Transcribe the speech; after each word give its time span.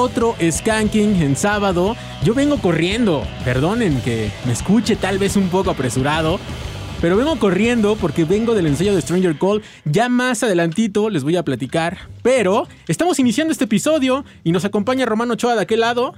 Otro 0.00 0.34
Skanking 0.40 1.20
en 1.22 1.36
sábado. 1.36 1.96
Yo 2.24 2.34
vengo 2.34 2.58
corriendo, 2.58 3.22
perdonen 3.44 4.00
que 4.00 4.30
me 4.46 4.52
escuche 4.52 4.96
tal 4.96 5.18
vez 5.18 5.36
un 5.36 5.48
poco 5.48 5.70
apresurado, 5.70 6.40
pero 7.00 7.16
vengo 7.16 7.38
corriendo 7.38 7.96
porque 7.96 8.24
vengo 8.24 8.54
del 8.54 8.66
ensayo 8.66 8.94
de 8.94 9.02
Stranger 9.02 9.38
Call. 9.38 9.62
Ya 9.84 10.08
más 10.08 10.42
adelantito 10.42 11.10
les 11.10 11.22
voy 11.22 11.36
a 11.36 11.44
platicar, 11.44 11.98
pero 12.22 12.66
estamos 12.88 13.18
iniciando 13.18 13.52
este 13.52 13.64
episodio 13.64 14.24
y 14.42 14.52
nos 14.52 14.64
acompaña 14.64 15.06
Romano 15.06 15.34
Ochoa 15.34 15.54
de 15.54 15.62
aquel 15.62 15.80
lado. 15.80 16.14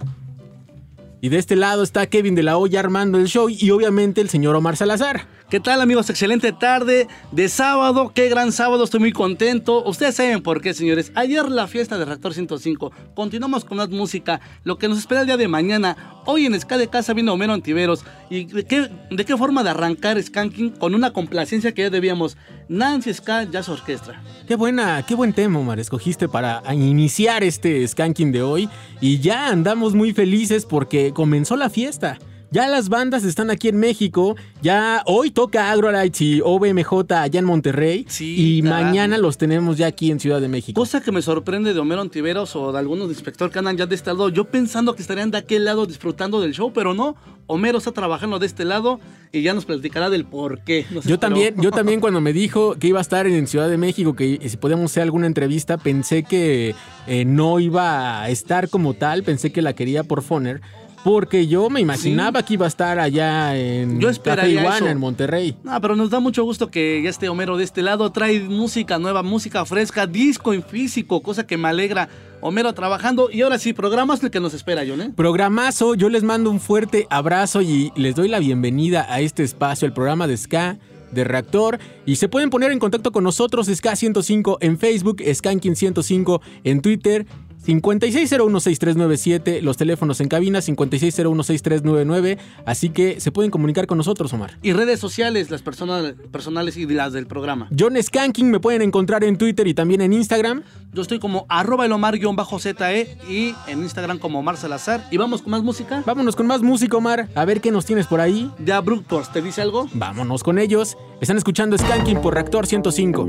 Y 1.21 1.29
de 1.29 1.39
este 1.39 1.57
lado 1.57 1.83
está 1.83 2.07
Kevin 2.07 2.35
de 2.35 2.43
la 2.43 2.57
Olla 2.57 2.81
armando 2.81 3.19
el 3.19 3.27
show 3.27 3.49
y 3.49 3.71
obviamente 3.71 4.21
el 4.21 4.29
señor 4.29 4.55
Omar 4.57 4.77
Salazar. 4.77 5.27
¿Qué 5.53 5.61
tal 5.61 5.83
amigos? 5.83 6.09
Excelente 6.09 6.51
tarde 6.53 7.09
de 7.31 7.49
sábado. 7.51 8.11
Qué 8.15 8.31
gran 8.31 8.53
sábado. 8.53 8.85
Estoy 8.85 9.01
muy 9.01 9.13
contento. 9.13 9.85
Ustedes 9.85 10.15
saben 10.15 10.43
por 10.43 10.63
qué, 10.63 10.73
señores. 10.73 11.13
Ayer 11.15 11.47
la 11.51 11.67
fiesta 11.67 11.99
de 11.99 12.07
Reactor 12.07 12.33
105. 12.33 12.91
Continuamos 13.15 13.67
con 13.67 13.77
más 13.77 13.91
música. 13.91 14.41
Lo 14.65 14.79
que 14.79 14.89
nos 14.89 14.97
espera 14.97 15.21
el 15.21 15.27
día 15.27 15.37
de 15.37 15.49
mañana. 15.49 16.23
Hoy 16.25 16.47
en 16.47 16.59
Ska 16.59 16.79
de 16.79 16.89
Casa 16.89 17.13
viene 17.13 17.31
Homero 17.31 17.53
Antiveros. 17.53 18.03
¿Y 18.31 18.47
de 18.47 18.65
qué, 18.65 18.89
de 19.11 19.25
qué 19.27 19.37
forma 19.37 19.63
de 19.63 19.69
arrancar 19.69 20.23
Skanking 20.23 20.71
con 20.71 20.95
una 20.95 21.13
complacencia 21.13 21.75
que 21.75 21.83
ya 21.83 21.91
debíamos? 21.91 22.39
Nancy 22.71 23.13
Ska 23.13 23.45
Jazz 23.45 23.69
Orquestra. 23.69 24.23
Qué 24.49 24.55
buena, 24.55 25.05
qué 25.07 25.15
buen 25.15 25.35
tema, 25.35 25.59
Omar. 25.59 25.79
Escogiste 25.79 26.31
para 26.31 26.63
iniciar 26.73 27.45
este 27.45 27.87
Skanking 27.87 28.33
de 28.33 28.41
hoy. 28.41 28.71
Y 29.03 29.19
ya 29.19 29.49
andamos 29.49 29.95
muy 29.95 30.15
felices 30.15 30.65
porque 30.65 31.13
comenzó 31.13 31.57
la 31.57 31.69
fiesta. 31.69 32.19
Ya 32.53 32.69
las 32.69 32.91
bandas 32.91 33.25
están 33.25 33.51
aquí 33.51 33.69
en 33.69 33.79
México. 33.79 34.37
Ya 34.61 35.03
hoy 35.07 35.31
toca 35.31 35.71
AgroLights 35.71 36.21
y 36.21 36.41
OBMJ 36.45 37.11
allá 37.15 37.39
en 37.39 37.47
Monterrey. 37.47 38.05
Sí, 38.11 38.59
y 38.59 38.63
mañana 38.63 39.17
los 39.17 39.39
tenemos 39.39 39.79
ya 39.79 39.87
aquí 39.87 40.11
en 40.11 40.21
Ciudad 40.21 40.39
de 40.39 40.49
México. 40.49 40.79
Cosa 40.79 41.01
que 41.01 41.13
me 41.13 41.23
sorprende 41.23 41.73
de 41.73 41.81
Homero 41.81 42.03
Antiveros 42.03 42.55
o 42.55 42.71
de 42.71 42.79
algunos 42.79 43.09
inspector 43.09 43.51
que 43.51 43.59
andan 43.59 43.79
ya 43.79 43.87
de 43.87 43.95
este 43.95 44.11
lado. 44.11 44.29
Yo 44.29 44.45
pensando 44.45 44.95
que 44.95 45.01
estarían 45.01 45.31
de 45.31 45.39
aquel 45.39 45.65
lado 45.65 45.87
disfrutando 45.87 46.43
del 46.43 46.53
show, 46.53 46.75
pero 46.75 46.93
no. 46.93 47.17
Homero 47.47 47.79
está 47.79 47.93
trabajando 47.93 48.39
de 48.39 48.47
este 48.47 48.67
lado 48.67 49.01
y 49.33 49.41
ya 49.41 49.55
nos 49.55 49.65
platicará 49.65 50.11
del 50.11 50.27
por 50.27 50.63
qué. 50.63 50.85
yo 51.07 51.19
también, 51.19 51.55
yo 51.59 51.71
también 51.71 52.01
cuando 52.03 52.21
me 52.21 52.35
dijo 52.35 52.77
que 52.79 52.89
iba 52.89 52.99
a 52.99 53.03
estar 53.03 53.27
en 53.27 53.47
Ciudad 53.47 53.71
de 53.71 53.79
México, 53.79 54.15
que 54.15 54.39
si 54.47 54.59
podíamos 54.59 54.91
hacer 54.91 55.05
alguna 55.05 55.27
entrevista, 55.27 55.79
pensé 55.79 56.23
que 56.23 56.75
eh, 57.07 57.25
no 57.25 57.61
iba 57.61 58.23
a 58.23 58.29
estar 58.29 58.69
como 58.69 58.93
tal, 58.93 59.23
pensé 59.23 59.53
que 59.53 59.63
la 59.63 59.73
quería 59.73 60.05
por 60.05 60.23
Foner 60.23 60.61
porque 61.05 61.47
yo 61.47 61.69
me 61.71 61.81
imaginaba 61.81 62.43
que 62.43 62.55
iba 62.55 62.67
a 62.67 62.69
estar 62.69 62.99
allá 62.99 63.57
en 63.57 64.01
yo 64.01 64.11
Iguana, 64.11 64.91
en 64.91 64.99
Monterrey. 64.99 65.57
No, 65.63 65.81
pero 65.81 65.97
nos 65.97 66.11
da 66.11 66.21
mucho 66.21 66.45
gusto 66.45 66.71
que 66.71 67.01
ya 67.03 67.11
esté 67.11 67.29
Homero 67.29 67.57
de 67.57 67.65
este 67.65 67.83
lado. 67.83 68.11
Trae 68.13 68.41
música 68.41 68.99
nueva, 68.99 69.23
música 69.23 69.65
fresca, 69.65 70.07
disco 70.07 70.53
en 70.53 70.63
físico, 70.63 71.23
cosa 71.23 71.47
que 71.47 71.57
me 71.57 71.69
alegra. 71.69 72.09
Homero 72.41 72.73
trabajando. 72.73 73.31
Y 73.31 73.43
ahora 73.43 73.59
sí, 73.59 73.73
programas 73.73 74.23
el 74.23 74.31
que 74.31 74.41
nos 74.41 74.55
espera, 74.55 74.83
John. 74.87 75.01
¿eh? 75.01 75.13
Programazo. 75.15 75.95
Yo 75.95 76.09
les 76.09 76.25
mando 76.25 76.51
un 76.51 76.61
fuerte 76.61 77.07
abrazo 77.11 77.63
y 77.63 77.93
les 77.95 78.15
doy 78.17 78.29
la 78.29 78.41
bienvenida 78.41 79.07
a 79.09 79.21
este 79.21 79.43
espacio, 79.45 79.87
el 79.87 79.93
programa 79.93 80.27
de 80.27 80.37
Ska 80.37 80.79
de 81.13 81.25
Reactor 81.25 81.79
y 82.07 82.17
se 82.17 82.29
pueden 82.29 82.49
poner 82.49 82.73
en 82.73 82.79
contacto 82.79 83.13
con 83.13 83.23
nosotros 83.23 83.69
Ska105 83.69 84.57
en 84.61 84.79
Facebook, 84.79 85.19
Skanking105 85.19 86.41
en 86.65 86.81
Twitter 86.81 87.27
56016397, 87.67 89.61
los 89.61 89.77
teléfonos 89.77 90.21
en 90.21 90.29
cabina 90.29 90.61
56016399, 90.61 92.39
así 92.67 92.91
que 92.91 93.21
se 93.21 93.33
pueden 93.33 93.51
comunicar 93.51 93.87
con 93.87 93.99
nosotros, 93.99 94.33
Omar. 94.33 94.59
Y 94.63 94.73
redes 94.73 95.01
sociales, 95.01 95.51
las 95.51 95.63
personas 95.63 96.15
personales 96.31 96.77
y 96.77 96.87
las 96.87 97.13
del 97.13 97.27
programa. 97.27 97.69
John 97.77 98.01
Skanking 98.01 98.51
me 98.51 98.61
pueden 98.61 98.83
encontrar 98.83 99.25
en 99.25 99.37
Twitter 99.39 99.67
y 99.67 99.75
también 99.75 100.01
en 100.01 100.13
Instagram. 100.13 100.63
Yo 100.93 101.03
estoy 101.03 101.19
como 101.19 101.47
arroba 101.49 101.87
el 101.87 101.93
Omar-ZE 101.93 103.19
y 103.29 103.55
en 103.67 103.83
Instagram 103.83 104.19
como 104.19 104.41
Omar 104.41 104.57
Salazar. 104.57 105.07
¿Y 105.11 105.17
vamos 105.17 105.43
con 105.43 105.51
más 105.51 105.63
música? 105.63 106.03
Vámonos 106.05 106.37
con 106.37 106.47
más 106.47 106.63
música, 106.63 106.97
Omar. 106.97 107.29
A 107.35 107.45
ver 107.45 107.61
qué 107.61 107.71
nos 107.71 107.87
tienes 107.87 108.07
por 108.07 108.21
ahí. 108.21 108.51
De 108.59 108.73
Abruptos, 108.73 109.33
¿te 109.33 109.41
dice 109.41 109.63
algo? 109.63 109.89
Vámonos 109.95 110.43
con 110.43 110.59
ellos. 110.59 110.97
Están 111.21 111.39
escuchando 111.39 111.79
Skanking 111.79 112.21
por 112.21 112.35
Reactor 112.35 112.67
105. 112.67 113.29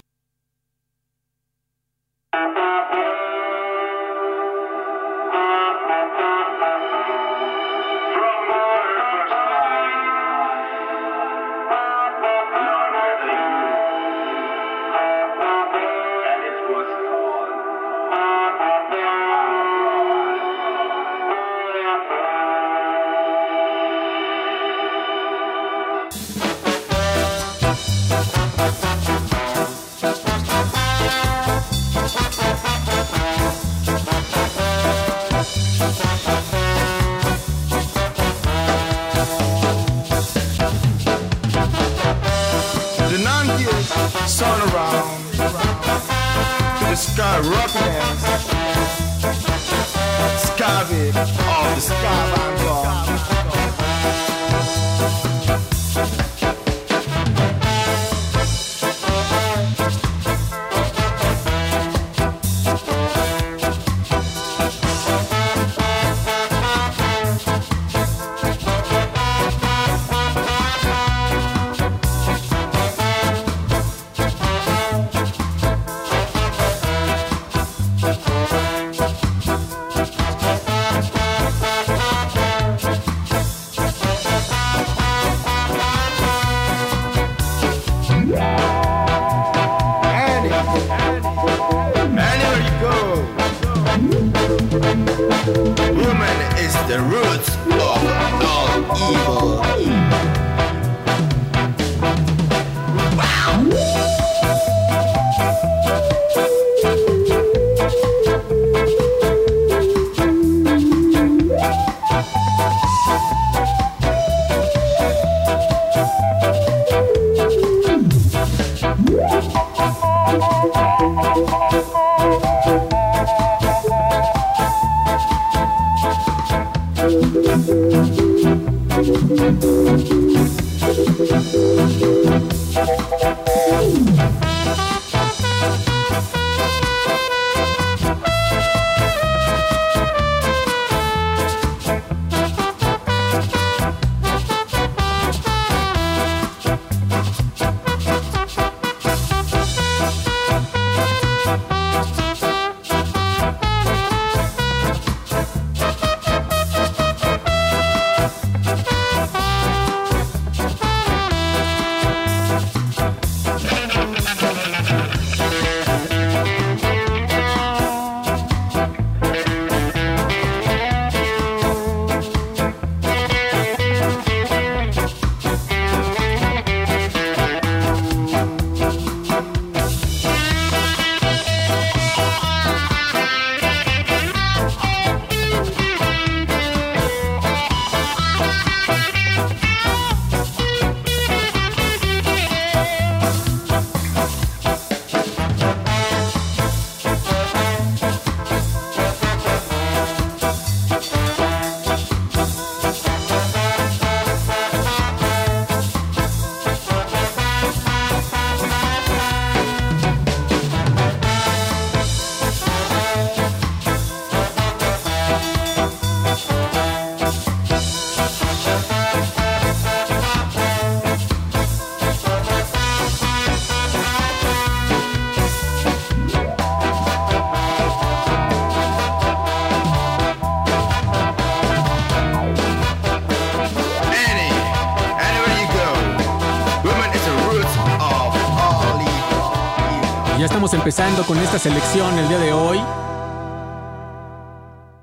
Empezando 240.73 241.23
con 241.23 241.37
esta 241.37 241.59
selección 241.59 242.17
el 242.17 242.27
día 242.29 242.39
de 242.39 242.53
hoy. 242.53 242.77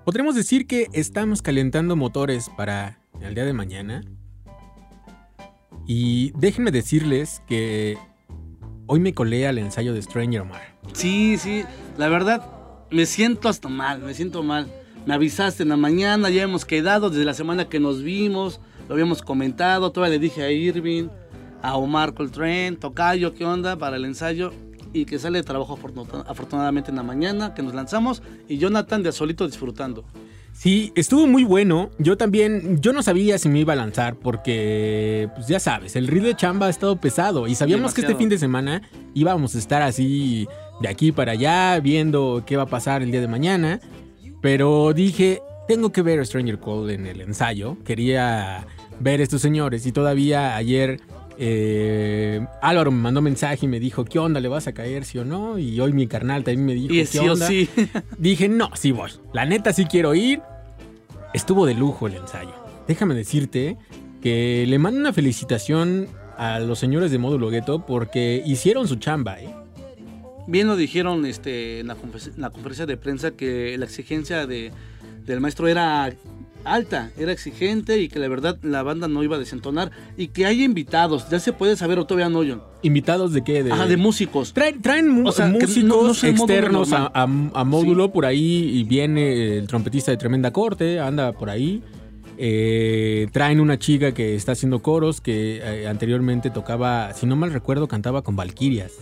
Podremos 0.04 0.34
decir 0.34 0.66
que 0.66 0.86
estamos 0.92 1.42
calentando 1.42 1.94
motores 1.94 2.48
para 2.56 3.00
el 3.20 3.34
día 3.34 3.44
de 3.44 3.52
mañana. 3.52 4.02
Y 5.86 6.32
déjenme 6.38 6.70
decirles 6.70 7.42
que 7.46 7.98
hoy 8.86 9.00
me 9.00 9.12
colé 9.12 9.46
al 9.46 9.58
ensayo 9.58 9.92
de 9.92 10.00
Stranger 10.00 10.44
Mar. 10.44 10.76
Sí, 10.94 11.36
sí, 11.38 11.64
la 11.98 12.08
verdad, 12.08 12.46
me 12.90 13.04
siento 13.04 13.48
hasta 13.48 13.68
mal, 13.68 14.00
me 14.00 14.14
siento 14.14 14.42
mal. 14.42 14.68
Me 15.06 15.14
avisaste 15.14 15.64
en 15.64 15.70
la 15.70 15.76
mañana, 15.76 16.30
ya 16.30 16.42
hemos 16.42 16.64
quedado 16.64 17.10
desde 17.10 17.24
la 17.24 17.34
semana 17.34 17.68
que 17.68 17.80
nos 17.80 18.02
vimos, 18.02 18.60
lo 18.88 18.94
habíamos 18.94 19.22
comentado, 19.22 19.92
todavía 19.92 20.18
le 20.18 20.20
dije 20.20 20.42
a 20.42 20.50
Irving, 20.50 21.08
a 21.62 21.76
Omar 21.76 22.14
Coltrane, 22.14 22.76
Tocayo, 22.76 23.34
¿qué 23.34 23.44
onda 23.44 23.76
para 23.76 23.96
el 23.96 24.04
ensayo? 24.04 24.52
Y 25.00 25.04
que 25.04 25.18
sale 25.18 25.38
de 25.38 25.44
trabajo 25.44 25.74
afortuna- 25.76 26.24
afortunadamente 26.26 26.90
en 26.90 26.96
la 26.96 27.02
mañana, 27.02 27.54
que 27.54 27.62
nos 27.62 27.74
lanzamos, 27.74 28.22
y 28.48 28.58
Jonathan 28.58 29.02
de 29.02 29.12
solito 29.12 29.46
disfrutando. 29.46 30.04
Sí, 30.52 30.92
estuvo 30.96 31.26
muy 31.28 31.44
bueno. 31.44 31.90
Yo 31.98 32.16
también, 32.16 32.80
yo 32.80 32.92
no 32.92 33.02
sabía 33.02 33.38
si 33.38 33.48
me 33.48 33.60
iba 33.60 33.74
a 33.74 33.76
lanzar 33.76 34.16
porque, 34.16 35.28
pues 35.36 35.46
ya 35.46 35.60
sabes, 35.60 35.94
el 35.94 36.08
ritmo 36.08 36.26
de 36.26 36.34
chamba 36.34 36.66
ha 36.66 36.70
estado 36.70 36.96
pesado 36.96 37.46
y 37.46 37.54
sabíamos 37.54 37.94
que 37.94 38.00
este 38.00 38.16
fin 38.16 38.28
de 38.28 38.38
semana 38.38 38.82
íbamos 39.14 39.54
a 39.54 39.58
estar 39.58 39.82
así 39.82 40.48
de 40.80 40.88
aquí 40.88 41.12
para 41.12 41.32
allá 41.32 41.78
viendo 41.78 42.42
qué 42.44 42.56
va 42.56 42.64
a 42.64 42.66
pasar 42.66 43.02
el 43.02 43.12
día 43.12 43.20
de 43.20 43.28
mañana. 43.28 43.78
Pero 44.40 44.92
dije, 44.94 45.42
tengo 45.68 45.92
que 45.92 46.02
ver 46.02 46.18
a 46.18 46.24
Stranger 46.24 46.58
Call 46.58 46.90
en 46.90 47.06
el 47.06 47.20
ensayo. 47.20 47.76
Quería 47.84 48.66
ver 48.98 49.20
a 49.20 49.22
estos 49.22 49.40
señores 49.42 49.86
y 49.86 49.92
todavía 49.92 50.56
ayer 50.56 51.00
eh, 51.40 52.44
Álvaro 52.60 52.90
me 52.90 53.00
mandó 53.00 53.22
mensaje 53.22 53.66
y 53.66 53.68
me 53.68 53.78
dijo, 53.78 54.04
¿qué 54.04 54.18
onda? 54.18 54.40
¿Le 54.40 54.48
vas 54.48 54.66
a 54.66 54.72
caer, 54.72 55.04
sí 55.04 55.18
o 55.18 55.24
no? 55.24 55.58
Y 55.58 55.78
hoy 55.80 55.92
mi 55.92 56.06
carnal 56.08 56.42
también 56.42 56.66
me 56.66 56.74
dijo, 56.74 56.92
Y 56.92 56.98
¿qué 56.98 57.06
sí 57.06 57.18
o 57.18 57.32
onda? 57.32 57.46
sí. 57.46 57.68
Dije, 58.18 58.48
no, 58.48 58.70
sí 58.74 58.90
voy. 58.90 59.10
La 59.32 59.44
neta 59.46 59.72
sí 59.72 59.84
quiero 59.86 60.14
ir. 60.14 60.40
Estuvo 61.32 61.64
de 61.66 61.74
lujo 61.74 62.06
el 62.08 62.14
ensayo. 62.14 62.54
Déjame 62.88 63.14
decirte 63.14 63.76
que 64.20 64.64
le 64.66 64.78
mando 64.78 64.98
una 64.98 65.12
felicitación 65.12 66.08
a 66.36 66.58
los 66.58 66.78
señores 66.78 67.10
de 67.10 67.18
Módulo 67.18 67.50
Gueto 67.50 67.86
porque 67.86 68.42
hicieron 68.44 68.88
su 68.88 68.96
chamba, 68.96 69.40
¿eh? 69.40 69.54
Bien 70.46 70.66
lo 70.66 70.76
dijeron 70.76 71.26
este, 71.26 71.80
en, 71.80 71.88
la 71.88 71.94
en 71.94 72.40
la 72.40 72.50
conferencia 72.50 72.86
de 72.86 72.96
prensa 72.96 73.32
que 73.32 73.76
la 73.76 73.84
exigencia 73.84 74.46
de, 74.46 74.72
del 75.26 75.40
maestro 75.40 75.68
era 75.68 76.10
alta, 76.64 77.10
era 77.18 77.32
exigente 77.32 77.98
y 78.00 78.08
que 78.08 78.18
la 78.18 78.28
verdad 78.28 78.58
la 78.62 78.82
banda 78.82 79.08
no 79.08 79.22
iba 79.22 79.36
a 79.36 79.38
desentonar 79.38 79.90
y 80.16 80.28
que 80.28 80.44
hay 80.46 80.62
invitados, 80.62 81.28
ya 81.30 81.40
se 81.40 81.52
puede 81.52 81.76
saber 81.76 81.98
o 81.98 82.06
todavía 82.06 82.28
no, 82.28 82.38
John. 82.40 82.62
¿Invitados 82.82 83.32
de 83.32 83.42
qué? 83.42 83.62
De, 83.64 83.72
Ajá, 83.72 83.86
de 83.86 83.96
músicos. 83.96 84.52
Traen, 84.52 84.80
traen 84.82 85.26
O 85.26 85.32
sea, 85.32 85.46
músicos 85.46 85.84
no- 85.84 86.02
no 86.04 86.10
es 86.12 86.24
el 86.24 86.34
módulo 86.34 86.54
externos 86.54 86.92
a, 86.92 86.98
normal. 87.00 87.50
a- 87.54 87.60
a 87.60 87.64
módulo 87.64 88.12
por 88.12 88.26
ahí 88.26 88.70
y 88.74 88.84
viene 88.84 89.58
el 89.58 89.66
trompetista 89.66 90.10
de 90.10 90.16
tremenda 90.16 90.50
corte, 90.52 91.00
anda 91.00 91.32
por 91.32 91.50
ahí. 91.50 91.82
Eh, 92.40 93.26
traen 93.32 93.58
una 93.58 93.78
chica 93.78 94.12
que 94.12 94.36
está 94.36 94.52
haciendo 94.52 94.80
coros 94.80 95.20
que 95.20 95.60
eh, 95.62 95.88
anteriormente 95.88 96.50
tocaba, 96.50 97.12
si 97.14 97.26
no 97.26 97.34
mal 97.34 97.52
recuerdo, 97.52 97.88
cantaba 97.88 98.22
con 98.22 98.36
Valquirias. 98.36 98.92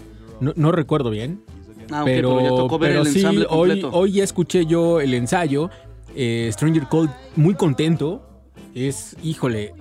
No, 0.41 0.53
no 0.57 0.73
recuerdo 0.73 1.11
bien. 1.11 1.43
Ah, 1.91 2.01
ok, 2.01 2.07
pero, 2.07 2.41
ya 2.41 2.49
tocó 2.49 2.79
ver 2.79 2.91
pero 2.93 3.03
el 3.03 3.09
sí, 3.09 3.25
hoy, 3.51 3.87
hoy 3.93 4.13
ya 4.13 4.25
escuché 4.25 4.65
yo 4.67 5.01
el 5.01 5.13
ensayo. 5.15 5.71
Eh, 6.17 6.51
Stranger 6.53 6.89
Cold 6.89 7.11
muy 7.37 7.55
contento. 7.55 8.23
Es, 8.75 9.17
híjole, 9.23 9.75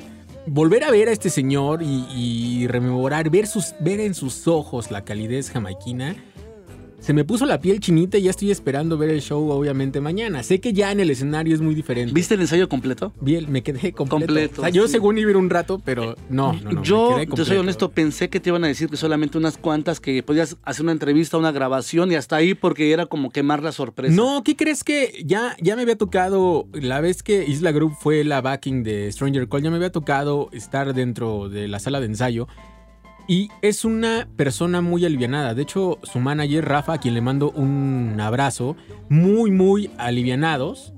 volver 0.45 0.83
a 0.83 0.91
ver 0.91 1.09
a 1.09 1.11
este 1.11 1.29
señor 1.29 1.81
y, 1.81 2.05
y 2.13 2.67
rememorar, 2.67 3.29
ver, 3.29 3.47
sus, 3.47 3.73
ver 3.79 3.99
en 3.99 4.13
sus 4.13 4.47
ojos 4.47 4.91
la 4.91 5.03
calidez 5.03 5.49
jamaiquina. 5.49 6.15
Se 7.05 7.13
me 7.13 7.23
puso 7.23 7.45
la 7.45 7.61
piel 7.61 7.79
chinita 7.79 8.17
y 8.17 8.23
ya 8.23 8.31
estoy 8.31 8.49
esperando 8.49 8.97
ver 8.97 9.11
el 9.11 9.21
show, 9.21 9.47
obviamente, 9.51 10.01
mañana. 10.01 10.41
Sé 10.41 10.59
que 10.59 10.73
ya 10.73 10.91
en 10.91 10.99
el 10.99 11.11
escenario 11.11 11.53
es 11.53 11.61
muy 11.61 11.75
diferente. 11.75 12.11
¿Viste 12.11 12.33
el 12.33 12.41
ensayo 12.41 12.67
completo? 12.67 13.13
Vi 13.21 13.35
el- 13.35 13.47
me 13.47 13.61
quedé 13.61 13.91
completo. 13.93 14.09
Completo, 14.25 14.61
O 14.61 14.63
sea, 14.63 14.71
yo 14.71 14.87
sí. 14.87 14.93
según 14.93 15.19
iba 15.19 15.27
a 15.27 15.31
ir 15.31 15.37
un 15.37 15.51
rato, 15.51 15.79
pero 15.85 16.15
no, 16.29 16.53
no, 16.53 16.71
no. 16.71 16.81
me 16.81 16.83
Yo, 16.83 17.15
te 17.35 17.45
soy 17.45 17.57
honesto, 17.57 17.91
pensé 17.91 18.29
que 18.31 18.39
te 18.39 18.49
iban 18.49 18.63
a 18.63 18.67
decir 18.67 18.89
que 18.89 18.97
solamente 18.97 19.37
unas 19.37 19.59
cuantas, 19.59 19.99
que 19.99 20.23
podías 20.23 20.57
hacer 20.63 20.81
una 20.81 20.93
entrevista, 20.93 21.37
una 21.37 21.51
grabación 21.51 22.11
y 22.11 22.15
hasta 22.15 22.37
ahí 22.37 22.55
porque 22.55 22.91
era 22.91 23.05
como 23.05 23.29
quemar 23.29 23.61
la 23.61 23.71
sorpresa. 23.71 24.15
No, 24.15 24.41
¿qué 24.43 24.55
crees 24.55 24.83
que 24.83 25.21
ya, 25.23 25.55
ya 25.61 25.75
me 25.75 25.83
había 25.83 25.99
tocado 25.99 26.65
la 26.73 27.01
vez 27.01 27.21
que 27.21 27.45
Isla 27.47 27.71
Group 27.71 27.93
fue 27.99 28.23
la 28.23 28.41
backing 28.41 28.81
de 28.83 29.11
Stranger 29.11 29.47
Call? 29.47 29.61
Ya 29.61 29.69
me 29.69 29.75
había 29.75 29.91
tocado 29.91 30.49
estar 30.53 30.91
dentro 30.95 31.49
de 31.49 31.67
la 31.67 31.77
sala 31.77 31.99
de 31.99 32.07
ensayo. 32.07 32.47
Y 33.27 33.49
es 33.61 33.85
una 33.85 34.27
persona 34.35 34.81
muy 34.81 35.03
alivianada. 35.05 35.53
De 35.53 35.63
hecho, 35.63 35.99
su 36.03 36.19
manager, 36.19 36.65
Rafa, 36.65 36.93
a 36.93 36.97
quien 36.99 37.15
le 37.15 37.21
mando 37.21 37.51
un 37.51 38.17
abrazo, 38.19 38.75
muy, 39.09 39.51
muy 39.51 39.89
alivianados. 39.97 40.93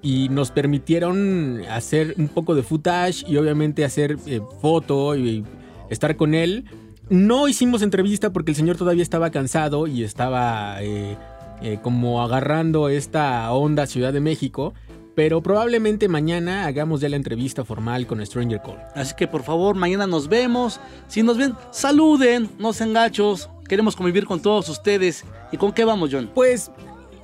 Y 0.00 0.28
nos 0.30 0.50
permitieron 0.50 1.62
hacer 1.70 2.14
un 2.18 2.28
poco 2.28 2.56
de 2.56 2.64
footage 2.64 3.24
y 3.28 3.36
obviamente 3.36 3.84
hacer 3.84 4.16
eh, 4.26 4.40
foto 4.60 5.16
y 5.16 5.44
estar 5.90 6.16
con 6.16 6.34
él. 6.34 6.64
No 7.08 7.46
hicimos 7.46 7.82
entrevista 7.82 8.32
porque 8.32 8.50
el 8.50 8.56
señor 8.56 8.76
todavía 8.76 9.02
estaba 9.02 9.30
cansado 9.30 9.86
y 9.86 10.02
estaba 10.02 10.82
eh, 10.82 11.16
eh, 11.62 11.78
como 11.82 12.22
agarrando 12.22 12.88
esta 12.88 13.52
onda 13.52 13.86
Ciudad 13.86 14.12
de 14.12 14.20
México. 14.20 14.74
Pero 15.14 15.42
probablemente 15.42 16.08
mañana 16.08 16.66
hagamos 16.66 17.00
ya 17.00 17.08
la 17.08 17.16
entrevista 17.16 17.64
formal 17.64 18.06
con 18.06 18.24
Stranger 18.24 18.62
Call. 18.62 18.78
Así 18.94 19.14
que 19.16 19.28
por 19.28 19.42
favor, 19.42 19.76
mañana 19.76 20.06
nos 20.06 20.28
vemos. 20.28 20.80
Si 21.08 21.22
nos 21.22 21.36
ven, 21.36 21.54
saluden, 21.70 22.48
no 22.58 22.72
sean 22.72 22.94
gachos. 22.94 23.50
Queremos 23.68 23.94
convivir 23.94 24.26
con 24.26 24.40
todos 24.40 24.68
ustedes. 24.68 25.24
¿Y 25.50 25.56
con 25.58 25.72
qué 25.72 25.84
vamos, 25.84 26.10
John? 26.12 26.30
Pues 26.34 26.70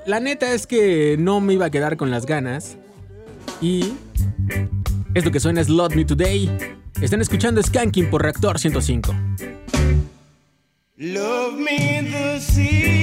la 0.06 0.20
neta 0.20 0.52
es 0.52 0.66
que 0.66 1.16
no 1.18 1.40
me 1.40 1.54
iba 1.54 1.66
a 1.66 1.70
quedar 1.70 1.96
con 1.96 2.10
las 2.10 2.26
ganas. 2.26 2.76
Y 3.60 3.92
esto 5.14 5.30
que 5.30 5.40
suena 5.40 5.60
es 5.60 5.68
Love 5.68 5.94
Me 5.94 6.04
Today. 6.04 6.50
Están 7.00 7.20
escuchando 7.20 7.62
Skanking 7.62 8.10
por 8.10 8.22
Reactor 8.22 8.58
105. 8.58 9.14
Love 10.96 11.54
me 11.54 12.02
this 12.02 12.58
evening. 12.58 12.97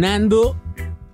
Sonando 0.00 0.56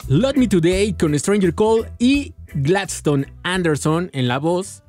Lot 0.06 0.36
Me 0.36 0.46
Today 0.46 0.92
con 0.92 1.18
Stranger 1.18 1.52
Call 1.52 1.90
y 1.98 2.34
Gladstone 2.54 3.26
Anderson 3.42 4.10
en 4.12 4.28
la 4.28 4.38
voz. 4.38 4.84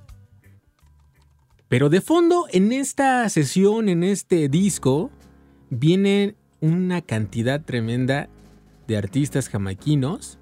Pero 1.67 1.89
de 1.89 1.99
fondo, 2.01 2.45
en 2.51 2.73
esta 2.73 3.27
sesión, 3.29 3.89
en 3.89 4.03
este 4.03 4.49
disco, 4.49 5.09
viene 5.71 6.35
una 6.61 7.01
cantidad 7.01 7.59
tremenda 7.65 8.29
de 8.87 8.97
artistas 8.97 9.49
jamaiquinos. 9.49 10.37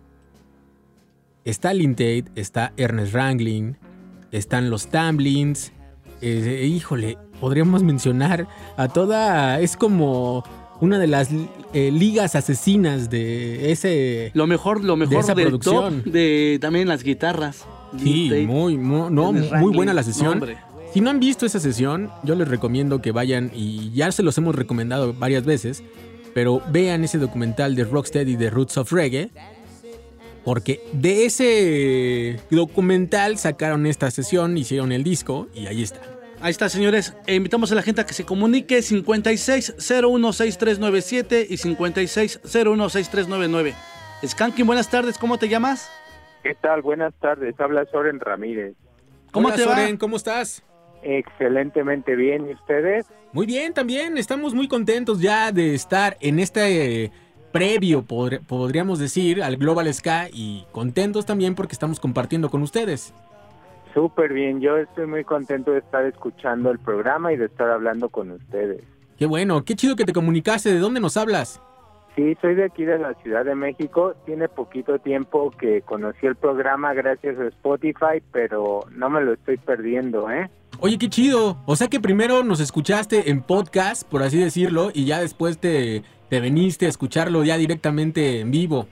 Está 1.45 1.71
Tate, 1.91 2.25
está 2.35 2.73
Ernest 2.75 3.13
Wrangling, 3.13 3.77
están 4.33 4.69
los 4.69 4.87
Tamblins. 4.87 5.71
eh, 6.19 6.65
híjole, 6.65 7.17
podríamos 7.39 7.83
mencionar 7.83 8.49
a 8.75 8.89
toda. 8.89 9.61
Es 9.61 9.77
como 9.77 10.43
una 10.81 10.99
de 10.99 11.07
las 11.07 11.29
eh, 11.73 11.91
ligas 11.91 12.35
asesinas 12.35 13.09
de 13.09 13.71
ese. 13.71 14.31
Lo 14.33 14.47
mejor, 14.47 14.83
lo 14.83 14.97
mejor 14.97 15.19
esa 15.19 15.33
del 15.33 15.47
producción. 15.47 16.03
top 16.03 16.11
de 16.11 16.57
también 16.61 16.87
las 16.87 17.03
guitarras. 17.03 17.65
Sí, 17.97 18.29
muy, 18.45 18.77
muy, 18.77 19.09
no, 19.11 19.31
muy 19.31 19.73
buena 19.73 19.93
la 19.93 20.03
sesión. 20.03 20.43
si 20.93 21.01
no 21.01 21.09
han 21.09 21.19
visto 21.19 21.45
esa 21.45 21.59
sesión, 21.59 22.09
yo 22.23 22.35
les 22.35 22.47
recomiendo 22.47 23.01
que 23.01 23.11
vayan 23.11 23.51
y 23.53 23.91
ya 23.93 24.11
se 24.11 24.21
los 24.23 24.37
hemos 24.37 24.55
recomendado 24.55 25.13
varias 25.13 25.45
veces, 25.45 25.83
pero 26.33 26.61
vean 26.71 27.03
ese 27.05 27.17
documental 27.17 27.75
de 27.75 27.85
Rocksteady 27.85 28.35
de 28.35 28.49
Roots 28.49 28.77
of 28.77 28.91
Reggae, 28.91 29.29
porque 30.43 30.81
de 30.91 31.25
ese 31.25 32.39
documental 32.49 33.37
sacaron 33.37 33.85
esta 33.85 34.11
sesión, 34.11 34.57
hicieron 34.57 34.91
el 34.91 35.03
disco 35.03 35.47
y 35.55 35.67
ahí 35.67 35.83
está. 35.83 36.01
Ahí 36.45 36.51
está, 36.51 36.69
señores. 36.69 37.15
E 37.25 37.33
invitamos 37.33 37.71
a 37.71 37.75
la 37.75 37.81
gente 37.81 38.01
a 38.01 38.05
que 38.05 38.13
se 38.13 38.23
comunique 38.23 38.77
56016397 38.77 41.47
y 41.49 41.57
56016399. 41.57 43.73
Skanking, 44.23 44.67
buenas 44.67 44.87
tardes. 44.91 45.17
¿Cómo 45.17 45.39
te 45.39 45.49
llamas? 45.49 45.89
¿Qué 46.43 46.53
tal? 46.53 46.83
Buenas 46.83 47.15
tardes. 47.19 47.59
Habla 47.59 47.87
Soren 47.91 48.19
Ramírez. 48.19 48.75
¿Cómo 49.31 49.47
Hola, 49.47 49.55
te 49.57 49.65
va? 49.65 49.75
Soren, 49.77 49.97
¿Cómo 49.97 50.17
estás? 50.17 50.61
Excelentemente 51.01 52.15
bien. 52.15 52.47
¿Y 52.47 52.53
ustedes? 52.53 53.07
Muy 53.33 53.47
bien, 53.47 53.73
también 53.73 54.19
estamos 54.19 54.53
muy 54.53 54.67
contentos 54.67 55.19
ya 55.21 55.51
de 55.51 55.73
estar 55.73 56.15
en 56.21 56.37
este 56.39 57.05
eh, 57.05 57.11
previo, 57.51 58.05
podr- 58.05 58.45
podríamos 58.45 58.99
decir, 58.99 59.41
al 59.41 59.57
Global 59.57 59.91
Ska 59.91 60.29
y 60.31 60.63
contentos 60.71 61.25
también 61.25 61.55
porque 61.55 61.73
estamos 61.73 61.99
compartiendo 61.99 62.51
con 62.51 62.61
ustedes. 62.61 63.15
Súper 63.95 64.33
bien. 64.33 64.59
Yo 64.59 64.75
estoy 64.75 65.07
muy 65.07 65.23
contento 65.23 65.71
de 65.71 65.79
estar 65.79 66.05
escuchando 66.05 66.69
el 66.69 66.79
programa 66.79 67.31
y 67.31 67.37
de 67.37 67.45
estar 67.45 67.69
hablando 67.69 68.09
con 68.09 68.29
ustedes. 68.29 68.83
Qué 69.17 69.25
bueno, 69.25 69.63
qué 69.63 69.75
chido 69.75 69.95
que 69.95 70.03
te 70.03 70.11
comunicaste. 70.11 70.73
¿De 70.73 70.79
dónde 70.79 70.99
nos 70.99 71.15
hablas? 71.15 71.61
Sí, 72.13 72.35
soy 72.41 72.55
de 72.55 72.65
aquí 72.65 72.83
de 72.83 72.99
la 72.99 73.13
Ciudad 73.15 73.45
de 73.45 73.55
México. 73.55 74.13
Tiene 74.25 74.49
poquito 74.49 74.99
tiempo 74.99 75.51
que 75.51 75.81
conocí 75.81 76.25
el 76.25 76.35
programa 76.35 76.93
gracias 76.93 77.39
a 77.39 77.47
Spotify, 77.47 78.21
pero 78.33 78.81
no 78.91 79.09
me 79.09 79.21
lo 79.21 79.33
estoy 79.33 79.57
perdiendo, 79.57 80.29
¿eh? 80.29 80.49
Oye, 80.81 80.97
qué 80.97 81.09
chido. 81.09 81.57
O 81.65 81.77
sea 81.77 81.87
que 81.87 82.01
primero 82.01 82.43
nos 82.43 82.59
escuchaste 82.59 83.29
en 83.29 83.41
podcast, 83.41 84.05
por 84.09 84.23
así 84.23 84.37
decirlo, 84.37 84.91
y 84.93 85.05
ya 85.05 85.21
después 85.21 85.57
te, 85.57 86.03
te 86.29 86.41
veniste 86.41 86.85
a 86.85 86.89
escucharlo 86.89 87.45
ya 87.45 87.55
directamente 87.55 88.41
en 88.41 88.51
vivo. 88.51 88.87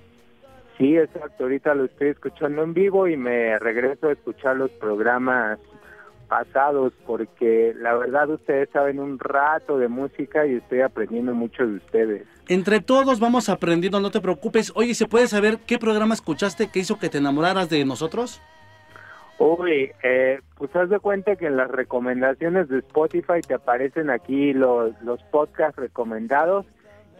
Sí, 0.77 0.97
exacto. 0.97 1.43
Ahorita 1.43 1.75
lo 1.75 1.85
estoy 1.85 2.09
escuchando 2.09 2.63
en 2.63 2.73
vivo 2.73 3.07
y 3.07 3.17
me 3.17 3.57
regreso 3.59 4.07
a 4.07 4.13
escuchar 4.13 4.57
los 4.57 4.71
programas 4.71 5.59
pasados 6.27 6.93
porque 7.05 7.75
la 7.77 7.93
verdad 7.95 8.29
ustedes 8.29 8.69
saben 8.71 8.99
un 8.99 9.19
rato 9.19 9.77
de 9.77 9.87
música 9.87 10.47
y 10.47 10.55
estoy 10.55 10.81
aprendiendo 10.81 11.33
mucho 11.33 11.67
de 11.67 11.75
ustedes. 11.75 12.27
Entre 12.47 12.79
todos 12.79 13.19
vamos 13.19 13.49
aprendiendo, 13.49 13.99
no 13.99 14.09
te 14.09 14.19
preocupes. 14.19 14.71
Oye, 14.75 14.95
¿se 14.95 15.05
puede 15.05 15.27
saber 15.27 15.59
qué 15.67 15.77
programa 15.77 16.15
escuchaste 16.15 16.69
que 16.71 16.79
hizo 16.79 16.97
que 16.97 17.09
te 17.09 17.19
enamoraras 17.19 17.69
de 17.69 17.85
nosotros? 17.85 18.41
Uy, 19.37 19.91
eh, 20.03 20.41
pues 20.57 20.75
haz 20.75 20.89
de 20.89 20.99
cuenta 20.99 21.35
que 21.35 21.47
en 21.47 21.57
las 21.57 21.69
recomendaciones 21.69 22.69
de 22.69 22.79
Spotify 22.79 23.41
te 23.45 23.53
aparecen 23.55 24.09
aquí 24.09 24.53
los, 24.53 24.99
los 25.01 25.21
podcasts 25.23 25.77
recomendados 25.77 26.65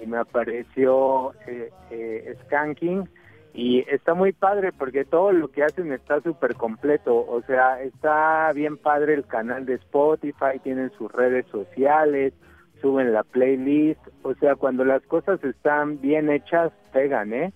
y 0.02 0.08
me 0.08 0.18
apareció 0.18 1.34
eh, 1.48 1.70
eh, 1.92 2.36
Skanking 2.46 3.10
y 3.54 3.86
está 3.90 4.14
muy 4.14 4.34
padre 4.34 4.72
porque 4.72 5.06
todo 5.06 5.32
lo 5.32 5.50
que 5.50 5.64
hacen 5.64 5.92
está 5.92 6.22
súper 6.22 6.56
completo, 6.56 7.16
o 7.16 7.42
sea, 7.46 7.82
está 7.82 8.52
bien 8.54 8.78
padre 8.78 9.14
el 9.14 9.26
canal 9.26 9.66
de 9.66 9.76
Spotify, 9.76 10.60
tienen 10.64 10.92
sus 10.98 11.12
redes 11.12 11.46
sociales, 11.52 12.34
suben 12.82 13.14
la 13.14 13.24
playlist, 13.24 14.02
o 14.24 14.34
sea, 14.36 14.56
cuando 14.56 14.84
las 14.84 15.04
cosas 15.04 15.44
están 15.44 16.02
bien 16.02 16.30
hechas, 16.30 16.72
pegan, 16.92 17.34
¿eh? 17.34 17.54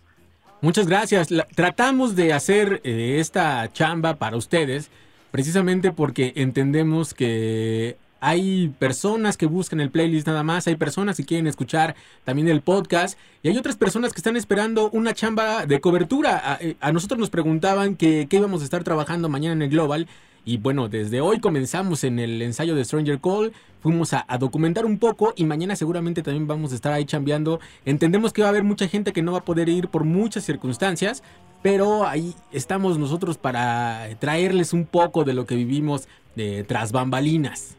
Muchas 0.62 0.88
gracias. 0.88 1.30
Tratamos 1.56 2.16
de 2.16 2.34
hacer 2.34 2.82
eh, 2.84 3.18
esta 3.20 3.68
chamba 3.74 4.16
para 4.16 4.38
ustedes 4.38 4.90
precisamente 5.32 5.92
porque 5.92 6.34
entendemos 6.36 7.14
que 7.14 7.98
hay 8.20 8.70
personas 8.80 9.38
que 9.38 9.46
buscan 9.46 9.80
el 9.80 9.92
playlist 9.92 10.28
nada 10.28 10.44
más, 10.44 10.68
hay 10.68 10.76
personas 10.76 11.18
que 11.18 11.26
quieren 11.26 11.48
escuchar 11.48 11.96
también 12.24 12.48
el 12.48 12.62
podcast 12.62 13.18
y 13.44 13.50
hay 13.50 13.58
otras 13.58 13.78
personas 13.78 14.14
que 14.14 14.20
están 14.20 14.36
esperando 14.36 14.90
una 14.92 15.14
chamba 15.14 15.66
de 15.66 15.80
cobertura. 15.80 16.54
A, 16.54 16.58
eh, 16.62 16.76
nosotros 16.92 17.20
nos 17.20 17.30
preguntaban 17.30 17.96
qué 17.96 18.28
íbamos 18.30 18.62
a 18.62 18.66
estar 18.66 18.84
trabajando 18.84 19.30
mañana 19.30 19.54
en 19.54 19.62
el 19.62 19.70
Global 19.70 20.08
y 20.48 20.60
bueno, 20.60 20.88
desde 20.88 21.20
hoy 21.20 21.42
comenzamos 21.42 22.06
en 22.06 22.20
el 22.20 22.42
ensayo 22.42 22.74
de 22.74 22.86
Stranger 22.86 23.20
Call, 23.20 23.52
fuimos 23.82 24.14
a, 24.14 24.26
a 24.30 24.38
documentar 24.38 24.86
un 24.86 24.98
poco 24.98 25.34
y 25.36 25.44
mañana 25.44 25.76
seguramente 25.76 26.24
también 26.24 26.48
vamos 26.48 26.72
a 26.72 26.76
estar 26.76 26.94
ahí 26.94 27.04
chambeando. 27.04 27.60
Entendemos 27.84 28.32
que 28.32 28.44
va 28.44 28.48
a 28.48 28.52
haber 28.52 28.64
mucha 28.64 28.88
gente 28.88 29.12
que 29.12 29.22
no 29.22 29.34
va 29.34 29.40
a 29.40 29.44
poder 29.44 29.68
ir 29.68 29.90
por 29.90 30.06
muchas 30.06 30.46
circunstancias, 30.46 31.22
pero 31.62 32.08
ahí 32.08 32.34
estamos 32.54 32.98
nosotros 32.98 33.38
para 33.38 34.08
traerles 34.20 34.72
un 34.72 34.86
poco 34.86 35.26
de 35.26 35.34
lo 35.34 35.46
que 35.46 35.56
vivimos 35.56 36.08
de 36.38 36.64
tras 36.64 36.94
bambalinas. 36.94 37.77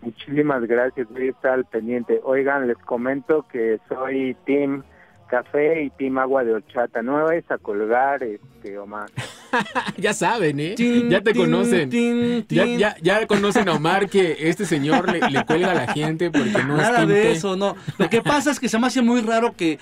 Muchísimas 0.00 0.62
gracias, 0.62 1.08
voy 1.10 1.28
a 1.28 1.30
estar 1.30 1.52
al 1.52 1.64
pendiente. 1.64 2.20
Oigan, 2.24 2.66
les 2.66 2.78
comento 2.78 3.46
que 3.50 3.78
soy 3.88 4.36
Team 4.46 4.84
Café 5.28 5.82
y 5.82 5.90
Team 5.90 6.18
Agua 6.18 6.42
de 6.42 6.54
Horchata. 6.54 7.02
No 7.02 7.16
me 7.16 7.22
vayas 7.22 7.50
a 7.50 7.58
colgar, 7.58 8.22
este, 8.22 8.78
Omar. 8.78 9.10
ya 9.96 10.12
saben, 10.12 10.58
¿eh? 10.58 10.74
Ya 11.08 11.20
te 11.20 11.34
conocen. 11.34 11.90
Ya, 12.48 12.64
ya, 12.64 12.96
ya 13.00 13.26
conocen 13.26 13.68
a 13.68 13.74
Omar 13.74 14.08
que 14.08 14.48
este 14.48 14.64
señor 14.64 15.10
le, 15.10 15.20
le 15.30 15.44
cuelga 15.44 15.72
a 15.72 15.74
la 15.74 15.92
gente 15.92 16.30
porque 16.30 16.64
no 16.64 16.76
es 16.76 16.82
Nada 16.82 17.06
de 17.06 17.32
eso, 17.32 17.56
no. 17.56 17.76
Lo 17.98 18.08
que 18.08 18.22
pasa 18.22 18.50
es 18.50 18.58
que 18.58 18.68
se 18.68 18.78
me 18.78 18.86
hace 18.86 19.02
muy 19.02 19.20
raro 19.20 19.54
que 19.56 19.78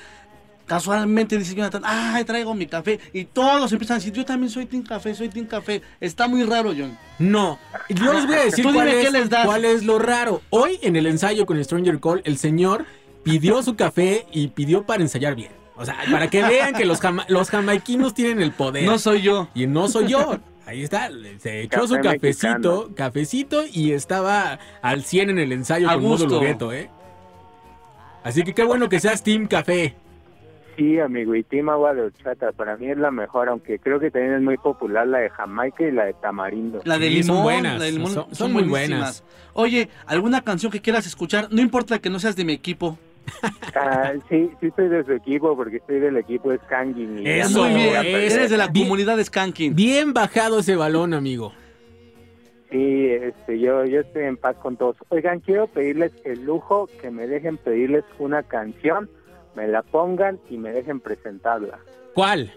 casualmente 0.66 1.38
dice 1.38 1.55
Jonathan, 1.55 1.83
ay, 1.85 2.24
traigo 2.24 2.55
mi 2.55 2.66
café. 2.66 2.98
Y 3.12 3.24
todos 3.24 3.70
empiezan 3.72 3.96
a 3.96 3.98
decir, 3.98 4.12
yo 4.12 4.24
también 4.24 4.50
soy 4.50 4.66
Team 4.66 4.83
Café, 4.83 5.14
soy 5.14 5.29
Team 5.29 5.46
Café. 5.46 5.83
Está 6.00 6.29
muy 6.29 6.42
raro, 6.44 6.72
John. 6.76 6.98
No, 7.18 7.59
yo 7.88 8.12
les 8.12 8.26
voy 8.26 8.37
a 8.37 8.44
decir 8.44 8.64
cuál 8.64 8.88
es, 8.88 9.05
qué 9.07 9.11
les 9.11 9.31
das. 9.31 9.46
cuál 9.46 9.64
es 9.64 9.85
lo 9.85 9.98
raro. 9.98 10.42
Hoy 10.50 10.79
en 10.83 10.96
el 10.96 11.07
ensayo 11.07 11.46
con 11.46 11.62
Stranger 11.64 11.98
Call, 12.00 12.20
el 12.24 12.37
señor 12.38 12.85
pidió 13.22 13.62
su 13.62 13.74
café 13.76 14.26
y 14.33 14.48
pidió 14.48 14.85
para 14.85 15.02
ensayar 15.02 15.35
bien. 15.35 15.50
O 15.76 15.85
sea, 15.85 15.96
para 16.11 16.29
que 16.31 16.42
vean 16.42 16.74
que 16.74 16.85
los, 16.87 17.00
jama- 17.00 17.26
los 17.29 17.50
jamaiquinos 17.50 18.14
tienen 18.14 18.40
el 18.40 18.52
poder. 18.52 18.85
No 18.85 18.98
soy 18.98 19.22
yo. 19.22 19.48
Y 19.55 19.66
no 19.66 19.88
soy 19.88 20.09
yo. 20.09 20.38
Ahí 20.64 20.83
está, 20.83 21.11
se 21.38 21.62
echó 21.62 21.83
Café 21.83 21.87
su 21.88 21.94
cafecito, 22.00 22.18
mexicano. 22.81 22.88
cafecito 22.96 23.62
y 23.72 23.92
estaba 23.92 24.59
al 24.83 25.05
100 25.05 25.31
en 25.31 25.38
el 25.38 25.52
ensayo 25.52 25.88
A 25.88 25.92
con 25.94 26.02
Mudo 26.02 26.12
gusto. 26.16 26.35
Lugueto, 26.35 26.72
¿eh? 26.72 26.90
Así 28.24 28.42
que 28.42 28.52
qué 28.55 28.64
bueno 28.64 28.88
que 28.88 28.98
seas 28.98 29.22
Team 29.22 29.46
Café. 29.46 29.94
Sí, 30.76 30.98
amigo, 31.00 31.34
y 31.34 31.42
Team 31.42 31.70
Agua 31.70 31.94
de 31.94 32.02
Horchata. 32.02 32.52
Para 32.52 32.76
mí 32.76 32.90
es 32.90 32.98
la 32.98 33.10
mejor, 33.10 33.48
aunque 33.48 33.78
creo 33.78 33.98
que 33.98 34.10
también 34.10 34.34
es 34.34 34.42
muy 34.42 34.58
popular 34.58 35.06
la 35.06 35.18
de 35.18 35.30
Jamaica 35.30 35.84
y 35.84 35.90
la 35.90 36.04
de 36.04 36.12
Tamarindo. 36.14 36.82
La 36.84 36.98
de 36.98 37.08
Sí, 37.08 37.22
son 37.22 37.36
limón, 37.36 37.42
buenas, 37.44 37.78
la 37.78 37.84
de 37.86 37.92
limón 37.92 38.12
son- 38.12 38.24
son, 38.26 38.34
son 38.34 38.52
muy 38.52 38.64
buenas. 38.64 39.24
Oye, 39.54 39.88
¿alguna 40.06 40.42
canción 40.42 40.70
que 40.70 40.82
quieras 40.82 41.06
escuchar? 41.06 41.48
No 41.50 41.62
importa 41.62 41.98
que 41.98 42.10
no 42.10 42.18
seas 42.18 42.36
de 42.36 42.44
mi 42.44 42.52
equipo. 42.52 42.98
Ah, 43.74 44.12
sí, 44.28 44.50
sí 44.60 44.66
estoy 44.66 44.88
de 44.88 45.02
su 45.04 45.12
equipo 45.12 45.56
porque 45.56 45.78
estoy 45.78 45.98
del 45.98 46.16
equipo 46.18 46.50
de 46.50 46.58
Skanking. 46.58 47.20
y 47.20 47.28
Eso, 47.28 47.64
Muy 47.64 47.74
bien, 47.74 47.96
es- 48.06 48.34
eres 48.34 48.50
de 48.50 48.56
la 48.58 48.68
bien- 48.68 48.86
comunidad 48.86 49.16
de 49.16 49.24
Skanking. 49.24 49.74
Bien 49.74 50.12
bajado 50.12 50.58
ese 50.60 50.76
balón, 50.76 51.14
amigo. 51.14 51.52
Sí, 52.70 53.06
este, 53.10 53.58
yo, 53.60 53.84
yo 53.84 54.00
estoy 54.00 54.24
en 54.24 54.36
paz 54.36 54.56
con 54.56 54.76
todos. 54.76 54.96
Oigan, 55.08 55.40
quiero 55.40 55.68
pedirles 55.68 56.12
el 56.24 56.44
lujo 56.44 56.88
que 57.00 57.10
me 57.10 57.26
dejen 57.26 57.56
pedirles 57.56 58.04
una 58.18 58.42
canción, 58.42 59.08
me 59.57 59.66
la 59.66 59.83
pongan 59.83 60.38
y 60.51 60.59
me 60.59 60.71
dejen 60.71 61.01
presentarla. 61.01 61.79
¿Cuál? 62.14 62.53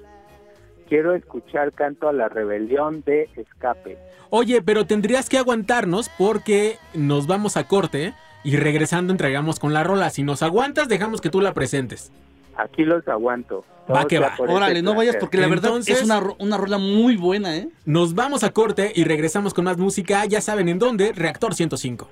Quiero 0.87 1.13
escuchar 1.15 1.71
Canto 1.73 2.09
a 2.09 2.13
la 2.13 2.29
Rebelión 2.29 3.03
de 3.05 3.29
Escape. 3.35 3.97
Oye, 4.29 4.61
pero 4.61 4.85
tendrías 4.85 5.29
que 5.29 5.37
aguantarnos 5.37 6.09
porque 6.17 6.77
nos 6.93 7.25
vamos 7.25 7.57
a 7.57 7.67
corte 7.67 8.13
y 8.43 8.57
regresando 8.57 9.11
entregamos 9.11 9.59
con 9.59 9.73
la 9.73 9.83
rola. 9.83 10.09
Si 10.09 10.23
nos 10.23 10.43
aguantas, 10.43 10.87
dejamos 10.87 11.21
que 11.21 11.29
tú 11.29 11.41
la 11.41 11.53
presentes. 11.53 12.11
Aquí 12.55 12.83
los 12.83 13.07
aguanto. 13.07 13.63
Va 13.89 14.05
que 14.05 14.19
va. 14.19 14.35
Órale, 14.37 14.81
no 14.81 14.93
vayas 14.93 15.15
porque 15.15 15.37
la 15.37 15.47
verdad 15.47 15.69
Entonces- 15.71 15.97
es 15.99 16.03
una, 16.03 16.21
una 16.37 16.57
rola 16.57 16.77
muy 16.77 17.15
buena, 17.15 17.55
¿eh? 17.55 17.69
Nos 17.85 18.13
vamos 18.13 18.43
a 18.43 18.51
corte 18.51 18.91
y 18.93 19.03
regresamos 19.03 19.53
con 19.53 19.65
más 19.65 19.77
música. 19.77 20.25
Ya 20.25 20.41
saben 20.41 20.67
en 20.69 20.77
dónde, 20.77 21.13
Reactor 21.13 21.55
105. 21.55 22.07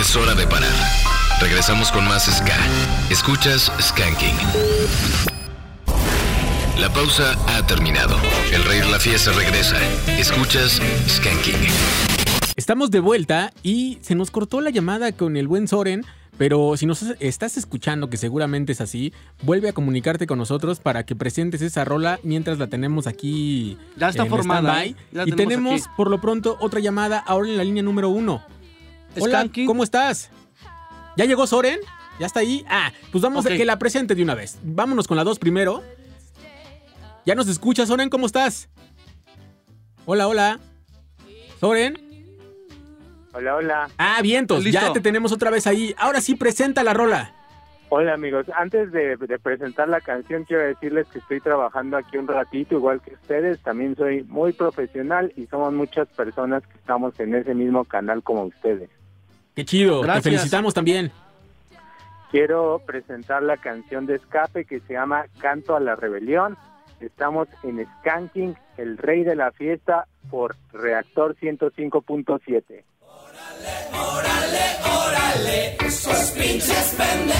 Es 0.00 0.16
hora 0.16 0.34
de 0.34 0.46
parar. 0.46 0.72
Regresamos 1.40 1.92
con 1.92 2.06
más 2.06 2.24
Ska. 2.24 2.56
Escuchas 3.10 3.70
Skanking. 3.78 4.34
La 6.80 6.90
pausa 6.90 7.34
ha 7.48 7.66
terminado. 7.66 8.16
El 8.52 8.64
rey 8.64 8.80
la 8.90 8.98
fiesta 8.98 9.32
regresa. 9.32 9.76
Escuchas 10.18 10.80
Skanking. 11.06 11.68
Estamos 12.56 12.90
de 12.90 13.00
vuelta 13.00 13.52
y 13.62 13.98
se 14.00 14.14
nos 14.14 14.30
cortó 14.30 14.62
la 14.62 14.70
llamada 14.70 15.12
con 15.12 15.36
el 15.36 15.46
buen 15.46 15.68
Soren, 15.68 16.06
pero 16.38 16.74
si 16.78 16.86
nos 16.86 17.02
estás 17.20 17.58
escuchando, 17.58 18.08
que 18.08 18.16
seguramente 18.16 18.72
es 18.72 18.80
así, 18.80 19.12
vuelve 19.42 19.68
a 19.68 19.74
comunicarte 19.74 20.26
con 20.26 20.38
nosotros 20.38 20.80
para 20.80 21.04
que 21.04 21.16
presentes 21.16 21.60
esa 21.60 21.84
rola 21.84 22.18
mientras 22.22 22.58
la 22.58 22.68
tenemos 22.68 23.06
aquí. 23.06 23.76
Ya 23.98 24.08
está 24.08 24.22
en 24.22 24.30
formada, 24.30 24.72
standby. 24.72 24.88
¿eh? 24.88 24.96
Ya 25.12 25.22
y 25.24 25.32
tenemos 25.32 25.38
tenemos 25.38 25.80
aquí. 25.82 25.90
por 25.98 26.08
lo 26.08 26.18
pronto 26.18 26.56
otra 26.60 26.80
llamada 26.80 27.18
ahora 27.18 27.50
en 27.50 27.58
la 27.58 27.64
línea 27.64 27.82
número 27.82 28.08
uno. 28.08 28.42
Hola, 29.18 29.40
Skanking. 29.40 29.66
¿cómo 29.66 29.84
estás? 29.84 30.30
¿Ya 31.16 31.24
llegó 31.24 31.46
Soren? 31.46 31.80
¿Ya 32.18 32.26
está 32.26 32.40
ahí? 32.40 32.64
Ah, 32.68 32.92
pues 33.12 33.22
vamos 33.22 33.46
a 33.46 33.48
que 33.50 33.64
la 33.64 33.78
presente 33.78 34.14
de 34.14 34.22
una 34.22 34.34
vez. 34.34 34.58
Vámonos 34.62 35.08
con 35.08 35.16
la 35.16 35.24
dos 35.24 35.38
primero. 35.38 35.82
¿Ya 37.24 37.34
nos 37.34 37.48
escuchas, 37.48 37.88
Soren? 37.88 38.10
¿Cómo 38.10 38.26
estás? 38.26 38.68
Hola, 40.04 40.28
hola. 40.28 40.60
Soren. 41.58 41.98
Hola, 43.32 43.56
hola. 43.56 43.88
Ah, 43.98 44.20
vientos, 44.22 44.64
ya 44.64 44.80
Listo. 44.80 44.92
te 44.94 45.00
tenemos 45.00 45.32
otra 45.32 45.50
vez 45.50 45.66
ahí. 45.66 45.94
Ahora 45.98 46.20
sí 46.20 46.36
presenta 46.36 46.82
la 46.82 46.94
rola. 46.94 47.32
Hola 47.88 48.14
amigos, 48.14 48.46
antes 48.56 48.90
de, 48.90 49.16
de 49.16 49.38
presentar 49.38 49.88
la 49.88 50.00
canción 50.00 50.42
quiero 50.42 50.64
decirles 50.64 51.06
que 51.06 51.20
estoy 51.20 51.40
trabajando 51.40 51.96
aquí 51.96 52.16
un 52.18 52.26
ratito 52.26 52.74
igual 52.74 53.00
que 53.00 53.14
ustedes, 53.14 53.60
también 53.60 53.94
soy 53.94 54.24
muy 54.24 54.52
profesional 54.52 55.32
y 55.36 55.46
somos 55.46 55.72
muchas 55.72 56.08
personas 56.08 56.66
que 56.66 56.76
estamos 56.78 57.18
en 57.20 57.36
ese 57.36 57.54
mismo 57.54 57.84
canal 57.84 58.24
como 58.24 58.42
ustedes. 58.42 58.90
Qué 59.56 59.64
chido, 59.64 60.02
Gracias. 60.02 60.22
te 60.24 60.30
felicitamos 60.30 60.74
también. 60.74 61.10
Quiero 62.30 62.82
presentar 62.84 63.42
la 63.42 63.56
canción 63.56 64.04
de 64.04 64.16
escape 64.16 64.66
que 64.66 64.80
se 64.80 64.92
llama 64.92 65.24
Canto 65.40 65.74
a 65.74 65.80
la 65.80 65.96
Rebelión. 65.96 66.58
Estamos 67.00 67.48
en 67.62 67.86
Skanking, 68.00 68.54
el 68.76 68.98
rey 68.98 69.24
de 69.24 69.34
la 69.34 69.52
fiesta, 69.52 70.06
por 70.30 70.56
Reactor 70.72 71.36
105.7. 71.36 72.84
Órale, 73.00 73.86
órale, 73.94 74.76
órale, 74.84 75.76
esos 75.86 76.30
pinches 76.32 76.94
pendejos. 76.98 77.36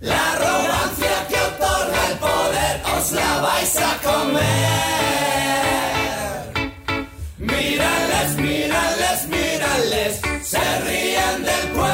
La 0.00 0.32
arrogancia 0.34 1.26
que 1.28 1.34
otorga 1.34 2.10
el 2.12 2.18
poder 2.18 2.82
os 2.96 3.12
la 3.12 3.40
vais 3.40 3.76
a 3.80 3.98
comer. 4.02 5.65
Mírales, 7.46 8.36
mírales, 8.38 9.28
mírales, 9.28 10.20
se 10.42 10.80
ríen 10.80 11.44
del 11.44 11.68
pueblo. 11.76 11.86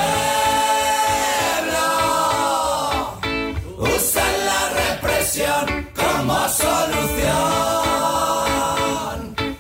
Usan 3.79 4.35
la 4.51 4.63
represión 4.83 5.65
como 5.95 6.49
solución. 6.49 7.33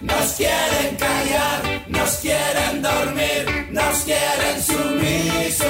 Nos 0.00 0.33
quieren 0.38 0.96
callar, 0.96 1.61
nos 1.88 2.11
quieren 2.22 2.83
dormir, 2.83 3.68
nos 3.70 3.98
quieren 4.05 4.62
sumisos 4.62 5.68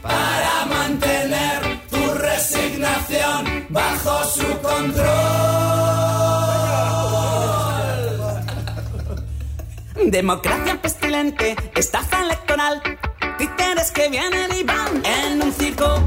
para 0.00 0.66
mantener 0.66 1.80
tu 1.90 2.14
resignación 2.14 3.66
bajo 3.70 4.24
su 4.24 4.46
control. 4.62 6.23
Democracia 10.10 10.80
pestilente, 10.80 11.56
estafa 11.76 12.22
electoral, 12.22 12.82
títeres 13.38 13.90
que 13.90 14.08
vienen 14.08 14.52
y 14.54 14.62
van 14.62 15.02
en 15.04 15.42
un 15.42 15.52
circo 15.52 16.02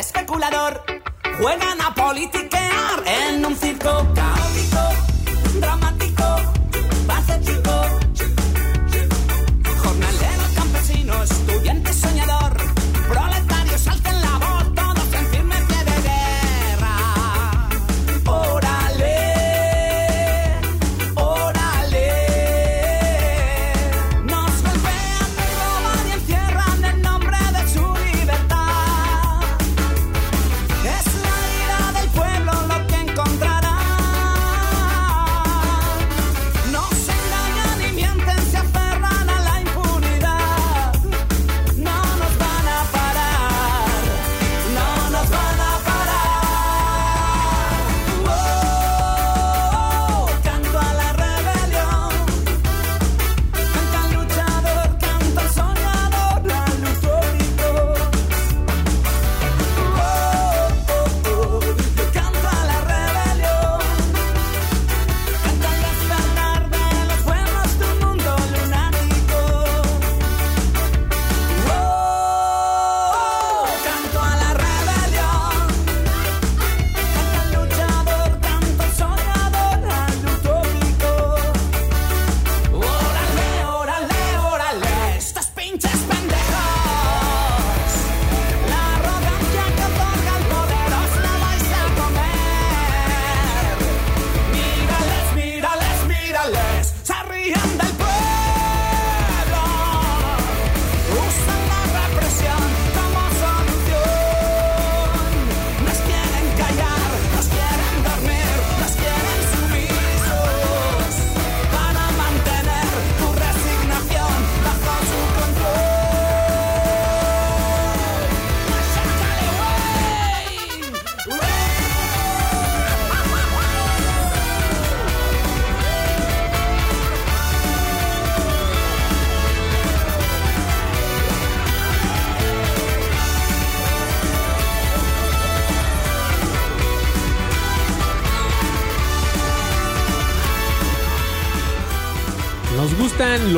especulador. 0.00 0.82
Juegan 1.38 1.80
a 1.80 1.94
politiquear 1.94 3.02
en 3.06 3.44
un 3.44 3.54
circo 3.54 4.06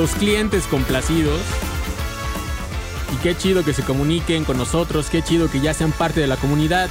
los 0.03 0.17
clientes 0.17 0.67
complacidos. 0.67 1.41
Y 3.15 3.23
qué 3.23 3.37
chido 3.37 3.65
que 3.65 3.73
se 3.73 3.85
comuniquen 3.85 4.43
con 4.43 4.59
nosotros, 4.59 5.09
qué 5.09 5.23
chido 5.23 5.49
que 5.49 5.61
ya 5.61 5.75
sean 5.75 5.93
parte 5.93 6.21
de 6.21 6.27
la 6.27 6.37
comunidad. 6.37 6.91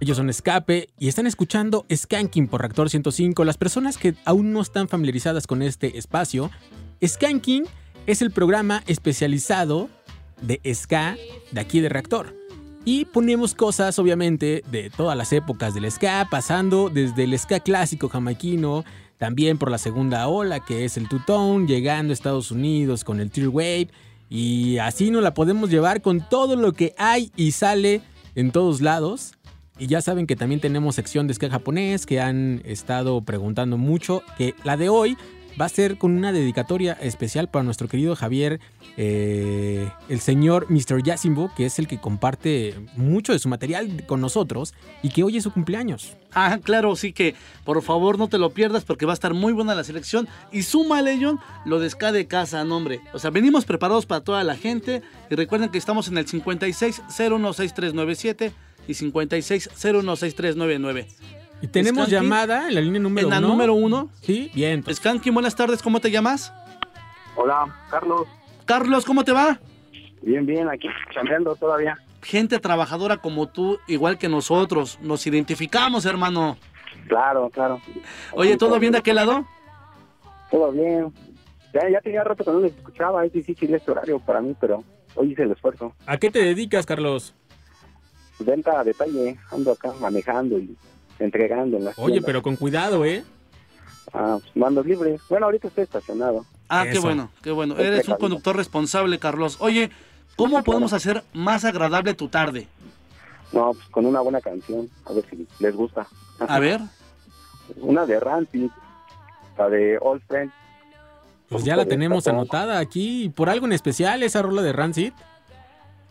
Ellos 0.00 0.18
son 0.18 0.28
Escape 0.28 0.90
y 0.98 1.08
están 1.08 1.26
escuchando 1.26 1.86
Skanking 1.90 2.48
por 2.48 2.60
Reactor 2.60 2.90
105. 2.90 3.46
Las 3.46 3.56
personas 3.56 3.96
que 3.96 4.14
aún 4.26 4.52
no 4.52 4.60
están 4.60 4.88
familiarizadas 4.88 5.46
con 5.46 5.62
este 5.62 5.96
espacio, 5.96 6.50
Skanking 7.02 7.64
es 8.06 8.20
el 8.20 8.30
programa 8.30 8.82
especializado 8.86 9.88
de 10.42 10.60
ska 10.74 11.16
de 11.50 11.60
aquí 11.62 11.80
de 11.80 11.88
Reactor. 11.88 12.36
Y 12.84 13.06
ponemos 13.06 13.54
cosas, 13.54 13.98
obviamente, 13.98 14.62
de 14.70 14.90
todas 14.90 15.16
las 15.16 15.32
épocas 15.32 15.72
del 15.72 15.90
ska, 15.90 16.28
pasando 16.30 16.90
desde 16.90 17.24
el 17.24 17.38
ska 17.38 17.60
clásico 17.60 18.10
jamaiquino, 18.10 18.84
también 19.24 19.56
por 19.56 19.70
la 19.70 19.78
segunda 19.78 20.28
ola, 20.28 20.60
que 20.60 20.84
es 20.84 20.98
el 20.98 21.08
two-tone, 21.08 21.66
llegando 21.66 22.10
a 22.10 22.12
Estados 22.12 22.50
Unidos 22.50 23.04
con 23.04 23.20
el 23.20 23.30
tear 23.30 23.48
wave, 23.48 23.88
y 24.28 24.76
así 24.76 25.10
nos 25.10 25.22
la 25.22 25.32
podemos 25.32 25.70
llevar 25.70 26.02
con 26.02 26.20
todo 26.28 26.56
lo 26.56 26.74
que 26.74 26.94
hay 26.98 27.32
y 27.34 27.52
sale 27.52 28.02
en 28.34 28.50
todos 28.50 28.82
lados. 28.82 29.32
Y 29.78 29.86
ya 29.86 30.02
saben 30.02 30.26
que 30.26 30.36
también 30.36 30.60
tenemos 30.60 30.96
sección 30.96 31.26
de 31.26 31.32
ska 31.32 31.48
japonés, 31.48 32.04
que 32.04 32.20
han 32.20 32.60
estado 32.66 33.22
preguntando 33.22 33.78
mucho, 33.78 34.22
que 34.36 34.54
la 34.62 34.76
de 34.76 34.90
hoy 34.90 35.16
va 35.60 35.66
a 35.66 35.68
ser 35.68 35.98
con 35.98 36.16
una 36.16 36.32
dedicatoria 36.32 36.94
especial 36.94 37.48
para 37.48 37.62
nuestro 37.62 37.86
querido 37.88 38.16
Javier, 38.16 38.58
eh, 38.96 39.88
el 40.08 40.20
señor 40.20 40.66
Mr. 40.70 41.02
Yasimbo, 41.02 41.52
que 41.54 41.66
es 41.66 41.78
el 41.78 41.86
que 41.86 42.00
comparte 42.00 42.74
mucho 42.96 43.32
de 43.32 43.38
su 43.38 43.48
material 43.48 44.04
con 44.06 44.20
nosotros 44.20 44.74
y 45.02 45.10
que 45.10 45.22
hoy 45.22 45.36
es 45.36 45.44
su 45.44 45.52
cumpleaños. 45.52 46.16
Ah, 46.32 46.58
claro, 46.62 46.96
sí 46.96 47.12
que 47.12 47.34
por 47.64 47.82
favor 47.82 48.18
no 48.18 48.28
te 48.28 48.38
lo 48.38 48.48
pierdas 48.50 48.84
porque 48.84 49.06
va 49.06 49.12
a 49.12 49.14
estar 49.14 49.34
muy 49.34 49.52
buena 49.52 49.74
la 49.74 49.84
selección. 49.84 50.26
Y 50.50 50.62
súmale, 50.62 51.18
John, 51.20 51.38
lo 51.64 51.78
de 51.78 51.90
Ska 51.90 52.10
de 52.12 52.26
casa, 52.26 52.64
nombre. 52.64 53.00
O 53.12 53.20
sea, 53.20 53.30
venimos 53.30 53.64
preparados 53.64 54.06
para 54.06 54.22
toda 54.22 54.42
la 54.42 54.56
gente. 54.56 55.02
Y 55.30 55.36
recuerden 55.36 55.70
que 55.70 55.78
estamos 55.78 56.08
en 56.08 56.18
el 56.18 56.26
56016397 56.26 58.52
y 58.88 58.94
56016399. 58.94 61.43
Y 61.64 61.68
tenemos 61.68 62.08
Skanky, 62.08 62.14
llamada 62.26 62.68
en 62.68 62.74
la 62.74 62.80
línea 62.82 63.00
número 63.00 63.26
En 63.26 63.30
la 63.30 63.38
uno. 63.38 63.48
número 63.48 63.72
uno. 63.72 64.10
Sí, 64.20 64.50
bien. 64.54 64.82
pues, 64.82 64.98
Skanky, 64.98 65.30
buenas 65.30 65.56
tardes, 65.56 65.80
¿cómo 65.82 65.98
te 65.98 66.10
llamas? 66.10 66.52
Hola, 67.36 67.74
Carlos. 67.90 68.28
Carlos, 68.66 69.06
¿cómo 69.06 69.24
te 69.24 69.32
va? 69.32 69.58
Bien, 70.20 70.44
bien, 70.44 70.68
aquí 70.68 70.88
chambeando 71.14 71.56
todavía. 71.56 71.96
Gente 72.20 72.58
trabajadora 72.58 73.16
como 73.16 73.48
tú, 73.48 73.78
igual 73.86 74.18
que 74.18 74.28
nosotros. 74.28 74.98
Nos 75.00 75.26
identificamos, 75.26 76.04
hermano. 76.04 76.58
Claro, 77.08 77.48
claro. 77.48 77.80
Oye, 78.32 78.58
¿todo 78.58 78.78
bien 78.78 78.92
de 78.92 78.98
aquel 78.98 79.16
lado? 79.16 79.46
Todo 80.50 80.70
bien. 80.70 81.14
Ya, 81.72 81.88
ya 81.90 82.00
tenía 82.02 82.24
rato 82.24 82.44
que 82.44 82.50
no 82.50 82.60
les 82.60 82.74
escuchaba, 82.76 83.24
es 83.24 83.32
difícil 83.32 83.74
este 83.74 83.90
horario 83.90 84.18
para 84.18 84.42
mí, 84.42 84.54
pero 84.60 84.84
hoy 85.14 85.32
hice 85.32 85.44
el 85.44 85.52
esfuerzo. 85.52 85.94
¿A 86.04 86.18
qué 86.18 86.30
te 86.30 86.40
dedicas, 86.40 86.84
Carlos? 86.84 87.34
Venta 88.38 88.80
a 88.80 88.84
detalle, 88.84 89.38
ando 89.50 89.72
acá 89.72 89.92
manejando 89.98 90.58
y 90.58 90.76
entregando 91.18 91.76
en 91.76 91.84
las 91.84 91.98
Oye, 91.98 92.12
tiendas. 92.14 92.26
pero 92.26 92.42
con 92.42 92.56
cuidado, 92.56 93.04
¿eh? 93.04 93.24
Ah, 94.12 94.38
pues, 94.40 94.56
mandos 94.56 94.86
libres. 94.86 95.20
Bueno, 95.28 95.46
ahorita 95.46 95.68
estoy 95.68 95.84
estacionado. 95.84 96.44
Ah, 96.68 96.84
qué 96.84 96.92
Eso. 96.92 97.02
bueno, 97.02 97.30
qué 97.42 97.50
bueno. 97.50 97.74
Estoy 97.74 97.86
Eres 97.86 98.08
un 98.08 98.16
conductor 98.16 98.56
responsable, 98.56 99.18
Carlos. 99.18 99.56
Oye, 99.60 99.90
¿cómo 100.36 100.62
podemos 100.62 100.92
hacer 100.92 101.24
más 101.32 101.64
agradable 101.64 102.14
tu 102.14 102.28
tarde? 102.28 102.68
No, 103.52 103.72
pues 103.72 103.86
con 103.88 104.06
una 104.06 104.20
buena 104.20 104.40
canción, 104.40 104.88
a 105.04 105.12
ver 105.12 105.24
si 105.30 105.46
les 105.58 105.74
gusta. 105.74 106.06
A 106.40 106.58
ver. 106.58 106.80
Una 107.76 108.04
de 108.04 108.20
Rancid, 108.20 108.68
la 109.56 109.68
de 109.70 109.98
All 110.00 110.20
Friends. 110.28 110.52
Pues 111.48 111.64
ya 111.64 111.76
la 111.76 111.86
tenemos 111.86 112.26
anotada 112.26 112.78
aquí. 112.78 113.30
¿Por 113.34 113.48
algo 113.48 113.66
en 113.66 113.72
especial 113.72 114.22
esa 114.22 114.42
rola 114.42 114.60
de 114.62 114.72
Rancid? 114.72 115.12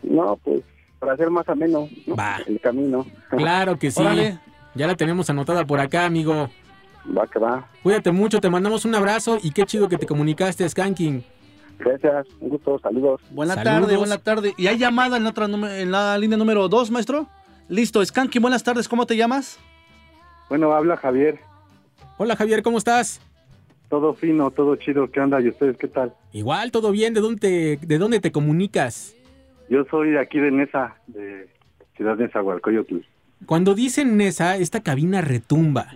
No, 0.02 0.38
pues 0.44 0.64
para 1.00 1.14
hacer 1.14 1.30
más 1.30 1.48
ameno 1.50 1.90
¿no? 2.08 2.16
Va. 2.16 2.38
el 2.48 2.60
camino. 2.62 3.06
Claro 3.30 3.78
que 3.78 3.92
sí. 3.92 4.02
Órale. 4.02 4.40
Ya 4.76 4.88
la 4.88 4.96
tenemos 4.96 5.30
anotada 5.30 5.66
por 5.66 5.80
acá, 5.80 6.06
amigo. 6.06 6.50
Va 7.16 7.28
que 7.28 7.38
va. 7.40 7.68
Cuídate 7.84 8.12
mucho, 8.12 8.40
te 8.40 8.50
mandamos 8.50 8.86
un 8.86 8.96
abrazo 8.96 9.38
y 9.42 9.52
qué 9.52 9.64
chido 9.66 9.90
que 9.90 9.98
te 9.98 10.06
comunicaste, 10.08 10.68
Skanking. 10.68 11.24
Gracias, 11.80 12.28
un 12.40 12.50
gusto, 12.50 12.80
saludos. 12.80 13.22
Buena 13.32 13.56
Saludos. 13.56 13.82
tarde, 13.82 13.98
buena 13.98 14.18
tarde. 14.18 14.54
¿Y 14.58 14.68
hay 14.68 14.78
llamada 14.78 15.18
en, 15.18 15.26
otra, 15.26 15.48
número- 15.48 15.74
en 15.74 15.92
la 15.92 16.18
línea 16.18 16.38
número 16.38 16.68
2, 16.70 16.92
maestro? 16.92 17.28
Listo, 17.68 18.04
Skanky, 18.06 18.40
buenas 18.40 18.64
tardes. 18.64 18.88
¿Cómo 18.88 19.06
te 19.06 19.18
llamas? 19.18 19.60
Bueno, 20.50 20.72
habla 20.72 20.96
Javier. 20.98 21.40
Hola 22.18 22.36
Javier, 22.36 22.62
¿cómo 22.64 22.78
estás? 22.78 23.20
Todo 23.90 24.14
fino, 24.14 24.50
todo 24.52 24.76
chido. 24.78 25.10
¿Qué 25.12 25.20
onda? 25.20 25.42
¿Y 25.42 25.50
ustedes 25.50 25.78
qué 25.78 25.88
tal? 25.88 26.14
Igual, 26.32 26.72
todo 26.72 26.92
bien. 26.92 27.14
¿De 27.14 27.22
dónde 27.22 27.40
te, 27.80 27.86
de 27.86 27.98
dónde 27.98 28.20
te 28.20 28.32
comunicas? 28.32 29.16
Yo 29.70 29.84
soy 29.90 30.12
de 30.12 30.20
aquí 30.20 30.40
de 30.40 30.52
Nesa, 30.52 30.96
de 31.08 31.50
Ciudad 31.98 32.16
de 32.18 32.26
Nezahualcóyotl. 32.28 32.98
Cuando 33.46 33.74
dicen 33.76 34.18
Nesa, 34.18 34.58
esta 34.58 34.82
cabina 34.82 35.22
retumba. 35.22 35.96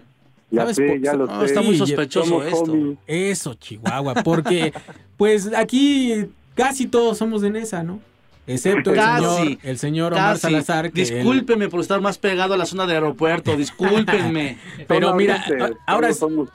Ya 0.49 0.61
¿Sabes 0.61 0.75
sé, 0.77 0.87
por- 0.87 1.01
ya 1.01 1.13
lo 1.13 1.25
No, 1.27 1.39
sé. 1.41 1.45
está 1.47 1.61
muy 1.61 1.77
sospechoso 1.77 2.29
Somos 2.29 2.45
esto. 2.45 2.71
homies. 2.71 2.97
Eso, 3.07 3.53
Chihuahua, 3.55 4.13
porque 4.23 4.73
pues 5.17 5.51
aquí 5.53 6.25
casi 6.55 6.87
todos 6.87 7.17
somos 7.17 7.41
de 7.41 7.49
Nesa, 7.49 7.83
¿no? 7.83 7.99
Excepto 8.49 8.91
el 8.91 8.95
Casi, 8.95 9.25
señor, 9.25 9.57
el 9.63 9.77
señor 9.77 10.13
Omar 10.13 10.33
Casi. 10.35 10.41
Salazar. 10.41 10.91
que 10.93 11.01
él- 11.01 11.09
Discúlpeme 11.15 11.67
por 11.67 11.81
estar 11.81 11.99
más 11.99 12.17
pegado 12.17 12.53
a 12.53 12.57
la 12.57 12.65
zona 12.65 12.85
de 12.85 12.93
aeropuerto. 12.93 13.57
Discúlpenme. 13.57 14.57
Pero 14.87 15.13
mira, 15.15 15.43
a- 15.59 15.91
ahora, 15.91 16.13
somos 16.13 16.47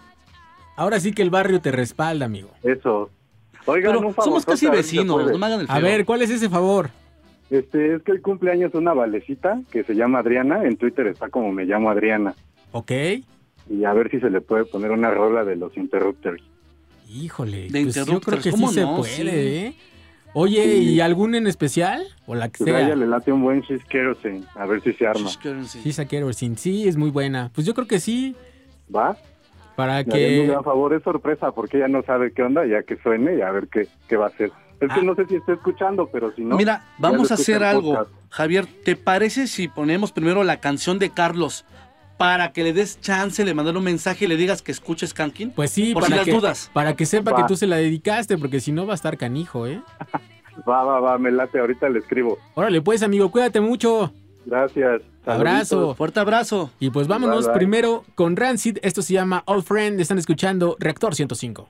ahora 0.76 0.98
sí 1.00 1.12
que 1.12 1.20
el 1.20 1.28
barrio 1.28 1.60
te 1.60 1.70
respalda, 1.70 2.24
amigo. 2.24 2.50
eso. 2.62 3.10
Oigan, 3.66 3.92
Pero 3.92 3.98
un 4.08 4.14
somos 4.14 4.24
favorzote, 4.44 4.50
casi 4.52 4.66
a 4.66 4.70
vecinos. 4.70 5.30
No 5.30 5.38
me 5.38 5.46
hagan 5.46 5.60
el 5.60 5.66
A 5.68 5.74
feo. 5.74 5.82
ver, 5.82 6.04
¿cuál 6.06 6.22
es 6.22 6.30
ese 6.30 6.48
favor? 6.48 6.88
Este, 7.52 7.96
es 7.96 8.02
que 8.02 8.12
hoy 8.12 8.20
cumpleaños 8.22 8.72
una 8.74 8.94
valecita 8.94 9.60
que 9.70 9.84
se 9.84 9.94
llama 9.94 10.20
Adriana. 10.20 10.64
En 10.64 10.78
Twitter 10.78 11.06
está 11.08 11.28
como 11.28 11.52
me 11.52 11.66
llamo 11.66 11.90
Adriana. 11.90 12.34
¿Ok? 12.72 12.90
Y 13.68 13.84
a 13.84 13.92
ver 13.92 14.10
si 14.10 14.20
se 14.20 14.30
le 14.30 14.40
puede 14.40 14.64
poner 14.64 14.90
una 14.90 15.10
rola 15.10 15.44
de 15.44 15.56
los 15.56 15.76
Interrupters. 15.76 16.42
Híjole, 17.10 17.68
De 17.68 17.82
pues 17.82 17.94
yo 18.06 18.20
creo 18.22 18.38
que 18.38 18.44
sí 18.44 18.50
¿cómo 18.52 18.68
se 18.72 18.80
no? 18.80 18.96
puede, 18.96 19.12
Sí. 19.14 19.28
¿eh? 19.28 19.74
Oye, 20.32 20.64
¿y 20.78 21.00
algún 21.00 21.34
en 21.34 21.46
especial? 21.46 22.02
O 22.24 22.34
la 22.34 22.48
que 22.48 22.64
Pues 22.64 22.74
a 22.74 22.78
sea. 22.78 22.86
ella 22.86 22.96
le 22.96 23.06
late 23.06 23.30
un 23.32 23.42
buen 23.42 23.60
She's 23.60 23.84
Kerosene. 23.84 24.44
A 24.54 24.64
ver 24.64 24.80
si 24.80 24.94
se 24.94 25.06
arma. 25.06 25.28
Currency. 25.42 26.54
Sí, 26.56 26.88
es 26.88 26.96
muy 26.96 27.10
buena. 27.10 27.50
Pues 27.54 27.66
yo 27.66 27.74
creo 27.74 27.86
que 27.86 28.00
sí, 28.00 28.34
¿Va? 28.94 29.14
para 29.76 30.04
que... 30.04 30.46
gran 30.46 30.64
favor, 30.64 30.94
es 30.94 31.02
sorpresa 31.02 31.52
porque 31.52 31.76
ella 31.76 31.88
no 31.88 32.02
sabe 32.02 32.32
qué 32.32 32.42
onda, 32.42 32.64
ya 32.64 32.82
que 32.82 32.96
suene 32.96 33.36
y 33.36 33.40
a 33.42 33.50
ver 33.50 33.68
qué, 33.68 33.86
qué 34.08 34.16
va 34.16 34.26
a 34.26 34.28
hacer. 34.28 34.50
Es 34.82 34.92
que 34.92 35.00
Ah. 35.00 35.02
no 35.04 35.14
sé 35.14 35.26
si 35.26 35.36
está 35.36 35.52
escuchando, 35.52 36.08
pero 36.12 36.32
si 36.34 36.42
no. 36.44 36.56
Mira, 36.56 36.84
vamos 36.98 37.30
a 37.30 37.34
hacer 37.34 37.62
algo. 37.64 37.94
podcast. 37.94 38.10
Javier, 38.30 38.66
¿te 38.84 38.96
parece 38.96 39.46
si 39.46 39.68
ponemos 39.68 40.12
primero 40.12 40.42
la 40.44 40.58
canción 40.60 40.98
de 40.98 41.10
Carlos 41.10 41.64
para 42.18 42.52
que 42.52 42.62
le 42.64 42.72
des 42.72 43.00
chance 43.00 43.44
de 43.44 43.54
mandar 43.54 43.76
un 43.76 43.84
mensaje 43.84 44.24
y 44.24 44.28
le 44.28 44.36
digas 44.36 44.62
que 44.62 44.72
escuches 44.72 45.12
Kankin? 45.14 45.50
Pues 45.52 45.70
sí, 45.70 45.92
Por 45.94 46.02
si 46.04 46.10
para 46.10 46.16
las 46.16 46.24
que, 46.26 46.32
dudas. 46.32 46.70
para 46.72 46.94
que 46.96 47.06
sepa 47.06 47.30
Va. 47.32 47.36
que 47.38 47.44
tú 47.48 47.56
se 47.56 47.66
la 47.66 47.76
dedicaste, 47.76 48.38
porque 48.38 48.60
si 48.60 48.72
no 48.72 48.86
va 48.86 48.92
a 48.92 48.96
estar 48.96 49.16
canijo, 49.16 49.66
¿eh? 49.66 49.80
Va, 50.68 50.84
va, 50.84 51.00
va, 51.00 51.16
me 51.16 51.30
late, 51.30 51.58
ahorita 51.58 51.88
le 51.88 52.00
escribo. 52.00 52.38
Órale, 52.54 52.82
pues, 52.82 53.02
amigo, 53.02 53.30
cuídate 53.30 53.60
mucho. 53.62 54.12
Gracias. 54.44 55.00
Abrazo. 55.24 55.94
Fuerte 55.94 56.20
abrazo. 56.20 56.70
Y 56.78 56.90
pues 56.90 57.06
vámonos 57.08 57.44
Bye, 57.46 57.46
bye. 57.52 57.58
primero 57.58 58.04
con 58.14 58.36
Rancid. 58.36 58.76
Esto 58.82 59.00
se 59.00 59.14
llama 59.14 59.42
All 59.46 59.62
Friend. 59.62 59.98
Están 60.00 60.18
escuchando 60.18 60.76
Reactor 60.78 61.14
105. 61.14 61.68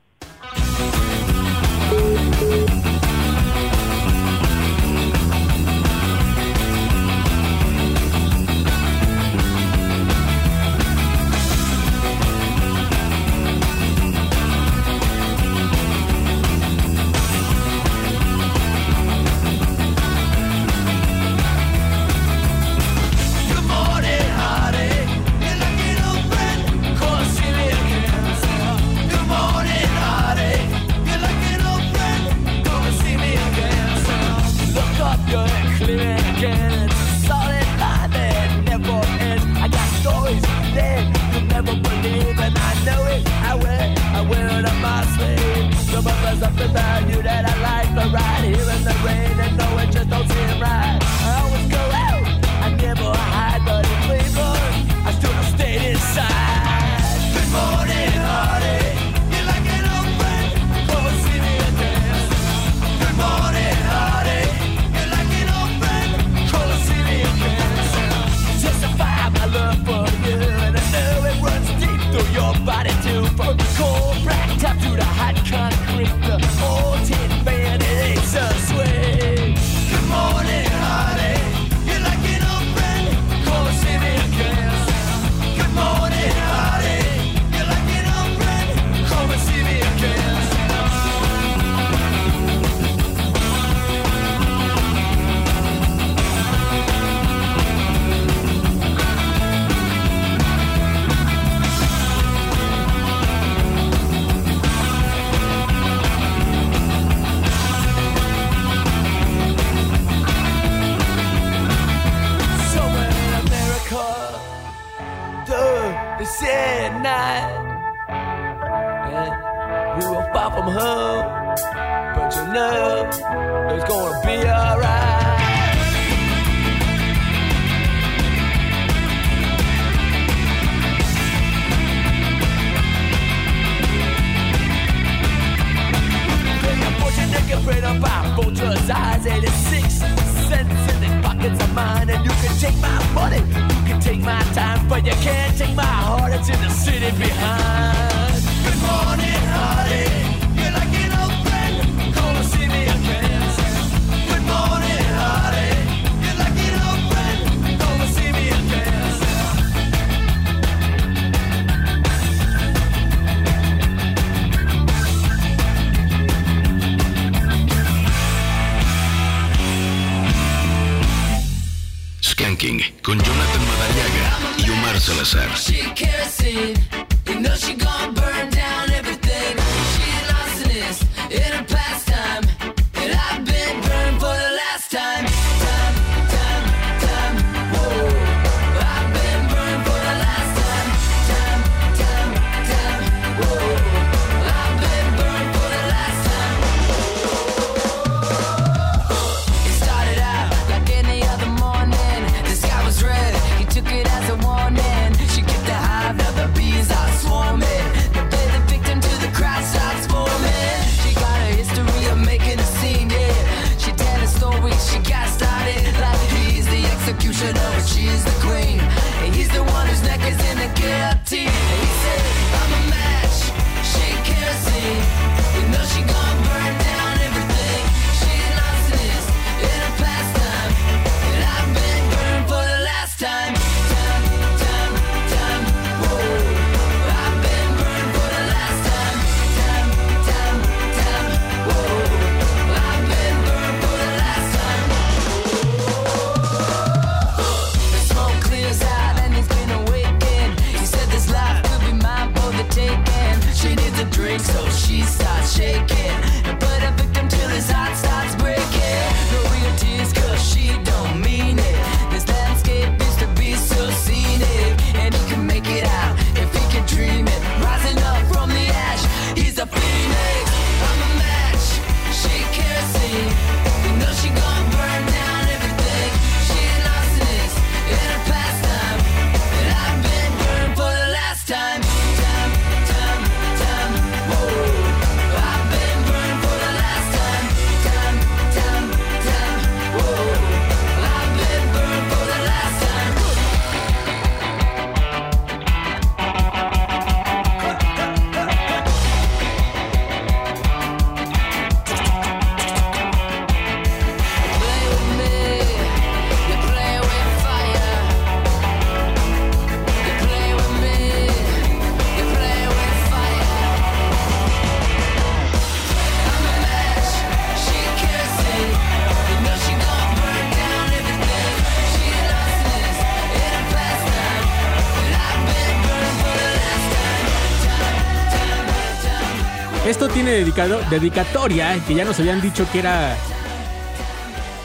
Esto 330.02 330.14
tiene 330.14 330.32
dedicado, 330.32 330.80
dedicatoria, 330.90 331.78
que 331.86 331.94
ya 331.94 332.04
nos 332.04 332.18
habían 332.18 332.40
dicho 332.40 332.66
que 332.72 332.80
era 332.80 333.16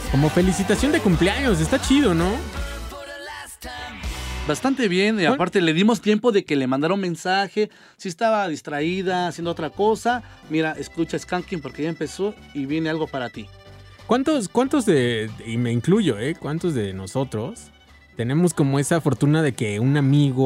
como 0.09 0.31
felicitación 0.31 0.91
de 0.91 0.99
cumpleaños. 0.99 1.61
Está 1.61 1.79
chido, 1.79 2.15
¿no? 2.15 2.31
Bastante 4.47 4.87
bien, 4.87 5.19
y 5.19 5.25
aparte 5.25 5.61
le 5.61 5.73
dimos 5.73 6.01
tiempo 6.01 6.31
de 6.31 6.43
que 6.43 6.55
le 6.55 6.65
mandara 6.65 6.95
un 6.95 7.01
mensaje. 7.01 7.69
Si 7.97 8.09
estaba 8.09 8.47
distraída, 8.47 9.27
haciendo 9.27 9.51
otra 9.51 9.69
cosa, 9.69 10.23
mira, 10.49 10.71
escucha 10.71 11.19
Skanking 11.19 11.61
porque 11.61 11.83
ya 11.83 11.89
empezó 11.89 12.33
y 12.55 12.65
viene 12.65 12.89
algo 12.89 13.05
para 13.05 13.29
ti. 13.29 13.45
¿Cuántos, 14.07 14.49
cuántos 14.49 14.87
de, 14.87 15.29
y 15.45 15.57
me 15.57 15.71
incluyo, 15.71 16.17
¿eh? 16.17 16.33
¿Cuántos 16.33 16.73
de 16.73 16.95
nosotros 16.95 17.69
tenemos 18.17 18.53
como 18.53 18.79
esa 18.79 18.99
fortuna 18.99 19.41
de 19.43 19.53
que 19.53 19.79
un 19.79 19.95
amigo, 19.95 20.43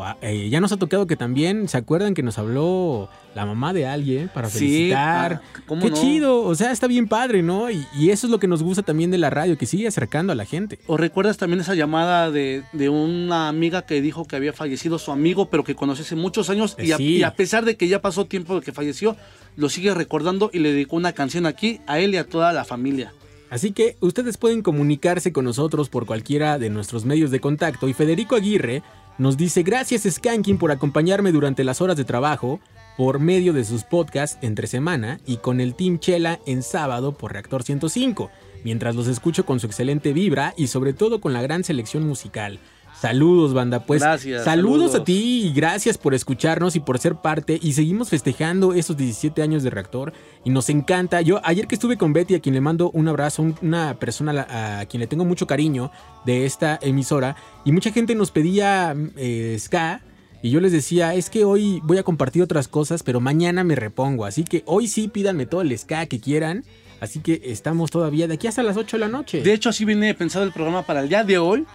o, 0.00 0.04
eh, 0.20 0.48
ya 0.50 0.60
nos 0.60 0.72
ha 0.72 0.76
tocado 0.76 1.06
que 1.06 1.16
también, 1.16 1.68
¿se 1.68 1.76
acuerdan 1.78 2.12
que 2.12 2.22
nos 2.24 2.38
habló 2.38 3.08
la 3.34 3.46
mamá 3.46 3.72
de 3.72 3.86
alguien 3.86 4.28
para 4.34 4.50
Sí, 4.50 4.58
felicitar? 4.58 5.40
ah, 5.44 5.60
¿cómo 5.66 5.82
Qué 5.82 5.90
no? 5.90 5.96
chido, 5.96 6.42
o 6.42 6.54
sea, 6.54 6.72
está 6.72 6.88
bien 6.88 7.06
padre, 7.08 7.42
¿no? 7.42 7.70
Y, 7.70 7.86
y 7.98 8.10
eso 8.10 8.26
es 8.26 8.30
lo 8.32 8.38
que 8.40 8.48
nos 8.48 8.62
gusta 8.62 8.82
también 8.82 9.10
de 9.12 9.18
la 9.18 9.30
radio, 9.30 9.56
que 9.56 9.64
sigue 9.64 9.86
acercando 9.86 10.32
a 10.32 10.36
la 10.36 10.44
gente. 10.44 10.80
¿O 10.88 10.96
recuerdas 10.96 11.36
también 11.38 11.60
esa 11.60 11.74
llamada 11.76 12.30
de, 12.32 12.64
de 12.72 12.88
una 12.88 13.48
amiga 13.48 13.82
que 13.82 14.02
dijo 14.02 14.24
que 14.26 14.34
había 14.36 14.52
fallecido 14.52 14.98
su 14.98 15.12
amigo, 15.12 15.48
pero 15.48 15.62
que 15.64 15.74
conoció 15.76 16.04
hace 16.04 16.16
muchos 16.16 16.50
años 16.50 16.76
y 16.78 16.90
a, 16.92 16.96
Sí. 16.96 17.18
y 17.18 17.22
a 17.22 17.34
pesar 17.34 17.64
de 17.64 17.76
que 17.76 17.86
ya 17.88 18.02
pasó 18.02 18.26
tiempo 18.26 18.56
de 18.56 18.60
que 18.62 18.72
falleció, 18.72 19.16
lo 19.56 19.68
sigue 19.68 19.94
recordando 19.94 20.50
y 20.52 20.58
le 20.58 20.72
dedicó 20.72 20.96
una 20.96 21.12
canción 21.12 21.46
aquí 21.46 21.80
a 21.86 22.00
él 22.00 22.12
y 22.14 22.16
a 22.16 22.24
toda 22.26 22.52
la 22.52 22.64
familia? 22.64 23.12
Así 23.52 23.72
que 23.72 23.98
ustedes 24.00 24.38
pueden 24.38 24.62
comunicarse 24.62 25.30
con 25.30 25.44
nosotros 25.44 25.90
por 25.90 26.06
cualquiera 26.06 26.58
de 26.58 26.70
nuestros 26.70 27.04
medios 27.04 27.30
de 27.30 27.38
contacto 27.38 27.86
y 27.86 27.92
Federico 27.92 28.34
Aguirre 28.34 28.82
nos 29.18 29.36
dice 29.36 29.62
gracias 29.62 30.08
Skanking 30.10 30.56
por 30.56 30.70
acompañarme 30.70 31.32
durante 31.32 31.62
las 31.62 31.82
horas 31.82 31.98
de 31.98 32.06
trabajo 32.06 32.60
por 32.96 33.20
medio 33.20 33.52
de 33.52 33.66
sus 33.66 33.84
podcasts 33.84 34.38
entre 34.40 34.66
semana 34.66 35.20
y 35.26 35.36
con 35.36 35.60
el 35.60 35.74
Team 35.74 35.98
Chela 35.98 36.40
en 36.46 36.62
sábado 36.62 37.12
por 37.12 37.34
Reactor 37.34 37.62
105, 37.62 38.30
mientras 38.64 38.96
los 38.96 39.06
escucho 39.06 39.44
con 39.44 39.60
su 39.60 39.66
excelente 39.66 40.14
vibra 40.14 40.54
y 40.56 40.68
sobre 40.68 40.94
todo 40.94 41.20
con 41.20 41.34
la 41.34 41.42
gran 41.42 41.62
selección 41.62 42.06
musical. 42.06 42.58
Saludos, 43.02 43.52
banda. 43.52 43.80
Pues 43.84 44.00
Gracias, 44.00 44.44
saludos, 44.44 44.92
saludos. 44.92 44.94
a 45.00 45.04
ti 45.04 45.42
y 45.46 45.52
gracias 45.52 45.98
por 45.98 46.14
escucharnos 46.14 46.76
y 46.76 46.80
por 46.80 47.00
ser 47.00 47.16
parte. 47.16 47.58
Y 47.60 47.72
seguimos 47.72 48.10
festejando 48.10 48.74
esos 48.74 48.96
17 48.96 49.42
años 49.42 49.64
de 49.64 49.70
reactor. 49.70 50.12
Y 50.44 50.50
nos 50.50 50.68
encanta. 50.70 51.20
Yo 51.20 51.40
ayer 51.42 51.66
que 51.66 51.74
estuve 51.74 51.96
con 51.98 52.12
Betty, 52.12 52.36
a 52.36 52.40
quien 52.40 52.54
le 52.54 52.60
mando 52.60 52.90
un 52.92 53.08
abrazo, 53.08 53.42
un- 53.42 53.56
una 53.60 53.98
persona 53.98 54.46
a 54.48 54.86
quien 54.86 55.00
le 55.00 55.08
tengo 55.08 55.24
mucho 55.24 55.48
cariño 55.48 55.90
de 56.24 56.46
esta 56.46 56.78
emisora. 56.80 57.34
Y 57.64 57.72
mucha 57.72 57.90
gente 57.90 58.14
nos 58.14 58.30
pedía 58.30 58.94
eh, 59.16 59.56
ska. 59.58 60.00
Y 60.40 60.50
yo 60.50 60.60
les 60.60 60.70
decía, 60.70 61.14
es 61.14 61.28
que 61.28 61.44
hoy 61.44 61.80
voy 61.82 61.98
a 61.98 62.04
compartir 62.04 62.40
otras 62.42 62.68
cosas, 62.68 63.02
pero 63.02 63.18
mañana 63.20 63.64
me 63.64 63.74
repongo. 63.74 64.26
Así 64.26 64.44
que 64.44 64.62
hoy 64.66 64.86
sí 64.86 65.08
pídanme 65.08 65.46
todo 65.46 65.62
el 65.62 65.76
ska 65.76 66.06
que 66.06 66.20
quieran. 66.20 66.64
Así 67.00 67.18
que 67.18 67.40
estamos 67.46 67.90
todavía 67.90 68.28
de 68.28 68.34
aquí 68.34 68.46
hasta 68.46 68.62
las 68.62 68.76
8 68.76 68.96
de 68.96 69.00
la 69.00 69.08
noche. 69.08 69.42
De 69.42 69.52
hecho, 69.52 69.70
así 69.70 69.84
viene 69.84 70.14
pensado 70.14 70.44
el 70.44 70.52
programa 70.52 70.82
para 70.82 71.00
el 71.00 71.08
día 71.08 71.24
de 71.24 71.36
hoy. 71.38 71.66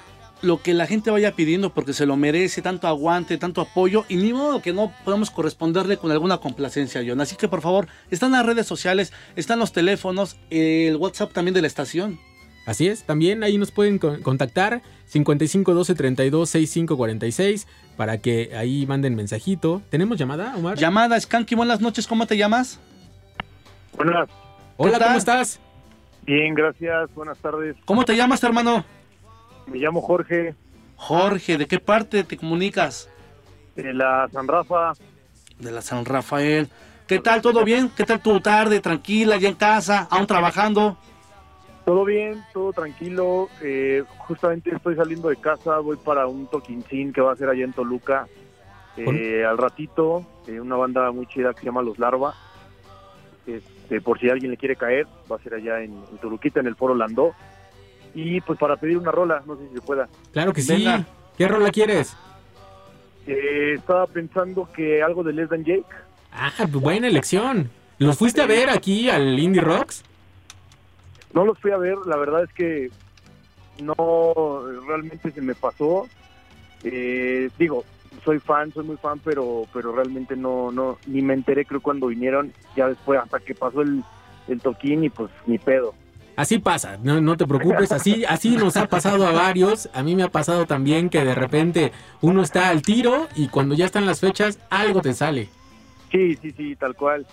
Lo 0.42 0.62
que 0.62 0.74
la 0.74 0.86
gente 0.88 1.10
vaya 1.12 1.32
pidiendo 1.36 1.74
porque 1.74 1.94
se 1.94 2.06
lo 2.06 2.16
merece, 2.16 2.62
tanto 2.62 2.88
aguante, 2.88 3.38
tanto 3.38 3.62
apoyo 3.62 4.06
y 4.08 4.18
ni 4.18 4.34
modo 4.34 4.62
que 4.62 4.74
no 4.74 4.92
podamos 5.04 5.32
corresponderle 5.32 5.98
con 5.98 6.12
alguna 6.12 6.38
complacencia, 6.38 7.02
John. 7.06 7.22
Así 7.22 7.36
que 7.36 7.48
por 7.48 7.62
favor, 7.62 7.88
están 8.12 8.32
las 8.34 8.46
redes 8.46 8.68
sociales, 8.68 9.12
están 9.36 9.60
los 9.60 9.72
teléfonos, 9.74 10.38
el 10.50 10.96
WhatsApp 10.98 11.34
también 11.34 11.54
de 11.56 11.62
la 11.62 11.68
estación. 11.68 12.20
Así 12.66 12.88
es, 12.88 13.04
también 13.04 13.44
ahí 13.44 13.58
nos 13.58 13.72
pueden 13.72 13.98
con- 13.98 14.22
contactar 14.22 14.82
55 15.06 15.74
12 15.74 15.96
32 15.96 16.50
65 16.50 16.98
46 16.98 17.66
para 17.96 18.18
que 18.18 18.52
ahí 18.58 18.86
manden 18.86 19.16
mensajito. 19.16 19.82
¿Tenemos 19.90 20.18
llamada, 20.20 20.54
Omar? 20.58 20.78
Llamada 20.78 21.20
Skanky, 21.20 21.56
buenas 21.56 21.80
noches, 21.80 22.06
¿cómo 22.08 22.28
te 22.28 22.36
llamas? 22.36 22.80
Buenas. 23.96 24.30
Hola. 24.76 25.00
¿cómo 25.00 25.18
estás? 25.18 25.60
Bien, 26.26 26.54
gracias. 26.54 27.10
Buenas 27.16 27.38
tardes. 27.38 27.76
¿Cómo 27.86 28.04
te 28.04 28.16
llamas, 28.18 28.44
hermano? 28.44 28.84
Me 29.68 29.78
llamo 29.78 30.02
Jorge 30.02 30.56
Jorge, 30.96 31.58
¿de 31.58 31.68
qué 31.68 31.80
parte 31.80 32.24
te 32.24 32.38
comunicas? 32.38 33.10
de 33.76 33.94
la 33.94 34.28
San 34.32 34.48
Rafa. 34.48 34.94
De 35.60 35.72
la 35.72 35.82
San 35.82 36.04
Rafael. 36.04 36.68
¿Qué 37.06 37.20
tal? 37.20 37.42
¿Todo 37.42 37.64
bien? 37.64 37.90
¿Qué 37.96 38.04
tal 38.04 38.20
tu 38.22 38.40
tarde? 38.42 38.80
¿Tranquila? 38.80 39.38
¿Ya 39.38 39.50
en 39.50 39.56
casa? 39.56 40.08
¿Aún 40.10 40.28
trabajando? 40.28 40.98
Todo 41.86 42.04
bien, 42.04 42.44
todo 42.54 42.74
tranquilo. 42.74 43.48
Eh, 43.62 44.04
justamente 44.18 44.76
estoy 44.76 44.96
saliendo 44.96 45.30
de 45.30 45.38
casa, 45.38 45.78
voy 45.80 45.96
para 45.96 46.28
un 46.28 46.48
toquincín 46.48 47.14
que 47.14 47.22
va 47.22 47.32
a 47.32 47.36
ser 47.36 47.48
allá 47.50 47.64
en 47.64 47.72
Toluca. 47.72 48.28
Eh, 48.98 49.46
al 49.46 49.60
ratito, 49.60 50.26
eh, 50.48 50.60
una 50.60 50.76
banda 50.76 51.12
muy 51.12 51.28
chida 51.28 51.54
que 51.54 51.60
se 51.60 51.66
llama 51.68 51.84
Los 51.84 52.00
Larva. 52.00 52.34
Este, 53.46 54.02
por 54.02 54.20
si 54.20 54.28
alguien 54.30 54.52
le 54.52 54.58
quiere 54.58 54.76
caer, 54.76 55.06
va 55.32 55.38
a 55.38 55.40
ser 55.40 55.54
allá 55.54 55.82
en, 55.82 55.94
en 55.94 56.18
Toluquita, 56.18 56.60
en 56.60 56.68
el 56.68 56.76
Foro 56.76 56.96
Landó. 56.96 57.34
Y 58.14 58.42
pues 58.42 58.58
para 58.58 58.76
pedir 58.76 58.98
una 58.98 59.12
rola, 59.12 59.44
no 59.46 59.56
sé 59.58 59.68
si 59.68 59.76
se 59.76 59.82
pueda. 59.82 60.08
Claro 60.32 60.54
que 60.54 60.62
sí. 60.62 60.74
Venga. 60.74 61.06
¿Qué 61.38 61.48
rola 61.48 61.70
quieres? 61.70 62.16
Eh, 63.28 63.74
estaba 63.76 64.08
pensando 64.08 64.68
que 64.74 65.04
algo 65.04 65.24
de 65.24 65.34
Les 65.34 65.50
Than 65.50 65.64
Jake. 65.64 65.86
Ah, 66.32 66.52
buena 66.70 67.08
elección. 67.08 67.70
¿Los 68.00 68.18
fuiste 68.18 68.42
a 68.42 68.46
ver 68.46 68.70
aquí 68.70 69.10
al 69.10 69.38
Indie 69.38 69.62
Rocks? 69.62 70.04
No 71.34 71.46
los 71.46 71.58
fui 71.60 71.72
a 71.72 71.78
ver, 71.78 71.98
la 72.06 72.16
verdad 72.16 72.44
es 72.44 72.54
que 72.54 72.90
no, 73.82 74.64
realmente 74.88 75.32
se 75.32 75.42
me 75.42 75.56
pasó. 75.56 76.08
Eh, 76.84 77.50
digo, 77.58 77.84
soy 78.24 78.40
fan, 78.40 78.72
soy 78.72 78.86
muy 78.86 78.98
fan, 78.98 79.20
pero 79.24 79.66
pero 79.74 79.92
realmente 79.92 80.36
no, 80.36 80.72
no, 80.72 80.98
ni 81.08 81.22
me 81.22 81.34
enteré 81.34 81.66
creo 81.66 81.82
cuando 81.82 82.08
vinieron, 82.08 82.54
ya 82.76 82.88
después 82.88 83.20
hasta 83.20 83.40
que 83.40 83.56
pasó 83.56 83.82
el, 83.82 84.04
el 84.48 84.62
toquín 84.62 85.04
y 85.04 85.10
pues 85.10 85.30
ni 85.46 85.58
pedo. 85.58 85.94
Así 86.38 86.60
pasa, 86.60 86.98
no, 87.02 87.20
no 87.20 87.36
te 87.36 87.46
preocupes, 87.48 87.92
así, 87.92 88.24
así 88.24 88.56
nos 88.56 88.78
ha 88.78 88.88
pasado 88.88 89.26
a 89.26 89.32
varios. 89.32 89.90
A 89.94 90.04
mí 90.04 90.16
me 90.16 90.22
ha 90.24 90.30
pasado 90.30 90.68
también 90.68 91.10
que 91.10 91.26
de 91.26 91.34
repente 91.34 91.92
uno 92.22 92.44
está 92.44 92.70
al 92.70 92.84
tiro 92.84 93.28
y 93.36 93.48
cuando 93.48 93.74
ya 93.76 93.86
están 93.86 94.06
las 94.06 94.20
fechas, 94.20 94.60
algo 94.70 95.02
te 95.02 95.14
sale. 95.16 95.50
Sí, 96.12 96.36
sí, 96.36 96.52
sí, 96.56 96.76
tal 96.76 96.96
cual. 96.96 97.26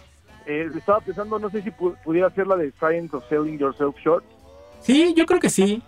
Eh, 0.46 0.70
estaba 0.74 1.00
pensando, 1.00 1.38
no 1.38 1.50
sé 1.50 1.61
si 1.62 1.70
pu- 1.70 1.94
pudiera 2.02 2.30
ser 2.30 2.46
la 2.46 2.57
de 2.57 2.72
Science 2.80 3.14
of 3.14 3.28
Selling 3.28 3.59
Yourself 3.59 3.94
Short. 4.02 4.24
Sí, 4.80 5.12
yo 5.14 5.26
creo 5.26 5.38
que 5.38 5.50
sí. 5.50 5.82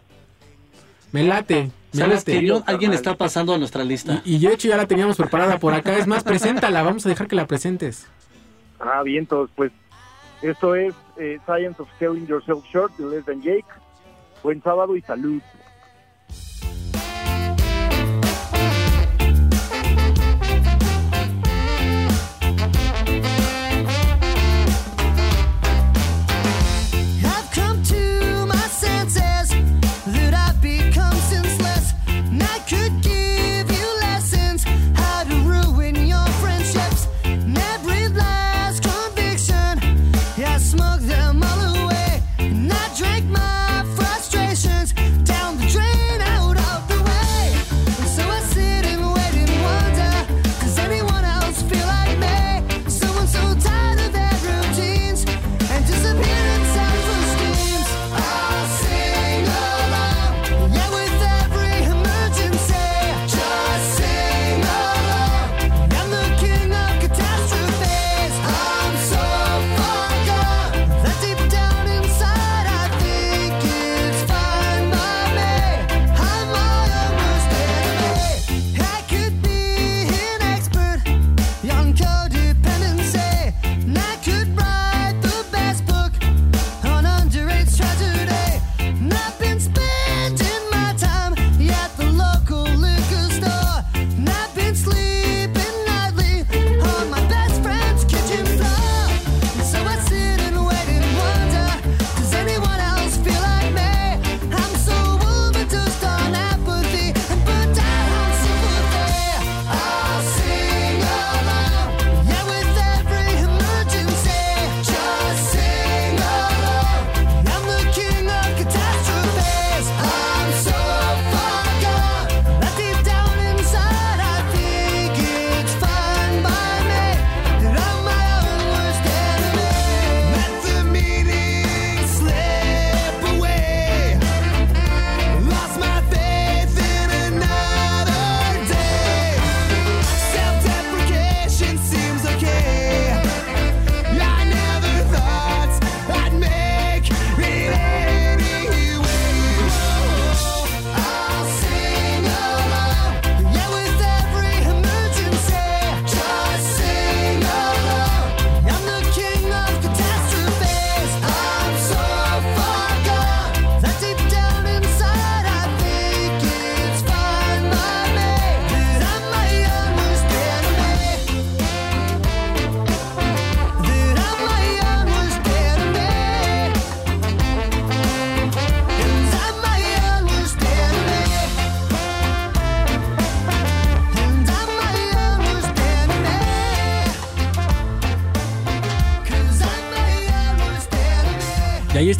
Me 1.11 1.23
late, 1.23 1.71
me 1.95 2.01
¿Sabes 2.01 2.19
late. 2.29 2.41
que? 2.45 2.63
Alguien 2.67 2.93
está 2.93 3.15
pasando 3.17 3.55
a 3.55 3.59
nuestra 3.59 3.83
lista. 3.83 4.21
Y 4.27 4.39
de 4.39 4.53
hecho 4.53 4.69
ya 4.69 4.77
la 4.77 4.87
teníamos 4.87 5.17
preparada 5.17 5.59
por 5.59 5.73
acá. 5.73 5.97
Es 5.97 6.07
más, 6.07 6.23
preséntala, 6.23 6.83
vamos 6.83 7.07
a 7.07 7.09
dejar 7.09 7.29
que 7.29 7.37
la 7.37 7.47
presentes. 7.47 8.07
Ah, 8.79 9.03
bien, 9.03 9.21
entonces, 9.21 9.53
pues 9.57 9.73
esto 10.43 10.75
es 10.75 10.93
eh, 11.19 11.39
Science 11.45 11.81
of 11.81 11.89
Selling 11.99 12.27
Yourself 12.27 12.65
Short 12.67 12.97
de 12.97 13.07
Les 13.07 13.25
Than 13.25 13.43
Jake. 13.43 13.67
Buen 14.43 14.63
sábado 14.63 14.97
y 14.97 15.03
salud. 15.03 15.43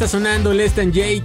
Sonando 0.07 0.53
Less 0.53 0.73
Than 0.73 0.93
Jake. 0.93 1.23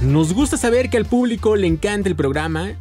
Nos 0.00 0.32
gusta 0.32 0.56
saber 0.56 0.90
que 0.90 0.96
al 0.96 1.04
público 1.04 1.54
le 1.54 1.68
encanta 1.68 2.08
el 2.08 2.16
programa 2.16 2.72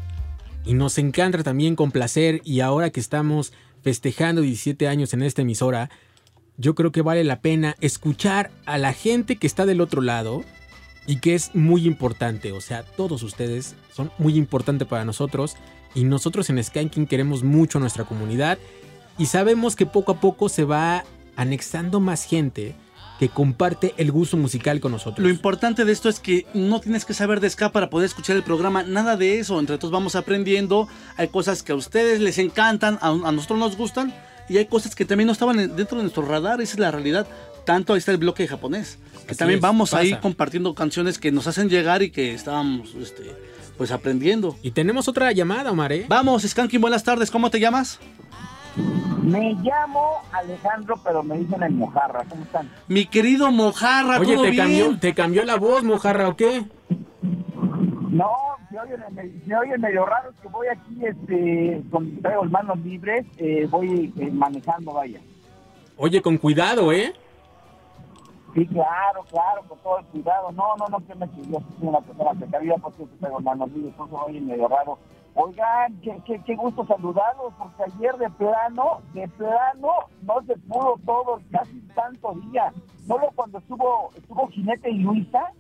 y 0.66 0.74
nos 0.74 0.98
encanta 0.98 1.44
también 1.44 1.76
complacer 1.76 2.42
y 2.44 2.62
ahora 2.62 2.90
que 2.90 3.00
estamos 3.00 3.54
festejando 3.84 4.42
17 4.42 4.88
años 4.88 5.14
en 5.14 5.22
esta 5.22 5.44
emisora, 5.44 5.92
yo 6.58 6.74
creo 6.74 6.92
que 6.92 7.02
vale 7.04 7.24
la 7.24 7.42
pena 7.42 7.76
escuchar 7.82 8.50
a 8.66 8.78
la 8.78 8.94
gente 8.94 9.36
que 9.36 9.48
está 9.48 9.66
del 9.66 9.82
otro 9.82 10.02
lado 10.02 10.44
y 11.06 11.18
que 11.18 11.36
es 11.36 11.54
muy 11.54 11.86
importante. 11.86 12.52
O 12.52 12.62
sea, 12.62 12.84
todos 12.84 13.22
ustedes 13.22 13.76
son 13.92 14.12
muy 14.18 14.38
importantes 14.38 14.88
para 14.88 15.06
nosotros 15.06 15.56
y 15.94 16.04
nosotros 16.04 16.50
en 16.50 16.64
Skanking 16.64 17.06
queremos 17.06 17.44
mucho 17.44 17.78
a 17.78 17.82
nuestra 17.82 18.06
comunidad 18.06 18.58
y 19.20 19.28
sabemos 19.28 19.76
que 19.76 19.86
poco 19.86 20.14
a 20.14 20.20
poco 20.20 20.50
se 20.50 20.64
va 20.64 21.04
anexando 21.36 22.00
más 22.00 22.24
gente 22.24 22.76
que 23.20 23.30
comparte 23.30 23.94
el 23.98 24.12
gusto 24.12 24.36
musical 24.38 24.80
con 24.80 24.92
nosotros. 24.92 25.20
Lo 25.24 25.30
importante 25.30 25.86
de 25.86 25.92
esto 25.92 26.10
es 26.10 26.20
que 26.20 26.46
no 26.54 26.80
tienes 26.82 27.06
que 27.06 27.14
saber 27.14 27.40
de 27.40 27.50
ska 27.50 27.72
para 27.72 27.90
poder 27.90 28.06
escuchar 28.08 28.36
el 28.36 28.44
programa, 28.44 28.84
nada 28.84 29.16
de 29.18 29.40
eso. 29.40 29.60
Entre 29.60 29.78
todos 29.78 29.92
vamos 29.92 30.16
aprendiendo. 30.16 30.88
Hay 31.16 31.28
cosas 31.30 31.64
que 31.64 31.72
a 31.72 31.76
ustedes 31.76 32.20
les 32.20 32.38
encantan, 32.38 32.98
a, 33.02 33.10
a 33.10 33.32
nosotros 33.32 33.60
nos 33.60 33.78
gustan, 33.78 34.14
y 34.50 34.58
hay 34.58 34.66
cosas 34.66 34.96
que 34.96 35.06
también 35.06 35.28
no 35.28 35.34
estaban 35.34 35.60
en- 35.60 35.76
dentro 35.76 35.98
de 35.98 36.04
nuestro 36.04 36.26
radar. 36.26 36.60
Esa 36.60 36.74
es 36.74 36.80
la 36.80 36.92
realidad. 36.92 37.28
Tanto 37.66 37.94
ahí 37.94 38.00
está 38.00 38.12
el 38.12 38.18
bloque 38.18 38.46
japonés, 38.46 38.98
que 39.26 39.32
Así 39.32 39.38
también 39.38 39.60
es, 39.60 39.62
vamos 39.62 39.94
ahí 39.94 40.10
pasa. 40.10 40.22
compartiendo 40.22 40.76
canciones 40.76 41.18
que 41.18 41.32
nos 41.32 41.48
hacen 41.48 41.70
llegar 41.70 42.04
y 42.04 42.10
que 42.12 42.34
estábamos, 42.34 42.94
este, 42.96 43.24
pues 43.78 43.92
aprendiendo. 43.92 44.58
Y 44.62 44.72
tenemos 44.72 45.08
otra 45.08 45.32
llamada, 45.32 45.72
Omar, 45.72 45.94
¿eh? 45.94 46.06
Vamos, 46.10 46.44
Skanky, 46.44 46.78
buenas 46.78 47.06
tardes. 47.06 47.32
¿Cómo 47.32 47.50
te 47.50 47.62
llamas? 47.62 48.00
Me 49.22 49.54
llamo 49.62 50.22
Alejandro, 50.32 50.96
pero 51.04 51.24
me 51.24 51.38
dicen 51.38 51.62
el 51.64 51.74
Mojarra. 51.74 52.24
¿Cómo 52.30 52.44
están? 52.44 52.70
Mi 52.88 53.06
querido 53.06 53.52
Mojarra, 53.52 54.20
Oye, 54.20 54.34
¿todo 54.34 54.44
te 54.44 54.52
bien? 54.52 54.64
cambió, 54.64 55.00
te 55.00 55.14
cambió 55.14 55.46
la 55.46 55.58
voz, 55.58 55.84
mojarra, 55.84 56.28
¿o 56.30 56.36
qué? 56.36 56.66
No, 58.10 58.32
se 58.70 58.80
oyen, 58.80 59.00
me, 59.12 59.30
se 59.46 59.56
oyen 59.56 59.82
medio 59.82 60.06
raros 60.06 60.36
que 60.42 60.48
voy 60.48 60.68
aquí, 60.68 61.06
este, 61.06 61.82
con 61.92 62.22
traigo 62.22 62.44
manos 62.46 62.78
libres, 62.80 63.26
eh, 63.38 63.68
voy 63.70 64.14
eh, 64.20 64.30
manejando, 64.32 64.94
vaya. 64.94 65.20
Oye, 65.98 66.22
con 66.22 66.38
cuidado, 66.38 66.92
¿eh? 66.92 67.14
Sí, 68.54 68.68
claro, 68.68 69.24
claro, 69.32 69.64
con 69.68 69.80
todo 69.80 70.00
el 70.00 70.06
cuidado. 70.06 70.52
No, 70.52 70.76
no, 70.78 70.88
no, 70.88 71.00
que 71.08 71.16
me 71.16 71.28
yo 71.50 71.60
soy 71.60 71.88
una 71.88 72.02
persona 72.02 72.32
precavida 72.34 72.76
porque 72.78 73.06
traigo 73.20 73.40
manos 73.40 73.72
libres, 73.72 73.92
entonces 73.94 74.18
oye 74.28 74.42
medio 74.42 74.68
raro. 74.68 74.98
Oigan, 75.36 76.00
qué, 76.02 76.22
qué, 76.26 76.42
qué 76.46 76.56
gusto 76.56 76.86
saludarlos, 76.86 77.54
porque 77.58 77.84
ayer 77.84 78.16
de 78.18 78.30
plano, 78.32 79.02
de 79.14 79.28
plano, 79.30 79.90
no 80.22 80.42
se 80.46 80.56
pudo 80.58 80.96
todo, 81.06 81.42
casi 81.52 81.80
tanto 81.96 82.36
día. 82.52 82.72
Solo 83.08 83.30
cuando 83.34 83.58
estuvo, 83.58 84.12
estuvo 84.16 84.48
Jinete 84.50 84.92
y 84.92 85.00
Luisa, 85.00 85.52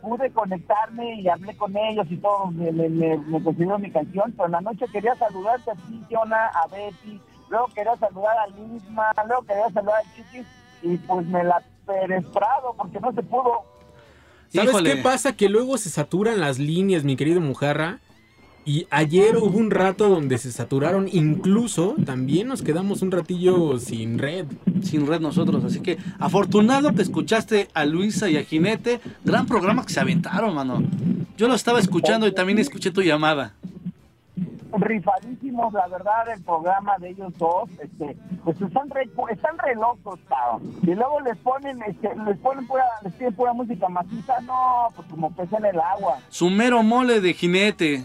pude 0.00 0.30
conectarme 0.32 1.20
y 1.20 1.28
hablé 1.28 1.56
con 1.56 1.76
ellos 1.76 2.06
y 2.10 2.16
todo, 2.16 2.50
me, 2.50 2.72
me, 2.72 2.88
me, 2.88 3.16
me 3.16 3.42
concedieron 3.42 3.80
mi 3.80 3.92
canción, 3.92 4.32
pero 4.32 4.46
en 4.46 4.52
la 4.52 4.60
noche 4.60 4.86
quería 4.92 5.14
saludarte 5.14 5.70
a 5.70 5.74
ti, 5.74 6.04
Jonah, 6.10 6.48
a 6.48 6.66
Betty, 6.66 7.20
luego 7.48 7.66
quería 7.68 7.96
saludar 7.96 8.36
a 8.38 8.46
Lisma, 8.48 9.12
luego 9.26 9.42
quería 9.42 9.70
saludar 9.70 10.00
a 10.00 10.14
Chiquis, 10.16 10.46
y 10.82 10.96
pues 10.96 11.26
me 11.28 11.44
la 11.44 11.62
perestrado 11.86 12.74
porque 12.76 12.98
no 13.00 13.12
se 13.12 13.22
pudo. 13.22 13.62
¿Sabes 14.48 14.70
Híjole. 14.70 14.96
qué 14.96 15.02
pasa? 15.02 15.34
Que 15.34 15.48
luego 15.48 15.78
se 15.78 15.90
saturan 15.90 16.40
las 16.40 16.58
líneas, 16.58 17.04
mi 17.04 17.16
querido 17.16 17.40
Mujarra. 17.40 18.00
Y 18.64 18.86
ayer 18.90 19.36
hubo 19.38 19.58
un 19.58 19.72
rato 19.72 20.08
donde 20.08 20.38
se 20.38 20.52
saturaron. 20.52 21.08
Incluso 21.12 21.96
también 22.06 22.46
nos 22.46 22.62
quedamos 22.62 23.02
un 23.02 23.10
ratillo 23.10 23.78
sin 23.78 24.18
red. 24.18 24.46
sin 24.82 25.06
red 25.06 25.20
nosotros. 25.20 25.64
Así 25.64 25.80
que 25.80 25.98
afortunado 26.20 26.94
que 26.94 27.02
escuchaste 27.02 27.68
a 27.74 27.84
Luisa 27.84 28.30
y 28.30 28.36
a 28.36 28.44
Jinete. 28.44 29.00
Gran 29.24 29.46
programa 29.46 29.84
que 29.84 29.92
se 29.92 30.00
aventaron, 30.00 30.54
mano. 30.54 30.82
Yo 31.36 31.48
lo 31.48 31.54
estaba 31.54 31.80
escuchando 31.80 32.26
y 32.26 32.32
también 32.32 32.58
escuché 32.58 32.92
tu 32.92 33.02
llamada. 33.02 33.54
Rifadísimos, 34.74 35.72
la 35.74 35.86
verdad, 35.88 36.30
el 36.34 36.42
programa 36.42 36.96
de 36.98 37.10
ellos 37.10 37.36
dos, 37.36 37.68
este, 37.82 38.16
pues 38.42 38.58
están 38.58 38.88
re, 38.88 39.02
están 39.30 39.58
re 39.58 39.74
locos, 39.74 40.18
cabrón. 40.26 40.62
Y 40.82 40.94
luego 40.94 41.20
les 41.20 41.36
ponen, 41.38 41.82
este, 41.82 42.08
les 42.26 42.38
ponen 42.38 42.66
pura, 42.66 42.84
les 43.02 43.12
piden 43.12 43.34
pura 43.34 43.52
música 43.52 43.88
maciza, 43.90 44.40
no, 44.42 44.88
pues 44.96 45.08
como 45.08 45.30
pez 45.34 45.52
en 45.52 45.66
el 45.66 45.78
agua. 45.78 46.20
Su 46.30 46.48
mero 46.48 46.82
mole 46.82 47.20
de 47.20 47.34
Jinete. 47.34 48.04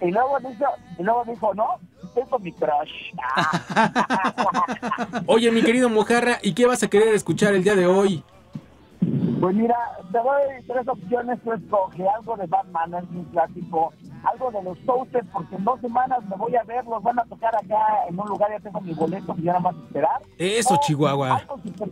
Y 0.00 0.10
luego 0.10 0.38
dijo, 0.40 0.64
y 0.98 1.02
luego 1.02 1.24
dijo, 1.26 1.54
no, 1.54 1.66
tengo 2.14 2.38
mi 2.38 2.52
crush. 2.52 3.12
Oye, 5.26 5.50
mi 5.50 5.62
querido 5.62 5.88
Mujarra, 5.88 6.38
¿y 6.42 6.54
qué 6.54 6.66
vas 6.66 6.82
a 6.82 6.88
querer 6.88 7.14
escuchar 7.14 7.54
el 7.54 7.62
día 7.62 7.74
de 7.74 7.86
hoy? 7.86 8.22
Pues 9.40 9.54
mira, 9.54 9.76
te 10.10 10.18
doy 10.18 10.64
tres 10.66 10.88
opciones, 10.88 11.38
tú 11.42 11.52
escoge 11.52 12.08
algo 12.08 12.36
de 12.36 12.46
Batman, 12.46 12.94
es 12.94 13.04
un 13.10 13.24
clásico, 13.26 13.92
algo 14.24 14.50
de 14.50 14.62
los 14.62 14.78
Toasters, 14.86 15.26
porque 15.32 15.56
en 15.56 15.64
dos 15.64 15.80
semanas 15.80 16.18
me 16.28 16.36
voy 16.36 16.56
a 16.56 16.64
ver, 16.64 16.84
los 16.86 17.02
van 17.02 17.18
a 17.18 17.24
tocar 17.24 17.54
acá 17.54 18.06
en 18.08 18.18
un 18.18 18.26
lugar, 18.26 18.50
ya 18.50 18.60
tengo 18.60 18.80
mi 18.80 18.94
boleto, 18.94 19.34
y 19.38 19.42
ya 19.42 19.52
nada 19.52 19.60
más 19.60 19.76
esperar. 19.76 20.22
Eso, 20.38 20.74
O 20.74 20.80
Chihuahua. 20.80 21.36
Algo 21.36 21.60
super, 21.62 21.90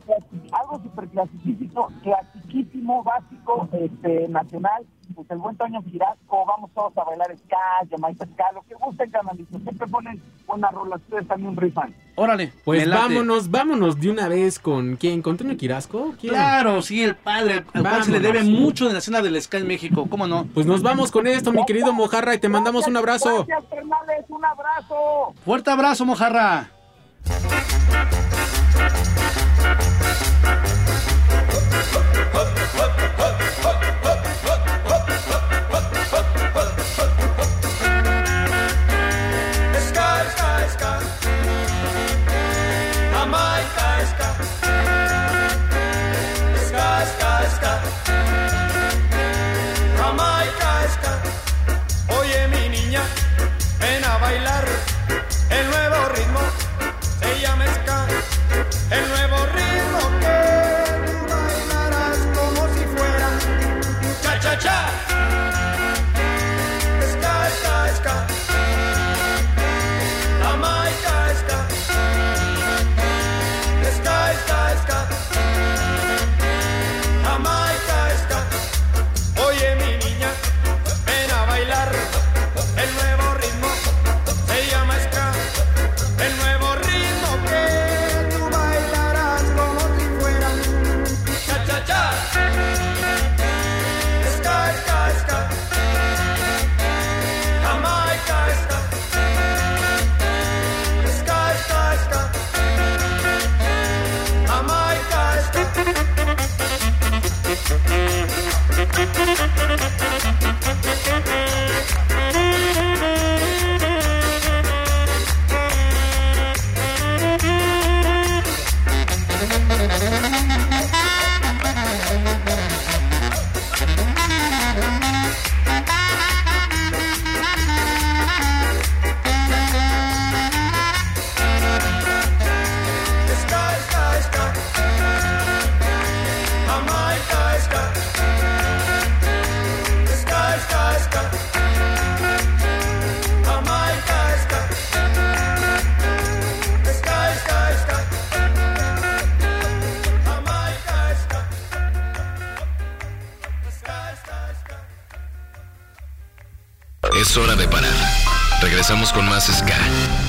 algo 0.52 0.82
super 0.82 1.08
clasiquísimo, 1.08 1.88
clasiquísimo, 2.02 3.02
básico, 3.04 3.68
este, 3.72 4.28
nacional, 4.28 4.84
pues 5.14 5.30
el 5.30 5.38
buen 5.38 5.56
Toño 5.56 5.82
Girasco, 5.82 6.44
vamos 6.46 6.70
todos 6.74 6.96
a 6.98 7.04
bailar 7.04 7.36
ska, 7.36 7.56
Jamaica 7.90 8.26
ska, 8.26 8.44
lo 8.52 8.62
que 8.62 8.74
gusten, 8.74 9.10
canalitos, 9.10 9.62
siempre 9.62 9.86
ponen 9.86 10.22
una 10.46 10.70
rola, 10.70 10.96
ustedes 10.96 11.26
también 11.26 11.56
rifan. 11.56 11.94
Órale. 12.16 12.52
Pues 12.64 12.88
vámonos, 12.88 13.50
vámonos 13.50 14.00
de 14.00 14.10
una 14.10 14.28
vez 14.28 14.58
con 14.58 14.96
quién, 14.96 15.22
con 15.22 15.36
Toño 15.36 15.56
Quirasco. 15.56 16.14
¿Quién? 16.20 16.32
Claro, 16.32 16.82
sí, 16.82 17.02
el 17.02 17.16
padre, 17.16 17.64
al 17.72 17.82
cual 17.82 18.04
se 18.04 18.12
le 18.12 18.20
debe 18.20 18.44
mucho 18.44 18.86
de 18.86 18.92
la 18.92 18.98
escena 18.98 19.22
del 19.22 19.40
Ska 19.40 19.58
en 19.58 19.66
México, 19.66 20.06
¿cómo 20.08 20.26
no? 20.26 20.46
Pues 20.52 20.66
nos 20.66 20.82
vamos 20.82 21.10
con 21.10 21.26
esto, 21.26 21.52
mi 21.52 21.64
querido 21.64 21.92
Mojarra, 21.92 22.34
y 22.34 22.38
te 22.38 22.48
mandamos 22.48 22.86
un 22.86 22.96
abrazo. 22.96 23.44
Gracias, 23.46 23.70
carnales, 23.70 24.24
un 24.28 24.44
abrazo. 24.44 25.34
Fuerte 25.44 25.70
abrazo, 25.70 26.04
mojarra. 26.04 26.70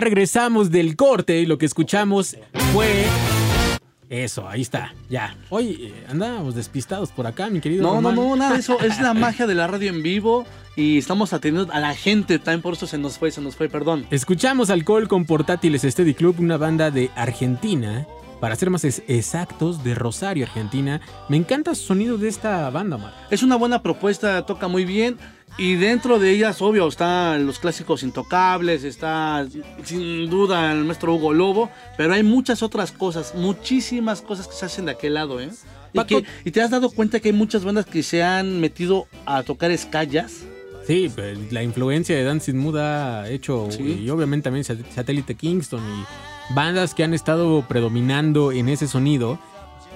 Ya 0.00 0.04
regresamos 0.04 0.70
del 0.70 0.96
corte 0.96 1.40
y 1.40 1.46
lo 1.46 1.58
que 1.58 1.66
escuchamos 1.66 2.36
fue... 2.72 3.04
Eso, 4.08 4.48
ahí 4.48 4.62
está, 4.62 4.92
ya. 5.08 5.36
Hoy 5.50 5.92
eh, 5.94 6.06
andábamos 6.08 6.56
despistados 6.56 7.10
por 7.10 7.28
acá, 7.28 7.48
mi 7.48 7.60
querido. 7.60 7.82
No, 7.84 8.00
no, 8.00 8.10
Román. 8.10 8.14
no, 8.16 8.36
nada 8.36 8.54
de 8.54 8.60
eso. 8.60 8.80
Es 8.80 9.00
la 9.00 9.14
magia 9.14 9.46
de 9.46 9.54
la 9.54 9.68
radio 9.68 9.90
en 9.90 10.02
vivo 10.02 10.46
y 10.74 10.98
estamos 10.98 11.32
atendiendo 11.32 11.72
a 11.72 11.78
la 11.78 11.94
gente. 11.94 12.40
También 12.40 12.62
por 12.62 12.74
eso 12.74 12.88
se 12.88 12.98
nos 12.98 13.18
fue, 13.18 13.30
se 13.30 13.40
nos 13.40 13.54
fue, 13.54 13.68
perdón. 13.68 14.06
Escuchamos 14.10 14.70
Alcohol 14.70 15.06
con 15.06 15.26
Portátiles 15.26 15.82
Steady 15.82 16.14
Club, 16.14 16.36
una 16.40 16.56
banda 16.56 16.90
de 16.90 17.10
Argentina. 17.14 18.06
Para 18.40 18.56
ser 18.56 18.70
más 18.70 18.84
exactos, 18.84 19.84
de 19.84 19.94
Rosario, 19.94 20.46
Argentina. 20.46 21.02
Me 21.28 21.36
encanta 21.36 21.72
el 21.72 21.76
sonido 21.76 22.16
de 22.16 22.28
esta 22.28 22.70
banda, 22.70 22.96
Omar. 22.96 23.12
Es 23.30 23.42
una 23.42 23.56
buena 23.56 23.82
propuesta, 23.82 24.44
toca 24.46 24.66
muy 24.66 24.86
bien. 24.86 25.18
Y 25.60 25.74
dentro 25.74 26.18
de 26.18 26.30
ellas, 26.30 26.62
obvio, 26.62 26.88
están 26.88 27.44
los 27.46 27.58
clásicos 27.58 28.02
intocables, 28.02 28.82
está 28.82 29.46
sin 29.84 30.30
duda 30.30 30.72
el 30.72 30.84
maestro 30.84 31.14
Hugo 31.14 31.34
Lobo, 31.34 31.68
pero 31.98 32.14
hay 32.14 32.22
muchas 32.22 32.62
otras 32.62 32.92
cosas, 32.92 33.34
muchísimas 33.34 34.22
cosas 34.22 34.48
que 34.48 34.54
se 34.54 34.64
hacen 34.64 34.86
de 34.86 34.92
aquel 34.92 35.12
lado, 35.14 35.38
¿eh? 35.38 35.50
Y, 35.92 36.02
que- 36.04 36.24
y 36.46 36.50
te 36.50 36.62
has 36.62 36.70
dado 36.70 36.88
cuenta 36.90 37.20
que 37.20 37.28
hay 37.28 37.34
muchas 37.34 37.62
bandas 37.62 37.84
que 37.84 38.02
se 38.02 38.22
han 38.22 38.58
metido 38.58 39.06
a 39.26 39.42
tocar 39.42 39.70
escallas. 39.70 40.44
Sí, 40.86 41.10
pues, 41.14 41.36
la 41.52 41.62
influencia 41.62 42.16
de 42.16 42.24
Dancing 42.24 42.54
Mood 42.56 42.78
ha 42.78 43.28
hecho, 43.28 43.68
Sí. 43.70 44.00
y 44.02 44.08
obviamente 44.08 44.44
también 44.44 44.64
Sat- 44.64 44.90
Satélite 44.94 45.34
Kingston 45.34 45.80
y 45.82 46.54
bandas 46.54 46.94
que 46.94 47.04
han 47.04 47.12
estado 47.12 47.66
predominando 47.68 48.50
en 48.50 48.70
ese 48.70 48.88
sonido. 48.88 49.38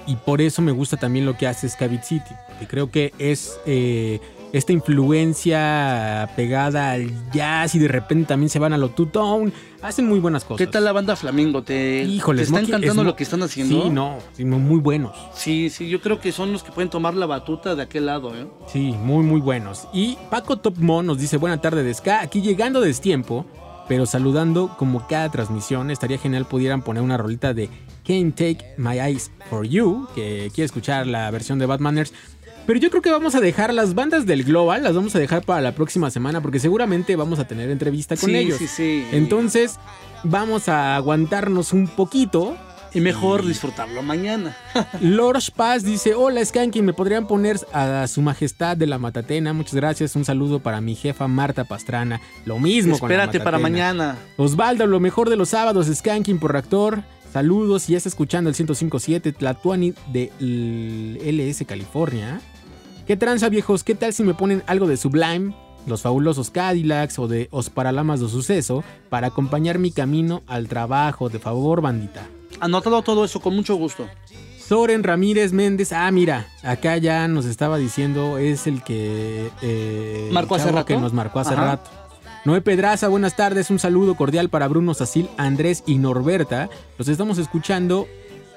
Y 0.07 0.17
por 0.17 0.39
eso 0.39 0.61
me 0.61 0.71
gusta 0.71 0.97
también 0.97 1.25
lo 1.25 1.35
que 1.35 1.47
hace 1.47 1.67
Scavit 1.67 2.03
City, 2.03 2.29
porque 2.49 2.67
creo 2.67 2.91
que 2.91 3.11
es 3.17 3.59
eh, 3.65 4.19
esta 4.53 4.71
influencia 4.71 6.29
pegada 6.35 6.91
al 6.91 7.31
jazz 7.31 7.75
y 7.75 7.79
de 7.79 7.87
repente 7.87 8.27
también 8.27 8.49
se 8.49 8.59
van 8.59 8.73
a 8.73 8.77
lo 8.77 8.89
two-tone. 8.89 9.51
Hacen 9.81 10.07
muy 10.07 10.19
buenas 10.19 10.43
cosas. 10.43 10.65
¿Qué 10.65 10.71
tal 10.71 10.83
la 10.83 10.91
banda 10.91 11.15
Flamingo? 11.15 11.61
¿Te, 11.61 12.03
Híjole, 12.03 12.39
¿te 12.39 12.45
está 12.45 12.59
encantando 12.59 13.03
lo 13.03 13.15
que 13.15 13.23
están 13.23 13.43
haciendo? 13.43 13.83
Sí, 13.83 13.89
no, 13.89 14.17
sí, 14.33 14.43
muy 14.45 14.79
buenos. 14.79 15.15
Sí, 15.33 15.69
sí, 15.69 15.89
yo 15.89 16.01
creo 16.01 16.19
que 16.19 16.31
son 16.31 16.51
los 16.51 16.63
que 16.63 16.71
pueden 16.71 16.89
tomar 16.89 17.13
la 17.13 17.27
batuta 17.27 17.75
de 17.75 17.83
aquel 17.83 18.07
lado, 18.07 18.35
¿eh? 18.35 18.47
Sí, 18.67 18.95
muy, 18.99 19.23
muy 19.23 19.41
buenos. 19.41 19.87
Y 19.93 20.17
Paco 20.31 20.57
Topmon 20.57 21.05
nos 21.05 21.19
dice, 21.19 21.37
buena 21.37 21.61
tarde 21.61 21.83
de 21.83 21.93
Ska, 21.93 22.21
aquí 22.21 22.41
llegando 22.41 22.81
de 22.81 22.95
tiempo, 22.95 23.45
pero 23.87 24.05
saludando 24.05 24.75
como 24.77 25.07
cada 25.07 25.29
transmisión. 25.29 25.91
Estaría 25.91 26.17
genial 26.17 26.45
pudieran 26.45 26.81
poner 26.81 27.03
una 27.03 27.17
rolita 27.17 27.53
de 27.53 27.69
Can't 28.05 28.35
Take 28.35 28.73
My 28.77 28.99
Eyes 28.99 29.31
For 29.49 29.65
You, 29.65 30.07
que 30.15 30.51
quiere 30.53 30.65
escuchar 30.65 31.07
la 31.07 31.29
versión 31.31 31.59
de 31.59 31.65
Batmaners. 31.65 32.13
Pero 32.65 32.79
yo 32.79 32.89
creo 32.89 33.01
que 33.01 33.11
vamos 33.11 33.35
a 33.35 33.41
dejar 33.41 33.73
las 33.73 33.93
bandas 33.93 34.25
del 34.25 34.43
Global, 34.43 34.83
las 34.83 34.95
vamos 34.95 35.15
a 35.15 35.19
dejar 35.19 35.43
para 35.43 35.61
la 35.61 35.73
próxima 35.73 36.09
semana, 36.09 36.41
porque 36.41 36.59
seguramente 36.59 37.15
vamos 37.15 37.37
a 37.39 37.47
tener 37.47 37.69
entrevista 37.69 38.17
con 38.17 38.29
Sí, 38.29 38.35
ellos. 38.35 38.57
sí, 38.57 38.67
sí. 38.67 39.05
Entonces, 39.11 39.79
vamos 40.23 40.67
a 40.67 40.95
aguantarnos 40.95 41.73
un 41.73 41.87
poquito. 41.87 42.57
Y 42.93 43.01
mejor 43.01 43.45
disfrutarlo 43.45 44.01
mañana. 44.03 44.55
Lord 45.01 45.43
Paz 45.53 45.83
dice, 45.83 46.15
hola 46.15 46.43
Skanky, 46.45 46.81
¿me 46.81 46.93
podrían 46.93 47.27
poner 47.27 47.59
a 47.73 48.07
su 48.07 48.21
majestad 48.21 48.77
de 48.77 48.87
la 48.87 48.97
Matatena? 48.97 49.51
Muchas 49.51 49.75
gracias, 49.75 50.15
un 50.15 50.23
saludo 50.23 50.59
para 50.61 50.79
mi 50.79 50.95
jefa 50.95 51.27
Marta 51.27 51.65
Pastrana. 51.65 52.21
Lo 52.45 52.57
mismo 52.57 52.97
con 52.97 53.09
la 53.09 53.15
Espérate 53.15 53.41
para 53.41 53.59
mañana. 53.59 54.15
Osvaldo, 54.37 54.87
lo 54.87 55.01
mejor 55.01 55.29
de 55.29 55.35
los 55.35 55.49
sábados, 55.49 55.87
Skanking 55.93 56.39
por 56.39 56.53
reactor. 56.53 57.03
Saludos, 57.33 57.89
y 57.89 57.91
ya 57.91 57.97
está 57.97 58.07
escuchando 58.07 58.49
el 58.49 58.55
1057 58.57 59.33
Tlatuani 59.33 59.93
de 60.13 60.31
LS 60.39 61.65
California. 61.65 62.39
¿Qué 63.07 63.15
tranza, 63.15 63.49
viejos? 63.49 63.83
¿Qué 63.83 63.95
tal 63.95 64.13
si 64.13 64.23
me 64.23 64.33
ponen 64.33 64.63
algo 64.67 64.87
de 64.87 64.97
Sublime, 64.97 65.55
los 65.85 66.01
fabulosos 66.01 66.49
Cadillacs 66.49 67.19
o 67.19 67.27
de 67.27 67.47
Os 67.51 67.69
Paralamas 67.69 68.19
do 68.19 68.27
Suceso 68.27 68.83
para 69.09 69.27
acompañar 69.27 69.77
mi 69.77 69.91
camino 69.91 70.41
al 70.47 70.67
trabajo? 70.67 71.29
De 71.29 71.37
favor, 71.37 71.81
bandita. 71.81 72.25
Anotado 72.59 73.01
todo 73.03 73.23
eso 73.25 73.39
con 73.41 73.55
mucho 73.55 73.75
gusto. 73.75 74.07
Soren 74.57 75.03
Ramírez 75.03 75.53
Méndez. 75.53 75.91
Ah, 75.93 76.09
mira, 76.09 76.47
acá 76.63 76.97
ya 76.97 77.27
nos 77.27 77.45
estaba 77.45 77.77
diciendo, 77.77 78.39
es 78.39 78.65
el 78.65 78.81
que. 78.81 79.51
eh, 79.61 80.29
Marcó 80.33 80.55
hace 80.55 80.71
rato. 80.71 80.85
que 80.85 80.97
nos 80.97 81.13
marcó 81.13 81.39
hace 81.39 81.53
Ajá. 81.53 81.65
rato. 81.65 81.89
Noé 82.45 82.61
Pedraza, 82.61 83.07
buenas 83.07 83.35
tardes. 83.35 83.69
Un 83.69 83.77
saludo 83.77 84.15
cordial 84.15 84.49
para 84.49 84.67
Bruno 84.67 84.95
Sacil, 84.95 85.29
Andrés 85.37 85.83
y 85.85 85.97
Norberta. 85.99 86.69
Los 86.97 87.07
estamos 87.07 87.37
escuchando 87.37 88.07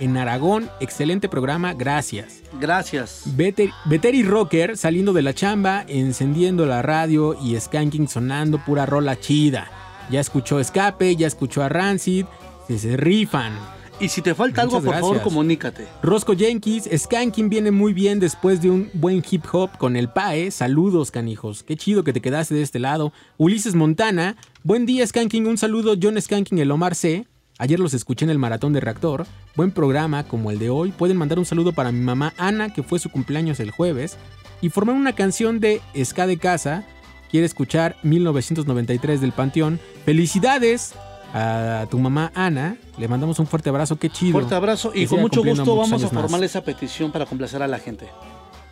en 0.01 0.16
Aragón. 0.16 0.68
Excelente 0.80 1.28
programa, 1.28 1.74
gracias. 1.74 2.42
Gracias. 2.61 3.22
Beter- 3.36 3.70
Beteri 3.86 4.22
Rocker 4.22 4.76
saliendo 4.76 5.12
de 5.12 5.22
la 5.22 5.34
chamba, 5.34 5.84
encendiendo 5.88 6.66
la 6.66 6.82
radio 6.82 7.36
y 7.42 7.59
Skanking 7.59 8.09
sonando 8.09 8.59
pura 8.64 8.86
rola 8.86 9.18
chida. 9.18 9.70
Ya 10.11 10.20
escuchó 10.20 10.59
Escape, 10.61 11.16
ya 11.16 11.26
escuchó 11.26 11.62
a 11.62 11.68
Rancid, 11.68 12.24
se, 12.66 12.78
se 12.78 12.96
rifan. 12.96 13.53
Y 14.01 14.11
si 14.11 14.22
te 14.22 14.32
falta 14.32 14.62
algo, 14.62 14.80
por 14.80 14.94
favor, 14.94 15.20
comunícate. 15.22 15.84
Rosco 16.05 16.36
Jenkins, 16.36 16.88
Skanking 16.96 17.49
viene 17.49 17.72
muy 17.72 17.92
bien 17.92 18.20
después 18.20 18.62
de 18.62 18.70
un 18.70 18.88
buen 18.94 19.24
hip 19.28 19.44
hop 19.51 19.76
con 19.76 19.96
el 19.96 20.09
PAE. 20.09 20.53
Saludos, 20.53 21.11
canijos. 21.11 21.64
Qué 21.64 21.76
chido 21.76 22.05
que 22.05 22.12
te 22.12 22.20
quedaste 22.20 22.55
de 22.55 22.62
este 22.62 22.78
lado. 22.78 23.12
Ulises 23.38 23.74
Montana, 23.74 24.36
buen 24.62 24.86
día, 24.86 25.05
Skanking. 25.05 25.49
Un 25.49 25.59
saludo, 25.59 25.96
John 26.01 26.20
Skanking, 26.20 26.61
el 26.61 26.70
Omar 26.70 26.94
C. 26.94 27.26
Ayer 27.59 27.80
los 27.80 27.92
escuché 27.92 28.24
en 28.24 28.30
el 28.30 28.38
maratón 28.38 28.72
de 28.72 28.80
reactor. 28.80 29.26
Buen 29.56 29.72
programa 29.72 30.22
como 30.22 30.52
el 30.52 30.61
de 30.61 30.70
hoy. 30.70 30.92
Pueden 30.92 31.16
mandar 31.16 31.40
un 31.40 31.44
saludo 31.44 31.72
para 31.72 31.90
mi 31.90 32.00
mamá 32.00 32.32
Ana, 32.38 32.72
que 32.72 32.84
fue 32.84 33.00
su 33.00 33.11
cumpleaños 33.11 33.59
el 33.59 33.72
jueves. 33.72 34.16
Y 34.61 34.68
formar 34.68 34.94
una 34.94 35.12
canción 35.12 35.59
de 35.59 35.80
Ska 36.04 36.28
de 36.28 36.38
Casa. 36.38 36.84
Quiere 37.30 37.46
escuchar 37.46 37.96
1993 38.04 39.20
del 39.20 39.32
Panteón. 39.32 39.80
Felicidades 40.04 40.94
a 41.34 41.86
tu 41.90 41.98
mamá 41.98 42.30
Ana. 42.36 42.76
Le 42.96 43.09
mandamos 43.09 43.40
un 43.40 43.48
fuerte 43.48 43.70
abrazo. 43.70 43.96
Qué 43.96 44.09
chido. 44.09 44.32
Fuerte 44.32 44.54
abrazo 44.54 44.92
y 44.94 45.06
con 45.06 45.20
mucho 45.20 45.42
gusto 45.42 45.76
vamos 45.76 46.04
a 46.04 46.06
más. 46.06 46.22
formar 46.22 46.44
esa 46.44 46.62
petición 46.62 47.11
para 47.11 47.26
complacer 47.26 47.61
a 47.61 47.66
la 47.66 47.80
gente. 47.80 48.09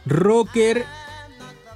Rocker 0.06 0.84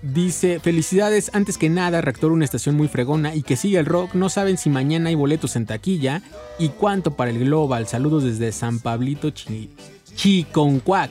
dice, 0.03 0.61
felicidades 0.61 1.31
antes 1.35 1.59
que 1.59 1.69
nada, 1.69 2.01
Reactor 2.01 2.33
una 2.33 2.45
estación 2.45 2.77
muy 2.77 2.89
fregona 2.89 3.35
y 3.35 3.43
que 3.43 3.57
siga 3.57 3.81
el 3.81 3.87
rock. 3.87 4.15
No 4.15 4.29
saben 4.29 4.59
si 4.59 4.71
mañana 4.71 5.09
hay 5.11 5.15
boletos 5.15 5.57
en 5.57 5.67
taquilla 5.67 6.23
y 6.59 6.69
cuánto 6.71 7.13
para 7.17 7.31
el 7.31 7.39
Global. 7.39 7.87
Saludos 7.87 8.25
desde 8.25 8.53
San 8.53 8.79
Pablito 8.79 9.31
Chi 9.31 9.71
Chiconcuac. 10.15 11.11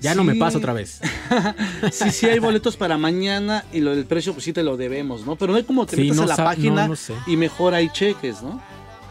Ya 0.00 0.14
no 0.14 0.22
me 0.22 0.34
Sí. 0.34 0.38
paso 0.38 0.58
otra 0.58 0.72
vez. 0.74 1.00
Sí, 1.92 2.10
sí 2.10 2.26
hay 2.26 2.38
boletos 2.38 2.76
para 2.76 2.98
mañana 2.98 3.64
y 3.72 3.80
lo 3.80 3.94
del 3.96 4.04
precio 4.04 4.32
pues 4.34 4.44
sí 4.44 4.52
te 4.52 4.62
lo 4.62 4.76
debemos, 4.76 5.24
¿no? 5.24 5.36
Pero 5.36 5.52
no 5.52 5.58
hay 5.58 5.64
como 5.64 5.86
que 5.86 5.96
Sí, 5.96 6.02
metas 6.02 6.16
no 6.16 6.22
a 6.24 6.26
la 6.26 6.36
página 6.36 6.82
no, 6.82 6.88
no 6.88 6.96
sé. 6.96 7.14
y 7.26 7.36
mejor 7.36 7.72
hay 7.74 7.88
cheques, 7.90 8.42
¿no? 8.42 8.60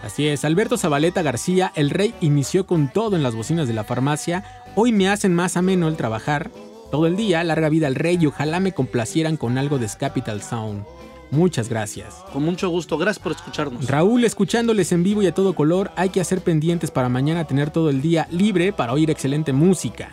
Así 0.03 0.27
es, 0.27 0.43
Alberto 0.45 0.77
Zabaleta 0.77 1.21
García, 1.21 1.71
el 1.75 1.89
rey 1.89 2.13
inició 2.21 2.67
con 2.67 2.91
todo 2.91 3.15
en 3.15 3.23
las 3.23 3.35
bocinas 3.35 3.67
de 3.67 3.73
la 3.73 3.83
farmacia. 3.85 4.43
Hoy 4.75 4.91
me 4.91 5.07
hacen 5.09 5.33
más 5.33 5.55
ameno 5.57 5.87
el 5.87 5.95
trabajar. 5.95 6.51
Todo 6.93 7.07
el 7.07 7.15
día, 7.15 7.43
larga 7.43 7.69
vida 7.69 7.87
al 7.87 7.95
rey 7.95 8.19
y 8.21 8.27
ojalá 8.27 8.59
me 8.59 8.71
complacieran 8.71 9.35
con 9.35 9.57
algo 9.57 9.79
de 9.79 9.87
Capital 9.99 10.43
Sound. 10.43 10.85
Muchas 11.31 11.67
gracias. 11.67 12.23
Con 12.31 12.43
mucho 12.43 12.69
gusto. 12.69 12.99
Gracias 12.99 13.17
por 13.17 13.31
escucharnos. 13.31 13.89
Raúl, 13.89 14.23
escuchándoles 14.25 14.91
en 14.91 15.01
vivo 15.01 15.23
y 15.23 15.25
a 15.25 15.33
todo 15.33 15.55
color, 15.55 15.89
hay 15.95 16.09
que 16.09 16.21
hacer 16.21 16.41
pendientes 16.41 16.91
para 16.91 17.09
mañana 17.09 17.47
tener 17.47 17.71
todo 17.71 17.89
el 17.89 17.99
día 17.99 18.27
libre 18.29 18.73
para 18.73 18.93
oír 18.93 19.09
excelente 19.09 19.53
música. 19.53 20.11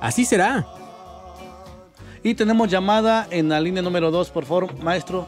Así 0.00 0.24
será. 0.24 0.68
Y 2.22 2.34
tenemos 2.34 2.70
llamada 2.70 3.26
en 3.32 3.48
la 3.48 3.60
línea 3.60 3.82
número 3.82 4.12
2, 4.12 4.30
por 4.30 4.44
favor, 4.44 4.80
maestro. 4.80 5.26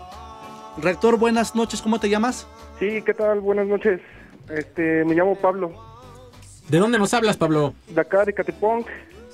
Rector, 0.81 1.19
buenas 1.19 1.57
noches, 1.57 1.83
¿cómo 1.83 1.99
te 1.99 2.09
llamas? 2.09 2.47
Sí, 2.79 3.03
¿qué 3.05 3.13
tal? 3.13 3.41
Buenas 3.41 3.67
noches. 3.67 4.01
Este, 4.49 5.05
me 5.05 5.17
llamo 5.17 5.35
Pablo, 5.35 5.73
¿De 6.69 6.79
dónde 6.79 6.97
nos 6.97 7.13
hablas, 7.13 7.37
Pablo? 7.37 7.75
de 7.89 8.01
acá 8.01 8.25
de 8.25 8.33
Catepong. 8.33 8.85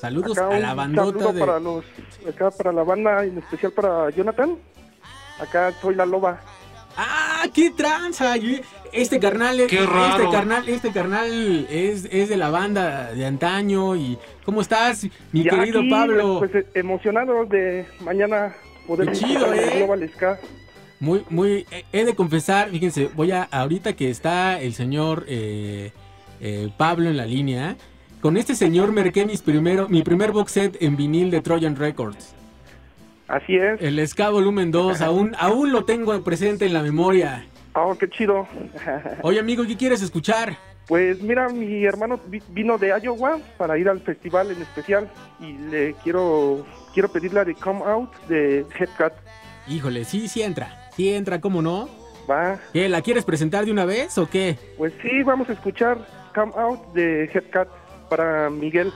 Saludos 0.06 0.38
Acá 0.38 0.54
a 0.54 0.58
la 0.60 0.74
bandota 0.74 1.18
saludo 1.18 1.32
de... 1.32 1.40
para 1.40 1.58
los, 1.58 1.84
acá 2.28 2.50
para 2.52 2.72
la 2.72 2.84
banda, 2.84 3.24
en 3.24 3.38
especial 3.38 3.72
para 3.72 4.10
Jonathan. 4.10 4.56
Acá 5.40 5.72
soy 5.82 5.96
la 5.96 6.06
loba. 6.06 6.40
¡Ah, 6.96 7.44
qué 7.52 7.70
tranza! 7.70 8.36
Este 8.92 9.18
carnal, 9.18 9.56
Qué 9.56 9.64
este 9.64 9.86
raro. 9.86 10.30
carnal, 10.30 10.68
este 10.68 10.92
carnal 10.92 11.66
es, 11.68 12.06
es 12.10 12.28
de 12.28 12.36
la 12.36 12.50
banda 12.50 13.12
de 13.12 13.26
antaño 13.26 13.96
y 13.96 14.16
¿cómo 14.44 14.60
estás, 14.60 15.08
mi 15.32 15.42
Ya 15.42 15.50
querido 15.50 15.80
aquí, 15.80 15.90
Pablo? 15.90 16.38
Pues 16.38 16.54
eh, 16.54 16.66
emocionado 16.74 17.44
de 17.44 17.84
mañana 18.00 18.54
poder 18.86 19.08
Qué 19.08 19.12
chido, 19.12 19.52
¿eh? 19.52 19.78
Global 19.78 20.08
Ska. 20.14 20.38
Muy, 21.00 21.24
muy, 21.28 21.66
eh, 21.72 21.84
he 21.92 22.04
de 22.04 22.14
confesar, 22.14 22.70
fíjense, 22.70 23.10
voy 23.14 23.32
a, 23.32 23.42
ahorita 23.42 23.94
que 23.94 24.08
está 24.08 24.60
el 24.60 24.72
señor 24.72 25.24
eh, 25.28 25.90
eh, 26.40 26.70
Pablo 26.78 27.10
en 27.10 27.16
la 27.16 27.26
línea, 27.26 27.76
con 28.20 28.36
este 28.36 28.54
señor 28.54 28.92
merqué 28.92 29.26
mis 29.26 29.42
primero, 29.42 29.88
mi 29.88 30.02
primer 30.02 30.32
box 30.32 30.52
set 30.52 30.76
en 30.82 30.96
vinil 30.96 31.30
de 31.30 31.40
Trojan 31.40 31.76
Records. 31.76 32.34
Así 33.28 33.56
es. 33.56 33.80
El 33.82 34.06
Ska 34.06 34.30
Volumen 34.30 34.70
2, 34.70 35.00
aún, 35.00 35.34
aún 35.38 35.72
lo 35.72 35.84
tengo 35.84 36.20
presente 36.22 36.66
en 36.66 36.72
la 36.72 36.82
memoria. 36.82 37.44
Oh, 37.74 37.94
qué 37.98 38.08
chido. 38.08 38.46
Oye 39.22 39.40
amigo, 39.40 39.64
¿qué 39.66 39.76
quieres 39.76 40.02
escuchar? 40.02 40.56
Pues 40.86 41.20
mira, 41.20 41.48
mi 41.48 41.84
hermano 41.84 42.20
vi- 42.28 42.42
vino 42.50 42.78
de 42.78 42.94
Iowa 43.02 43.38
para 43.58 43.76
ir 43.76 43.88
al 43.88 44.00
festival 44.00 44.52
en 44.52 44.62
especial 44.62 45.08
y 45.40 45.52
le 45.70 45.94
quiero 46.04 46.64
quiero 46.94 47.08
pedir 47.10 47.32
la 47.34 47.44
de 47.44 47.54
Come 47.54 47.82
Out 47.84 48.14
de 48.28 48.64
Headcut. 48.78 49.12
Híjole, 49.68 50.04
sí, 50.04 50.28
sí 50.28 50.42
entra, 50.42 50.88
sí 50.96 51.12
entra, 51.12 51.40
¿cómo 51.40 51.60
no? 51.60 51.88
Va. 52.30 52.58
¿Qué, 52.72 52.88
la 52.88 53.02
quieres 53.02 53.24
presentar 53.24 53.64
de 53.64 53.72
una 53.72 53.84
vez 53.84 54.16
o 54.16 54.28
qué? 54.30 54.56
Pues 54.78 54.92
sí, 55.02 55.22
vamos 55.24 55.48
a 55.50 55.54
escuchar 55.54 55.98
Come 56.34 56.52
Out 56.56 56.92
de 56.94 57.24
Headcut 57.24 57.68
para 58.08 58.50
Miguel. 58.50 58.92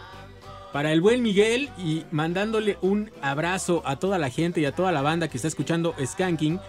Para 0.73 0.93
el 0.93 1.01
buen 1.01 1.23
Miguel 1.23 1.69
y 1.79 2.05
mandándole 2.13 2.79
un 2.81 3.11
abrazo 3.23 3.83
a 3.85 3.97
toda 3.97 4.19
la 4.19 4.31
gente 4.31 4.61
y 4.61 4.65
a 4.67 4.73
toda 4.73 4.93
la 4.93 5.03
banda 5.03 5.29
que 5.29 5.37
está 5.37 5.49
escuchando 5.49 5.95
Skanking. 6.05 6.61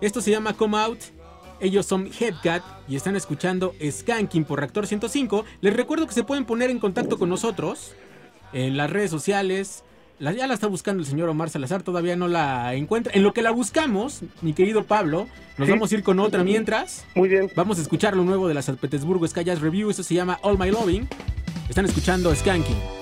Esto 0.00 0.20
se 0.20 0.30
llama 0.30 0.54
Come 0.54 0.78
Out. 0.78 0.98
Ellos 1.60 1.86
son 1.86 2.08
Headcat 2.18 2.62
y 2.88 2.96
están 2.96 3.14
escuchando 3.14 3.74
Skanking 3.88 4.44
por 4.44 4.58
Reactor 4.58 4.86
105. 4.86 5.44
Les 5.60 5.76
recuerdo 5.76 6.06
que 6.06 6.14
se 6.14 6.24
pueden 6.24 6.44
poner 6.44 6.70
en 6.70 6.78
contacto 6.78 7.18
con 7.18 7.28
nosotros 7.28 7.92
en 8.52 8.76
las 8.76 8.90
redes 8.90 9.10
sociales. 9.10 9.84
La- 10.18 10.32
ya 10.32 10.46
la 10.46 10.54
está 10.54 10.66
buscando 10.66 11.02
el 11.02 11.06
señor 11.08 11.28
Omar 11.28 11.50
Salazar, 11.50 11.82
todavía 11.82 12.16
no 12.16 12.28
la 12.28 12.74
encuentra. 12.74 13.12
En 13.14 13.22
lo 13.22 13.32
que 13.32 13.42
la 13.42 13.50
buscamos, 13.50 14.22
mi 14.40 14.54
querido 14.54 14.84
Pablo, 14.84 15.26
nos 15.58 15.66
Sí. 15.66 15.72
vamos 15.72 15.92
a 15.92 15.94
ir 15.94 16.02
con 16.02 16.18
otra 16.20 16.42
mientras. 16.42 17.04
Muy 17.14 17.28
bien. 17.28 17.50
Vamos 17.54 17.78
a 17.78 17.82
escuchar 17.82 18.16
lo 18.16 18.24
nuevo 18.24 18.48
de 18.48 18.54
la 18.54 18.62
San 18.62 18.76
Petersburgo 18.76 19.26
Sky 19.28 19.44
Jazz 19.44 19.60
Review. 19.60 19.90
Esto 19.90 20.02
se 20.02 20.14
llama 20.14 20.38
All 20.42 20.58
My 20.58 20.70
Loving. 20.70 21.06
Están 21.72 21.86
escuchando 21.86 22.34
Skanking. 22.34 23.01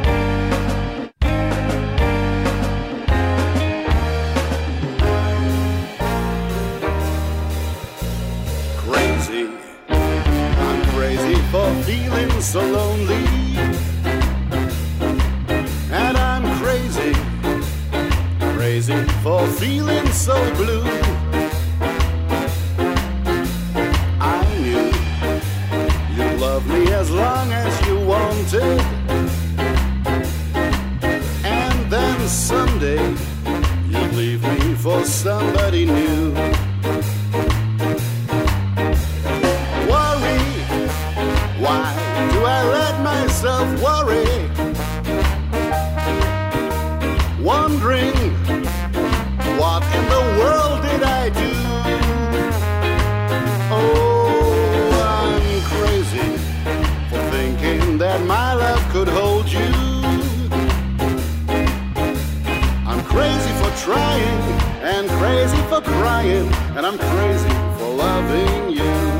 Somebody 35.31 35.85
new. 35.85 36.70
Crazy 65.21 65.61
for 65.69 65.81
crying, 65.81 66.47
and 66.75 66.83
I'm 66.83 66.97
crazy 66.97 67.55
for 67.77 67.93
loving 67.93 68.71
you. 68.71 69.10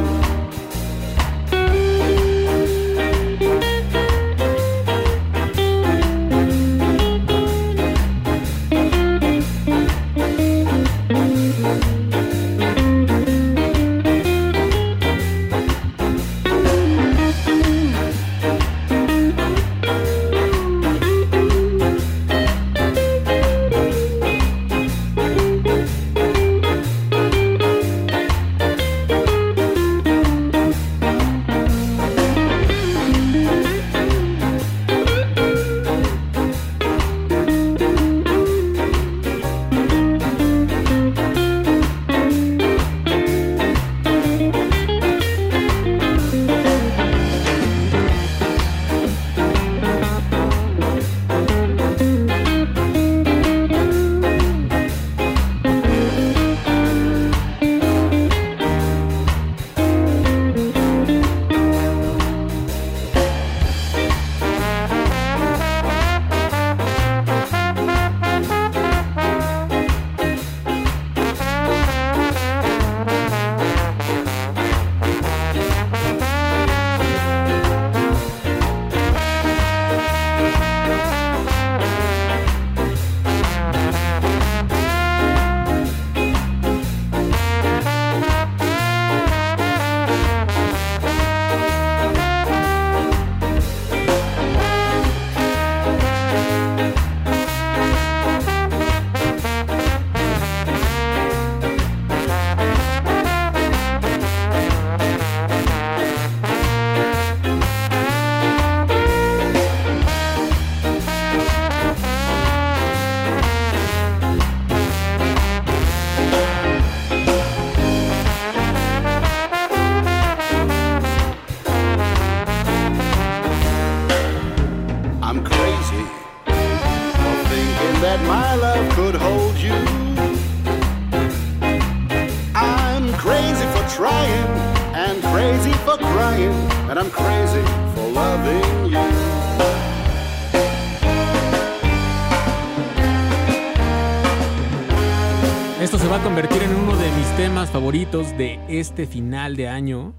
Favoritos 148.12 148.38
de 148.38 148.60
este 148.68 149.08
final 149.08 149.56
de 149.56 149.68
año. 149.68 150.14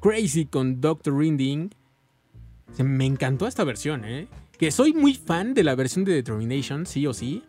Crazy 0.00 0.46
con 0.46 0.80
Dr. 0.80 1.16
Rinding. 1.16 1.70
Me 2.78 3.04
encantó 3.04 3.46
esta 3.46 3.62
versión, 3.64 4.04
¿eh? 4.04 4.26
Que 4.58 4.70
soy 4.70 4.92
muy 4.92 5.14
fan 5.14 5.54
de 5.54 5.64
la 5.64 5.74
versión 5.74 6.04
de 6.04 6.12
Determination, 6.14 6.86
sí 6.86 7.06
o 7.06 7.12
sí. 7.14 7.42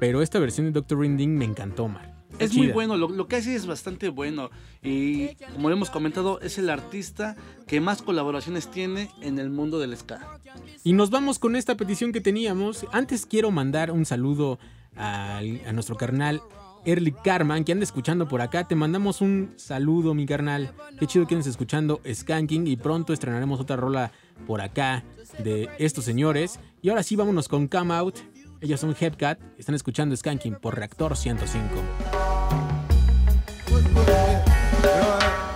Pero 0.00 0.22
esta 0.22 0.38
versión 0.38 0.66
de 0.66 0.72
Dr. 0.72 1.00
Rinding 1.00 1.36
me 1.36 1.44
encantó, 1.44 1.88
Mar. 1.88 2.14
Es 2.38 2.56
muy 2.56 2.68
bueno, 2.72 2.96
lo, 2.96 3.08
lo 3.08 3.28
que 3.28 3.36
hace 3.36 3.54
es 3.54 3.66
bastante 3.66 4.08
bueno. 4.08 4.50
Y 4.82 5.34
como 5.52 5.70
hemos 5.70 5.90
comentado, 5.90 6.40
es 6.40 6.58
el 6.58 6.68
artista 6.68 7.36
que 7.66 7.80
más 7.80 8.02
colaboraciones 8.02 8.68
tiene 8.70 9.10
en 9.20 9.38
el 9.38 9.50
mundo 9.50 9.78
del 9.78 9.96
ska. 9.96 10.40
Y 10.82 10.94
nos 10.94 11.10
vamos 11.10 11.38
con 11.38 11.54
esta 11.56 11.76
petición 11.76 12.10
que 12.12 12.20
teníamos. 12.20 12.86
Antes 12.90 13.24
quiero 13.26 13.50
mandar 13.52 13.92
un 13.92 14.04
saludo 14.04 14.58
al- 14.96 15.60
a, 15.66 15.72
nuestro 15.72 15.96
carnal 15.96 16.40
Early 16.84 17.12
Carman, 17.12 17.64
que 17.64 17.72
anda 17.72 17.84
escuchando 17.84 18.28
por 18.28 18.40
acá. 18.40 18.64
Te 18.66 18.74
mandamos 18.74 19.20
un 19.20 19.52
saludo, 19.56 20.14
mi 20.14 20.26
carnal. 20.26 20.72
Qué 20.98 21.06
chido 21.06 21.26
que 21.26 21.34
andes 21.34 21.46
escuchando 21.46 22.00
Skanking. 22.10 22.66
Y 22.66 22.76
pronto 22.76 23.12
estrenaremos 23.12 23.60
otra 23.60 23.76
rola 23.76 24.12
por 24.46 24.60
acá 24.60 25.04
de 25.38 25.68
estos 25.78 26.04
señores. 26.04 26.58
Y 26.82 26.90
ahora 26.90 27.02
sí, 27.02 27.16
vámonos 27.16 27.48
con 27.48 27.68
Come 27.68 27.94
Out. 27.94 28.18
Ellos 28.60 28.80
son 28.80 28.94
Hepcat. 28.98 29.38
Están 29.58 29.74
escuchando 29.74 30.16
Skanking 30.16 30.56
por 30.56 30.76
Reactor 30.76 31.16
105. 31.16 31.68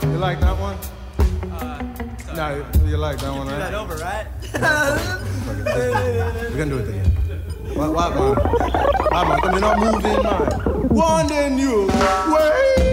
You 0.02 0.18
like 0.18 0.40
that 0.40 0.58
one? 0.58 0.76
no, 2.38 2.64
you 2.88 2.96
like 2.96 3.18
that 3.18 3.32
one, 3.32 3.48
right? 3.48 3.58
that 3.58 3.74
over, 3.74 3.96
right? 3.96 4.26
We're 6.50 6.56
gonna 6.56 6.70
do 6.70 6.78
it 6.78 6.88
again. 6.88 7.27
What, 7.78 7.92
what, 7.92 8.12
man? 8.12 8.34
What, 8.34 9.28
man? 9.28 9.40
Come, 9.40 9.52
you're 9.52 9.60
not 9.60 9.78
moving, 9.78 10.22
man. 10.24 10.88
One 10.88 11.26
day 11.28 11.48
new. 11.48 11.86
Wait. 11.86 12.88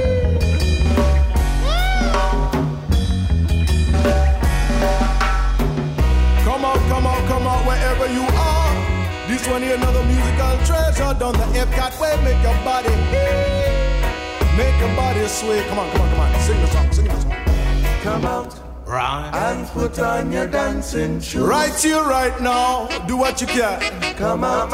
come 6.45 7.07
out, 7.07 7.27
come 7.27 7.47
out 7.47 7.65
wherever 7.65 8.05
you 8.13 8.21
are. 8.21 9.27
This 9.27 9.47
one 9.47 9.63
here, 9.63 9.73
another 9.73 10.03
musical 10.03 10.55
treasure. 10.67 11.17
Down 11.17 11.33
the 11.33 11.45
Epcot 11.57 11.99
way, 11.99 12.15
make 12.23 12.43
your 12.43 12.53
body, 12.63 12.93
make 14.55 14.79
your 14.79 14.95
body 14.95 15.27
sway. 15.27 15.65
Come 15.67 15.79
on, 15.79 15.91
come 15.93 16.01
on, 16.01 16.09
come 16.11 16.19
on, 16.19 16.39
sing 16.41 16.61
the 16.61 16.67
song, 16.67 16.91
sing 16.91 17.05
the 17.05 17.21
song. 17.21 17.31
Come 18.03 18.25
out 18.25 18.64
brown. 18.85 19.33
And 19.33 19.67
put 19.67 19.99
on 19.99 20.31
your 20.31 20.47
dancing 20.47 21.19
shoes. 21.19 21.41
Right 21.41 21.73
here, 21.73 22.03
right 22.03 22.39
now, 22.39 22.87
do 23.07 23.17
what 23.17 23.41
you 23.41 23.47
can. 23.47 23.79
Come 24.15 24.43
on, 24.43 24.69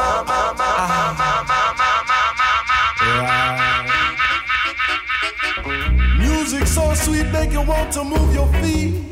Music 6.18 6.66
so 6.66 6.94
sweet, 6.94 7.26
make 7.32 7.52
you 7.52 7.62
want 7.62 7.92
to 7.92 8.04
move 8.04 8.34
your 8.34 8.48
feet. 8.60 9.04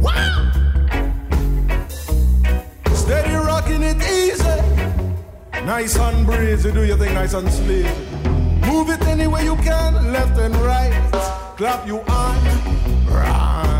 Wow. 0.00 0.52
Steady 2.92 3.34
rocking 3.34 3.82
it 3.82 3.96
easy. 4.02 4.44
Nice 5.64 5.96
and 5.96 6.26
breezy, 6.26 6.72
do 6.72 6.84
your 6.84 6.96
thing 6.96 7.14
nice 7.14 7.34
and 7.34 7.50
sleek. 7.50 7.86
Move 8.66 8.90
it 8.90 9.02
any 9.06 9.26
way 9.26 9.44
you 9.44 9.56
can, 9.56 10.12
left 10.12 10.38
and 10.38 10.54
right. 10.56 10.92
Clap 11.56 11.86
your 11.86 12.02
hands. 12.04 13.08
Right. 13.08 13.79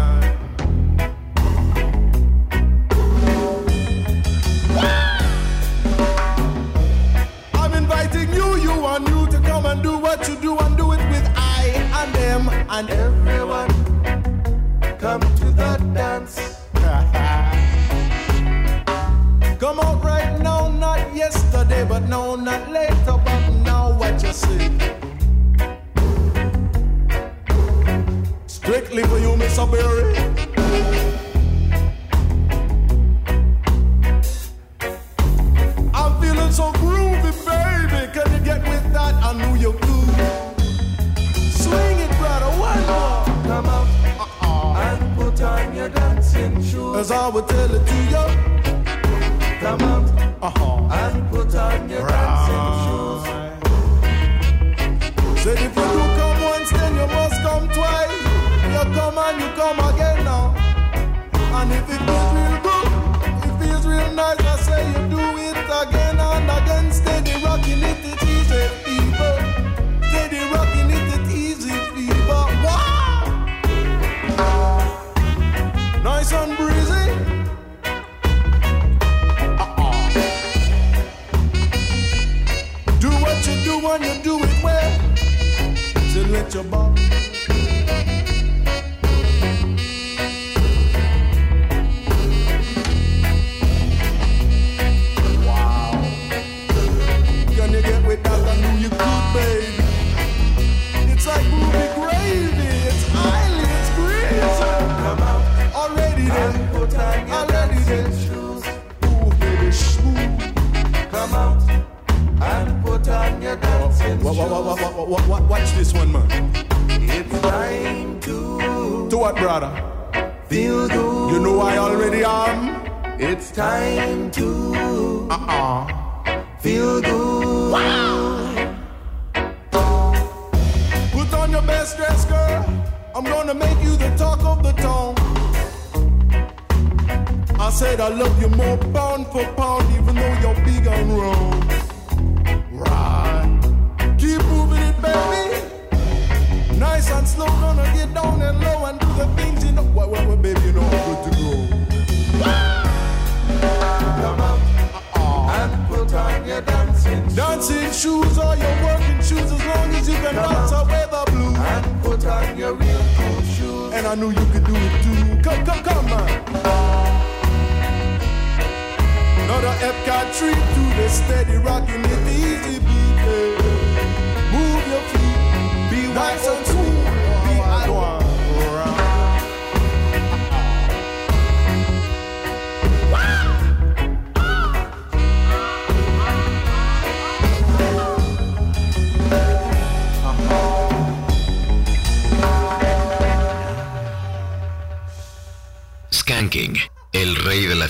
on 9.01 9.13
you 9.13 9.27
to 9.31 9.39
come 9.47 9.67
and 9.67 9.83
do 9.83 9.99
what 9.99 10.27
you 10.29 10.37
do 10.37 10.57
and 10.59 10.77
do 10.77 10.93
it 10.93 10.99
with 11.11 11.29
I 11.37 11.67
and 11.99 12.15
them 12.15 12.49
and 12.49 12.89
everyone. 12.91 13.69
Come 14.99 15.21
to 15.21 15.45
the 15.45 15.77
dance. 15.95 16.37
come 19.59 19.81
out 19.81 20.05
right 20.05 20.39
now, 20.41 20.69
not 20.69 21.15
yesterday, 21.15 21.85
but 21.85 22.09
no, 22.09 22.37
not 22.37 22.71
later, 22.71 23.19
but 23.25 23.51
now 23.65 23.93
what 23.99 24.23
you 24.23 24.33
see. 24.33 24.71
Strictly 28.47 29.03
for 29.05 29.19
you, 29.19 29.37
Miss 29.37 29.57
Berry. 29.57 30.20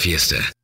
fiesta. 0.01 0.60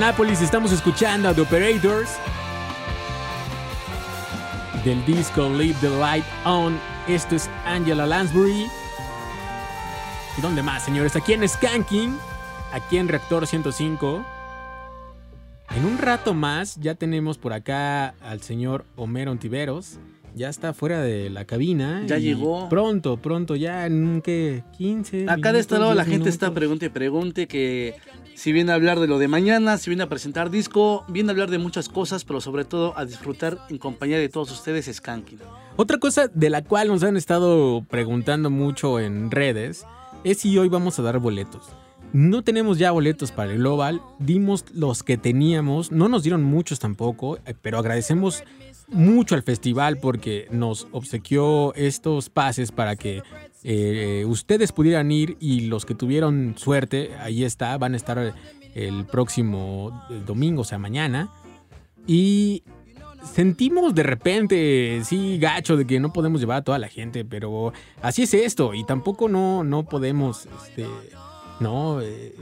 Indianapolis 0.00 0.40
estamos 0.40 0.72
escuchando 0.72 1.28
a 1.28 1.34
The 1.34 1.42
Operators. 1.42 2.08
Del 4.82 5.04
disco 5.04 5.46
Leave 5.50 5.76
the 5.82 5.90
Light 5.90 6.24
On. 6.46 6.80
Esto 7.06 7.36
es 7.36 7.50
Angela 7.66 8.06
Lansbury. 8.06 8.64
¿Y 10.38 10.40
dónde 10.40 10.62
más, 10.62 10.82
señores? 10.82 11.16
Aquí 11.16 11.34
en 11.34 11.46
Skanking. 11.46 12.16
Aquí 12.72 12.96
en 12.96 13.08
Reactor 13.08 13.46
105. 13.46 14.24
En 15.76 15.84
un 15.84 15.98
rato 15.98 16.32
más 16.32 16.76
ya 16.76 16.94
tenemos 16.94 17.36
por 17.36 17.52
acá 17.52 18.14
al 18.22 18.40
señor 18.40 18.86
Homero 18.96 19.32
Ontiveros. 19.32 19.98
Ya 20.34 20.48
está 20.48 20.72
fuera 20.72 21.02
de 21.02 21.28
la 21.28 21.44
cabina. 21.44 22.04
Ya 22.06 22.16
llegó. 22.16 22.70
Pronto, 22.70 23.18
pronto, 23.18 23.54
ya 23.54 23.84
en 23.84 24.06
un 24.06 24.22
que 24.22 24.62
15. 24.78 25.26
Acá 25.28 25.52
de 25.52 25.58
este 25.58 25.78
lado 25.78 25.92
la 25.92 26.04
10 26.04 26.16
gente 26.16 26.30
está 26.30 26.54
pregunte 26.54 26.86
y 26.86 26.88
pregunte 26.88 27.46
que 27.46 27.96
si 28.34 28.52
viene 28.52 28.72
a 28.72 28.74
hablar 28.74 29.00
de 29.00 29.06
lo 29.06 29.18
de 29.18 29.28
mañana, 29.28 29.78
si 29.78 29.90
viene 29.90 30.02
a 30.02 30.08
presentar 30.08 30.50
disco, 30.50 31.04
viene 31.08 31.30
a 31.30 31.32
hablar 31.32 31.50
de 31.50 31.58
muchas 31.58 31.88
cosas, 31.88 32.24
pero 32.24 32.40
sobre 32.40 32.64
todo 32.64 32.96
a 32.96 33.04
disfrutar 33.04 33.58
en 33.68 33.78
compañía 33.78 34.18
de 34.18 34.28
todos 34.28 34.50
ustedes 34.50 34.90
Skanking. 34.92 35.40
Otra 35.76 35.98
cosa 35.98 36.28
de 36.28 36.50
la 36.50 36.62
cual 36.62 36.88
nos 36.88 37.02
han 37.02 37.16
estado 37.16 37.84
preguntando 37.88 38.50
mucho 38.50 39.00
en 39.00 39.30
redes 39.30 39.84
es 40.24 40.38
si 40.38 40.56
hoy 40.58 40.68
vamos 40.68 40.98
a 40.98 41.02
dar 41.02 41.18
boletos. 41.18 41.68
No 42.12 42.42
tenemos 42.42 42.78
ya 42.78 42.90
boletos 42.90 43.30
para 43.30 43.52
el 43.52 43.58
Global, 43.58 44.02
dimos 44.18 44.64
los 44.72 45.04
que 45.04 45.16
teníamos, 45.16 45.92
no 45.92 46.08
nos 46.08 46.24
dieron 46.24 46.42
muchos 46.42 46.80
tampoco, 46.80 47.38
eh, 47.46 47.54
pero 47.62 47.78
agradecemos 47.78 48.42
mucho 48.88 49.36
al 49.36 49.42
festival 49.42 49.98
porque 49.98 50.48
nos 50.50 50.88
obsequió 50.90 51.72
estos 51.74 52.28
pases 52.28 52.72
para 52.72 52.96
que 52.96 53.22
eh, 53.62 54.24
ustedes 54.26 54.72
pudieran 54.72 55.10
ir 55.12 55.36
y 55.40 55.62
los 55.62 55.84
que 55.84 55.94
tuvieron 55.94 56.54
suerte, 56.56 57.10
ahí 57.20 57.44
está, 57.44 57.76
van 57.78 57.94
a 57.94 57.96
estar 57.96 58.34
el 58.74 59.04
próximo 59.06 60.04
eh, 60.10 60.20
domingo, 60.26 60.62
o 60.62 60.64
sea, 60.64 60.78
mañana. 60.78 61.30
Y 62.06 62.62
sentimos 63.34 63.94
de 63.94 64.02
repente, 64.02 65.02
sí, 65.04 65.38
gacho, 65.38 65.76
de 65.76 65.86
que 65.86 66.00
no 66.00 66.12
podemos 66.12 66.40
llevar 66.40 66.58
a 66.58 66.62
toda 66.62 66.78
la 66.78 66.88
gente, 66.88 67.24
pero 67.24 67.72
así 68.02 68.22
es 68.22 68.34
esto. 68.34 68.74
Y 68.74 68.84
tampoco 68.84 69.28
no, 69.28 69.62
no 69.64 69.84
podemos, 69.84 70.48
este, 70.64 70.86
no. 71.60 72.00
eh, 72.00 72.34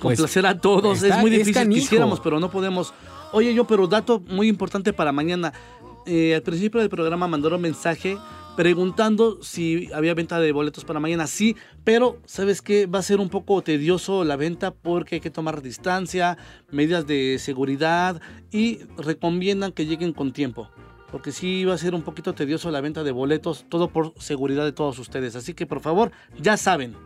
pues, 0.00 0.18
Complacer 0.18 0.46
a 0.46 0.58
todos, 0.60 1.02
está- 1.02 1.16
es 1.16 1.20
muy 1.20 1.30
difícil, 1.30 1.68
quisiéramos, 1.68 2.20
pero 2.20 2.40
no 2.40 2.50
podemos. 2.50 2.92
Oye, 3.32 3.52
yo, 3.54 3.66
pero 3.66 3.86
dato 3.86 4.20
muy 4.20 4.48
importante 4.48 4.92
para 4.92 5.12
mañana. 5.12 5.52
Eh, 6.06 6.36
al 6.36 6.42
principio 6.42 6.80
del 6.80 6.88
programa 6.88 7.26
mandaron 7.26 7.60
mensaje 7.60 8.16
preguntando 8.56 9.42
si 9.42 9.90
había 9.92 10.14
venta 10.14 10.40
de 10.40 10.52
boletos 10.52 10.84
para 10.84 11.00
mañana. 11.00 11.26
Sí, 11.26 11.56
pero 11.84 12.20
¿sabes 12.24 12.62
qué? 12.62 12.86
Va 12.86 13.00
a 13.00 13.02
ser 13.02 13.20
un 13.20 13.28
poco 13.28 13.62
tedioso 13.62 14.24
la 14.24 14.36
venta 14.36 14.72
porque 14.72 15.16
hay 15.16 15.20
que 15.20 15.30
tomar 15.30 15.62
distancia, 15.62 16.38
medidas 16.70 17.06
de 17.06 17.38
seguridad 17.38 18.20
y 18.50 18.80
recomiendan 18.96 19.72
que 19.72 19.86
lleguen 19.86 20.12
con 20.12 20.32
tiempo. 20.32 20.70
Porque 21.12 21.32
sí 21.32 21.64
va 21.64 21.74
a 21.74 21.78
ser 21.78 21.94
un 21.94 22.02
poquito 22.02 22.34
tedioso 22.34 22.70
la 22.70 22.80
venta 22.80 23.04
de 23.04 23.12
boletos, 23.12 23.66
todo 23.68 23.88
por 23.88 24.12
seguridad 24.18 24.64
de 24.64 24.72
todos 24.72 24.98
ustedes. 24.98 25.36
Así 25.36 25.54
que 25.54 25.66
por 25.66 25.80
favor, 25.80 26.10
ya 26.40 26.56
saben. 26.56 26.96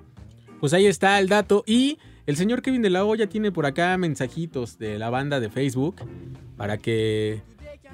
Pues 0.60 0.72
ahí 0.72 0.86
está 0.86 1.18
el 1.18 1.28
dato. 1.28 1.64
Y 1.66 1.98
el 2.26 2.36
señor 2.36 2.62
Kevin 2.62 2.82
de 2.82 2.90
la 2.90 3.04
Hoya 3.04 3.28
tiene 3.28 3.52
por 3.52 3.66
acá 3.66 3.96
mensajitos 3.98 4.78
de 4.78 4.98
la 4.98 5.10
banda 5.10 5.40
de 5.40 5.50
Facebook 5.50 5.96
para 6.56 6.78
que 6.78 7.42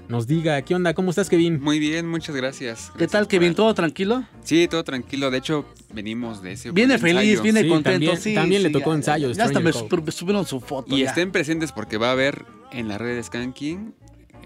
nos 0.09 0.27
diga 0.27 0.61
qué 0.63 0.75
onda, 0.75 0.95
¿cómo 0.95 1.11
estás, 1.11 1.29
Kevin? 1.29 1.61
Muy 1.61 1.79
bien, 1.79 2.07
muchas 2.09 2.35
gracias. 2.37 2.93
¿Qué 2.97 3.07
tal, 3.09 3.27
Kevin? 3.27 3.55
¿Todo 3.55 3.75
tranquilo? 3.75 4.25
Sí, 4.45 4.69
todo 4.69 4.85
tranquilo. 4.85 5.31
De 5.31 5.39
hecho, 5.39 5.65
venimos 5.93 6.43
de 6.43 6.53
ese 6.53 6.71
Viene 6.71 6.99
feliz, 6.99 7.21
ensayo. 7.23 7.43
viene 7.43 7.63
Sí, 7.63 7.69
contento. 7.69 7.91
también- 7.93 8.17
sí, 8.21 8.35
también 8.35 8.63
le 8.63 8.71
tocó 8.71 8.91
ya, 8.93 8.97
ensayo 8.97 9.33
Ya 9.33 9.45
hasta 9.45 9.61
me 9.61 9.73
subieron 9.73 10.47
su 10.47 10.61
foto. 10.61 10.95
Y 10.97 11.01
ya. 11.01 11.09
estén 11.09 11.33
presentes 11.33 11.73
porque 11.73 11.97
va 11.99 12.09
a 12.09 12.13
haber 12.13 12.45
en 12.73 12.89
la 12.89 12.99
red 12.99 13.17
de 13.17 13.23
Skanking 13.23 13.95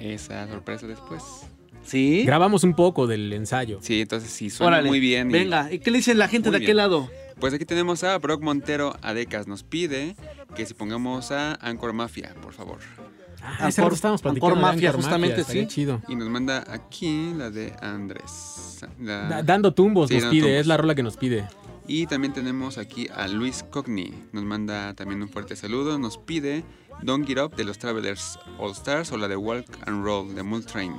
esa 0.00 0.48
sorpresa 0.48 0.86
después. 0.86 1.22
¿Sí? 1.84 2.24
Grabamos 2.24 2.62
un 2.64 2.74
poco 2.74 3.06
del 3.06 3.32
ensayo. 3.32 3.78
Sí, 3.82 4.02
entonces 4.02 4.30
sí, 4.30 4.50
suena 4.50 4.76
Órale, 4.76 4.88
muy 4.88 5.00
bien. 5.00 5.30
y- 5.30 5.32
Venga, 5.32 5.72
¿y 5.72 5.78
qué 5.80 5.90
le 5.90 5.98
dice 5.98 6.14
la 6.14 6.28
gente 6.28 6.50
de 6.50 6.56
aquel 6.58 6.66
bien. 6.68 6.76
lado? 6.76 7.10
Pues 7.38 7.54
aquí 7.54 7.64
tenemos 7.64 8.04
a 8.04 8.18
Brock 8.18 8.42
Montero 8.42 8.96
Adecas. 9.02 9.46
Nos 9.46 9.62
pide 9.62 10.14
que 10.54 10.66
si 10.66 10.74
pongamos 10.74 11.30
a 11.32 11.54
Anchor 11.54 11.92
Mafia, 11.94 12.34
por 12.42 12.52
favor. 12.52 12.78
Ah, 13.42 13.70
rato 13.70 13.94
estábamos 13.94 14.22
platicando 14.22 14.54
Ancor 14.56 14.62
Mafia, 14.72 14.88
Ancor 14.90 15.02
justamente, 15.02 15.44
sí. 15.44 15.66
chido. 15.66 16.00
Y 16.08 16.16
nos 16.16 16.28
manda 16.28 16.64
aquí 16.68 17.32
la 17.36 17.50
de 17.50 17.74
Andrés. 17.80 18.84
La- 19.00 19.28
Da- 19.28 19.42
Dando 19.42 19.72
tumbos 19.74 20.08
Sí, 20.08 20.14
nos 20.14 20.22
dando 20.24 20.30
pide, 20.32 20.42
tumbos. 20.42 20.60
es 20.60 20.66
la 20.66 20.76
rola 20.76 20.94
que 20.94 21.02
nos 21.02 21.16
pide. 21.16 21.48
Y 21.86 22.06
también 22.06 22.32
tenemos 22.32 22.78
aquí 22.78 23.08
a 23.14 23.26
Luis 23.28 23.64
Cogni. 23.70 24.12
Nos 24.32 24.44
manda 24.44 24.94
también 24.94 25.22
un 25.22 25.28
fuerte 25.28 25.56
saludo. 25.56 25.98
Nos 25.98 26.18
pide 26.18 26.64
Don't 27.02 27.26
Get 27.26 27.38
Up 27.42 27.56
de 27.56 27.64
los 27.64 27.78
Travelers 27.78 28.38
All 28.58 28.72
Stars 28.72 29.10
o 29.12 29.16
la 29.16 29.26
de 29.26 29.36
Walk 29.36 29.66
and 29.86 30.04
Roll 30.04 30.34
de 30.34 30.42
Mult 30.42 30.66
Train. 30.66 30.92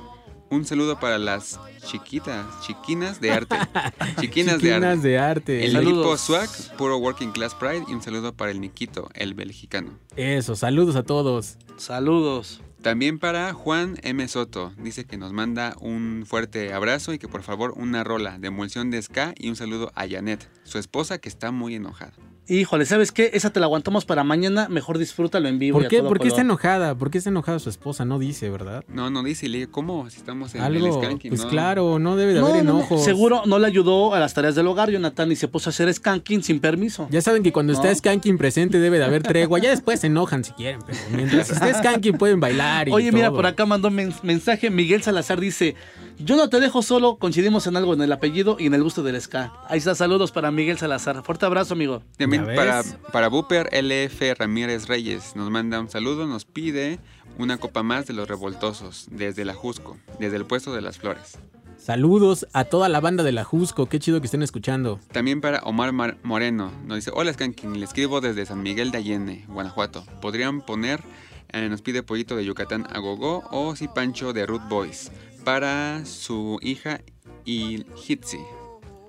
Un 0.52 0.66
saludo 0.66 1.00
para 1.00 1.16
las 1.16 1.58
chiquitas, 1.86 2.44
chiquinas 2.60 3.22
de 3.22 3.30
arte. 3.30 3.56
Chiquinas, 4.20 4.60
de 4.60 4.74
arte. 4.74 4.86
Chiquinas 4.86 5.02
de 5.02 5.18
arte. 5.18 5.64
El 5.64 5.72
Saludos. 5.72 5.94
equipo 5.94 6.18
SWAG, 6.18 6.76
puro 6.76 6.98
Working 6.98 7.32
Class 7.32 7.54
Pride. 7.54 7.86
Y 7.88 7.94
un 7.94 8.02
saludo 8.02 8.34
para 8.34 8.50
el 8.50 8.60
Niquito, 8.60 9.08
el 9.14 9.32
belgicano. 9.32 9.98
Eso, 10.14 10.54
saludos 10.54 10.94
a 10.96 11.04
todos. 11.04 11.56
Saludos. 11.78 12.60
También 12.82 13.18
para 13.18 13.54
Juan 13.54 13.96
M. 14.02 14.28
Soto. 14.28 14.74
Dice 14.76 15.06
que 15.06 15.16
nos 15.16 15.32
manda 15.32 15.74
un 15.80 16.24
fuerte 16.26 16.74
abrazo 16.74 17.14
y 17.14 17.18
que 17.18 17.28
por 17.28 17.42
favor 17.42 17.72
una 17.74 18.04
rola 18.04 18.38
de 18.38 18.48
emulsión 18.48 18.90
de 18.90 19.00
ska 19.00 19.32
y 19.38 19.48
un 19.48 19.56
saludo 19.56 19.90
a 19.94 20.06
Janet, 20.06 20.50
su 20.64 20.76
esposa 20.76 21.16
que 21.16 21.30
está 21.30 21.50
muy 21.50 21.76
enojada. 21.76 22.12
Híjole, 22.48 22.84
¿sabes 22.86 23.12
qué? 23.12 23.30
Esa 23.34 23.50
te 23.50 23.60
la 23.60 23.66
aguantamos 23.66 24.04
para 24.04 24.24
mañana. 24.24 24.66
Mejor 24.68 24.98
disfrútalo 24.98 25.48
en 25.48 25.60
vivo. 25.60 25.76
¿Por 25.76 25.84
y 25.84 25.86
a 25.86 25.88
qué, 25.88 25.98
todo 25.98 26.08
¿Por 26.08 26.16
qué 26.18 26.22
color. 26.24 26.32
está 26.32 26.40
enojada? 26.42 26.94
¿Por 26.96 27.10
qué 27.10 27.18
está 27.18 27.30
enojada 27.30 27.60
su 27.60 27.70
esposa? 27.70 28.04
No 28.04 28.18
dice, 28.18 28.50
¿verdad? 28.50 28.84
No, 28.88 29.10
no 29.10 29.22
dice, 29.22 29.46
y 29.46 29.48
le 29.48 29.58
digo, 29.58 29.70
¿cómo? 29.70 30.10
Si 30.10 30.16
estamos 30.18 30.52
en 30.56 30.60
el 30.60 30.66
Algo, 30.66 31.00
skanking, 31.00 31.30
pues 31.30 31.44
¿no? 31.44 31.48
claro, 31.48 32.00
no 32.00 32.16
debe 32.16 32.34
de 32.34 32.40
No, 32.40 32.48
haber 32.48 32.64
no, 32.64 32.72
no, 32.72 32.78
enojos. 32.80 33.04
Seguro 33.04 33.42
no 33.46 33.60
le 33.60 33.68
ayudó 33.68 34.12
a 34.12 34.18
las 34.18 34.34
tareas 34.34 34.56
del 34.56 34.66
hogar, 34.66 34.90
Jonathan, 34.90 35.30
y 35.30 35.36
se 35.36 35.46
puso 35.46 35.68
a 35.68 35.70
hacer 35.70 35.92
skanking 35.94 36.42
sin 36.42 36.58
permiso. 36.58 37.06
Ya 37.12 37.22
saben 37.22 37.44
que 37.44 37.52
cuando 37.52 37.72
No. 37.74 37.78
está 37.80 37.94
Skanking 37.94 38.36
presente 38.38 38.80
debe 38.80 38.98
de 38.98 39.04
haber 39.04 39.22
tregua. 39.22 39.60
Ya 39.60 39.70
después 39.70 40.00
se 40.00 40.08
enojan 40.08 40.42
si 40.42 40.50
quieren, 40.52 40.80
pero 40.84 40.98
mientras 41.14 41.48
esté 41.48 41.72
Skanking 41.74 42.18
pueden 42.18 42.40
bailar 42.40 42.88
y 42.88 42.92
Oye, 42.92 43.12
mira, 43.12 43.30
por 43.30 43.46
acá 43.46 43.66
mandó 43.66 43.88
men- 43.90 44.12
mensaje 44.24 44.68
Miguel 44.68 45.02
Salazar, 45.04 45.38
dice, 45.40 45.76
yo 46.18 46.36
no 46.36 46.48
te 46.48 46.60
dejo 46.60 46.82
solo, 46.82 47.16
coincidimos 47.16 47.66
en 47.66 47.76
algo 47.76 47.94
en 47.94 48.02
el 48.02 48.12
apellido 48.12 48.56
y 48.58 48.66
en 48.66 48.74
el 48.74 48.82
gusto 48.82 49.02
del 49.02 49.20
ska. 49.20 49.52
Ahí 49.68 49.78
está, 49.78 49.94
saludos 49.94 50.32
para 50.32 50.50
Miguel 50.50 50.78
Salazar. 50.78 51.22
Fuerte 51.24 51.46
abrazo, 51.46 51.74
amigo. 51.74 52.02
También 52.16 52.44
para, 52.44 52.82
para 53.12 53.28
Buper 53.28 53.68
LF 53.72 54.38
Ramírez 54.38 54.86
Reyes 54.88 55.34
nos 55.36 55.50
manda 55.50 55.80
un 55.80 55.88
saludo, 55.90 56.26
nos 56.26 56.44
pide 56.44 56.98
una 57.38 57.56
copa 57.58 57.82
más 57.82 58.06
de 58.06 58.12
los 58.12 58.28
revoltosos 58.28 59.06
desde 59.10 59.44
la 59.44 59.54
Jusco, 59.54 59.96
desde 60.18 60.36
el 60.36 60.44
puesto 60.46 60.72
de 60.74 60.82
las 60.82 60.98
flores. 60.98 61.38
Saludos 61.78 62.46
a 62.52 62.64
toda 62.64 62.88
la 62.88 63.00
banda 63.00 63.24
de 63.24 63.32
la 63.32 63.42
Jusco. 63.42 63.86
Qué 63.86 63.98
chido 63.98 64.20
que 64.20 64.26
estén 64.26 64.42
escuchando. 64.42 65.00
También 65.12 65.40
para 65.40 65.58
Omar 65.60 65.92
Mar- 65.92 66.16
Moreno 66.22 66.70
nos 66.86 66.96
dice, 66.98 67.10
hola 67.12 67.32
Skanking, 67.32 67.78
le 67.80 67.84
escribo 67.84 68.20
desde 68.20 68.46
San 68.46 68.62
Miguel 68.62 68.92
de 68.92 68.98
Allende, 68.98 69.44
Guanajuato. 69.48 70.04
¿Podrían 70.20 70.60
poner, 70.60 71.00
eh, 71.48 71.68
nos 71.68 71.82
pide 71.82 72.04
Pollito 72.04 72.36
de 72.36 72.44
Yucatán 72.44 72.86
a 72.88 73.00
Gogo 73.00 73.42
o 73.50 73.74
si 73.74 73.88
Pancho 73.88 74.32
de 74.32 74.46
Root 74.46 74.68
Boys 74.68 75.10
para 75.44 76.04
su 76.04 76.58
hija 76.62 77.00
y 77.44 77.84
Hitzi? 78.06 78.38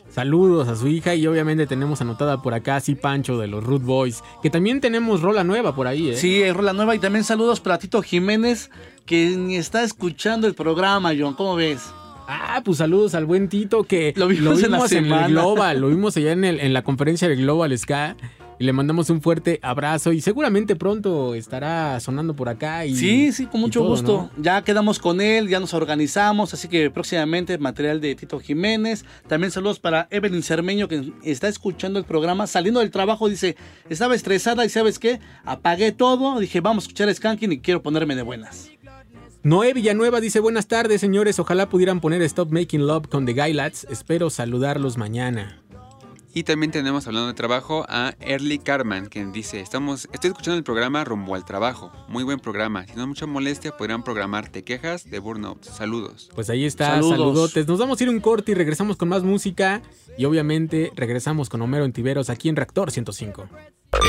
Saludos 0.10 0.68
a 0.68 0.76
su 0.76 0.88
hija 0.88 1.15
y 1.15 1.26
obviamente 1.26 1.65
tenemos 1.65 1.99
anotada 2.01 2.41
por 2.41 2.53
acá 2.53 2.80
sí 2.80 2.93
Pancho 2.93 3.39
de 3.39 3.47
los 3.47 3.64
Root 3.64 3.81
Boys, 3.81 4.23
que 4.43 4.51
también 4.51 4.80
tenemos 4.80 5.22
rola 5.22 5.43
nueva 5.43 5.73
por 5.73 5.88
ahí, 5.88 6.10
¿eh? 6.11 6.15
Sí, 6.18 6.51
rola 6.51 6.72
nueva 6.73 6.93
y 6.95 6.99
también 6.99 7.23
saludos 7.23 7.60
para 7.60 7.80
Tito 7.80 8.01
Jiménez, 8.03 8.69
que 9.07 9.30
ni 9.38 9.55
está 9.55 9.81
escuchando 9.84 10.45
el 10.45 10.53
programa, 10.53 11.14
John. 11.18 11.34
¿Cómo 11.34 11.55
ves? 11.55 11.81
Ah, 12.27 12.61
pues 12.64 12.77
saludos 12.77 13.15
al 13.15 13.26
buen 13.26 13.49
Tito 13.49 13.84
que 13.85 14.14
Lo 14.15 14.27
vimos 14.27 14.61
en 14.64 14.72
la 14.72 14.80
en, 14.81 14.88
semana. 14.88 15.26
el 15.26 15.31
Global, 15.31 15.80
lo 15.81 15.89
vimos 15.89 16.15
allá 16.15 16.31
en, 16.31 16.45
el- 16.45 16.60
en 16.60 16.73
la 16.73 16.84
conferencia 16.84 17.27
del 17.27 17.39
Global 17.41 17.76
Ska. 17.77 18.15
Y 18.64 18.65
le 18.65 18.72
mandamos 18.72 19.10
un 19.10 19.22
fuerte 19.22 19.60
abrazo 19.61 20.14
y 20.14 20.22
seguramente 20.22 20.77
pronto 20.77 21.35
estará 21.35 21.99
sonando 21.99 22.34
por 22.34 22.48
acá. 22.48 22.85
Y, 22.85 22.95
Sí, 22.95 23.34
sí, 23.34 23.45
con 23.45 23.60
mucho 23.60 23.81
todo, 23.81 23.90
gusto. 23.90 24.30
¿no? 24.38 24.41
Ya 24.41 24.64
quedamos 24.64 24.99
con 24.99 25.19
él, 25.19 25.49
ya 25.49 25.60
nos 25.60 25.73
organizamos, 25.73 26.53
así 26.53 26.69
que 26.69 26.90
próximamente 26.90 27.57
material 27.57 27.99
de 27.99 28.15
Tito 28.15 28.40
Jiménez. 28.40 29.03
También 29.27 29.52
saludos 29.52 29.81
para 29.81 30.07
Evelyn 30.11 30.44
Cermeño 30.44 30.88
que 30.88 31.11
está 31.26 31.49
escuchando 31.49 31.99
el 31.99 32.06
programa, 32.06 32.48
saliendo 32.48 32.80
del 32.80 32.90
trabajo, 32.90 33.27
dice, 33.27 33.57
estaba 33.90 34.15
estresada 34.15 34.64
y 34.64 34.69
¿sabes 34.69 34.98
qué? 34.98 35.19
Apagué 35.44 35.91
todo, 35.91 36.40
dije, 36.40 36.61
vamos 36.61 36.85
a 36.85 36.88
escuchar 36.88 37.14
Skanking 37.14 37.52
y 37.52 37.60
quiero 37.60 37.84
ponerme 37.84 38.15
de 38.15 38.22
buenas. 38.22 38.72
Noé 39.44 39.73
Villanueva 39.73 40.22
dice 40.22 40.40
buenas 40.40 40.68
tardes 40.68 41.02
señores, 41.02 41.38
ojalá 41.38 41.68
pudieran 41.68 41.99
poner 41.99 42.22
Stop 42.22 42.53
Making 42.53 42.88
Love 42.88 43.10
con 43.10 43.26
The 43.26 43.34
Guy 43.34 43.52
Lads, 43.52 43.88
espero 43.90 44.30
saludarlos 44.30 44.98
mañana. 44.98 45.62
Y 46.35 46.43
también 46.43 46.72
tenemos 46.72 47.05
hablando 47.05 47.27
de 47.27 47.34
trabajo 47.35 47.85
a 47.88 48.15
Early 48.19 48.57
Carman, 48.57 49.05
quien 49.05 49.31
dice, 49.31 49.60
estamos, 49.60 50.10
estoy 50.11 50.31
escuchando 50.31 50.57
el 50.57 50.64
programa 50.64 51.03
rumbo 51.03 51.35
al 51.35 51.45
trabajo. 51.45 51.91
Muy 52.07 52.23
buen 52.23 52.39
programa. 52.39 52.85
Si 52.88 52.95
no 52.95 53.05
mucha 53.05 53.27
molestia, 53.27 53.77
podrían 53.77 54.03
programar 54.03 54.49
Te 54.49 54.64
quejas 54.64 55.10
de 55.10 55.19
Burnout. 55.19 55.64
Saludos. 55.64 56.31
Pues 56.34 56.49
ahí 56.49 56.65
está, 56.65 56.88
Saludos. 56.88 57.11
saludotes. 57.11 57.68
Nos 57.68 57.77
vamos 57.80 57.99
a 57.99 58.03
ir 58.03 58.10
un 58.10 58.19
corte 58.19 58.53
y 58.53 58.55
regresamos 58.55 58.97
con 58.97 59.10
más 59.10 59.22
música 59.23 59.81
y 60.18 60.26
obviamente 60.26 60.91
regresamos 60.95 61.49
con 61.49 61.61
Homero 61.61 61.85
Entiveros 61.85 62.31
aquí 62.31 62.49
en 62.49 62.55
Reactor 62.55 62.89
105. 62.89 63.47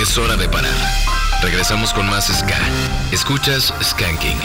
Es 0.01 0.17
hora 0.17 0.37
de 0.37 0.49
parar. 0.49 0.73
Regresamos 1.43 1.93
con 1.93 2.07
más 2.07 2.29
Ska. 2.29 2.59
Escuchas 3.13 3.75
Skanking. 3.83 4.39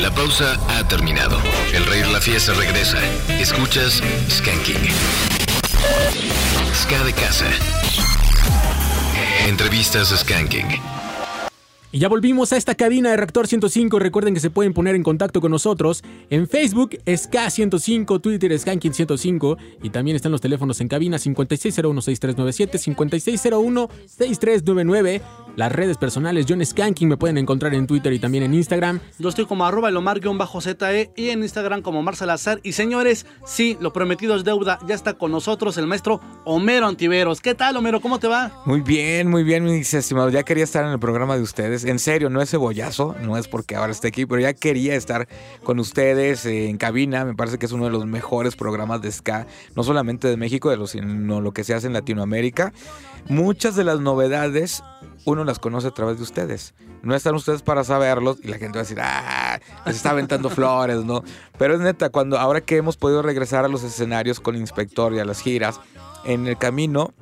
La 0.00 0.10
pausa 0.10 0.58
ha 0.68 0.88
terminado. 0.88 1.38
El 1.72 1.86
rey 1.86 2.00
de 2.00 2.10
la 2.10 2.20
fiesta 2.20 2.52
regresa. 2.54 2.98
Escuchas 3.40 4.02
Skanking. 4.28 4.74
Ska 6.74 7.04
de 7.04 7.12
casa. 7.12 7.46
Entrevistas 9.46 10.08
Skanking. 10.08 10.66
Y 11.92 12.00
ya 12.00 12.08
volvimos 12.08 12.52
a 12.52 12.56
esta 12.56 12.74
cabina 12.74 13.10
de 13.10 13.18
Reactor 13.18 13.46
105. 13.46 14.00
Recuerden 14.00 14.34
que 14.34 14.40
se 14.40 14.50
pueden 14.50 14.74
poner 14.74 14.96
en 14.96 15.04
contacto 15.04 15.40
con 15.40 15.52
nosotros 15.52 16.02
en 16.28 16.48
Facebook, 16.48 16.98
SK105, 17.06 18.20
Twitter, 18.20 18.50
Skanking105. 18.50 19.56
Y 19.80 19.90
también 19.90 20.16
están 20.16 20.32
los 20.32 20.40
teléfonos 20.40 20.80
en 20.80 20.88
cabina 20.88 21.18
5601-6397, 21.18 23.88
5601-6399. 24.18 25.20
Las 25.56 25.70
redes 25.70 25.98
personales 25.98 26.46
John 26.48 26.64
Skanking 26.64 27.08
me 27.08 27.16
pueden 27.16 27.38
encontrar 27.38 27.74
en 27.74 27.86
Twitter 27.86 28.12
y 28.12 28.18
también 28.18 28.42
en 28.42 28.54
Instagram. 28.54 28.98
Yo 29.20 29.28
estoy 29.28 29.46
como 29.46 29.64
arroba 29.64 29.88
elomar-ze 29.88 31.12
y 31.14 31.28
en 31.28 31.42
Instagram 31.42 31.80
como 31.80 32.02
Mar 32.02 32.16
Salazar. 32.16 32.58
Y 32.64 32.72
señores, 32.72 33.24
sí, 33.44 33.78
lo 33.80 33.92
prometido 33.92 34.34
es 34.34 34.42
deuda. 34.42 34.80
Ya 34.88 34.96
está 34.96 35.14
con 35.14 35.30
nosotros 35.30 35.78
el 35.78 35.86
maestro 35.86 36.20
Homero 36.44 36.88
Antiveros. 36.88 37.40
¿Qué 37.40 37.54
tal, 37.54 37.76
Homero? 37.76 38.00
¿Cómo 38.00 38.18
te 38.18 38.26
va? 38.26 38.62
Muy 38.66 38.80
bien, 38.80 39.30
muy 39.30 39.44
bien, 39.44 39.62
mis 39.62 39.94
estimados. 39.94 40.32
Ya 40.32 40.42
quería 40.42 40.64
estar 40.64 40.84
en 40.84 40.90
el 40.90 40.98
programa 40.98 41.36
de 41.36 41.42
ustedes. 41.42 41.84
En 41.84 42.00
serio, 42.00 42.30
no 42.30 42.42
es 42.42 42.50
cebollazo, 42.50 43.14
no 43.22 43.36
es 43.36 43.46
porque 43.46 43.76
ahora 43.76 43.92
esté 43.92 44.08
aquí, 44.08 44.26
pero 44.26 44.40
ya 44.40 44.54
quería 44.54 44.96
estar 44.96 45.28
con 45.62 45.78
ustedes 45.78 46.44
eh, 46.46 46.68
en 46.68 46.78
cabina. 46.78 47.24
Me 47.24 47.34
parece 47.34 47.58
que 47.58 47.66
es 47.66 47.72
uno 47.72 47.84
de 47.84 47.90
los 47.90 48.06
mejores 48.06 48.56
programas 48.56 49.02
de 49.02 49.12
ska, 49.12 49.46
no 49.76 49.84
solamente 49.84 50.26
de 50.26 50.36
México, 50.36 50.68
de 50.70 50.78
los, 50.78 50.90
sino 50.90 51.40
lo 51.40 51.52
que 51.52 51.62
se 51.62 51.74
hace 51.74 51.86
en 51.86 51.92
Latinoamérica. 51.92 52.72
Muchas 53.28 53.76
de 53.76 53.84
las 53.84 54.00
novedades 54.00 54.82
uno 55.24 55.44
las 55.44 55.58
conoce 55.58 55.88
a 55.88 55.90
través 55.90 56.16
de 56.18 56.22
ustedes. 56.22 56.74
No 57.02 57.14
están 57.14 57.34
ustedes 57.34 57.62
para 57.62 57.84
saberlos 57.84 58.38
y 58.42 58.48
la 58.48 58.58
gente 58.58 58.78
va 58.78 58.80
a 58.80 58.84
decir, 58.84 58.98
ah, 59.00 59.60
les 59.86 59.96
está 59.96 60.10
aventando 60.10 60.50
flores, 60.50 61.04
¿no? 61.04 61.22
Pero 61.58 61.74
es 61.74 61.80
neta, 61.80 62.10
cuando 62.10 62.38
ahora 62.38 62.60
que 62.60 62.76
hemos 62.76 62.96
podido 62.96 63.22
regresar 63.22 63.64
a 63.64 63.68
los 63.68 63.82
escenarios 63.82 64.40
con 64.40 64.56
Inspector 64.56 65.14
y 65.14 65.18
a 65.18 65.24
las 65.24 65.40
giras, 65.40 65.80
en 66.24 66.46
el 66.46 66.56
camino 66.56 67.12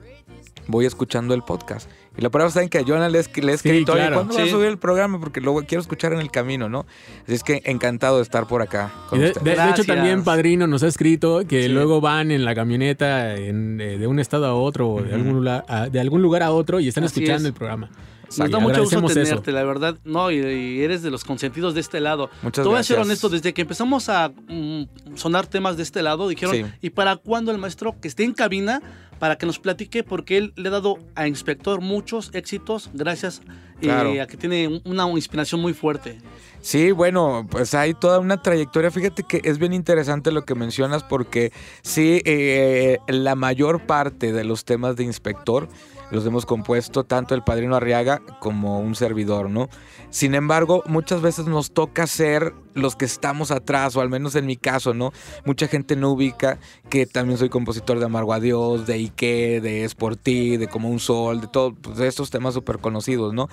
voy 0.66 0.86
escuchando 0.86 1.34
el 1.34 1.42
podcast. 1.42 1.88
Y 2.16 2.20
la 2.20 2.28
prueba 2.30 2.48
está 2.48 2.62
en 2.62 2.68
que 2.68 2.78
he 3.18 3.22
escri- 3.22 3.42
le 3.42 3.52
he 3.52 3.54
escrito, 3.54 3.92
"Oye, 3.92 4.00
claro. 4.02 4.16
¿cuándo 4.16 4.34
va 4.34 4.42
a 4.42 4.44
Sí. 4.44 4.50
subir 4.50 4.66
el 4.66 4.78
programa? 4.78 5.18
Porque 5.18 5.40
lo 5.40 5.54
quiero 5.62 5.80
escuchar 5.80 6.12
en 6.12 6.20
el 6.20 6.30
camino, 6.30 6.68
¿no? 6.68 6.84
Así 7.24 7.34
es 7.34 7.42
que 7.42 7.62
encantado 7.64 8.16
de 8.16 8.22
estar 8.22 8.46
por 8.46 8.60
acá 8.60 8.92
con 9.08 9.18
de, 9.20 9.28
ustedes. 9.28 9.44
de- 9.56 9.62
de 9.62 9.70
hecho, 9.70 9.84
también 9.84 10.22
Padrino 10.22 10.66
nos 10.66 10.82
ha 10.82 10.88
escrito 10.88 11.42
que 11.48 11.62
Sí. 11.64 11.68
luego 11.70 12.00
van 12.02 12.30
en 12.30 12.44
la 12.44 12.54
camioneta 12.54 13.34
en, 13.36 13.80
eh, 13.80 13.96
de 13.96 14.06
un 14.06 14.18
estado 14.18 14.44
a 14.46 14.54
otro, 14.54 14.90
o 14.90 15.02
de, 15.02 15.14
algún 15.14 15.34
lugar, 15.38 15.64
a, 15.68 15.88
de 15.88 16.00
algún 16.00 16.20
lugar 16.20 16.42
a 16.42 16.50
otro 16.52 16.80
y 16.80 16.88
están 16.88 17.04
Así 17.04 17.20
escuchando 17.20 17.42
es. 17.42 17.46
el 17.46 17.54
programa. 17.54 17.88
Nos 18.38 18.50
da 18.50 18.58
mucho 18.58 18.80
gusto 18.82 18.98
eso. 19.06 19.14
tenerte, 19.14 19.52
la 19.52 19.64
verdad. 19.64 19.96
No, 20.04 20.30
y, 20.30 20.36
y 20.36 20.82
eres 20.82 21.02
de 21.02 21.10
los 21.10 21.24
consentidos 21.24 21.74
de 21.74 21.80
este 21.80 22.00
lado. 22.00 22.30
Muchas 22.42 22.62
Te 22.64 22.68
voy 22.68 22.78
a 22.78 22.82
ser 22.82 22.96
gracias. 22.96 23.06
honesto, 23.06 23.28
desde 23.28 23.52
que 23.54 23.62
empezamos 23.62 24.08
a 24.08 24.30
mm, 24.48 24.82
sonar 25.14 25.46
temas 25.46 25.76
de 25.76 25.82
este 25.82 26.02
lado, 26.02 26.28
dijeron, 26.28 26.54
Sí. 26.54 26.64
¿y 26.80 26.90
para 26.90 27.16
cuándo 27.16 27.52
el 27.52 27.58
maestro 27.58 27.94
que 28.00 28.08
esté 28.08 28.24
en 28.24 28.32
cabina 28.32 28.80
para 29.18 29.36
que 29.38 29.46
nos 29.46 29.58
platique? 29.58 30.02
Porque 30.04 30.36
él 30.38 30.52
le 30.56 30.68
ha 30.68 30.72
dado 30.72 30.98
a 31.14 31.26
Inspector 31.28 31.80
muchos 31.80 32.30
éxitos 32.34 32.90
gracias 32.92 33.40
eh, 33.80 33.86
Claro. 33.86 34.12
a 34.22 34.26
que 34.26 34.36
tiene 34.36 34.80
una 34.84 35.08
inspiración 35.10 35.60
muy 35.60 35.74
fuerte. 35.74 36.18
Sí, 36.60 36.92
bueno, 36.92 37.44
pues 37.50 37.74
hay 37.74 37.92
toda 37.92 38.20
una 38.20 38.40
trayectoria. 38.40 38.92
Fíjate 38.92 39.24
que 39.24 39.40
es 39.42 39.58
bien 39.58 39.72
interesante 39.72 40.30
lo 40.30 40.44
que 40.44 40.54
mencionas 40.54 41.02
porque 41.02 41.52
sí, 41.82 42.22
eh, 42.24 42.98
la 43.08 43.34
mayor 43.34 43.84
parte 43.84 44.32
de 44.32 44.44
los 44.44 44.64
temas 44.64 44.94
de 44.94 45.02
Inspector 45.02 45.68
los 46.12 46.26
hemos 46.26 46.46
compuesto 46.46 47.04
tanto 47.04 47.34
el 47.34 47.42
Padrino 47.42 47.74
Arriaga 47.74 48.20
como 48.38 48.80
un 48.80 48.94
servidor, 48.94 49.50
¿no? 49.50 49.68
Sin 50.10 50.34
embargo, 50.34 50.82
muchas 50.86 51.22
veces 51.22 51.46
nos 51.46 51.72
toca 51.72 52.06
ser 52.06 52.52
los 52.74 52.96
que 52.96 53.06
estamos 53.06 53.50
atrás, 53.50 53.96
o 53.96 54.00
al 54.02 54.10
menos 54.10 54.34
en 54.34 54.46
mi 54.46 54.56
caso, 54.56 54.92
¿no? 54.92 55.12
Mucha 55.46 55.68
gente 55.68 55.96
no 55.96 56.10
ubica 56.10 56.58
que 56.90 57.06
también 57.06 57.38
soy 57.38 57.48
compositor 57.48 57.98
de 57.98 58.04
Amargo 58.04 58.34
a 58.34 58.40
Dios, 58.40 58.86
de 58.86 58.94
Ike, 58.94 59.60
de 59.62 59.88
Sportí, 59.88 60.58
de 60.58 60.68
Como 60.68 60.90
un 60.90 61.00
Sol, 61.00 61.40
de 61.40 61.46
todos 61.46 61.72
pues, 61.80 61.98
estos 62.00 62.30
temas 62.30 62.54
súper 62.54 62.78
conocidos, 62.78 63.32
¿no? 63.32 63.48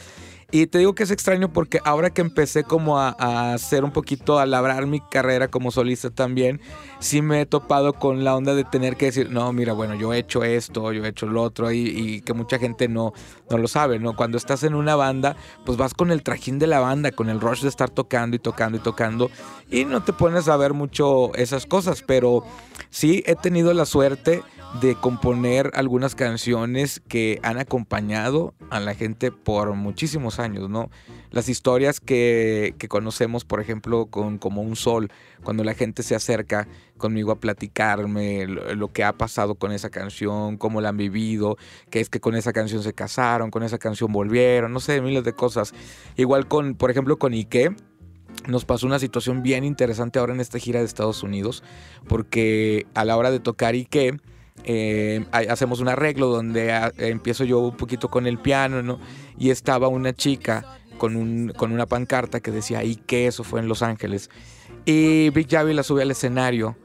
Y 0.51 0.65
te 0.65 0.79
digo 0.79 0.95
que 0.95 1.03
es 1.03 1.11
extraño 1.11 1.53
porque 1.53 1.79
ahora 1.85 2.09
que 2.09 2.21
empecé 2.21 2.63
como 2.63 2.97
a, 2.97 3.53
hacer 3.53 3.83
un 3.83 3.91
poquito, 3.91 4.39
a 4.39 4.47
labrar 4.47 4.87
mi 4.87 4.99
carrera 4.99 5.47
como 5.47 5.69
solista 5.69 6.09
también, 6.09 6.59
sí 6.99 7.21
me 7.21 7.41
he 7.41 7.45
topado 7.45 7.93
con 7.93 8.23
la 8.23 8.35
onda 8.35 8.55
de 8.55 8.63
tener 8.63 8.95
que 8.95 9.05
decir, 9.05 9.29
no, 9.29 9.53
mira, 9.53 9.73
bueno, 9.73 9.93
yo 9.93 10.11
he 10.11 10.17
hecho 10.17 10.43
esto, 10.43 10.91
yo 10.91 11.05
he 11.05 11.09
hecho 11.09 11.27
lo 11.27 11.43
otro, 11.43 11.71
y, 11.71 11.81
y 11.81 12.21
que 12.21 12.33
mucha 12.33 12.57
gente 12.57 12.87
no, 12.87 13.13
no 13.51 13.59
lo 13.59 13.67
sabe, 13.67 13.99
¿no? 13.99 14.15
Cuando 14.15 14.39
estás 14.39 14.63
en 14.63 14.73
una 14.73 14.95
banda, 14.95 15.35
pues 15.65 15.77
vas 15.77 15.93
con 15.93 16.09
el 16.09 16.23
trajín 16.23 16.57
de 16.57 16.65
la 16.65 16.79
banda, 16.79 17.11
con 17.11 17.29
el 17.29 17.39
rush 17.39 17.61
de 17.61 17.69
estar 17.69 17.91
tocando 17.91 18.35
y 18.35 18.39
tocando 18.39 18.79
y 18.79 18.81
tocando, 18.81 19.29
y 19.69 19.85
no 19.85 20.03
te 20.03 20.13
pones 20.13 20.47
a 20.47 20.57
ver 20.57 20.73
mucho 20.73 21.31
esas 21.35 21.67
cosas, 21.67 22.01
pero 22.01 22.43
sí 22.89 23.23
he 23.27 23.35
tenido 23.35 23.71
la 23.73 23.85
suerte 23.85 24.41
de 24.81 24.95
componer 24.95 25.71
algunas 25.73 26.13
canciones 26.13 27.01
que 27.07 27.39
han 27.41 27.57
acompañado 27.57 28.53
a 28.69 28.79
la 28.79 28.93
gente 28.93 29.31
por 29.31 29.73
muchísimos 29.73 30.39
años, 30.39 30.69
¿no? 30.69 30.91
Las 31.31 31.49
historias 31.49 31.99
que, 31.99 32.75
que 32.77 32.87
conocemos, 32.87 33.45
por 33.45 33.61
ejemplo, 33.61 34.05
con 34.05 34.37
Como 34.37 34.61
un 34.61 34.75
Sol, 34.75 35.11
cuando 35.43 35.63
la 35.63 35.73
gente 35.73 36.03
se 36.03 36.15
acerca 36.15 36.67
conmigo 36.97 37.31
a 37.31 37.39
platicarme 37.39 38.45
lo, 38.45 38.91
que 38.93 39.03
ha 39.03 39.13
pasado 39.13 39.55
con 39.55 39.71
esa 39.71 39.89
canción, 39.89 40.57
cómo 40.57 40.81
la 40.81 40.89
han 40.89 40.97
vivido, 40.97 41.57
que 41.89 41.99
es 41.99 42.09
que 42.09 42.19
con 42.19 42.35
esa 42.35 42.53
canción 42.53 42.83
se 42.83 42.93
casaron, 42.93 43.49
con 43.49 43.63
esa 43.63 43.79
canción 43.79 44.11
volvieron, 44.11 44.71
no 44.71 44.79
sé, 44.79 45.01
miles 45.01 45.23
de 45.23 45.33
cosas. 45.33 45.73
Igual 46.15 46.47
con, 46.47 46.75
por 46.75 46.91
ejemplo, 46.91 47.17
con 47.17 47.33
Ike, 47.33 47.75
nos 48.47 48.65
pasó 48.65 48.85
una 48.85 48.99
situación 48.99 49.41
bien 49.41 49.63
interesante 49.63 50.19
ahora 50.19 50.33
en 50.33 50.39
esta 50.39 50.59
gira 50.59 50.79
de 50.79 50.85
Estados 50.85 51.23
Unidos, 51.23 51.63
porque 52.07 52.85
a 52.93 53.05
la 53.05 53.17
hora 53.17 53.31
de 53.31 53.39
tocar 53.39 53.73
Ike, 53.73 54.17
eh, 54.71 55.25
ha- 55.31 55.51
hacemos 55.51 55.79
un 55.79 55.87
arreglo 55.87 56.27
donde 56.27 56.71
ah, 56.71 56.91
empiezo 56.97 57.43
yo 57.43 57.57
un 57.57 57.75
poquito 57.75 58.07
con 58.09 58.27
el 58.27 58.37
piano, 58.37 58.83
¿no? 58.83 58.99
Y 59.39 59.49
estaba 59.49 59.87
una 59.87 60.13
chica 60.13 60.77
con, 60.99 61.15
un, 61.15 61.51
con 61.57 61.71
una 61.71 61.87
pancarta 61.87 62.39
que 62.39 62.51
decía 62.51 62.79
Ike, 62.83 63.25
eso 63.25 63.43
fue 63.43 63.61
en 63.61 63.67
Los 63.67 63.81
Ángeles. 63.81 64.29
Y 64.85 65.31
Big 65.31 65.49
Javi 65.49 65.73
la 65.73 65.81
sube 65.81 66.03
al 66.03 66.11
escenario. 66.11 66.75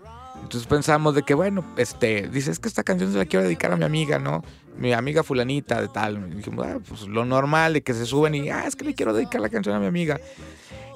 Entonces 0.43 0.67
pensamos 0.67 1.15
de 1.15 1.23
que, 1.25 1.35
bueno, 1.35 1.63
este, 1.77 2.29
dice, 2.29 2.51
es 2.53 2.59
que 2.59 2.69
esta 2.69 2.85
canción 2.85 3.13
se 3.13 3.19
la 3.19 3.27
quiero 3.27 3.45
dedicar 3.45 3.71
a 3.71 3.77
mi 3.77 3.85
amiga, 3.85 4.19
¿no? 4.19 4.43
Mi 4.79 4.95
amiga 4.95 5.23
fulanita 5.23 5.81
de 5.81 5.89
tal. 5.89 6.27
Y 6.33 6.37
dijimos, 6.37 6.67
ah, 6.67 6.79
pues 6.89 7.03
lo 7.03 7.27
normal 7.27 7.75
de 7.75 7.83
que 7.83 7.93
se 7.93 8.07
suben 8.07 8.35
y, 8.35 8.49
ah, 8.49 8.65
es 8.67 8.77
que 8.77 8.85
le 8.87 8.95
quiero 8.95 9.13
dedicar 9.13 9.43
la 9.43 9.51
canción 9.51 9.75
a 9.75 9.79
mi 9.79 9.87
amiga. 9.87 10.19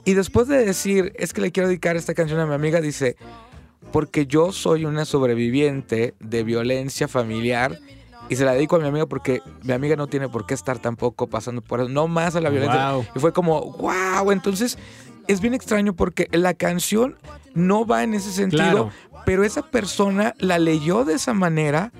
Y 0.06 0.14
después 0.14 0.48
de 0.48 0.64
decir, 0.64 1.12
es 1.16 1.34
que 1.34 1.42
le 1.42 1.52
quiero 1.52 1.68
dedicar 1.68 1.96
esta 1.96 2.14
canción 2.14 2.40
a 2.40 2.46
mi 2.46 2.54
amiga, 2.54 2.80
dice, 2.80 3.16
porque 3.92 4.26
yo 4.26 4.52
soy 4.52 4.84
una 4.84 5.04
sobreviviente 5.04 6.14
de 6.20 6.42
violencia 6.42 7.08
familiar 7.08 7.78
y 8.28 8.36
se 8.36 8.44
la 8.44 8.52
dedico 8.52 8.76
a 8.76 8.78
mi 8.78 8.86
amiga 8.88 9.06
porque 9.06 9.40
mi 9.62 9.72
amiga 9.72 9.96
no 9.96 10.06
tiene 10.06 10.28
por 10.28 10.46
qué 10.46 10.54
estar 10.54 10.78
tampoco 10.78 11.26
pasando 11.28 11.62
por 11.62 11.80
eso, 11.80 11.88
no 11.88 12.08
más 12.08 12.36
a 12.36 12.40
la 12.40 12.50
violencia. 12.50 12.92
Wow. 12.92 13.06
Y 13.16 13.18
fue 13.18 13.32
como, 13.32 13.72
wow, 13.72 14.30
entonces 14.32 14.78
es 15.26 15.40
bien 15.40 15.54
extraño 15.54 15.94
porque 15.94 16.28
la 16.32 16.54
canción 16.54 17.16
no 17.54 17.86
va 17.86 18.02
en 18.02 18.14
ese 18.14 18.30
sentido, 18.32 18.62
Claro. 18.62 18.90
pero 19.24 19.44
esa 19.44 19.62
persona 19.70 20.34
la 20.38 20.58
leyó 20.58 21.04
de 21.04 21.14
esa 21.14 21.32
manera 21.32 21.92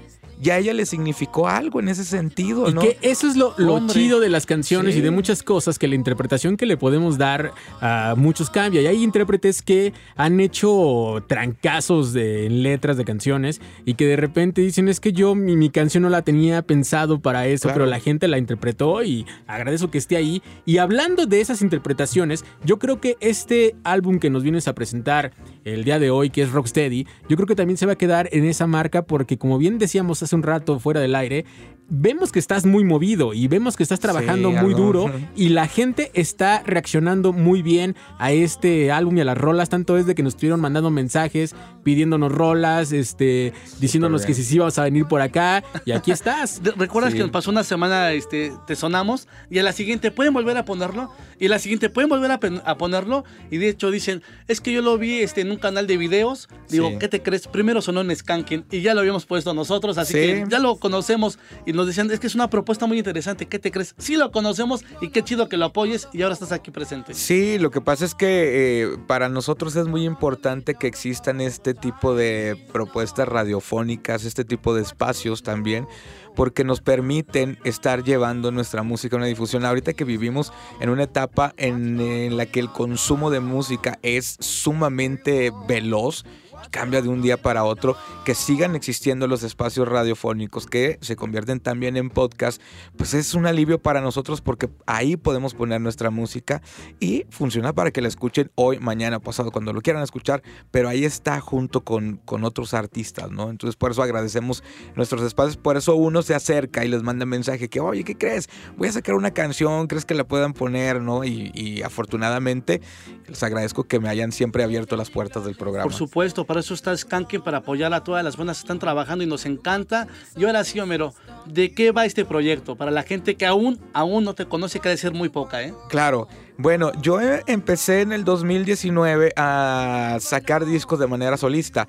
y 0.42 0.50
a 0.50 0.58
ella 0.58 0.72
le 0.74 0.86
significó 0.86 1.48
algo 1.48 1.80
en 1.80 1.88
ese 1.88 2.04
sentido, 2.04 2.68
Y 2.68 2.74
¿no? 2.74 2.80
que 2.80 2.98
eso 3.02 3.26
es 3.26 3.36
lo, 3.36 3.54
chido 3.88 4.20
de 4.20 4.28
las 4.28 4.46
canciones 4.46 4.94
Sí. 4.94 5.00
y 5.00 5.02
de 5.02 5.10
muchas 5.10 5.42
cosas, 5.42 5.78
que 5.78 5.88
la 5.88 5.94
interpretación 5.94 6.56
que 6.56 6.66
le 6.66 6.76
podemos 6.76 7.18
dar 7.18 7.52
a 7.80 8.14
muchos 8.16 8.50
cambia. 8.50 8.80
Y 8.82 8.86
hay 8.86 9.02
intérpretes 9.02 9.62
que 9.62 9.92
han 10.16 10.40
hecho 10.40 11.24
trancazos 11.26 12.12
de 12.12 12.46
en 12.46 12.62
letras 12.62 12.96
de 12.96 13.04
canciones 13.04 13.60
y 13.84 13.94
que 13.94 14.06
de 14.06 14.16
repente 14.16 14.60
dicen, 14.60 14.88
es 14.88 15.00
que 15.00 15.12
yo 15.12 15.34
mi, 15.34 15.56
mi 15.56 15.70
canción 15.70 16.02
no 16.02 16.08
la 16.10 16.22
tenía 16.22 16.62
pensado 16.62 17.20
para 17.20 17.46
eso, 17.46 17.62
Claro. 17.68 17.74
pero 17.80 17.86
la 17.90 18.00
gente 18.00 18.28
la 18.28 18.38
interpretó 18.38 19.02
y 19.02 19.26
agradezco 19.46 19.90
que 19.90 19.98
esté 19.98 20.16
ahí. 20.16 20.42
Y 20.66 20.78
hablando 20.78 21.26
de 21.26 21.40
esas 21.40 21.62
interpretaciones, 21.62 22.44
yo 22.64 22.78
creo 22.78 23.00
que 23.00 23.16
este 23.20 23.74
álbum 23.84 24.18
que 24.18 24.30
nos 24.30 24.42
vienes 24.42 24.68
a 24.68 24.74
presentar 24.74 25.32
el 25.64 25.84
día 25.84 25.98
de 25.98 26.10
hoy, 26.10 26.30
que 26.30 26.42
es 26.42 26.50
Rocksteady, 26.52 27.06
yo 27.28 27.36
creo 27.36 27.46
que 27.46 27.54
también 27.56 27.76
se 27.76 27.86
va 27.86 27.92
a 27.92 27.96
quedar 27.98 28.28
en 28.32 28.44
esa 28.44 28.66
marca 28.66 29.02
porque 29.02 29.36
como 29.38 29.58
bien 29.58 29.78
decíamos 29.78 30.22
hace 30.22 30.27
un 30.32 30.42
rato 30.42 30.78
fuera 30.78 31.00
del 31.00 31.14
aire, 31.14 31.44
vemos 31.90 32.32
que 32.32 32.38
estás 32.38 32.66
muy 32.66 32.84
movido 32.84 33.32
y 33.32 33.48
vemos 33.48 33.76
que 33.76 33.82
estás 33.82 33.98
trabajando 34.00 34.50
Sí, 34.50 34.56
muy 34.56 34.72
algo. 34.74 34.78
duro 34.86 35.12
y 35.36 35.48
la 35.48 35.66
gente 35.66 36.10
está 36.14 36.62
reaccionando 36.66 37.32
muy 37.32 37.62
bien 37.62 37.96
a 38.18 38.30
este 38.32 38.92
álbum 38.92 39.16
y 39.16 39.20
a 39.22 39.24
las 39.24 39.38
rolas, 39.38 39.68
tanto 39.70 39.96
es 39.96 40.06
de 40.06 40.14
que 40.14 40.22
nos 40.22 40.34
estuvieron 40.34 40.60
mandando 40.60 40.90
mensajes 40.90 41.54
pidiéndonos 41.84 42.30
rolas, 42.30 42.92
este, 42.92 43.54
diciéndonos 43.80 44.26
que 44.26 44.34
si 44.34 44.44
sí 44.44 44.56
ibas 44.56 44.78
a 44.78 44.84
venir 44.84 45.06
por 45.06 45.22
acá 45.22 45.64
y 45.86 45.92
aquí 45.92 46.10
estás. 46.12 46.60
¿Recuerdas 46.76 47.12
Sí. 47.12 47.16
que 47.16 47.22
nos 47.22 47.30
pasó 47.32 47.50
una 47.50 47.64
semana, 47.64 48.12
este, 48.12 48.52
te 48.66 48.76
sonamos 48.76 49.26
y 49.50 49.58
a 49.58 49.62
la 49.62 49.72
siguiente 49.72 50.10
pueden 50.10 50.34
volver 50.34 50.56
a 50.58 50.64
ponerlo? 50.66 51.10
Y 51.40 51.46
a 51.46 51.50
la 51.50 51.58
siguiente 51.58 51.88
pueden 51.88 52.10
volver 52.10 52.30
a, 52.32 52.38
ponerlo 52.78 53.24
y 53.50 53.56
de 53.58 53.68
hecho 53.70 53.90
dicen, 53.90 54.22
es 54.48 54.60
que 54.60 54.72
yo 54.72 54.82
lo 54.82 54.98
vi 54.98 55.20
este, 55.20 55.40
en 55.40 55.50
un 55.52 55.56
canal 55.56 55.86
de 55.86 55.96
videos. 55.96 56.48
Digo, 56.68 56.90
Sí. 56.90 56.96
¿qué 56.98 57.08
te 57.08 57.22
crees? 57.22 57.46
Primero 57.46 57.80
sonó 57.80 58.00
en 58.02 58.14
Skanking 58.14 58.64
y 58.70 58.80
ya 58.82 58.92
lo 58.92 59.00
habíamos 59.00 59.24
puesto 59.24 59.54
nosotros, 59.54 59.96
así 59.98 60.12
Sí. 60.12 60.18
que 60.18 60.44
ya 60.50 60.58
lo 60.58 60.76
conocemos 60.76 61.38
y 61.64 61.72
nos 61.78 61.86
decían, 61.86 62.10
es 62.10 62.18
que 62.18 62.26
es 62.26 62.34
una 62.34 62.50
propuesta 62.50 62.86
muy 62.86 62.98
interesante, 62.98 63.46
¿qué 63.46 63.60
te 63.60 63.70
crees? 63.70 63.94
Sí 63.98 64.16
lo 64.16 64.32
conocemos 64.32 64.84
y 65.00 65.10
qué 65.10 65.22
chido 65.22 65.48
que 65.48 65.56
lo 65.56 65.66
apoyes 65.66 66.08
y 66.12 66.22
ahora 66.22 66.34
estás 66.34 66.50
aquí 66.50 66.72
presente. 66.72 67.14
Sí, 67.14 67.58
lo 67.58 67.70
que 67.70 67.80
pasa 67.80 68.04
es 68.04 68.16
que 68.16 68.82
eh, 68.82 68.98
para 69.06 69.28
nosotros 69.28 69.76
es 69.76 69.86
muy 69.86 70.04
importante 70.04 70.74
que 70.74 70.88
existan 70.88 71.40
este 71.40 71.74
tipo 71.74 72.16
de 72.16 72.60
propuestas 72.72 73.28
radiofónicas, 73.28 74.24
este 74.24 74.44
tipo 74.44 74.74
de 74.74 74.82
espacios 74.82 75.44
también, 75.44 75.86
porque 76.34 76.64
nos 76.64 76.80
permiten 76.80 77.58
estar 77.62 78.02
llevando 78.02 78.50
nuestra 78.50 78.82
música 78.82 79.14
a 79.14 79.18
una 79.18 79.26
difusión. 79.26 79.64
Ahorita 79.64 79.92
que 79.92 80.02
vivimos 80.02 80.52
en 80.80 80.90
una 80.90 81.04
etapa 81.04 81.54
en, 81.58 82.00
en 82.00 82.36
la 82.36 82.46
que 82.46 82.58
el 82.58 82.70
consumo 82.70 83.30
de 83.30 83.38
música 83.38 84.00
es 84.02 84.36
sumamente 84.40 85.52
veloz, 85.68 86.24
cambia 86.70 87.02
de 87.02 87.08
un 87.08 87.22
día 87.22 87.36
para 87.36 87.64
otro, 87.64 87.96
que 88.24 88.34
sigan 88.34 88.74
existiendo 88.74 89.26
los 89.26 89.42
espacios 89.42 89.88
radiofónicos 89.88 90.66
que 90.66 90.98
se 91.00 91.16
convierten 91.16 91.60
también 91.60 91.96
en 91.96 92.10
podcast, 92.10 92.60
pues 92.96 93.14
es 93.14 93.34
un 93.34 93.46
alivio 93.46 93.80
para 93.80 94.00
nosotros 94.00 94.40
porque 94.40 94.68
ahí 94.86 95.16
podemos 95.16 95.54
poner 95.54 95.80
nuestra 95.80 96.10
música 96.10 96.62
y 97.00 97.26
funciona 97.30 97.72
para 97.72 97.90
que 97.90 98.00
la 98.00 98.08
escuchen 98.08 98.50
hoy, 98.54 98.78
mañana, 98.78 99.20
pasado, 99.20 99.50
cuando 99.50 99.72
lo 99.72 99.80
quieran 99.80 100.02
escuchar, 100.02 100.42
pero 100.70 100.88
ahí 100.88 101.04
está 101.04 101.40
junto 101.40 101.84
con, 101.84 102.20
con 102.24 102.44
otros 102.44 102.74
artistas, 102.74 103.30
¿no? 103.30 103.50
Entonces 103.50 103.76
por 103.76 103.90
eso 103.90 104.02
agradecemos 104.02 104.62
nuestros 104.94 105.22
espacios, 105.22 105.56
por 105.56 105.76
eso 105.76 105.94
uno 105.94 106.22
se 106.22 106.34
acerca 106.34 106.84
y 106.84 106.88
les 106.88 107.02
manda 107.02 107.26
mensaje 107.26 107.68
que, 107.68 107.80
oye, 107.80 108.04
¿qué 108.04 108.16
crees? 108.16 108.48
Voy 108.76 108.88
a 108.88 108.92
sacar 108.92 109.14
una 109.14 109.32
canción, 109.32 109.86
¿crees 109.86 110.04
que 110.04 110.14
la 110.14 110.24
puedan 110.24 110.52
poner, 110.52 111.00
no? 111.00 111.24
Y, 111.24 111.50
y 111.54 111.82
afortunadamente 111.82 112.80
les 113.26 113.42
agradezco 113.42 113.84
que 113.84 114.00
me 114.00 114.08
hayan 114.08 114.32
siempre 114.32 114.62
abierto 114.62 114.96
las 114.96 115.10
puertas 115.10 115.44
del 115.44 115.56
programa. 115.56 115.84
Por 115.84 115.94
supuesto, 115.94 116.44
para 116.44 116.57
eso 116.58 116.74
está 116.74 116.96
Skanking, 116.96 117.40
para 117.40 117.58
apoyar 117.58 117.92
a 117.94 118.04
todas 118.04 118.24
las 118.24 118.36
buenas 118.36 118.58
que 118.58 118.62
están 118.62 118.78
trabajando 118.78 119.24
y 119.24 119.26
nos 119.26 119.46
encanta. 119.46 120.06
Y 120.36 120.44
ahora 120.44 120.64
sí, 120.64 120.80
Homero, 120.80 121.14
¿de 121.46 121.72
qué 121.72 121.92
va 121.92 122.04
este 122.04 122.24
proyecto? 122.24 122.76
Para 122.76 122.90
la 122.90 123.02
gente 123.02 123.36
que 123.36 123.46
aún, 123.46 123.78
aún 123.92 124.24
no 124.24 124.34
te 124.34 124.46
conoce, 124.46 124.80
que 124.80 124.88
ha 124.88 124.90
de 124.90 124.96
ser 124.96 125.12
muy 125.12 125.28
poca, 125.28 125.62
¿eh? 125.62 125.74
Claro. 125.88 126.28
Bueno, 126.56 126.90
yo 127.00 127.20
eh, 127.20 127.44
empecé 127.46 128.00
en 128.00 128.12
el 128.12 128.24
2019 128.24 129.32
a 129.36 130.18
sacar 130.20 130.66
discos 130.66 130.98
de 130.98 131.06
manera 131.06 131.36
solista. 131.36 131.86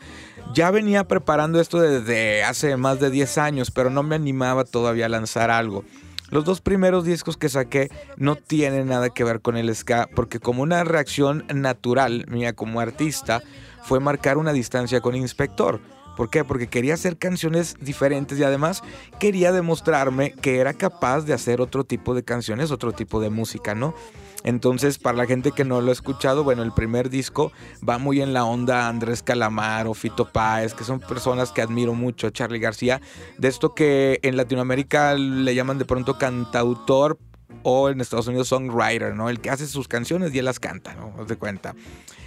Ya 0.54 0.70
venía 0.72 1.08
preparando 1.08 1.60
esto 1.60 1.80
desde 1.80 2.44
hace 2.44 2.78
más 2.78 3.00
de 3.00 3.10
10 3.10 3.38
años, 3.40 3.72
pero 3.72 3.90
no 3.90 4.04
me 4.04 4.16
animaba 4.16 4.66
todavía 4.66 5.08
a 5.08 5.10
lanzar 5.10 5.50
algo. 5.50 5.84
Los 6.30 6.46
dos 6.46 6.62
primeros 6.62 7.06
discos 7.06 7.38
que 7.38 7.50
saqué 7.50 7.90
no 8.18 8.36
tienen 8.36 8.88
nada 8.88 9.10
que 9.10 9.24
ver 9.24 9.42
con 9.42 9.58
el 9.58 9.76
ska, 9.76 10.08
porque 10.16 10.40
como 10.40 10.62
una 10.62 10.84
reacción 10.84 11.46
natural 11.54 12.26
mía 12.28 12.54
como 12.54 12.80
artista 12.80 13.42
fue 13.90 14.00
marcar 14.00 14.38
una 14.38 14.54
distancia 14.54 15.02
con 15.02 15.16
Inspector. 15.16 15.82
¿Por 16.16 16.30
qué? 16.30 16.44
Porque 16.44 16.68
quería 16.68 16.94
hacer 16.94 17.18
canciones 17.18 17.76
diferentes 17.82 18.38
y 18.38 18.44
además 18.44 18.84
quería 19.20 19.52
demostrarme 19.52 20.34
que 20.34 20.60
era 20.60 20.76
capaz 20.76 21.22
de 21.22 21.34
hacer 21.34 21.60
otro 21.60 21.84
tipo 21.84 22.14
de 22.14 22.24
canciones, 22.24 22.70
otro 22.70 22.92
tipo 22.92 23.20
de 23.20 23.32
música, 23.32 23.74
¿no? 23.74 23.96
Entonces, 24.44 25.00
para 25.00 25.18
la 25.18 25.26
gente 25.26 25.52
que 25.54 25.66
no 25.66 25.82
lo 25.82 25.90
ha 25.90 25.92
escuchado, 25.92 26.44
bueno, 26.44 26.62
el 26.62 26.72
primer 26.72 27.10
disco 27.10 27.52
va 27.88 27.98
muy 27.98 28.22
en 28.22 28.32
la 28.32 28.46
onda 28.46 28.88
Andrés 28.88 29.24
Calamaro, 29.24 29.96
Fito 29.96 30.32
Páez, 30.32 30.76
que 30.76 30.84
son 30.84 31.00
personas 31.00 31.52
que 31.52 31.64
admiro 31.64 31.96
mucho, 31.96 32.30
Charlie 32.30 32.60
García, 32.60 33.02
de 33.40 33.48
esto 33.48 33.74
que 33.74 34.20
en 34.22 34.38
Latinoamérica 34.38 35.16
le 35.16 35.56
llaman 35.56 35.80
de 35.80 35.86
pronto 35.86 36.20
cantautor 36.20 37.18
o 37.64 37.90
en 37.90 38.02
Estados 38.02 38.28
Unidos 38.28 38.48
songwriter, 38.48 39.16
¿no? 39.16 39.30
El 39.30 39.40
que 39.40 39.50
hace 39.50 39.68
sus 39.68 39.88
canciones 39.88 40.34
y 40.34 40.40
él 40.40 40.46
las 40.46 40.60
canta, 40.60 40.94
¿no? 40.96 41.14
Haz 41.22 41.36
cuenta. 41.38 41.76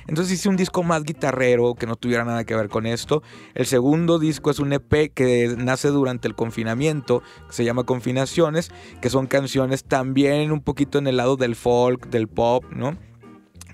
Entonces 0.07 0.35
hice 0.35 0.49
un 0.49 0.57
disco 0.57 0.82
más 0.82 1.05
guitarrero 1.05 1.74
que 1.74 1.86
no 1.86 1.97
tuviera 1.97 2.24
nada 2.24 2.44
que 2.44 2.55
ver 2.55 2.69
con 2.69 2.86
esto. 2.86 3.23
El 3.55 3.66
segundo 3.66 4.19
disco 4.19 4.51
es 4.51 4.59
un 4.59 4.73
EP 4.73 5.12
que 5.15 5.55
nace 5.57 5.89
durante 5.89 6.28
el 6.28 6.35
confinamiento, 6.35 7.23
que 7.47 7.53
se 7.55 7.65
llama 7.65 7.85
Confinaciones, 7.85 8.70
que 9.01 9.11
son 9.11 9.27
canciones 9.27 9.85
también 9.85 10.51
un 10.53 10.61
poquito 10.61 10.99
en 10.99 11.07
el 11.07 11.16
lado 11.16 11.36
del 11.36 11.55
folk, 11.55 12.09
del 12.09 12.28
pop, 12.28 12.65
¿no? 12.73 12.97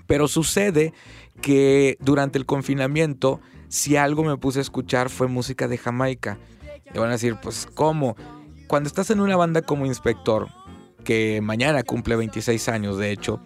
Pero 0.07 0.27
sucede 0.27 0.93
que 1.41 1.97
durante 1.99 2.37
el 2.37 2.45
confinamiento, 2.45 3.41
si 3.67 3.95
algo 3.95 4.23
me 4.23 4.37
puse 4.37 4.59
a 4.59 4.61
escuchar 4.61 5.09
fue 5.09 5.27
música 5.27 5.67
de 5.67 5.77
Jamaica. 5.77 6.37
Y 6.93 6.97
van 6.97 7.09
a 7.09 7.13
decir, 7.13 7.37
pues, 7.41 7.67
¿cómo? 7.73 8.15
Cuando 8.67 8.87
estás 8.87 9.09
en 9.11 9.19
una 9.19 9.35
banda 9.35 9.61
como 9.61 9.85
Inspector, 9.85 10.47
que 11.09 11.41
mañana 11.41 11.81
cumple 11.81 12.15
26 12.17 12.69
años, 12.69 12.99
de 12.99 13.09
hecho, 13.09 13.41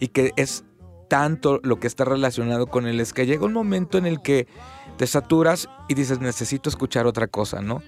y 0.00 0.08
que 0.08 0.32
es 0.34 0.64
tanto 1.08 1.60
lo 1.62 1.78
que 1.78 1.86
está 1.86 2.04
relacionado 2.04 2.66
con 2.66 2.88
el 2.88 3.06
ska, 3.06 3.22
llega 3.22 3.46
un 3.46 3.52
momento 3.52 3.98
en 3.98 4.06
el 4.06 4.20
que 4.20 4.48
te 4.96 5.06
saturas 5.06 5.68
y 5.88 5.94
dices, 5.94 6.18
necesito 6.18 6.68
escuchar 6.68 7.06
otra 7.06 7.28
cosa, 7.28 7.62
¿no? 7.62 7.82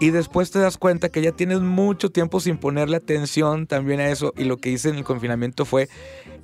Y 0.00 0.08
después 0.08 0.52
te 0.52 0.58
das 0.58 0.78
cuenta 0.78 1.10
que 1.10 1.20
ya 1.20 1.32
tienes 1.32 1.60
mucho 1.60 2.08
tiempo 2.08 2.40
sin 2.40 2.56
ponerle 2.56 2.96
atención 2.96 3.66
también 3.66 4.00
a 4.00 4.08
eso. 4.08 4.32
Y 4.38 4.44
lo 4.44 4.56
que 4.56 4.70
hice 4.70 4.88
en 4.88 4.96
el 4.96 5.04
confinamiento 5.04 5.66
fue, 5.66 5.90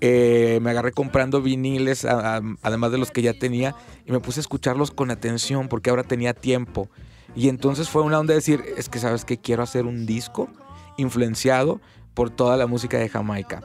eh, 0.02 0.58
me 0.60 0.68
agarré 0.68 0.92
comprando 0.92 1.40
viniles, 1.40 2.04
además 2.04 2.92
de 2.92 2.98
los 2.98 3.10
que 3.10 3.22
ya 3.22 3.32
tenía, 3.32 3.74
y 4.04 4.12
me 4.12 4.20
puse 4.20 4.40
a 4.40 4.42
escucharlos 4.42 4.90
con 4.90 5.10
atención 5.10 5.68
porque 5.68 5.88
ahora 5.88 6.02
tenía 6.02 6.34
tiempo. 6.34 6.90
Y 7.34 7.48
entonces 7.48 7.88
fue 7.88 8.02
una 8.02 8.18
onda 8.18 8.32
de 8.32 8.40
decir, 8.40 8.62
es 8.76 8.90
que 8.90 8.98
sabes 8.98 9.24
que 9.24 9.38
quiero 9.38 9.62
hacer 9.62 9.86
un 9.86 10.04
disco 10.04 10.50
influenciado 10.98 11.80
por 12.14 12.30
toda 12.30 12.56
la 12.56 12.66
música 12.66 12.98
de 12.98 13.08
Jamaica. 13.08 13.62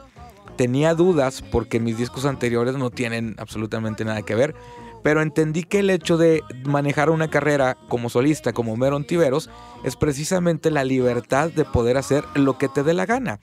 Tenía 0.56 0.94
dudas 0.94 1.42
porque 1.42 1.80
mis 1.80 1.98
discos 1.98 2.24
anteriores 2.24 2.76
no 2.76 2.90
tienen 2.90 3.34
absolutamente 3.38 4.04
nada 4.04 4.22
que 4.22 4.34
ver, 4.34 4.54
pero 5.02 5.22
entendí 5.22 5.62
que 5.62 5.80
el 5.80 5.90
hecho 5.90 6.16
de 6.16 6.42
manejar 6.64 7.10
una 7.10 7.28
carrera 7.28 7.76
como 7.88 8.10
solista, 8.10 8.52
como 8.52 8.76
Meron 8.76 9.04
Tiveros, 9.04 9.50
es 9.84 9.96
precisamente 9.96 10.70
la 10.70 10.84
libertad 10.84 11.50
de 11.50 11.64
poder 11.64 11.96
hacer 11.96 12.24
lo 12.34 12.58
que 12.58 12.68
te 12.68 12.82
dé 12.82 12.94
la 12.94 13.06
gana. 13.06 13.38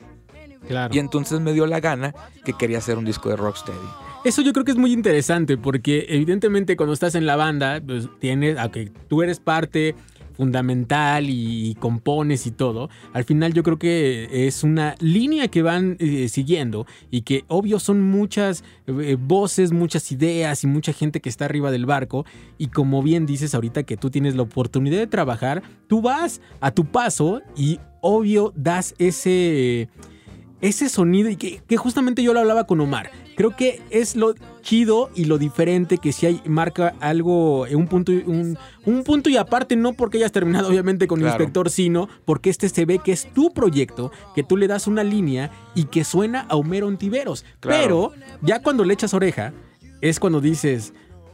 Claro. 0.68 0.94
Y 0.94 1.00
entonces 1.00 1.40
me 1.40 1.54
dio 1.54 1.68
la 1.68 1.80
gana 1.80 2.14
que 2.44 2.54
quería 2.54 2.80
hacer 2.80 2.98
un 2.98 3.06
disco 3.06 3.30
de 3.30 3.36
Rocksteady. 3.36 3.78
Eso 4.26 4.42
yo 4.42 4.54
creo 4.54 4.66
que 4.66 4.72
es 4.72 4.78
muy 4.78 4.92
interesante 4.92 5.56
porque 5.56 6.08
evidentemente 6.10 6.76
cuando 6.76 6.94
estás 6.94 7.14
en 7.14 7.28
la 7.28 7.36
banda, 7.36 7.80
pues 7.86 8.10
tienes, 8.20 8.58
aunque 8.58 8.92
tú 9.08 9.22
eres 9.22 9.40
parte 9.40 9.96
fundamental 10.38 11.26
y, 11.30 11.76
compones 11.80 12.48
y 12.48 12.52
todo, 12.52 12.90
al 13.14 13.24
final 13.24 13.54
yo 13.54 13.64
creo 13.64 13.78
que 13.78 14.48
es 14.48 14.64
una 14.64 14.96
línea 15.00 15.48
que 15.48 15.62
van 15.62 15.98
eh, 16.00 16.30
siguiendo 16.30 16.86
y 17.12 17.22
que 17.22 17.44
obvio 17.48 17.80
son 17.80 18.02
muchas 18.02 18.64
eh, 18.88 19.18
voces, 19.20 19.72
muchas 19.72 20.12
ideas 20.12 20.64
y 20.64 20.68
mucha 20.68 20.94
gente 20.94 21.22
que 21.22 21.30
está 21.30 21.46
arriba 21.46 21.72
del 21.72 21.86
barco. 21.86 22.26
Y 22.58 22.68
como 22.68 23.02
bien 23.04 23.26
dices 23.26 23.56
ahorita 23.56 23.84
que 23.84 23.98
tú 23.98 24.10
tienes 24.10 24.36
la 24.36 24.44
oportunidad 24.44 25.00
de 25.00 25.08
trabajar, 25.08 25.64
tú 25.88 26.02
vas 26.02 26.42
a 26.62 26.72
tu 26.72 26.86
paso 26.86 27.42
y 27.56 27.80
obvio 28.02 28.54
das 28.56 28.94
ese 28.98 29.90
ese 30.68 30.90
sonido 30.90 31.30
y 31.30 31.36
que, 31.36 31.62
que 31.68 31.78
justamente 31.78 32.24
yo 32.24 32.34
lo 32.34 32.40
hablaba 32.40 32.66
con 32.66 32.80
Omar. 32.82 33.12
Creo 33.36 33.56
que 33.56 33.82
es 33.90 34.16
lo 34.16 34.34
chido 34.62 35.10
y 35.16 35.26
lo 35.26 35.38
diferente 35.38 35.98
que 35.98 36.12
si 36.14 36.26
hay 36.26 36.42
marca 36.46 36.96
algo, 37.02 37.62
un 37.64 37.88
punto, 37.88 38.12
y- 38.14 38.24
un, 38.26 38.58
un 38.86 39.04
punto 39.04 39.30
y 39.30 39.38
aparte, 39.38 39.76
no 39.76 39.94
porque 39.94 40.18
hayas 40.18 40.32
terminado 40.32 40.70
obviamente 40.70 41.08
con 41.08 41.20
el 41.20 41.28
inspector, 41.28 41.70
sino 41.70 42.08
porque 42.24 42.50
este 42.50 42.70
se 42.70 42.86
ve 42.86 43.00
que 43.00 43.12
es 43.12 43.32
tu 43.34 43.52
proyecto, 43.54 44.12
que 44.36 44.44
tú 44.44 44.56
le 44.58 44.68
das 44.68 44.88
una 44.88 45.04
línea 45.04 45.52
y 45.76 45.86
que 45.86 46.04
suena 46.04 46.42
a 46.50 46.56
Homero 46.56 46.88
Ontiveros. 46.88 47.44
Claro. 47.60 47.82
Pero 47.84 48.12
ya 48.42 48.62
cuando 48.62 48.86
le 48.86 48.94
echas 48.94 49.14
oreja, 49.14 49.54
es 50.02 50.20
cuando 50.20 50.40
dices, 50.40 50.94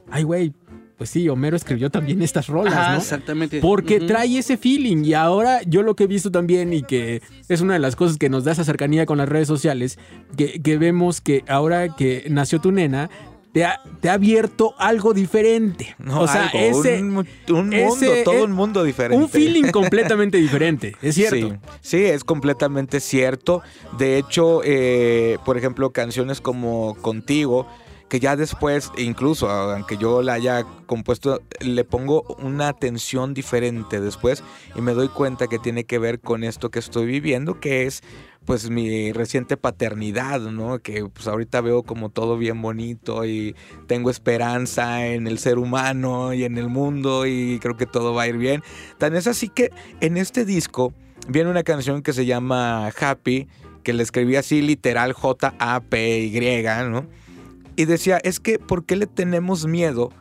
ay 0.09 0.23
güey, 0.23 0.53
pues 1.01 1.09
sí, 1.09 1.27
Homero 1.29 1.57
escribió 1.57 1.89
también 1.89 2.21
estas 2.21 2.45
rolas, 2.45 2.75
Ajá, 2.75 2.91
¿no? 2.91 2.97
exactamente. 2.99 3.59
Porque 3.59 3.99
trae 4.01 4.37
ese 4.37 4.55
feeling 4.55 5.03
y 5.03 5.15
ahora 5.15 5.61
yo 5.65 5.81
lo 5.81 5.95
que 5.95 6.03
he 6.03 6.07
visto 6.07 6.29
también 6.29 6.73
y 6.73 6.83
que 6.83 7.23
es 7.49 7.59
una 7.59 7.73
de 7.73 7.79
las 7.79 7.95
cosas 7.95 8.17
que 8.19 8.29
nos 8.29 8.43
da 8.43 8.51
esa 8.51 8.63
cercanía 8.63 9.07
con 9.07 9.17
las 9.17 9.27
redes 9.27 9.47
sociales, 9.47 9.97
que, 10.37 10.61
que 10.61 10.77
vemos 10.77 11.19
que 11.19 11.43
ahora 11.47 11.95
que 11.95 12.27
nació 12.29 12.61
tu 12.61 12.71
nena, 12.71 13.09
te 13.51 13.65
ha, 13.65 13.81
te 13.99 14.09
ha 14.09 14.13
abierto 14.13 14.75
algo 14.77 15.15
diferente. 15.15 15.95
No, 15.97 16.21
o 16.21 16.27
sea, 16.27 16.49
algo, 16.49 16.59
ese... 16.83 17.01
un, 17.01 17.17
un 17.49 17.69
mundo, 17.69 17.75
ese- 17.75 18.21
todo 18.23 18.45
un 18.45 18.51
mundo 18.51 18.83
diferente. 18.83 19.23
Un 19.23 19.27
feeling 19.27 19.71
completamente 19.71 20.37
diferente, 20.37 20.95
es 21.01 21.15
cierto. 21.15 21.49
Sí, 21.49 21.97
sí, 21.97 21.97
es 22.05 22.23
completamente 22.23 22.99
cierto. 22.99 23.63
De 23.97 24.19
hecho, 24.19 24.61
eh, 24.63 25.39
por 25.45 25.57
ejemplo, 25.57 25.89
canciones 25.89 26.41
como 26.41 26.93
Contigo, 27.01 27.67
que 28.11 28.19
ya 28.19 28.35
después, 28.35 28.91
incluso 28.97 29.49
aunque 29.49 29.95
yo 29.95 30.21
la 30.21 30.33
haya 30.33 30.65
compuesto, 30.85 31.41
le 31.61 31.85
pongo 31.85 32.23
una 32.39 32.67
atención 32.67 33.33
diferente 33.33 34.01
después 34.01 34.43
y 34.75 34.81
me 34.81 34.91
doy 34.91 35.07
cuenta 35.07 35.47
que 35.47 35.59
tiene 35.59 35.85
que 35.85 35.97
ver 35.97 36.19
con 36.19 36.43
esto 36.43 36.71
que 36.71 36.79
estoy 36.79 37.05
viviendo, 37.05 37.61
que 37.61 37.85
es 37.85 38.03
pues 38.43 38.69
mi 38.69 39.13
reciente 39.13 39.55
paternidad, 39.55 40.41
¿no? 40.41 40.79
Que 40.79 41.05
pues 41.05 41.25
ahorita 41.29 41.61
veo 41.61 41.83
como 41.83 42.09
todo 42.09 42.37
bien 42.37 42.61
bonito 42.61 43.23
y 43.23 43.55
tengo 43.87 44.09
esperanza 44.09 45.07
en 45.07 45.25
el 45.25 45.39
ser 45.39 45.57
humano 45.57 46.33
y 46.33 46.43
en 46.43 46.57
el 46.57 46.67
mundo 46.67 47.25
y 47.25 47.59
creo 47.61 47.77
que 47.77 47.85
todo 47.85 48.13
va 48.13 48.23
a 48.23 48.27
ir 48.27 48.35
bien. 48.35 48.61
Tan 48.97 49.15
es 49.15 49.25
así 49.25 49.47
que 49.47 49.71
en 50.01 50.17
este 50.17 50.43
disco 50.43 50.93
viene 51.29 51.49
una 51.49 51.63
canción 51.63 52.01
que 52.01 52.11
se 52.11 52.25
llama 52.25 52.89
Happy, 52.89 53.47
que 53.83 53.93
le 53.93 54.03
escribí 54.03 54.35
así 54.35 54.61
literal 54.61 55.13
J-A-P-Y, 55.13 56.89
¿no? 56.89 57.20
Y 57.75 57.85
decía, 57.85 58.19
es 58.23 58.39
que 58.39 58.59
¿por 58.59 58.85
qué 58.85 58.95
le 58.95 59.07
tenemos 59.07 59.65
miedo 59.65 60.11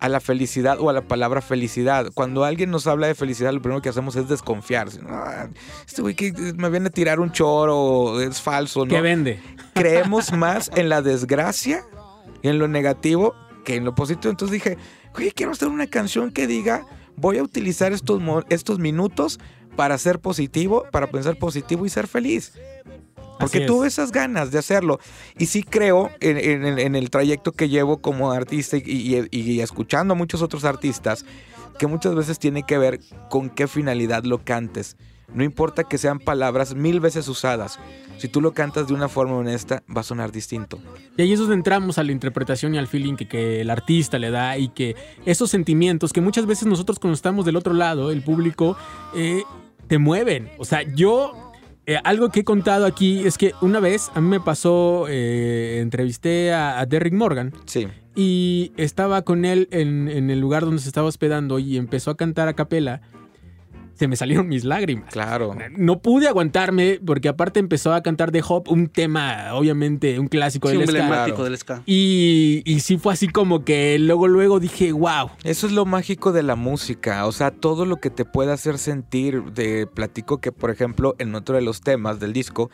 a 0.00 0.08
la 0.08 0.20
felicidad 0.20 0.78
o 0.80 0.90
a 0.90 0.92
la 0.92 1.02
palabra 1.06 1.40
felicidad? 1.40 2.10
Cuando 2.14 2.44
alguien 2.44 2.70
nos 2.70 2.86
habla 2.86 3.06
de 3.06 3.14
felicidad, 3.14 3.52
lo 3.52 3.60
primero 3.62 3.82
que 3.82 3.88
hacemos 3.88 4.16
es 4.16 4.28
desconfiar. 4.28 4.88
"Ah, 5.08 5.48
Este 5.86 6.02
güey 6.02 6.14
que 6.14 6.32
me 6.56 6.68
viene 6.70 6.88
a 6.88 6.90
tirar 6.90 7.20
un 7.20 7.32
choro, 7.32 8.20
es 8.20 8.40
falso, 8.40 8.84
¿no? 8.86 8.90
Que 8.90 9.00
vende. 9.00 9.40
Creemos 9.74 10.32
más 10.32 10.70
en 10.76 10.88
la 10.88 11.02
desgracia 11.02 11.84
y 12.42 12.48
en 12.48 12.58
lo 12.58 12.68
negativo 12.68 13.34
que 13.64 13.76
en 13.76 13.84
lo 13.84 13.94
positivo. 13.94 14.30
Entonces 14.30 14.52
dije, 14.52 14.76
oye, 15.16 15.32
quiero 15.32 15.52
hacer 15.52 15.68
una 15.68 15.86
canción 15.86 16.30
que 16.32 16.46
diga, 16.46 16.84
voy 17.16 17.38
a 17.38 17.42
utilizar 17.42 17.92
estos, 17.92 18.20
estos 18.50 18.78
minutos 18.78 19.38
para 19.76 19.96
ser 19.98 20.20
positivo, 20.20 20.84
para 20.92 21.06
pensar 21.08 21.36
positivo 21.36 21.86
y 21.86 21.88
ser 21.88 22.06
feliz. 22.06 22.52
Porque 23.38 23.58
es. 23.58 23.66
tuve 23.66 23.86
esas 23.86 24.12
ganas 24.12 24.50
de 24.50 24.58
hacerlo. 24.58 24.98
Y 25.38 25.46
sí 25.46 25.62
creo 25.62 26.10
en, 26.20 26.38
en 26.38 26.64
el- 26.64 26.78
en 26.78 26.94
el 26.94 27.10
trayecto 27.10 27.52
que 27.52 27.68
llevo 27.68 27.98
como 27.98 28.30
artista 28.32 28.76
y, 28.76 28.82
y- 28.86 29.28
y 29.30 29.60
escuchando 29.60 30.14
a 30.14 30.16
muchos 30.16 30.42
otros 30.42 30.64
artistas, 30.64 31.24
que 31.78 31.86
muchas 31.86 32.14
veces 32.14 32.38
tiene 32.38 32.62
que 32.62 32.78
ver 32.78 33.00
con 33.30 33.50
qué 33.50 33.66
finalidad 33.66 34.24
lo 34.24 34.38
cantes. 34.44 34.96
No 35.34 35.42
importa 35.42 35.82
que 35.84 35.98
sean 35.98 36.20
palabras 36.20 36.74
mil 36.76 37.00
veces 37.00 37.26
usadas. 37.28 37.80
Si 38.18 38.28
tú 38.28 38.40
lo 38.40 38.52
cantas 38.52 38.86
de 38.86 38.94
una 38.94 39.08
forma 39.08 39.34
honesta, 39.34 39.82
va 39.94 40.02
a 40.02 40.04
sonar 40.04 40.30
distinto. 40.30 40.78
Y 41.16 41.22
ahí 41.22 41.32
es 41.32 41.40
donde 41.40 41.54
entramos 41.56 41.98
a 41.98 42.04
la 42.04 42.12
interpretación 42.12 42.74
y 42.74 42.78
al 42.78 42.86
feeling 42.86 43.16
que, 43.16 43.26
que 43.26 43.60
el 43.62 43.70
artista 43.70 44.18
le 44.20 44.30
da 44.30 44.56
y 44.58 44.68
que 44.68 44.94
esos 45.26 45.50
sentimientos 45.50 46.12
que 46.12 46.20
muchas 46.20 46.46
veces 46.46 46.68
nosotros 46.68 47.00
cuando 47.00 47.14
estamos 47.16 47.44
del 47.44 47.56
otro 47.56 47.72
lado, 47.74 48.12
el 48.12 48.22
público, 48.22 48.76
eh, 49.16 49.42
te 49.88 49.98
mueven. 49.98 50.50
O 50.58 50.64
sea, 50.64 50.82
yo, 50.82 51.43
eh, 51.86 51.98
algo 52.04 52.30
que 52.30 52.40
he 52.40 52.44
contado 52.44 52.86
aquí 52.86 53.26
es 53.26 53.38
que 53.38 53.52
una 53.60 53.80
vez 53.80 54.10
a 54.14 54.20
mí 54.20 54.28
me 54.28 54.40
pasó, 54.40 55.06
eh, 55.08 55.80
entrevisté 55.80 56.52
a, 56.52 56.80
a 56.80 56.86
Derrick 56.86 57.14
Morgan. 57.14 57.52
Sí. 57.66 57.88
Y 58.16 58.72
estaba 58.76 59.22
con 59.22 59.44
él 59.44 59.68
en, 59.70 60.08
en 60.08 60.30
el 60.30 60.40
lugar 60.40 60.64
donde 60.64 60.80
se 60.80 60.88
estaba 60.88 61.08
hospedando 61.08 61.58
y 61.58 61.76
empezó 61.76 62.10
a 62.10 62.16
cantar 62.16 62.48
a 62.48 62.54
capela. 62.54 63.02
Se 63.94 64.08
me 64.08 64.16
salieron 64.16 64.48
mis 64.48 64.64
lágrimas. 64.64 65.12
Claro. 65.12 65.56
No 65.76 66.00
pude 66.00 66.26
aguantarme 66.28 67.00
porque 67.04 67.28
aparte 67.28 67.60
empezó 67.60 67.92
a 67.92 68.02
cantar 68.02 68.32
de 68.32 68.42
Hop, 68.46 68.68
un 68.68 68.88
tema, 68.88 69.54
obviamente, 69.54 70.18
un 70.18 70.26
clásico 70.28 70.68
Sí, 70.68 70.76
del 70.76 70.82
un 70.82 70.88
ska. 70.88 70.98
emblemático 70.98 71.44
del 71.44 71.56
ska. 71.58 71.82
Y, 71.86 72.62
y 72.64 72.80
sí 72.80 72.98
fue 72.98 73.12
así 73.12 73.28
como 73.28 73.64
que 73.64 73.98
luego, 73.98 74.26
luego 74.28 74.58
dije, 74.60 74.92
wow. 74.92 75.30
Eso 75.44 75.66
es 75.66 75.72
lo 75.72 75.84
mágico 75.84 76.32
de 76.32 76.42
la 76.42 76.56
música, 76.56 77.26
o 77.26 77.32
sea, 77.32 77.50
todo 77.52 77.86
lo 77.86 77.96
que 77.96 78.10
te 78.10 78.24
puede 78.24 78.52
hacer 78.52 78.78
sentir. 78.78 79.42
De 79.54 79.86
platico 79.86 80.38
que, 80.40 80.50
por 80.52 80.70
ejemplo, 80.70 81.14
en 81.18 81.34
otro 81.34 81.54
de 81.54 81.62
los 81.62 81.80
temas 81.80 82.18
del 82.18 82.32
disco, 82.32 82.70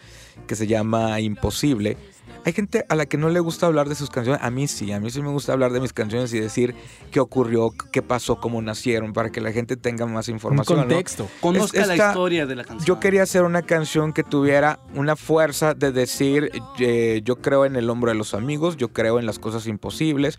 que 0.47 0.57
se 0.57 0.67
llama 0.67 1.21
Imposible, 1.21 1.97
hay 2.45 2.53
gente 2.53 2.85
a 2.89 2.95
la 2.95 3.07
que 3.07 3.17
no 3.17 3.29
le 3.29 3.41
gusta 3.41 3.67
hablar 3.67 3.89
de 3.89 3.95
sus 3.95 4.11
canciones. 4.11 4.43
A 4.43 4.51
mí 4.51 4.67
sí, 4.69 4.93
a 4.93 5.01
mí 5.01 5.11
sí 5.11 5.23
me 5.23 5.29
gusta 5.31 5.53
hablar 5.53 5.73
de 5.73 5.81
mis 5.81 5.93
canciones 5.93 6.33
y 6.35 6.41
decir 6.41 6.75
qué 7.11 7.21
ocurrió, 7.21 7.73
qué 7.93 8.03
pasó, 8.03 8.41
cómo 8.41 8.61
nacieron, 8.63 9.13
para 9.13 9.31
que 9.31 9.41
la 9.41 9.53
gente 9.53 9.77
tenga 9.77 10.07
más 10.07 10.29
información. 10.29 10.79
¿no? 10.79 10.85
contexto. 10.85 11.29
Conozca 11.41 11.81
Es- 11.83 11.89
la 11.89 11.97
historia 11.97 12.47
de 12.47 12.57
la 12.57 12.65
canción. 12.65 12.87
Yo 12.87 13.01
quería 13.01 13.23
hacer 13.23 13.43
una 13.43 13.63
canción 13.63 14.13
que 14.13 14.23
tuviera 14.23 14.81
una 14.95 15.17
fuerza 15.17 15.75
de 15.75 15.93
decir, 15.93 16.51
eh, 16.79 17.23
yo 17.25 17.37
creo 17.37 17.65
en 17.65 17.77
el 17.77 17.89
hombro 17.91 18.11
de 18.11 18.17
los 18.17 18.35
amigos, 18.35 18.77
yo 18.77 18.89
creo 18.89 19.19
en 19.19 19.27
las 19.27 19.39
cosas 19.39 19.67
imposibles. 19.67 20.39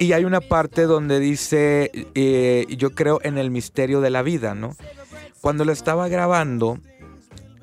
Y 0.00 0.12
hay 0.12 0.24
una 0.24 0.40
parte 0.40 0.82
donde 0.82 1.20
dice, 1.20 1.90
eh, 2.14 2.66
yo 2.76 2.90
creo 2.90 3.20
en 3.22 3.38
el 3.38 3.50
misterio 3.50 4.00
de 4.00 4.10
la 4.10 4.22
vida, 4.22 4.54
¿no? 4.56 4.76
Cuando 5.40 5.64
la 5.64 5.72
estaba 5.72 6.08
grabando, 6.08 6.78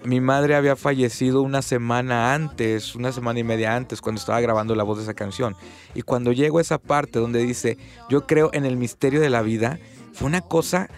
mi 0.04 0.20
madre 0.20 0.56
había 0.56 0.76
fallecido 0.76 1.42
una 1.42 1.62
semana 1.62 2.34
antes, 2.34 2.96
una 2.96 3.12
semana 3.12 3.40
y 3.40 3.44
media 3.44 3.76
antes, 3.76 4.02
cuando 4.02 4.20
estaba 4.20 4.42
grabando 4.42 4.76
la 4.76 4.84
voz 4.84 4.98
de 4.98 5.04
esa 5.04 5.14
canción. 5.14 5.56
Y 5.94 6.02
cuando 6.02 6.32
llego 6.32 6.58
a 6.58 6.62
esa 6.62 6.78
parte 6.78 7.20
donde 7.20 7.44
dice, 7.44 7.78
yo 8.10 8.26
creo 8.26 8.50
en 8.54 8.66
el 8.66 8.78
misterio 8.78 9.22
de 9.22 9.30
la 9.30 9.42
vida, 9.42 9.80
fue 10.14 10.28
una 10.28 10.42
cosa 10.42 10.90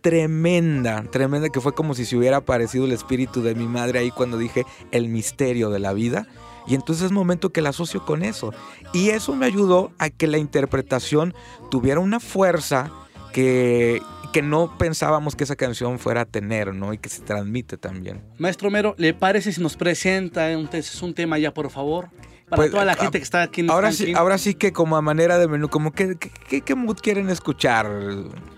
tremenda, 0.00 1.02
tremenda, 1.10 1.48
que 1.48 1.60
fue 1.60 1.74
como 1.74 1.94
si 1.94 2.04
se 2.04 2.16
hubiera 2.16 2.38
aparecido 2.38 2.84
el 2.84 2.92
espíritu 2.92 3.42
de 3.42 3.54
mi 3.54 3.66
madre 3.66 4.00
ahí 4.00 4.10
cuando 4.10 4.38
dije 4.38 4.64
el 4.90 5.08
misterio 5.08 5.70
de 5.70 5.78
la 5.78 5.92
vida. 5.92 6.26
Y 6.66 6.74
entonces 6.74 7.06
es 7.06 7.12
momento 7.12 7.50
que 7.50 7.62
la 7.62 7.70
asocio 7.70 8.04
con 8.04 8.22
eso. 8.22 8.52
Y 8.92 9.10
eso 9.10 9.34
me 9.34 9.46
ayudó 9.46 9.92
a 9.98 10.10
que 10.10 10.26
la 10.26 10.38
interpretación 10.38 11.34
tuviera 11.70 12.00
una 12.00 12.20
fuerza 12.20 12.90
que, 13.32 14.02
que 14.32 14.42
no 14.42 14.76
pensábamos 14.78 15.34
que 15.36 15.44
esa 15.44 15.56
canción 15.56 15.98
fuera 15.98 16.22
a 16.22 16.24
tener, 16.24 16.74
¿no? 16.74 16.92
Y 16.92 16.98
que 16.98 17.08
se 17.08 17.22
transmite 17.22 17.76
también. 17.76 18.22
Maestro 18.38 18.70
Mero, 18.70 18.94
¿le 18.98 19.14
parece 19.14 19.52
si 19.52 19.60
nos 19.60 19.76
presenta 19.76 20.46
un, 20.56 20.68
un 21.02 21.14
tema 21.14 21.38
ya, 21.38 21.52
por 21.54 21.70
favor? 21.70 22.08
Para 22.48 22.62
Pues, 22.62 22.70
toda 22.70 22.84
la 22.86 22.92
ah, 22.92 22.96
gente 22.96 23.18
que 23.18 23.24
está 23.24 23.42
aquí 23.42 23.60
en 23.60 23.70
Ahora 23.70 23.92
Skanking. 23.92 24.14
sí, 24.14 24.18
ahora 24.18 24.38
sí 24.38 24.54
que 24.54 24.72
como 24.72 24.96
a 24.96 25.02
manera 25.02 25.38
de 25.38 25.48
menú, 25.48 25.68
como 25.68 25.92
que, 25.92 26.16
¿qué 26.16 26.74
mood 26.74 26.96
quieren 27.02 27.28
escuchar? 27.28 27.86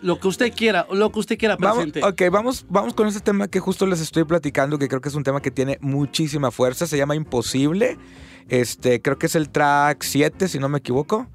Lo 0.00 0.20
que 0.20 0.28
usted 0.28 0.52
quiera, 0.54 0.86
lo 0.92 1.10
que 1.10 1.18
usted 1.18 1.36
quiera 1.38 1.56
Vamos, 1.56 1.84
presente. 1.90 2.04
ok, 2.04 2.32
vamos, 2.32 2.66
vamos 2.68 2.94
con 2.94 3.08
ese 3.08 3.18
tema 3.20 3.48
que 3.48 3.58
justo 3.58 3.86
les 3.86 4.00
estoy 4.00 4.22
platicando, 4.24 4.78
que 4.78 4.86
creo 4.86 5.00
que 5.00 5.08
es 5.08 5.14
un 5.16 5.24
tema 5.24 5.42
que 5.42 5.50
tiene 5.50 5.76
muchísima 5.80 6.52
fuerza. 6.52 6.86
Se 6.86 6.96
llama 6.96 7.16
Imposible. 7.16 7.98
Este, 8.48 9.02
creo 9.02 9.18
que 9.18 9.26
es 9.26 9.34
el 9.34 9.48
track 9.50 10.02
7, 10.02 10.46
si 10.46 10.58
no 10.60 10.68
me 10.68 10.78
equivoco. 10.78 11.26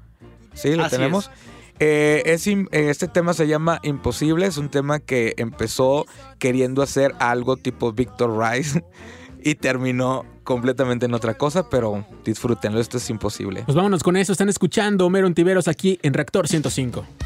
Sí, 0.54 0.74
lo 0.74 0.84
Así 0.84 0.96
tenemos. 0.96 1.30
Eh, 1.78 2.22
es 2.26 2.46
im- 2.46 2.68
eh, 2.72 2.88
este 2.90 3.08
tema 3.08 3.34
se 3.34 3.46
llama 3.46 3.80
Imposible. 3.82 4.46
Es 4.46 4.56
un 4.56 4.70
tema 4.70 4.98
que 4.98 5.34
empezó 5.36 6.06
queriendo 6.38 6.82
hacer 6.82 7.14
algo 7.18 7.56
tipo 7.56 7.92
Victor 7.92 8.38
Rice 8.38 8.84
y 9.44 9.54
terminó 9.56 10.24
completamente 10.44 11.06
en 11.06 11.14
otra 11.14 11.34
cosa, 11.34 11.68
pero 11.68 12.06
disfrútenlo. 12.24 12.80
Esto 12.80 12.96
es 12.98 13.10
imposible. 13.10 13.62
Pues 13.66 13.76
vámonos 13.76 14.02
con 14.02 14.16
eso. 14.16 14.32
Están 14.32 14.48
escuchando 14.48 15.06
Homero 15.06 15.26
Ontiveros 15.26 15.68
aquí 15.68 15.98
en 16.02 16.14
Reactor 16.14 16.48
105. 16.48 17.04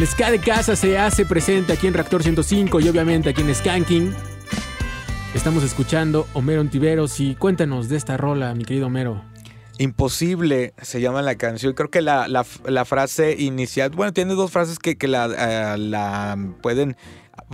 el 0.00 0.30
de 0.32 0.38
casa 0.38 0.76
se 0.76 0.96
hace 0.98 1.26
presente 1.26 1.74
aquí 1.74 1.86
en 1.86 1.92
Reactor 1.92 2.22
105 2.22 2.80
y 2.80 2.88
obviamente 2.88 3.28
aquí 3.30 3.42
en 3.42 3.54
Skanking. 3.54 4.14
Estamos 5.34 5.62
escuchando 5.62 6.26
Homero 6.32 6.62
Ontiveros 6.62 7.20
y 7.20 7.34
cuéntanos 7.34 7.88
de 7.90 7.96
esta 7.98 8.16
rola, 8.16 8.54
mi 8.54 8.64
querido 8.64 8.86
Homero. 8.86 9.22
Imposible 9.78 10.72
se 10.80 11.00
llama 11.02 11.20
la 11.22 11.34
canción. 11.36 11.74
Creo 11.74 11.90
que 11.90 12.00
la, 12.00 12.28
la- 12.28 12.46
la 12.66 12.84
frase 12.86 13.36
inicial, 13.38 13.90
bueno, 13.90 14.12
tiene 14.14 14.34
dos 14.34 14.50
frases 14.50 14.78
que, 14.78 14.96
que 14.96 15.06
la, 15.06 15.74
eh, 15.74 15.78
la 15.78 16.36
pueden 16.62 16.96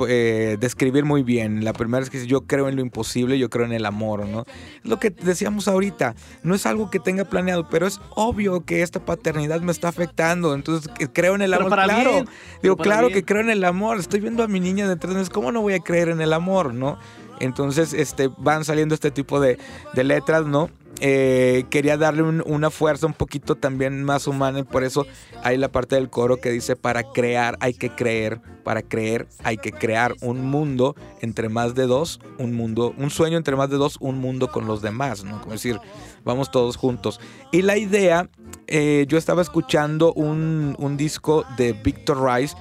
eh, 0.09 0.56
describir 0.60 1.05
muy 1.05 1.23
bien. 1.23 1.64
La 1.64 1.73
primera 1.73 2.02
es 2.02 2.10
que 2.10 2.18
dice, 2.18 2.28
yo 2.28 2.43
creo 2.43 2.68
en 2.68 2.77
lo 2.77 2.82
imposible, 2.82 3.39
yo 3.39 3.48
creo 3.51 3.64
en 3.66 3.73
el 3.73 3.86
amor, 3.86 4.27
¿no? 4.27 4.40
Es 4.82 4.90
lo 4.90 4.98
que 4.98 5.10
decíamos 5.10 5.68
ahorita, 5.68 6.14
no 6.43 6.55
es 6.55 6.66
algo 6.66 6.90
que 6.90 6.98
tenga 6.98 7.24
planeado, 7.24 7.68
pero 7.68 7.86
es 7.86 8.01
obvio 8.10 8.64
que 8.64 8.82
esta 8.82 9.05
paternidad 9.05 9.60
me 9.60 9.73
está 9.73 9.89
afectando, 9.89 10.55
entonces 10.55 10.90
creo 11.12 11.35
en 11.35 11.43
el 11.43 11.51
Pero 11.51 11.60
amor. 11.60 11.70
para 11.70 11.85
claro, 11.85 12.12
bien, 12.12 12.28
digo, 12.62 12.77
para 12.77 12.90
claro 12.90 13.06
bien. 13.09 13.18
que 13.20 13.24
creo 13.24 13.40
en 13.40 13.51
el 13.51 13.64
amor, 13.64 13.98
estoy 13.98 14.20
viendo 14.20 14.43
a 14.43 14.48
mi 14.48 14.60
niña 14.60 14.89
de 14.89 14.97
tres 14.97 15.14
meses, 15.14 15.31
¿cómo 15.31 15.52
no 15.52 15.62
voy 15.62 15.74
a 15.74 15.81
creer 15.81 16.09
en 16.09 16.20
el 16.20 16.32
amor, 16.32 16.74
no? 16.74 16.98
Entonces, 17.41 17.93
este, 17.93 18.31
van 18.39 18.65
saliendo 18.65 18.95
este 18.95 19.11
tipo 19.11 19.41
de, 19.41 19.59
letras, 19.95 20.47
¿no? 20.47 20.71
Eh, 21.01 21.65
quería 21.69 21.99
darle 21.99 22.23
un- 22.23 22.43
una 22.47 22.71
fuerza 22.71 23.07
un 23.07 23.13
poquito 23.13 23.55
también 23.55 24.03
más 24.03 24.27
humana 24.27 24.61
y 24.61 24.63
por 24.63 24.83
eso 24.83 25.07
hay 25.43 25.59
la 25.59 25.69
parte 25.69 25.95
del 25.97 26.09
coro 26.09 26.39
que 26.39 26.51
dice 26.51 26.75
para 26.75 27.03
crear 27.03 27.59
hay 27.61 27.75
que 27.75 27.91
creer, 27.95 28.41
para 28.65 28.81
creer 28.81 29.29
hay 29.45 29.59
que 29.59 29.73
crear 29.73 30.15
un 30.23 30.47
mundo 30.47 30.97
entre 31.21 31.51
más 31.51 31.75
de 31.75 31.87
dos, 31.87 32.19
un 32.39 32.55
mundo, 32.55 32.95
un 32.97 33.11
sueño 33.11 33.37
entre 33.37 33.57
más 33.57 33.69
de 33.69 33.77
dos, 33.77 33.99
un 34.01 34.19
mundo 34.21 34.49
con 34.51 34.67
los 34.67 34.81
demás, 34.81 35.23
¿no? 35.23 35.39
Como 35.43 35.53
decir, 35.53 35.79
vamos 36.25 36.51
todos 36.51 36.77
juntos. 36.79 37.21
Y 37.53 37.61
la 37.61 37.77
idea, 37.77 38.31
eh, 38.67 39.05
yo 39.07 39.19
estaba 39.19 39.43
escuchando 39.43 40.15
un, 40.15 40.77
un 40.79 40.97
disco 40.97 41.45
de 41.59 41.75
Victor 41.75 42.25
Rice 42.25 42.57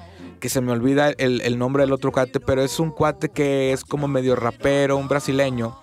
que 0.46 0.50
se 0.50 0.62
me 0.62 0.72
olvida 0.72 1.10
el, 1.10 1.42
el 1.42 1.58
nombre 1.58 1.82
del 1.82 1.92
otro 1.92 2.12
cuate, 2.12 2.40
pero 2.40 2.62
es 2.62 2.80
un 2.80 2.92
cuate 2.92 3.30
que 3.30 3.74
es 3.74 3.84
como 3.84 4.08
medio 4.08 4.36
rapero, 4.36 4.96
un 4.96 5.08
brasileño. 5.08 5.76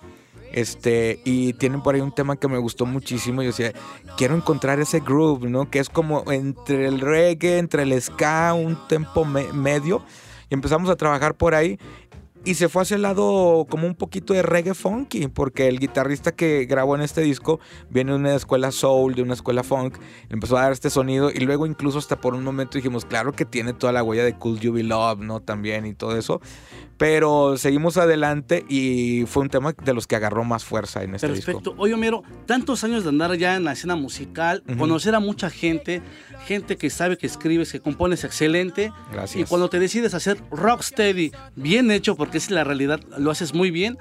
Este, 0.53 1.19
y 1.25 1.51
tienen 1.51 1.81
por 1.83 1.95
ahí 1.95 1.99
un 1.99 2.15
tema 2.15 2.37
que 2.37 2.47
me 2.47 2.57
gustó 2.59 2.85
muchísimo. 2.85 3.41
Yo 3.41 3.47
decía, 3.49 3.73
quiero 4.15 4.37
encontrar 4.37 4.79
ese 4.79 5.01
groove, 5.01 5.49
¿no? 5.49 5.69
Que 5.69 5.79
es 5.79 5.89
como 5.89 6.31
entre 6.31 6.87
el 6.87 7.01
reggae, 7.01 7.57
entre 7.57 7.83
el 7.83 8.01
ska, 8.01 8.53
un 8.53 8.77
tempo 8.87 9.25
me- 9.25 9.51
medio. 9.51 10.01
Y 10.49 10.53
empezamos 10.53 10.89
a 10.89 10.95
trabajar 10.95 11.35
por 11.35 11.55
ahí. 11.55 11.77
Y 12.45 12.55
se 12.55 12.67
fue 12.67 12.81
hacia 12.81 12.95
el 12.95 13.03
lado 13.03 13.65
como 13.69 13.87
un 13.87 13.95
poquito 13.95 14.33
de 14.33 14.41
reggae 14.41 14.73
funky, 14.73 15.27
porque 15.27 15.69
el 15.69 15.79
guitarrista 15.79 16.33
que 16.33 16.65
grabó 16.65 16.95
en 16.95 17.01
este 17.01 17.21
disco 17.21 17.61
viene 17.89 18.11
de 18.11 18.17
una 18.17 18.35
escuela 18.35 18.71
soul, 18.71 19.15
de 19.15 19.21
una 19.21 19.33
escuela 19.33 19.63
funk, 19.63 19.95
empezó 20.29 20.57
a 20.57 20.63
dar 20.63 20.73
este 20.73 20.89
sonido 20.89 21.31
y 21.31 21.39
luego 21.39 21.65
incluso 21.65 21.99
hasta 21.99 22.19
por 22.19 22.33
un 22.33 22.43
momento 22.43 22.77
dijimos, 22.77 23.05
claro 23.05 23.31
que 23.31 23.45
tiene 23.45 23.71
toda 23.73 23.93
la 23.93 24.03
huella 24.03 24.25
de 24.25 24.33
Cool 24.37 24.59
You 24.59 24.73
Be 24.73 24.83
Love, 24.83 25.19
¿no? 25.19 25.39
También 25.39 25.85
y 25.85 25.93
todo 25.93 26.17
eso. 26.17 26.41
Pero 26.97 27.57
seguimos 27.57 27.97
adelante 27.97 28.65
y 28.69 29.25
fue 29.25 29.43
un 29.43 29.49
tema 29.49 29.73
de 29.83 29.93
los 29.93 30.05
que 30.05 30.15
agarró 30.15 30.43
más 30.43 30.63
fuerza 30.63 31.01
en 31.03 31.15
este 31.15 31.27
disco. 31.29 31.45
Perfecto. 31.53 31.75
Oye, 31.77 31.93
Homero, 31.93 32.23
tantos 32.45 32.83
años 32.83 33.03
de 33.03 33.09
andar 33.09 33.35
ya 33.35 33.55
en 33.55 33.63
la 33.63 33.71
escena 33.73 33.95
musical, 33.95 34.63
Ujú. 34.67 34.77
conocer 34.77 35.15
a 35.15 35.19
mucha 35.19 35.49
gente, 35.49 36.01
gente 36.45 36.77
que 36.77 36.89
sabe 36.89 37.17
que 37.17 37.25
escribes, 37.25 37.71
que 37.71 37.79
compones 37.79 38.23
excelente. 38.23 38.91
Gracias. 39.11 39.41
Y 39.41 39.49
cuando 39.49 39.69
te 39.69 39.79
decides 39.79 40.13
hacer 40.13 40.37
rocksteady, 40.51 41.31
bien 41.55 41.89
hecho, 41.89 42.15
porque 42.15 42.32
es 42.37 42.49
la 42.51 42.63
realidad, 42.63 42.99
lo 43.17 43.31
haces 43.31 43.53
muy 43.53 43.71
bien. 43.71 43.97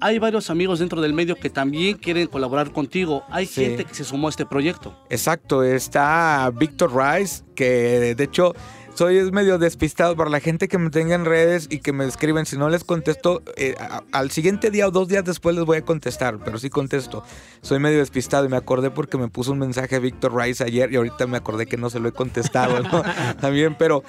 Hay 0.00 0.18
varios 0.18 0.50
amigos 0.50 0.80
dentro 0.80 1.00
del 1.00 1.14
medio 1.14 1.36
que 1.36 1.48
también 1.50 1.96
quieren 1.96 2.26
colaborar 2.26 2.72
contigo. 2.72 3.22
Hay 3.30 3.46
Sí. 3.46 3.64
gente 3.64 3.84
que 3.84 3.94
se 3.94 4.04
sumó 4.04 4.26
a 4.26 4.30
este 4.30 4.44
proyecto. 4.44 4.98
Exacto, 5.08 5.62
está 5.62 6.50
Víctor 6.54 6.92
Rice, 6.94 7.42
que 7.54 8.14
de 8.14 8.24
hecho 8.24 8.54
soy 8.94 9.18
es 9.18 9.32
medio 9.32 9.58
despistado 9.58 10.16
para 10.16 10.30
la 10.30 10.40
gente 10.40 10.68
que 10.68 10.78
me 10.78 10.90
tenga 10.90 11.14
en 11.14 11.24
redes 11.24 11.66
y 11.70 11.78
que 11.80 11.92
me 11.92 12.04
escriben. 12.06 12.46
Si 12.46 12.56
no 12.56 12.68
les 12.68 12.84
contesto, 12.84 13.42
eh, 13.56 13.74
a- 13.78 14.02
al 14.12 14.30
siguiente 14.30 14.70
día 14.70 14.86
o 14.88 14.90
dos 14.90 15.08
días 15.08 15.24
después 15.24 15.56
les 15.56 15.64
voy 15.64 15.78
a 15.78 15.82
contestar, 15.84 16.38
pero 16.44 16.58
sí 16.58 16.70
contesto. 16.70 17.24
Soy 17.60 17.78
medio 17.80 17.98
despistado 17.98 18.44
y 18.44 18.48
me 18.48 18.56
acordé 18.56 18.90
porque 18.90 19.18
me 19.18 19.28
puso 19.28 19.52
un 19.52 19.58
mensaje 19.58 19.98
Víctor 19.98 20.34
Rice 20.36 20.62
ayer 20.64 20.92
y 20.92 20.96
ahorita 20.96 21.26
me 21.26 21.36
acordé 21.36 21.66
que 21.66 21.76
no 21.76 21.90
se 21.90 21.98
lo 21.98 22.08
he 22.08 22.12
contestado, 22.12 22.80
¿no? 22.80 23.02
También, 23.40 23.74
pero 23.78 24.02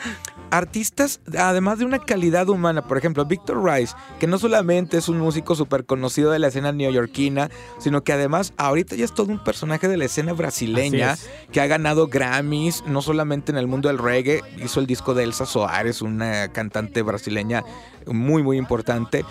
artistas, 0.52 1.20
además 1.38 1.80
de 1.80 1.86
una 1.86 2.00
calidad 2.00 2.48
humana, 2.50 2.88
por 2.88 2.98
ejemplo, 2.98 3.26
Víctor 3.26 3.64
Rice, 3.64 3.96
que 4.20 4.28
no 4.28 4.38
solamente 4.38 4.98
es 4.98 5.10
un 5.10 5.18
músico 5.20 5.56
súper 5.56 5.86
conocido 5.86 6.32
de 6.32 6.40
la 6.40 6.48
escena 6.48 6.72
neoyorquina, 6.72 7.50
sino 7.80 8.04
que 8.04 8.14
además 8.14 8.54
ahorita 8.58 8.96
ya 8.96 9.06
es 9.06 9.14
todo 9.14 9.32
un 9.32 9.44
personaje 9.44 9.88
de 9.88 9.98
la 9.98 10.06
escena 10.06 10.34
brasileña 10.34 11.14
es. 11.14 11.30
que 11.52 11.62
ha 11.62 11.68
ganado 11.68 12.08
Grammys, 12.08 12.84
no 12.88 13.02
solamente 13.02 13.52
en 13.52 13.58
el 13.58 13.68
mundo 13.68 13.90
del 13.90 13.98
reggae, 13.98 14.42
el 14.80 14.88
disco 14.88 15.14
de 15.14 15.24
Elsa 15.24 15.46
Soares, 15.46 16.02
una 16.02 16.52
cantante 16.52 17.02
brasileña 17.02 17.64
muy, 18.08 18.44
muy 18.44 18.58
importante. 18.58 19.26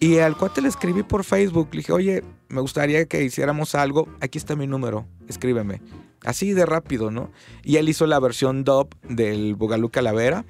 Y 0.00 0.18
al 0.18 0.36
cuate 0.36 0.62
le 0.62 0.68
escribí 0.68 1.02
por 1.02 1.24
Facebook, 1.24 1.68
le 1.72 1.78
dije, 1.78 1.92
oye, 1.92 2.22
me 2.48 2.60
gustaría 2.60 3.04
que 3.06 3.22
hiciéramos 3.24 3.74
algo, 3.74 4.08
aquí 4.20 4.38
está 4.38 4.54
mi 4.54 4.66
número, 4.66 5.06
escríbeme. 5.28 5.80
Así 6.24 6.52
de 6.52 6.66
rápido, 6.66 7.10
¿no? 7.10 7.30
Y 7.64 7.76
él 7.76 7.88
hizo 7.88 8.06
la 8.06 8.18
versión 8.20 8.64
dub 8.64 8.94
del 9.02 9.54
Bugalú 9.54 9.90
Calavera. 9.90 10.44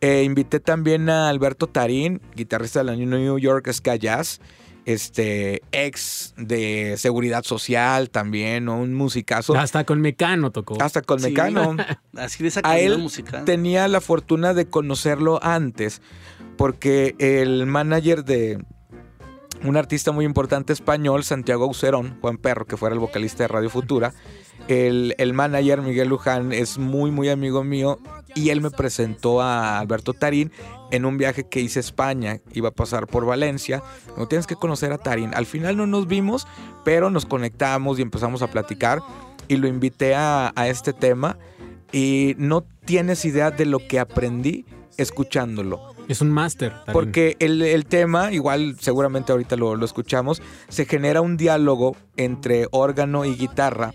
Eh, 0.00 0.22
invité 0.24 0.60
también 0.60 1.08
a 1.08 1.28
Alberto 1.28 1.66
Tarín, 1.66 2.20
guitarrista 2.34 2.80
de 2.80 2.84
la 2.84 2.96
New 2.96 3.38
York 3.38 3.72
Ska 3.72 3.96
Jazz, 3.96 4.40
este 4.86 5.62
ex 5.72 6.32
de 6.36 6.94
Seguridad 6.96 7.42
Social 7.42 8.08
también, 8.08 8.64
¿no? 8.66 8.78
un 8.78 8.94
musicazo. 8.94 9.56
Hasta 9.58 9.84
con 9.84 10.00
Mecano 10.00 10.52
tocó. 10.52 10.80
Hasta 10.80 11.02
con 11.02 11.18
Sí. 11.20 11.26
Mecano. 11.28 11.76
Así 12.16 12.42
de 12.42 12.48
esa 12.48 12.60
A 12.62 12.78
él 12.78 12.96
musical. 12.98 13.44
tenía 13.44 13.88
la 13.88 14.00
fortuna 14.00 14.54
de 14.54 14.66
conocerlo 14.66 15.40
antes, 15.42 16.00
porque 16.56 17.16
el 17.18 17.66
manager 17.66 18.24
de, 18.24 18.64
un 19.64 19.76
artista 19.76 20.12
muy 20.12 20.24
importante 20.24 20.72
español, 20.72 21.24
Santiago 21.24 21.64
Aucerón, 21.64 22.16
Juan 22.20 22.38
Perro, 22.38 22.66
que 22.66 22.76
fuera 22.76 22.94
el 22.94 23.00
vocalista 23.00 23.42
de 23.42 23.48
Radio 23.48 23.70
Futura. 23.70 24.14
El, 24.68 25.14
el 25.18 25.32
manager 25.34 25.82
Miguel 25.82 26.08
Luján 26.08 26.52
es 26.52 26.78
muy, 26.78 27.10
muy 27.10 27.28
amigo 27.28 27.64
mío 27.64 27.98
y 28.36 28.50
él 28.50 28.60
me 28.60 28.70
presentó 28.70 29.40
a 29.40 29.78
Alberto 29.78 30.12
Tarín 30.12 30.52
en 30.90 31.06
un 31.06 31.16
viaje 31.16 31.48
que 31.48 31.60
hice 31.60 31.78
a 31.78 31.80
España. 31.80 32.40
Iba 32.52 32.68
a 32.68 32.72
pasar 32.72 33.06
por 33.06 33.24
Valencia. 33.24 33.82
No 34.18 34.28
tienes 34.28 34.46
que 34.46 34.56
conocer 34.56 34.92
a 34.92 34.98
Tarín. 34.98 35.34
Al 35.34 35.46
final 35.46 35.78
no 35.78 35.86
nos 35.86 36.06
vimos, 36.06 36.46
pero 36.84 37.08
nos 37.08 37.24
conectamos 37.24 37.98
y 37.98 38.02
empezamos 38.02 38.42
a 38.42 38.48
platicar. 38.48 39.00
Y 39.48 39.56
lo 39.56 39.68
invité 39.68 40.14
a, 40.14 40.52
a 40.54 40.68
este 40.68 40.92
tema. 40.92 41.38
Y 41.92 42.34
no 42.36 42.62
tienes 42.84 43.24
idea 43.24 43.50
de 43.50 43.64
lo 43.64 43.78
que 43.78 43.98
aprendí 43.98 44.66
escuchándolo. 44.98 45.95
Es 46.08 46.20
un 46.20 46.30
máster. 46.30 46.72
Porque 46.92 47.36
el, 47.40 47.62
el 47.62 47.86
tema, 47.86 48.32
igual 48.32 48.76
seguramente 48.78 49.32
ahorita 49.32 49.56
lo, 49.56 49.74
lo 49.74 49.84
escuchamos, 49.84 50.40
se 50.68 50.84
genera 50.84 51.20
un 51.20 51.36
diálogo 51.36 51.96
entre 52.16 52.68
órgano 52.70 53.24
y 53.24 53.34
guitarra. 53.34 53.92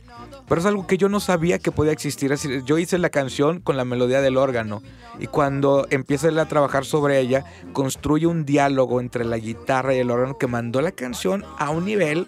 Pero 0.47 0.59
es 0.59 0.67
algo 0.67 0.85
que 0.85 0.97
yo 0.97 1.07
no 1.07 1.21
sabía 1.21 1.59
que 1.59 1.71
podía 1.71 1.93
existir. 1.93 2.31
Es 2.31 2.43
decir, 2.43 2.63
yo 2.65 2.77
hice 2.77 2.97
la 2.97 3.09
canción 3.09 3.61
con 3.61 3.77
la 3.77 3.85
melodía 3.85 4.19
del 4.19 4.35
órgano. 4.35 4.81
Y 5.19 5.27
cuando 5.27 5.87
empieza 5.89 6.27
a 6.29 6.47
trabajar 6.47 6.83
sobre 6.83 7.19
ella, 7.19 7.45
construye 7.71 8.27
un 8.27 8.45
diálogo 8.45 8.99
entre 8.99 9.23
la 9.23 9.37
guitarra 9.37 9.95
y 9.95 9.99
el 9.99 10.11
órgano 10.11 10.37
que 10.37 10.47
mandó 10.47 10.81
la 10.81 10.91
canción 10.91 11.45
a 11.57 11.69
un 11.69 11.85
nivel 11.85 12.27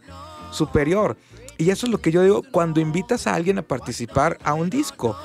superior. 0.52 1.18
Y 1.58 1.70
eso 1.70 1.86
es 1.86 1.92
lo 1.92 2.00
que 2.00 2.12
yo 2.12 2.24
digo 2.24 2.44
cuando 2.52 2.80
invitas 2.80 3.28
a 3.28 3.36
alguien 3.36 3.58
a 3.58 3.62
participar 3.62 4.38
a 4.44 4.54
un 4.54 4.70
disco. 4.70 5.18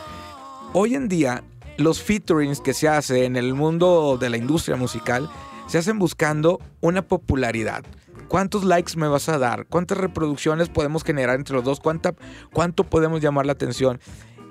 Hoy 0.72 0.94
en 0.94 1.08
día, 1.08 1.42
los 1.78 2.02
featurings 2.02 2.60
que 2.60 2.74
se 2.74 2.88
hacen 2.88 3.24
en 3.24 3.36
el 3.36 3.54
mundo 3.54 4.18
de 4.20 4.28
la 4.28 4.36
industria 4.36 4.76
musical 4.76 5.30
se 5.66 5.78
hacen 5.78 5.98
buscando 5.98 6.60
una 6.80 7.02
popularidad. 7.02 7.84
¿Cuántos 8.28 8.64
likes 8.64 8.96
me 8.96 9.08
vas 9.08 9.28
a 9.30 9.38
dar? 9.38 9.64
¿Cuántas 9.66 9.96
reproducciones 9.96 10.68
podemos 10.68 11.02
generar 11.04 11.36
entre 11.36 11.54
los 11.54 11.64
dos? 11.64 11.80
¿Cuánta, 11.80 12.14
¿Cuánto 12.52 12.84
podemos 12.84 13.20
llamar 13.22 13.46
la 13.46 13.52
atención? 13.52 14.00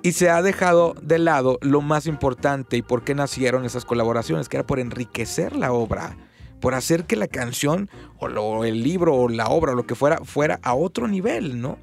Y 0.04 0.14
se 0.14 0.30
ha 0.30 0.42
dejado 0.42 0.96
de 1.02 1.20
lado 1.20 1.60
lo 1.62 1.82
más 1.82 2.08
importante 2.08 2.78
y 2.78 2.82
por 2.82 3.04
qué 3.04 3.14
nacieron 3.14 3.66
esas 3.66 3.84
colaboraciones, 3.86 4.48
que 4.50 4.58
era 4.58 4.66
por 4.66 4.80
enriquecer 4.80 5.56
la 5.56 5.74
obra, 5.74 6.16
por 6.62 6.74
hacer 6.76 7.06
que 7.06 7.16
la 7.16 7.28
canción 7.28 7.90
o 8.20 8.28
lo- 8.28 8.64
el 8.64 8.82
libro 8.84 9.16
o 9.16 9.28
la 9.30 9.48
obra 9.48 9.74
o 9.74 9.76
lo 9.76 9.86
que 9.86 9.96
fuera 9.96 10.18
fuera 10.24 10.60
a 10.64 10.74
otro 10.76 11.08
nivel, 11.08 11.60
¿no? 11.62 11.78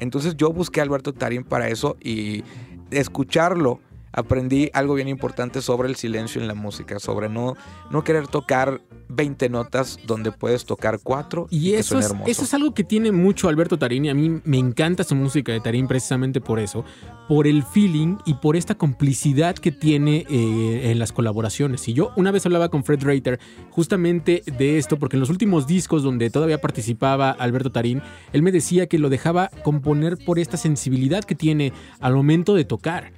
Entonces 0.00 0.36
yo 0.36 0.52
busqué 0.52 0.80
a 0.80 0.82
Alberto 0.84 1.12
Tarín 1.12 1.44
para 1.44 1.68
eso 1.68 1.96
y 2.00 2.44
escucharlo 2.90 3.80
aprendí 4.12 4.70
algo 4.72 4.94
bien 4.94 5.08
importante 5.08 5.62
sobre 5.62 5.88
el 5.88 5.96
silencio 5.96 6.40
en 6.40 6.48
la 6.48 6.54
música, 6.54 6.98
sobre 6.98 7.28
no, 7.28 7.56
no 7.90 8.04
querer 8.04 8.28
tocar 8.28 8.80
20 9.08 9.48
notas 9.48 9.98
donde 10.06 10.32
puedes 10.32 10.64
tocar 10.64 11.00
cuatro 11.02 11.46
y, 11.50 11.74
eso 11.74 11.98
es, 11.98 12.12
eso 12.26 12.44
es 12.44 12.54
algo 12.54 12.72
que 12.72 12.84
tiene 12.84 13.12
mucho 13.12 13.48
Alberto 13.48 13.78
Tarín 13.78 14.06
y 14.06 14.10
a 14.10 14.14
mí 14.14 14.40
me 14.44 14.58
encanta 14.58 15.04
su 15.04 15.14
música 15.14 15.52
de 15.52 15.60
Tarín 15.60 15.86
precisamente 15.86 16.40
por 16.40 16.58
eso, 16.58 16.84
por 17.28 17.46
el 17.46 17.62
feeling 17.62 18.18
y 18.26 18.34
por 18.34 18.56
esta 18.56 18.74
complicidad 18.74 19.54
que 19.54 19.72
tiene 19.72 20.26
eh, 20.28 20.90
en 20.90 20.98
las 20.98 21.12
colaboraciones. 21.12 21.88
Y 21.88 21.92
yo 21.92 22.12
una 22.16 22.30
vez 22.30 22.44
hablaba 22.46 22.68
con 22.68 22.84
Fred 22.84 23.02
Reiter 23.02 23.38
justamente 23.70 24.42
de 24.58 24.78
esto, 24.78 24.98
porque 24.98 25.16
en 25.16 25.20
los 25.20 25.30
últimos 25.30 25.66
discos 25.66 26.02
donde 26.02 26.30
todavía 26.30 26.60
participaba 26.60 27.30
Alberto 27.30 27.72
Tarín, 27.72 28.02
él 28.32 28.42
me 28.42 28.52
decía 28.52 28.86
que 28.86 28.98
lo 28.98 29.08
dejaba 29.08 29.50
componer 29.62 30.18
por 30.24 30.38
esta 30.38 30.56
sensibilidad 30.56 31.24
que 31.24 31.34
tiene 31.34 31.72
al 32.00 32.14
momento 32.14 32.54
de 32.54 32.64
tocar. 32.64 33.12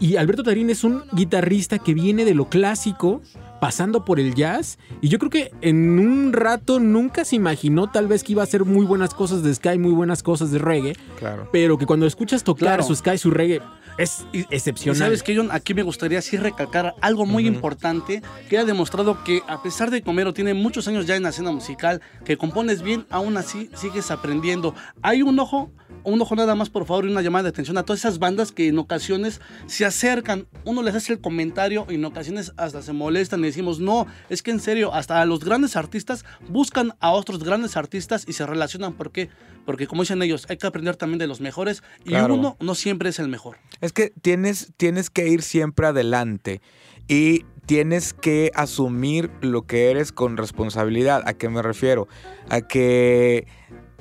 Y 0.00 0.16
Alberto 0.16 0.42
Tarín 0.42 0.70
es 0.70 0.82
un 0.82 1.02
guitarrista 1.12 1.78
que 1.78 1.94
viene 1.94 2.24
de 2.24 2.34
lo 2.34 2.48
clásico, 2.48 3.22
pasando 3.60 4.04
por 4.04 4.18
el 4.18 4.34
jazz. 4.34 4.78
Y 5.00 5.08
yo 5.08 5.18
creo 5.18 5.30
que 5.30 5.52
en 5.60 5.98
un 5.98 6.32
rato 6.32 6.80
nunca 6.80 7.24
se 7.24 7.36
imaginó 7.36 7.90
tal 7.90 8.06
vez 8.08 8.24
que 8.24 8.32
iba 8.32 8.42
a 8.42 8.44
hacer 8.44 8.64
muy 8.64 8.86
buenas 8.86 9.14
cosas 9.14 9.42
de 9.42 9.54
Sky, 9.54 9.78
muy 9.78 9.92
buenas 9.92 10.22
cosas 10.22 10.50
de 10.50 10.58
reggae. 10.58 10.96
Claro. 11.18 11.48
Pero 11.52 11.78
que 11.78 11.86
cuando 11.86 12.06
escuchas 12.06 12.42
tocar 12.42 12.60
Claro. 12.68 12.82
su 12.82 12.94
Sky, 12.94 13.18
su 13.18 13.30
reggae, 13.30 13.60
es 13.98 14.24
excepcional. 14.50 14.96
sabes 14.98 15.22
que 15.22 15.36
John, 15.36 15.50
aquí 15.52 15.74
me 15.74 15.82
gustaría 15.82 16.22
sí 16.22 16.36
recalcar 16.38 16.94
algo 17.02 17.26
muy 17.26 17.46
importante 17.46 18.22
que 18.48 18.56
ha 18.56 18.64
demostrado 18.64 19.22
que 19.24 19.42
a 19.46 19.62
pesar 19.62 19.90
de 19.90 20.00
que 20.00 20.08
Homero 20.08 20.32
tiene 20.32 20.54
muchos 20.54 20.88
años 20.88 21.06
ya 21.06 21.16
en 21.16 21.22
la 21.24 21.28
escena 21.28 21.50
musical, 21.52 22.00
que 22.24 22.38
compones 22.38 22.82
bien, 22.82 23.04
aún 23.10 23.36
así 23.36 23.68
sigues 23.74 24.10
aprendiendo. 24.10 24.74
Hay 25.02 25.20
un 25.22 25.38
ojo, 25.38 25.70
un 26.04 26.20
ojo 26.20 26.34
nada 26.36 26.54
más 26.54 26.70
por 26.70 26.86
favor 26.86 27.04
y 27.06 27.10
una 27.10 27.22
llamada 27.22 27.44
de 27.44 27.48
atención 27.50 27.78
a 27.78 27.82
todas 27.82 28.00
esas 28.00 28.18
bandas 28.18 28.52
que 28.52 28.68
en 28.68 28.78
ocasiones 28.78 29.40
se 29.66 29.84
acercan, 29.84 30.46
uno 30.64 30.82
les 30.82 30.94
hace 30.94 31.12
el 31.12 31.20
comentario 31.20 31.86
y 31.88 31.94
en 31.96 32.04
ocasiones 32.04 32.52
hasta 32.56 32.82
se 32.82 32.92
molestan 32.92 33.40
y 33.40 33.44
decimos, 33.44 33.80
no, 33.80 34.06
es 34.28 34.42
que 34.42 34.50
en 34.50 34.60
serio, 34.60 34.92
hasta 34.94 35.24
los 35.24 35.40
grandes 35.44 35.76
artistas 35.76 36.24
buscan 36.48 36.94
a 37.00 37.10
otros 37.12 37.42
grandes 37.44 37.76
artistas 37.76 38.24
y 38.26 38.32
se 38.32 38.46
relacionan. 38.46 38.94
¿Por 38.94 39.12
qué? 39.12 39.28
Porque 39.66 39.86
como 39.86 40.02
dicen 40.02 40.22
ellos, 40.22 40.46
hay 40.48 40.56
que 40.56 40.66
aprender 40.66 40.96
también 40.96 41.18
de 41.18 41.26
los 41.26 41.40
mejores 41.40 41.82
y 42.04 42.10
Claro. 42.10 42.34
uno 42.34 42.56
no 42.60 42.74
siempre 42.74 43.10
es 43.10 43.18
el 43.18 43.28
mejor. 43.28 43.56
Es 43.80 43.92
que 43.92 44.12
tienes, 44.22 44.72
tienes 44.76 45.10
que 45.10 45.28
ir 45.28 45.42
siempre 45.42 45.86
adelante 45.86 46.60
y 47.08 47.44
tienes 47.66 48.12
que 48.14 48.50
asumir 48.54 49.30
lo 49.42 49.62
que 49.62 49.90
eres 49.90 50.12
con 50.12 50.36
responsabilidad. 50.36 51.22
¿A 51.26 51.34
qué 51.34 51.48
me 51.48 51.62
refiero? 51.62 52.08
A 52.48 52.62
que 52.62 53.46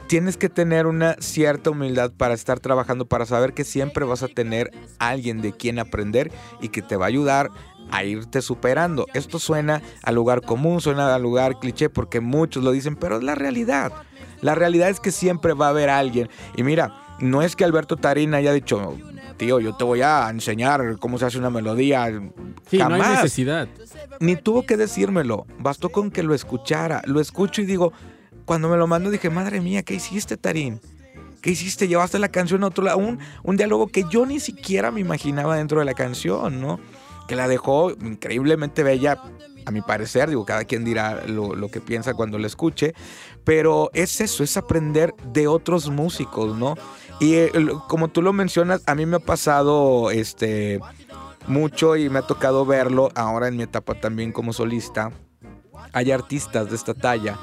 tienes 0.09 0.37
que 0.37 0.49
tener 0.49 0.87
una 0.87 1.15
cierta 1.19 1.69
humildad 1.69 2.11
para 2.11 2.33
estar 2.33 2.59
trabajando, 2.59 3.05
para 3.05 3.27
saber 3.27 3.53
que 3.53 3.63
siempre 3.63 4.05
vas 4.05 4.23
a 4.23 4.27
tener 4.27 4.71
alguien 4.97 5.39
de 5.39 5.53
quien 5.53 5.77
aprender 5.77 6.31
y 6.61 6.69
que 6.69 6.81
te 6.81 6.95
va 6.95 7.05
a 7.05 7.09
ayudar 7.09 7.51
a 7.91 8.03
irte 8.03 8.41
superando. 8.41 9.05
Esto 9.13 9.37
suena 9.37 9.83
a 10.01 10.11
lugar 10.11 10.41
común, 10.41 10.81
suena 10.81 11.13
a 11.13 11.19
lugar 11.19 11.59
cliché 11.59 11.91
porque 11.91 12.21
muchos 12.21 12.63
lo 12.63 12.71
dicen, 12.71 12.95
pero 12.95 13.17
es 13.17 13.23
la 13.23 13.35
realidad. 13.35 13.93
La 14.41 14.55
realidad 14.55 14.89
es 14.89 14.99
que 14.99 15.11
siempre 15.11 15.53
va 15.53 15.67
a 15.67 15.69
haber 15.69 15.91
alguien. 15.91 16.27
Y 16.57 16.63
mira, 16.63 16.91
no 17.19 17.43
es 17.43 17.55
que 17.55 17.63
Alberto 17.63 17.95
Tarín 17.95 18.33
haya 18.33 18.51
dicho, 18.51 18.97
tío, 19.37 19.59
yo 19.59 19.75
te 19.75 19.83
voy 19.83 20.01
a 20.01 20.27
enseñar 20.31 20.97
cómo 20.97 21.19
se 21.19 21.25
hace 21.25 21.37
una 21.37 21.51
melodía. 21.51 22.07
Sí, 22.67 22.79
no 22.79 22.95
hay 22.95 23.01
Jamás. 23.01 23.09
necesidad. 23.17 23.67
Ni 24.19 24.35
tuvo 24.35 24.65
que 24.65 24.75
decírmelo, 24.75 25.45
bastó 25.59 25.89
con 25.89 26.09
que 26.09 26.23
lo 26.23 26.33
escuchara. 26.33 27.03
Lo 27.05 27.19
escucho 27.19 27.61
y 27.61 27.65
digo, 27.65 27.93
cuando 28.49 28.67
me 28.67 28.77
lo 28.77 28.87
mandó 28.87 29.11
dije, 29.11 29.29
madre 29.29 29.61
mía, 29.61 29.83
¿qué 29.83 29.93
hiciste, 29.93 30.35
Tarín? 30.35 30.81
¿Qué 31.39 31.51
hiciste? 31.51 31.87
Llevaste 31.87 32.17
la 32.17 32.29
canción 32.29 32.63
a 32.63 32.67
otro 32.69 32.83
lado. 32.83 32.97
Un, 32.97 33.19
un 33.43 33.57
diálogo 33.57 33.89
que 33.89 34.05
yo 34.09 34.25
ni 34.25 34.39
siquiera 34.39 34.89
me 34.89 35.01
imaginaba 35.01 35.55
dentro 35.55 35.77
de 35.77 35.85
la 35.85 35.93
canción, 35.93 36.59
¿no? 36.59 36.79
Que 37.27 37.35
la 37.35 37.47
dejó 37.47 37.91
increíblemente 37.91 38.81
bella, 38.81 39.21
a 39.67 39.69
mi 39.69 39.81
parecer. 39.81 40.29
Digo, 40.29 40.45
cada 40.45 40.65
quien 40.65 40.83
dirá 40.83 41.27
lo, 41.27 41.53
lo 41.53 41.69
que 41.69 41.79
piensa 41.79 42.15
cuando 42.15 42.39
la 42.39 42.47
escuche. 42.47 42.95
Pero 43.43 43.91
es 43.93 44.19
eso, 44.19 44.43
es 44.43 44.57
aprender 44.57 45.13
de 45.31 45.45
otros 45.45 45.91
músicos, 45.91 46.57
¿no? 46.57 46.73
Y 47.19 47.35
eh, 47.35 47.51
como 47.87 48.07
tú 48.07 48.23
lo 48.23 48.33
mencionas, 48.33 48.81
a 48.87 48.95
mí 48.95 49.05
me 49.05 49.17
ha 49.17 49.19
pasado 49.19 50.09
este 50.09 50.79
mucho 51.45 51.97
y 51.97 52.09
me 52.09 52.17
ha 52.17 52.23
tocado 52.23 52.65
verlo 52.65 53.11
ahora 53.13 53.47
en 53.47 53.57
mi 53.57 53.61
etapa 53.61 53.93
también 53.93 54.31
como 54.31 54.53
solista. 54.53 55.11
Hay 55.93 56.09
artistas 56.09 56.71
de 56.71 56.75
esta 56.75 56.95
talla 56.95 57.37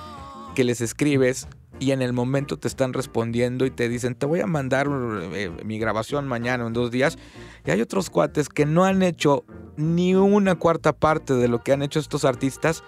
que 0.57 0.65
les 0.65 0.81
escribes 0.81 1.47
y 1.79 1.91
en 1.91 2.01
el 2.01 2.15
momento 2.15 2.57
te 2.59 2.67
están 2.67 2.95
respondiendo 2.95 3.67
y 3.67 3.71
te 3.71 3.91
dicen, 3.91 4.15
te 4.15 4.25
voy 4.25 4.41
a 4.41 4.47
mandar 4.47 4.89
eh, 5.35 5.51
mi 5.63 5.79
grabación 5.79 6.27
mañana 6.27 6.67
en 6.67 6.73
dos 6.73 6.91
días. 6.91 7.19
Y 7.67 7.71
hay 7.71 7.83
otros 7.83 8.09
cuates 8.09 8.49
que 8.49 8.65
no 8.65 8.87
han 8.87 9.03
hecho 9.03 9.45
ni 9.77 10.15
una 10.15 10.55
cuarta 10.55 10.95
parte 10.95 11.35
de 11.35 11.49
lo 11.49 11.63
que 11.63 11.73
han 11.73 11.83
hecho 11.83 12.01
estos 12.01 12.25
artistas 12.25 12.83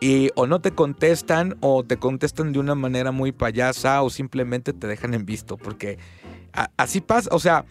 y 0.00 0.30
o 0.34 0.48
no 0.48 0.60
te 0.60 0.72
contestan 0.72 1.56
o 1.60 1.84
te 1.84 1.96
contestan 1.96 2.52
de 2.52 2.58
una 2.58 2.74
manera 2.74 3.12
muy 3.12 3.30
payasa 3.30 4.02
o 4.02 4.10
simplemente 4.10 4.72
te 4.72 4.88
dejan 4.88 5.14
en 5.14 5.24
visto 5.24 5.56
porque 5.56 5.98
así 6.76 7.00
pasa, 7.00 7.30
o 7.32 7.38
sea, 7.38 7.64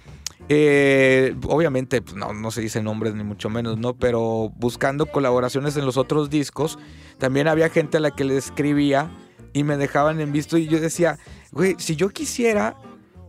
eh, 0.48 1.36
obviamente 1.48 2.02
pues, 2.02 2.16
no, 2.16 2.34
no 2.34 2.52
se 2.52 2.62
dicen 2.62 2.86
nombres 2.86 3.14
ni 3.14 3.24
mucho 3.24 3.50
menos, 3.50 3.78
¿no? 3.78 3.96
Pero 3.96 4.54
buscando 4.56 5.06
colaboraciones 5.08 5.76
en 5.76 5.86
los 5.86 5.98
otros 5.98 6.30
discos, 6.30 6.80
también 7.18 7.48
había 7.50 7.70
gente 7.70 7.98
a 7.98 8.00
la 8.00 8.12
que 8.12 8.24
le 8.24 8.38
escribía 8.38 9.12
y 9.56 9.64
me 9.64 9.78
dejaban 9.78 10.20
en 10.20 10.34
visto 10.34 10.58
y 10.58 10.68
yo 10.68 10.82
decía, 10.82 11.18
güey, 11.54 11.78
si 11.80 11.96
yo 11.96 12.10
quisiera, 12.10 12.76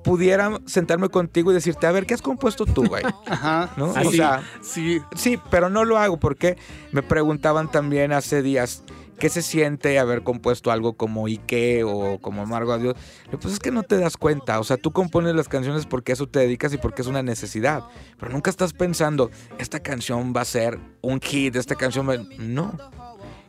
pudiera 0.02 0.60
sentarme 0.66 1.08
contigo 1.08 1.52
y 1.52 1.54
decirte, 1.54 1.86
a 1.86 1.92
ver, 1.92 2.04
¿qué 2.04 2.14
has 2.14 2.20
compuesto 2.20 2.66
tú, 2.66 2.84
güey? 2.84 3.04
Ajá. 3.28 3.70
¿No? 3.76 3.94
Sí, 3.94 4.00
o 4.04 4.10
sea, 4.10 4.42
sí. 4.60 5.00
sí, 5.14 5.38
pero 5.52 5.70
no 5.70 5.84
lo 5.84 5.98
hago 5.98 6.18
porque 6.18 6.56
me 6.90 7.04
preguntaban 7.04 7.70
también 7.70 8.12
hace 8.12 8.42
días 8.42 8.82
qué 9.20 9.28
se 9.28 9.40
siente 9.40 10.00
haber 10.00 10.24
compuesto 10.24 10.72
algo 10.72 10.94
como 10.94 11.28
Ike 11.28 11.84
o 11.84 12.18
como 12.20 12.42
Amargo 12.42 12.72
a 12.72 12.78
Dios. 12.78 12.96
Le 13.26 13.30
digo, 13.30 13.38
Pues 13.38 13.54
es 13.54 13.60
que 13.60 13.70
no 13.70 13.84
te 13.84 13.96
das 13.96 14.16
cuenta, 14.16 14.58
o 14.58 14.64
sea, 14.64 14.76
tú 14.76 14.90
compones 14.90 15.32
las 15.36 15.48
canciones 15.48 15.86
porque 15.86 16.10
eso 16.10 16.26
te 16.26 16.40
dedicas 16.40 16.72
y 16.72 16.78
porque 16.78 17.02
es 17.02 17.08
una 17.08 17.22
necesidad, 17.22 17.84
pero 18.18 18.32
nunca 18.32 18.50
estás 18.50 18.72
pensando, 18.72 19.30
esta 19.58 19.78
canción 19.78 20.34
va 20.36 20.40
a 20.40 20.44
ser 20.44 20.80
un 21.02 21.20
hit, 21.20 21.54
esta 21.54 21.76
canción 21.76 22.08
va... 22.08 22.16
No. 22.36 22.74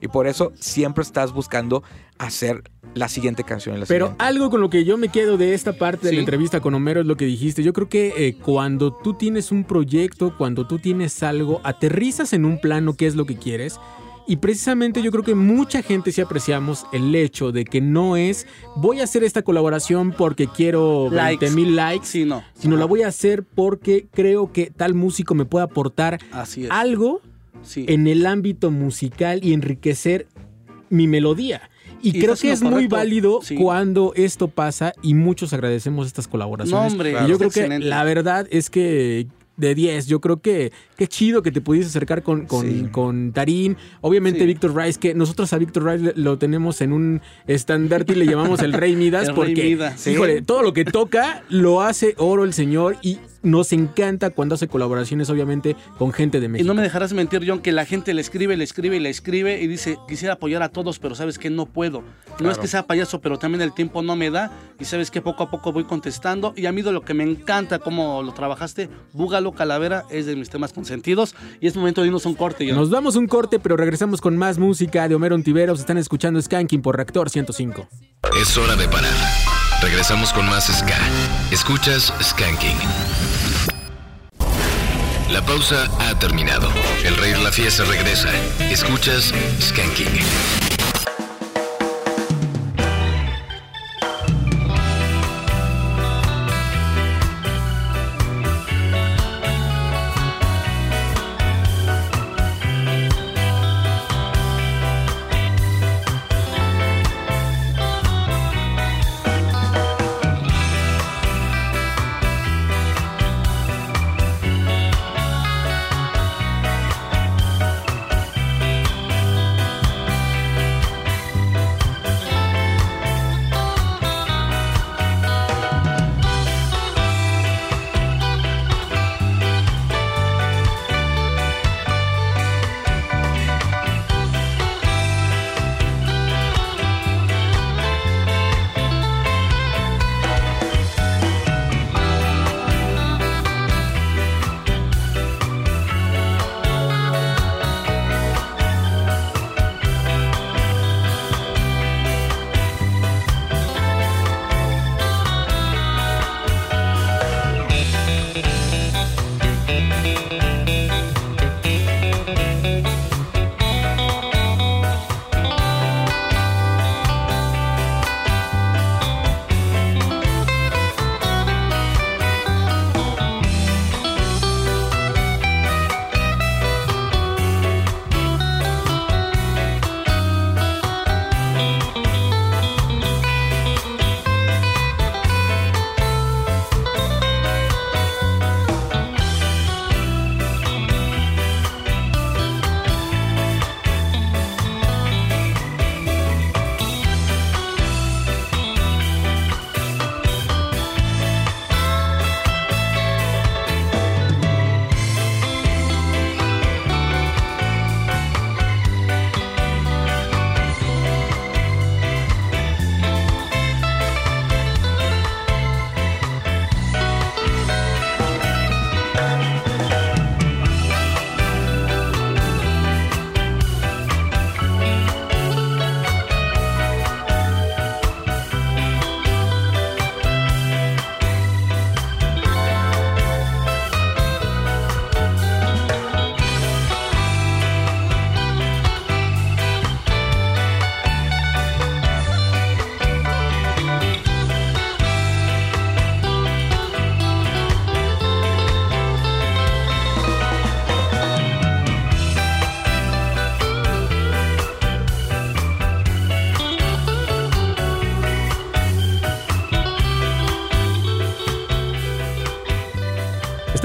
Y 0.01 0.07
por 0.07 0.27
eso 0.27 0.51
siempre 0.59 1.01
estás 1.03 1.33
buscando 1.33 1.83
hacer 2.19 2.63
la 2.93 3.07
siguiente 3.09 3.43
canción. 3.43 3.79
la 3.79 3.85
Pero 3.85 4.07
siguiente. 4.07 4.23
algo 4.25 4.49
con 4.49 4.61
lo 4.61 4.69
que 4.69 4.83
yo 4.85 4.97
me 4.97 5.09
quedo 5.09 5.37
de 5.37 5.53
esta 5.53 5.73
parte 5.73 6.05
de 6.07 6.09
Sí. 6.11 6.15
la 6.15 6.21
entrevista 6.21 6.59
con 6.59 6.73
Homero 6.73 7.01
es 7.01 7.07
lo 7.07 7.15
que 7.17 7.25
dijiste. 7.25 7.63
Yo 7.63 7.73
creo 7.73 7.89
que 7.89 8.13
eh, 8.17 8.35
cuando 8.43 8.91
tú 8.93 9.13
tienes 9.13 9.51
un 9.51 9.63
proyecto, 9.63 10.35
cuando 10.37 10.67
tú 10.67 10.79
tienes 10.79 11.21
algo, 11.23 11.61
aterrizas 11.63 12.33
en 12.33 12.45
un 12.45 12.59
plano 12.59 12.95
qué 12.95 13.07
es 13.07 13.15
lo 13.15 13.25
que 13.25 13.35
quieres 13.37 13.79
Y 14.29 14.35
precisamente 14.37 15.01
yo 15.01 15.09
creo 15.11 15.23
que 15.23 15.35
mucha 15.35 15.81
gente 15.81 16.11
sí 16.11 16.19
apreciamos 16.19 16.85
el 16.91 17.15
hecho 17.15 17.53
de 17.53 17.63
que 17.63 17.79
no 17.79 18.17
es 18.17 18.45
voy 18.75 18.99
a 18.99 19.05
hacer 19.05 19.23
esta 19.23 19.41
colaboración 19.41 20.11
porque 20.11 20.47
quiero 20.47 21.09
Likes. 21.09 21.45
20 21.45 21.55
mil 21.55 21.75
likes, 21.77 22.25
no. 22.25 22.43
sino 22.53 22.75
la 22.75 22.83
voy 22.85 23.03
a 23.03 23.07
hacer 23.07 23.43
porque 23.43 24.05
creo 24.13 24.51
que 24.51 24.69
tal 24.69 24.95
músico 24.95 25.33
me 25.33 25.45
puede 25.45 25.63
aportar 25.63 26.19
Así 26.33 26.65
es. 26.65 26.71
algo 26.71 27.21
en 27.75 28.07
el 28.07 28.25
ámbito 28.25 28.71
musical 28.71 29.39
y 29.43 29.53
enriquecer 29.53 30.27
mi 30.89 31.07
melodía. 31.07 31.69
Y, 32.01 32.15
Y 32.17 32.21
creo 32.21 32.35
que 32.35 32.51
es 32.51 32.61
muy 32.61 32.87
válido 32.87 33.39
Sí. 33.41 33.55
cuando 33.55 34.13
esto 34.15 34.47
pasa 34.47 34.93
y 35.01 35.13
muchos 35.15 35.51
agradecemos 35.53 36.05
estas 36.07 36.27
colaboraciones. 36.27 36.79
No, 36.79 36.87
hombre, 36.93 37.09
y 37.09 37.13
claro. 37.13 37.27
yo 37.27 37.37
creo 37.39 37.49
que 37.49 37.79
la 37.79 38.03
verdad 38.03 38.47
es 38.51 38.69
que 38.69 39.27
de 39.57 39.73
10, 39.73 40.05
yo 40.05 40.21
creo 40.21 40.39
que 40.39 40.71
qué 40.97 41.07
chido 41.07 41.41
que 41.41 41.51
te 41.51 41.61
pudiste 41.61 41.87
acercar 41.87 42.21
con, 42.21 42.45
con, 42.45 42.89
con 42.89 43.31
Tarín. 43.33 43.75
Obviamente 44.01 44.41
Sí. 44.41 44.45
Víctor 44.45 44.75
Rice, 44.75 44.99
que 44.99 45.15
nosotros 45.15 45.51
a 45.51 45.57
Víctor 45.57 45.83
Rice 45.85 46.13
lo 46.15 46.37
tenemos 46.37 46.79
en 46.81 46.93
un 46.93 47.21
estandarte 47.47 48.13
y 48.13 48.17
le 48.17 48.27
llamamos 48.27 48.61
el 48.61 48.73
Rey 48.73 48.95
Midas 48.95 49.23
El 49.29 49.35
Rey 49.35 49.35
porque, 49.35 49.63
Midas. 49.63 49.99
Sí. 49.99 50.11
híjole, 50.11 50.43
todo 50.43 50.61
lo 50.61 50.73
que 50.73 50.85
toca 50.85 51.43
lo 51.49 51.81
hace 51.81 52.13
oro 52.19 52.43
el 52.43 52.53
señor 52.53 52.97
y 53.01 53.17
nos 53.43 53.71
encanta 53.73 54.29
cuando 54.29 54.55
hace 54.55 54.67
colaboraciones, 54.67 55.29
obviamente, 55.29 55.75
con 55.97 56.11
gente 56.13 56.39
de 56.39 56.45
Y 56.45 56.49
México. 56.49 56.67
no 56.67 56.73
me 56.73 56.81
dejarás 56.81 57.13
mentir, 57.13 57.43
John, 57.47 57.59
que 57.59 57.71
la 57.71 57.85
gente 57.85 58.13
le 58.13 58.21
escribe, 58.21 58.57
le 58.57 58.63
escribe 58.63 58.97
y 58.97 58.99
le 58.99 59.09
escribe 59.09 59.61
y 59.61 59.67
dice, 59.67 59.97
quisiera 60.07 60.35
apoyar 60.35 60.63
a 60.63 60.69
todos, 60.69 60.99
pero 60.99 61.15
sabes 61.15 61.37
que 61.39 61.49
no 61.49 61.65
puedo. 61.65 62.03
No 62.39 62.51
es 62.51 62.57
que 62.57 62.67
sea 62.67 62.85
payaso, 62.85 63.19
pero 63.21 63.37
también 63.39 63.61
el 63.61 63.73
tiempo 63.73 64.01
no 64.01 64.15
me 64.15 64.29
da 64.29 64.51
y 64.79 64.85
sabes 64.85 65.09
que 65.11 65.21
poco 65.21 65.43
a 65.43 65.49
poco 65.51 65.71
voy 65.71 65.85
contestando. 65.85 66.53
Y 66.55 66.65
a 66.67 66.71
mí 66.71 66.81
de 66.81 66.91
lo 66.91 67.01
que 67.01 67.13
me 67.13 67.23
encanta, 67.23 67.79
cómo 67.79 68.21
lo 68.23 68.33
trabajaste, 68.33 68.89
Búgalo 69.13 69.51
Calavera 69.53 70.03
es 70.09 70.25
de 70.25 70.35
mis 70.35 70.49
temas 70.49 70.73
consentidos 70.73 71.35
y 71.59 71.67
es 71.67 71.75
momento 71.75 72.01
de 72.01 72.07
irnos 72.07 72.25
a 72.25 72.29
un 72.29 72.35
corte. 72.35 72.65
John. 72.67 72.75
Nos 72.77 72.89
damos 72.89 73.15
un 73.15 73.27
corte, 73.27 73.59
pero 73.59 73.75
regresamos 73.77 74.21
con 74.21 74.37
más 74.37 74.57
música 74.59 75.07
de 75.07 75.15
Homero 75.15 75.35
Ontiveros. 75.35 75.79
Están 75.79 75.97
escuchando 75.97 76.41
Skanking 76.41 76.81
por 76.81 76.95
Reactor 76.95 77.29
105. 77.29 77.87
Es 78.41 78.57
hora 78.57 78.75
de 78.75 78.87
parar. 78.87 79.56
Regresamos 79.81 80.33
con 80.33 80.47
más 80.47 80.65
Ska. 80.65 80.97
Escuchas 81.51 82.11
Skanking. 82.21 82.77
La 85.29 85.41
pausa 85.45 85.87
ha 85.99 86.17
terminado. 86.17 86.69
El 87.03 87.15
rey 87.17 87.33
la 87.43 87.51
fiesta 87.51 87.83
regresa. 87.85 88.29
Escuchas 88.71 89.33
Skanking. 89.61 90.76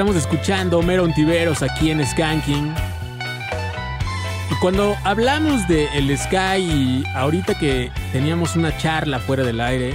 Estamos 0.02 0.20
escuchando 0.20 0.80
Homero 0.80 1.04
Ontiveros 1.04 1.62
aquí 1.62 1.92
en 1.92 2.04
Skanking. 2.04 2.74
Y 4.50 4.54
cuando 4.60 4.96
hablamos 5.04 5.68
de 5.68 5.86
el 5.94 6.18
Sky 6.18 6.58
y 6.58 7.04
ahorita 7.14 7.56
que 7.56 7.92
teníamos 8.10 8.56
una 8.56 8.76
charla 8.76 9.20
fuera 9.20 9.44
del 9.44 9.60
aire 9.60 9.94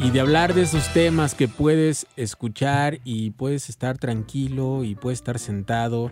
y 0.00 0.10
de 0.10 0.18
hablar 0.18 0.54
de 0.54 0.62
esos 0.62 0.92
temas 0.92 1.36
que 1.36 1.46
puedes 1.46 2.08
escuchar 2.16 2.98
y 3.04 3.30
puedes 3.30 3.68
estar 3.68 3.96
tranquilo 3.96 4.82
y 4.82 4.96
puedes 4.96 5.20
estar 5.20 5.38
sentado, 5.38 6.10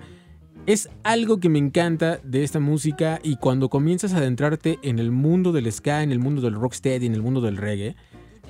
es 0.66 0.88
algo 1.02 1.40
que 1.40 1.48
me 1.48 1.58
encanta 1.58 2.20
de 2.22 2.44
esta 2.44 2.60
música 2.60 3.18
y 3.24 3.38
cuando 3.38 3.70
comienzas 3.70 4.14
a 4.14 4.18
adentrarte 4.18 4.78
en 4.84 5.00
el 5.00 5.10
mundo 5.10 5.50
del 5.50 5.72
ska, 5.72 6.04
en 6.04 6.12
el 6.12 6.20
mundo 6.20 6.42
del 6.42 6.54
rocksteady, 6.54 7.06
en 7.06 7.14
el 7.14 7.22
mundo 7.22 7.40
del 7.40 7.56
reggae, 7.56 7.96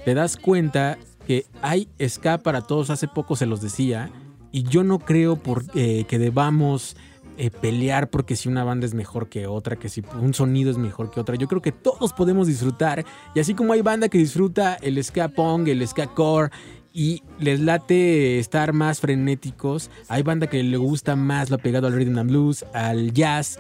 te 0.04 0.12
das 0.12 0.36
cuenta 0.36 0.98
que 1.28 1.44
hay 1.60 1.90
ska 2.08 2.38
para 2.38 2.62
todos, 2.62 2.88
hace 2.88 3.06
poco 3.06 3.36
se 3.36 3.44
los 3.44 3.60
decía, 3.60 4.10
y 4.50 4.62
yo 4.62 4.82
no 4.82 4.98
creo 4.98 5.36
por, 5.36 5.62
eh, 5.74 6.06
que 6.08 6.18
debamos 6.18 6.96
eh, 7.36 7.50
pelear 7.50 8.08
porque 8.08 8.34
si 8.34 8.48
una 8.48 8.64
banda 8.64 8.86
es 8.86 8.94
mejor 8.94 9.28
que 9.28 9.46
otra, 9.46 9.76
que 9.76 9.90
si 9.90 10.02
un 10.18 10.32
sonido 10.32 10.70
es 10.70 10.78
mejor 10.78 11.10
que 11.10 11.20
otra. 11.20 11.36
Yo 11.36 11.46
creo 11.46 11.60
que 11.60 11.70
todos 11.70 12.14
podemos 12.14 12.46
disfrutar, 12.46 13.04
y 13.34 13.40
así 13.40 13.52
como 13.52 13.74
hay 13.74 13.82
banda 13.82 14.08
que 14.08 14.16
disfruta 14.16 14.76
el 14.76 15.04
ska 15.04 15.28
punk, 15.28 15.68
el 15.68 15.86
ska 15.86 16.06
core, 16.06 16.48
y 16.94 17.22
les 17.38 17.60
late 17.60 18.38
estar 18.38 18.72
más 18.72 19.00
frenéticos, 19.00 19.90
hay 20.08 20.22
banda 20.22 20.46
que 20.46 20.62
le 20.62 20.78
gusta 20.78 21.14
más 21.14 21.50
lo 21.50 21.58
pegado 21.58 21.88
al 21.88 21.92
rhythm 21.92 22.16
and 22.16 22.30
blues, 22.30 22.64
al 22.72 23.12
jazz, 23.12 23.58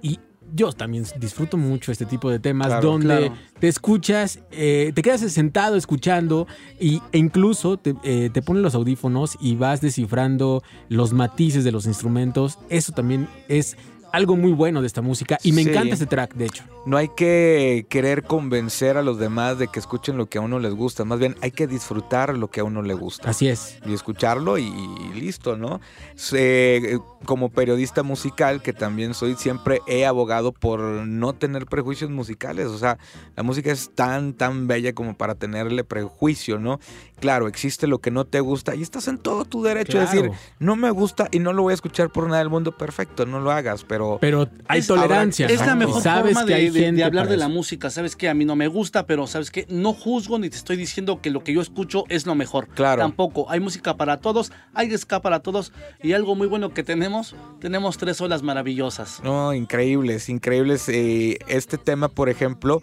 y 0.00 0.20
yo 0.54 0.72
también 0.72 1.04
disfruto 1.18 1.56
mucho 1.56 1.92
este 1.92 2.06
tipo 2.06 2.30
de 2.30 2.38
temas 2.38 2.68
Claro, 2.68 2.90
donde 2.90 3.06
claro. 3.28 3.34
te 3.58 3.68
escuchas, 3.68 4.40
eh, 4.50 4.92
te 4.94 5.02
quedas 5.02 5.20
sentado 5.20 5.76
escuchando 5.76 6.46
y, 6.78 7.00
e 7.12 7.18
incluso 7.18 7.76
te, 7.76 7.94
eh, 8.04 8.30
te 8.32 8.42
pones 8.42 8.62
los 8.62 8.74
audífonos 8.74 9.36
y 9.40 9.56
vas 9.56 9.80
descifrando 9.80 10.62
los 10.88 11.12
matices 11.12 11.64
de 11.64 11.72
los 11.72 11.86
instrumentos. 11.86 12.58
Eso 12.68 12.92
también 12.92 13.28
es 13.48 13.76
algo 14.12 14.36
muy 14.36 14.52
bueno 14.52 14.80
de 14.80 14.86
esta 14.86 15.02
música 15.02 15.38
y 15.42 15.52
me 15.52 15.62
Sí. 15.64 15.70
encanta 15.70 15.94
este 15.94 16.06
track, 16.06 16.34
de 16.34 16.46
hecho. 16.46 16.64
No 16.86 16.96
hay 16.96 17.08
que 17.14 17.86
querer 17.90 18.22
convencer 18.22 18.96
a 18.96 19.02
los 19.02 19.18
demás 19.18 19.58
de 19.58 19.68
que 19.68 19.78
escuchen 19.78 20.16
lo 20.16 20.26
que 20.26 20.38
a 20.38 20.40
uno 20.40 20.58
les 20.58 20.72
gusta, 20.74 21.04
más 21.04 21.18
bien 21.18 21.36
hay 21.42 21.50
que 21.50 21.66
disfrutar 21.66 22.36
lo 22.36 22.48
que 22.48 22.60
a 22.60 22.64
uno 22.64 22.80
le 22.82 22.94
gusta. 22.94 23.28
Así 23.30 23.48
es. 23.48 23.78
Y 23.84 23.92
escucharlo 23.92 24.56
y, 24.58 24.64
y 24.64 25.20
listo, 25.20 25.56
¿no? 25.56 25.80
Se- 26.14 26.98
como 27.24 27.50
periodista 27.50 28.02
musical, 28.02 28.62
que 28.62 28.72
también 28.72 29.12
soy, 29.14 29.34
siempre 29.36 29.80
he 29.86 30.06
abogado 30.06 30.52
por 30.52 30.80
no 30.80 31.34
tener 31.34 31.66
prejuicios 31.66 32.10
musicales. 32.10 32.66
O 32.68 32.78
sea, 32.78 32.96
la 33.36 33.42
música 33.42 33.70
es 33.70 33.90
tan, 33.94 34.32
tan 34.32 34.66
bella 34.66 34.94
como 34.94 35.14
para 35.16 35.34
tenerle 35.34 35.84
prejuicio, 35.84 36.58
¿no? 36.58 36.80
Claro, 37.20 37.46
existe 37.46 37.86
lo 37.86 37.98
que 37.98 38.10
no 38.10 38.24
te 38.24 38.40
gusta 38.40 38.74
y 38.74 38.80
estás 38.82 39.06
en 39.08 39.18
todo 39.18 39.44
tu 39.44 39.62
derecho 39.62 39.98
de 39.98 40.04
decir, 40.04 40.20
Claro. 40.22 40.34
no 40.58 40.76
me 40.76 40.90
gusta 40.90 41.28
y 41.30 41.38
no 41.40 41.52
lo 41.52 41.62
voy 41.62 41.72
a 41.72 41.74
escuchar 41.74 42.10
por 42.10 42.24
nada 42.26 42.38
del 42.38 42.48
mundo, 42.48 42.72
perfecto, 42.76 43.26
no 43.26 43.40
lo 43.40 43.50
hagas, 43.50 43.84
pero... 43.84 43.99
Pero 44.20 44.48
hay 44.68 44.80
Es- 44.80 44.86
tolerancia. 44.86 45.46
Es 45.46 45.64
la 45.66 45.74
mejor 45.74 46.02
sabes 46.02 46.34
forma 46.34 46.46
que 46.46 46.70
de, 46.70 46.86
hay 46.86 47.02
hablar 47.02 47.28
de 47.28 47.36
la 47.36 47.48
música. 47.48 47.90
Sabes 47.90 48.16
que 48.16 48.28
a 48.28 48.34
mí 48.34 48.44
no 48.44 48.56
me 48.56 48.66
gusta, 48.68 49.06
pero 49.06 49.26
sabes 49.26 49.50
que 49.50 49.66
no 49.68 49.92
juzgo 49.92 50.38
ni 50.38 50.48
te 50.50 50.56
estoy 50.56 50.76
diciendo 50.76 51.20
que 51.20 51.30
lo 51.30 51.44
que 51.44 51.52
yo 51.52 51.60
escucho 51.60 52.04
es 52.08 52.26
lo 52.26 52.34
mejor. 52.34 52.68
Claro. 52.68 53.02
Tampoco. 53.02 53.50
Hay 53.50 53.60
música 53.60 53.96
para 53.96 54.18
todos, 54.18 54.52
hay 54.74 54.96
ska 54.96 55.20
para 55.20 55.40
todos. 55.40 55.72
Y 56.02 56.12
algo 56.12 56.34
muy 56.34 56.46
bueno 56.46 56.72
que 56.74 56.82
tenemos, 56.82 57.34
tenemos 57.60 57.98
tres 57.98 58.20
olas 58.20 58.42
maravillosas. 58.42 59.20
No, 59.22 59.52
increíbles, 59.54 60.28
increíbles. 60.28 60.88
Eh, 60.88 61.38
este 61.48 61.78
tema, 61.78 62.08
por 62.08 62.28
ejemplo, 62.28 62.82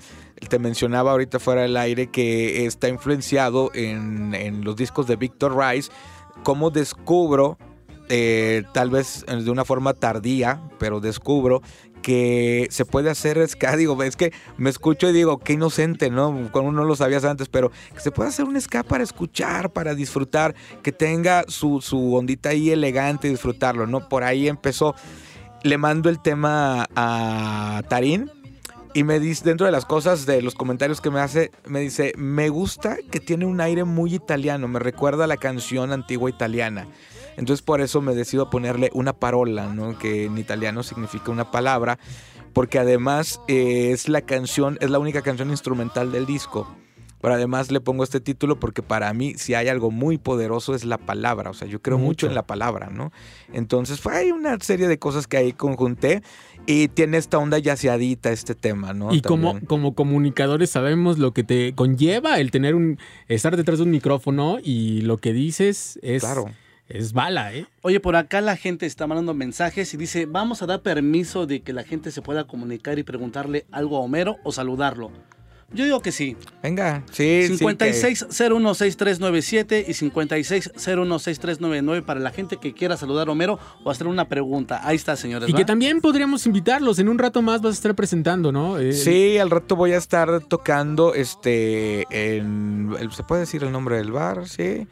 te 0.49 0.59
mencionaba 0.59 1.11
ahorita 1.11 1.39
fuera 1.39 1.61
del 1.63 1.77
aire 1.77 2.07
que 2.07 2.65
está 2.65 2.87
influenciado 2.89 3.71
en, 3.73 4.33
en 4.35 4.63
los 4.63 4.75
discos 4.75 5.07
de 5.07 5.15
Victor 5.15 5.57
Rice. 5.57 5.91
Cómo 6.43 6.69
descubro, 6.69 7.57
eh, 8.09 8.63
tal 8.73 8.89
vez 8.89 9.25
de 9.27 9.49
una 9.49 9.65
forma 9.65 9.93
tardía, 9.93 10.61
pero 10.79 10.99
descubro 10.99 11.61
que 12.01 12.67
se 12.69 12.85
puede 12.85 13.09
hacer 13.09 13.45
ska. 13.47 13.75
Digo, 13.77 14.01
es 14.03 14.15
que 14.15 14.31
me 14.57 14.69
escucho 14.69 15.09
y 15.09 15.13
digo, 15.13 15.39
qué 15.39 15.53
inocente, 15.53 16.09
¿no? 16.09 16.49
Cuando 16.51 16.69
uno 16.69 16.81
no 16.81 16.87
lo 16.87 16.95
sabías 16.95 17.25
antes, 17.25 17.49
pero 17.49 17.71
que 17.93 17.99
se 17.99 18.11
puede 18.11 18.29
hacer 18.29 18.45
un 18.45 18.59
ska 18.59 18.83
para 18.83 19.03
escuchar, 19.03 19.71
para 19.71 19.95
disfrutar, 19.95 20.55
que 20.83 20.91
tenga 20.91 21.43
su, 21.47 21.81
su 21.81 22.15
ondita 22.15 22.49
ahí 22.49 22.69
elegante 22.69 23.27
y 23.27 23.31
disfrutarlo, 23.31 23.87
¿no? 23.87 24.07
Por 24.07 24.23
ahí 24.23 24.47
empezó 24.47 24.95
le 25.63 25.77
mando 25.77 26.09
el 26.09 26.21
tema 26.21 26.87
a 26.95 27.81
Tarín 27.89 28.31
y 28.93 29.03
me 29.03 29.19
dice, 29.19 29.43
dentro 29.45 29.65
de 29.65 29.71
las 29.71 29.85
cosas, 29.85 30.25
de 30.25 30.41
los 30.41 30.55
comentarios 30.55 31.01
que 31.01 31.11
me 31.11 31.19
hace, 31.19 31.51
me 31.65 31.81
dice, 31.81 32.13
me 32.17 32.49
gusta 32.49 32.97
que 33.11 33.19
tiene 33.19 33.45
un 33.45 33.61
aire 33.61 33.83
muy 33.83 34.15
italiano, 34.15 34.67
me 34.67 34.79
recuerda 34.79 35.25
a 35.25 35.27
la 35.27 35.37
canción 35.37 35.91
antigua 35.91 36.29
italiana. 36.29 36.87
Entonces 37.37 37.63
por 37.63 37.81
eso 37.81 38.01
me 38.01 38.13
decido 38.15 38.49
ponerle 38.49 38.89
una 38.93 39.13
parola, 39.13 39.73
¿no? 39.73 39.97
que 39.97 40.25
en 40.25 40.37
italiano 40.37 40.83
significa 40.83 41.31
una 41.31 41.51
palabra, 41.51 41.99
porque 42.51 42.79
además 42.79 43.39
eh, 43.47 43.91
es 43.91 44.09
la 44.09 44.21
canción, 44.21 44.77
es 44.81 44.89
la 44.89 44.99
única 44.99 45.21
canción 45.21 45.49
instrumental 45.51 46.11
del 46.11 46.25
disco. 46.25 46.67
Pero 47.19 47.33
además 47.33 47.71
le 47.71 47.81
pongo 47.81 48.03
este 48.03 48.19
título 48.19 48.59
porque 48.59 48.83
para 48.83 49.11
mí 49.11 49.33
si 49.37 49.55
hay 49.55 49.69
algo 49.69 49.89
muy 49.89 50.19
poderoso 50.19 50.75
es 50.75 50.85
la 50.85 50.99
palabra, 50.99 51.49
o 51.49 51.53
sea, 51.55 51.67
yo 51.67 51.81
creo 51.81 51.97
mucho, 51.97 52.07
Mucho. 52.07 52.27
en 52.27 52.35
la 52.35 52.43
palabra, 52.45 52.89
¿no? 52.91 53.11
Entonces 53.53 53.99
fue 53.99 54.15
hay 54.15 54.31
una 54.31 54.57
serie 54.59 54.87
de 54.87 54.99
cosas 54.99 55.25
que 55.25 55.37
ahí 55.37 55.51
conjunté 55.51 56.21
y 56.67 56.89
tiene 56.89 57.17
esta 57.17 57.39
onda 57.39 57.57
yaceadita 57.57 58.31
este 58.31 58.53
tema, 58.53 58.93
¿no? 58.93 59.11
Y 59.13 59.21
como, 59.21 59.49
También. 59.49 59.65
como 59.65 59.95
comunicadores 59.95 60.69
sabemos 60.69 61.17
lo 61.17 61.33
que 61.33 61.43
te 61.43 61.73
conlleva 61.73 62.39
el 62.39 62.51
tener 62.51 62.75
un 62.75 62.99
estar 63.27 63.57
detrás 63.57 63.79
de 63.79 63.85
un 63.85 63.91
micrófono 63.91 64.57
y 64.63 65.01
lo 65.01 65.17
que 65.17 65.33
dices 65.33 65.97
es, 66.03 66.23
es 66.89 67.13
bala, 67.13 67.53
¿eh? 67.53 67.65
Oye, 67.81 67.99
por 67.99 68.15
acá 68.15 68.41
la 68.41 68.55
gente 68.57 68.85
está 68.85 69.07
mandando 69.07 69.33
mensajes 69.33 69.93
y 69.93 69.97
dice, 69.97 70.25
vamos 70.25 70.61
a 70.61 70.65
dar 70.65 70.81
permiso 70.81 71.45
de 71.45 71.61
que 71.61 71.73
la 71.73 71.83
gente 71.83 72.11
se 72.11 72.21
pueda 72.21 72.45
comunicar 72.45 72.97
y 72.99 73.03
preguntarle 73.03 73.65
algo 73.71 73.97
a 73.97 74.01
Homero 74.01 74.37
o 74.43 74.51
saludarlo. 74.51 75.11
Yo 75.73 75.83
digo 75.83 76.01
que 76.01 76.13
sí. 76.13 76.37
Venga, 76.63 77.03
sí, 77.11 77.43
sí, 77.49 77.57
que- 77.57 77.65
56016397 77.65 79.83
y 79.85 79.93
56016399 79.93 82.05
para 82.05 82.21
la 82.21 82.31
gente 82.31 82.55
que 82.57 82.73
quiera 82.73 82.95
saludar 82.95 83.27
a 83.27 83.31
Homero 83.31 83.59
o 83.83 83.91
hacer 83.91 84.07
una 84.07 84.29
pregunta. 84.29 84.79
Ahí 84.87 84.95
está, 84.95 85.15
señores. 85.17 85.49
Y 85.49 85.53
que 85.53 85.65
también 85.65 85.99
podríamos 86.01 86.45
invitarlos. 86.45 86.99
En 86.99 87.09
un 87.09 87.17
rato 87.17 87.41
más 87.41 87.61
vas 87.61 87.71
a 87.71 87.73
estar 87.75 87.93
presentando, 87.95 88.51
¿no? 88.53 88.79
Eh, 88.79 88.93
Sí, 88.93 89.37
al 89.37 89.49
rato 89.49 89.75
voy 89.75 89.91
a 89.93 89.97
estar 89.97 90.39
tocando 90.45 91.13
este 91.13 92.05
en 92.11 92.93
el- 92.99 93.11
se 93.11 93.23
puede 93.23 93.41
decir 93.41 93.61
el 93.63 93.71
nombre 93.73 93.97
del 93.97 94.11
bar, 94.13 94.47
sí. 94.47 94.87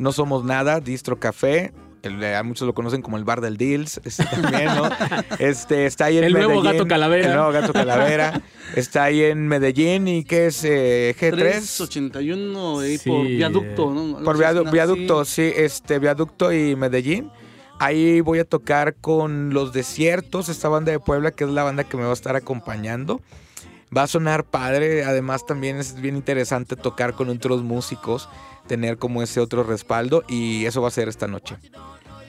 No 0.00 0.12
somos 0.12 0.44
nada, 0.44 0.80
Distro 0.80 1.20
Café. 1.20 1.72
El- 2.02 2.24
a 2.24 2.42
muchos 2.42 2.66
lo 2.66 2.72
conocen 2.74 3.02
como 3.02 3.18
el 3.18 3.24
bar 3.24 3.42
del 3.42 3.58
Deals, 3.58 4.00
este 4.04 4.24
también, 4.24 4.64
¿no? 4.74 4.88
Este 5.38 5.84
está 5.84 6.06
ahí 6.06 6.16
en 6.16 6.24
El 6.24 6.32
nuevo 6.32 6.48
Medellín, 6.62 6.72
Gato 6.72 6.88
Calavera. 6.88 7.28
El 7.28 7.34
nuevo 7.36 7.52
Gato 7.52 7.72
Calavera. 7.74 8.40
está 8.74 9.04
ahí 9.04 9.22
en 9.22 9.46
Medellín 9.46 10.08
y 10.08 10.24
que 10.24 10.46
es 10.46 10.64
eh, 10.64 11.14
G3 11.20 11.36
381 11.36 12.80
ahí 12.80 12.96
por 12.98 13.26
Sí, 13.26 13.36
viaducto, 13.36 13.90
¿no? 13.92 14.24
Por 14.24 14.38
viadu- 14.38 14.70
viaducto, 14.72 15.24
sí. 15.26 15.50
sí, 15.50 15.52
este, 15.54 15.98
viaducto 15.98 16.50
y 16.52 16.74
Medellín. 16.76 17.30
Ahí 17.78 18.20
voy 18.22 18.38
a 18.38 18.44
tocar 18.44 18.94
con 18.94 19.52
Los 19.52 19.72
Desiertos, 19.74 20.48
esta 20.48 20.68
banda 20.70 20.92
de 20.92 21.00
Puebla, 21.00 21.30
que 21.32 21.44
es 21.44 21.50
la 21.50 21.62
banda 21.64 21.84
que 21.84 21.96
me 21.98 22.04
va 22.04 22.10
a 22.10 22.14
estar 22.14 22.36
acompañando. 22.36 23.20
Va 23.96 24.04
a 24.04 24.06
sonar 24.06 24.44
padre, 24.44 25.04
además 25.04 25.44
también 25.46 25.76
es 25.76 26.00
bien 26.00 26.16
interesante 26.16 26.76
tocar 26.76 27.14
con 27.14 27.28
otros 27.28 27.62
músicos, 27.62 28.28
tener 28.66 28.98
como 28.98 29.22
ese 29.22 29.40
otro 29.40 29.62
respaldo 29.64 30.22
y 30.28 30.64
eso 30.66 30.80
va 30.82 30.88
a 30.88 30.92
ser 30.92 31.08
esta 31.08 31.26
noche. 31.26 31.56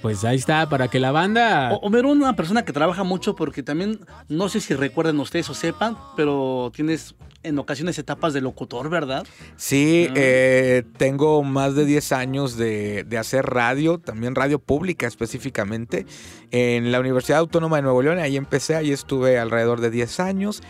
Pues 0.02 0.24
ahí 0.24 0.38
está, 0.38 0.68
para 0.68 0.88
que 0.88 1.00
la 1.00 1.12
banda... 1.12 1.74
O- 1.74 1.86
Homero, 1.86 2.10
una 2.10 2.36
persona 2.36 2.66
que 2.66 2.74
trabaja 2.74 3.04
mucho 3.04 3.36
porque 3.36 3.62
también, 3.62 4.00
no 4.30 4.50
sé 4.50 4.60
si 4.60 4.74
recuerden 4.74 5.20
ustedes 5.20 5.48
o 5.50 5.54
sepan, 5.54 5.96
pero 6.16 6.72
tienes 6.74 7.14
en 7.44 7.58
ocasiones 7.60 7.98
etapas 8.00 8.34
de 8.34 8.42
locutor, 8.42 8.90
¿verdad? 8.90 9.26
Sí, 9.58 10.08
eh, 10.16 10.84
tengo 10.98 11.44
más 11.44 11.76
de 11.76 11.86
10 11.86 12.12
años 12.14 12.56
de, 12.58 13.04
de 13.04 13.18
hacer 13.20 13.46
radio, 13.46 14.00
también 14.00 14.34
radio 14.36 14.58
pública 14.60 15.06
específicamente, 15.08 16.06
en 16.52 16.92
la 16.92 17.00
Universidad 17.00 17.40
Autónoma 17.40 17.76
de 17.78 17.82
Nuevo 17.84 18.02
León. 18.02 18.20
Ahí 18.20 18.38
empecé, 18.38 18.76
ahí 18.76 18.92
estuve 18.92 19.38
alrededor 19.40 19.82
de 19.82 19.90
10 19.92 20.20
años. 20.20 20.62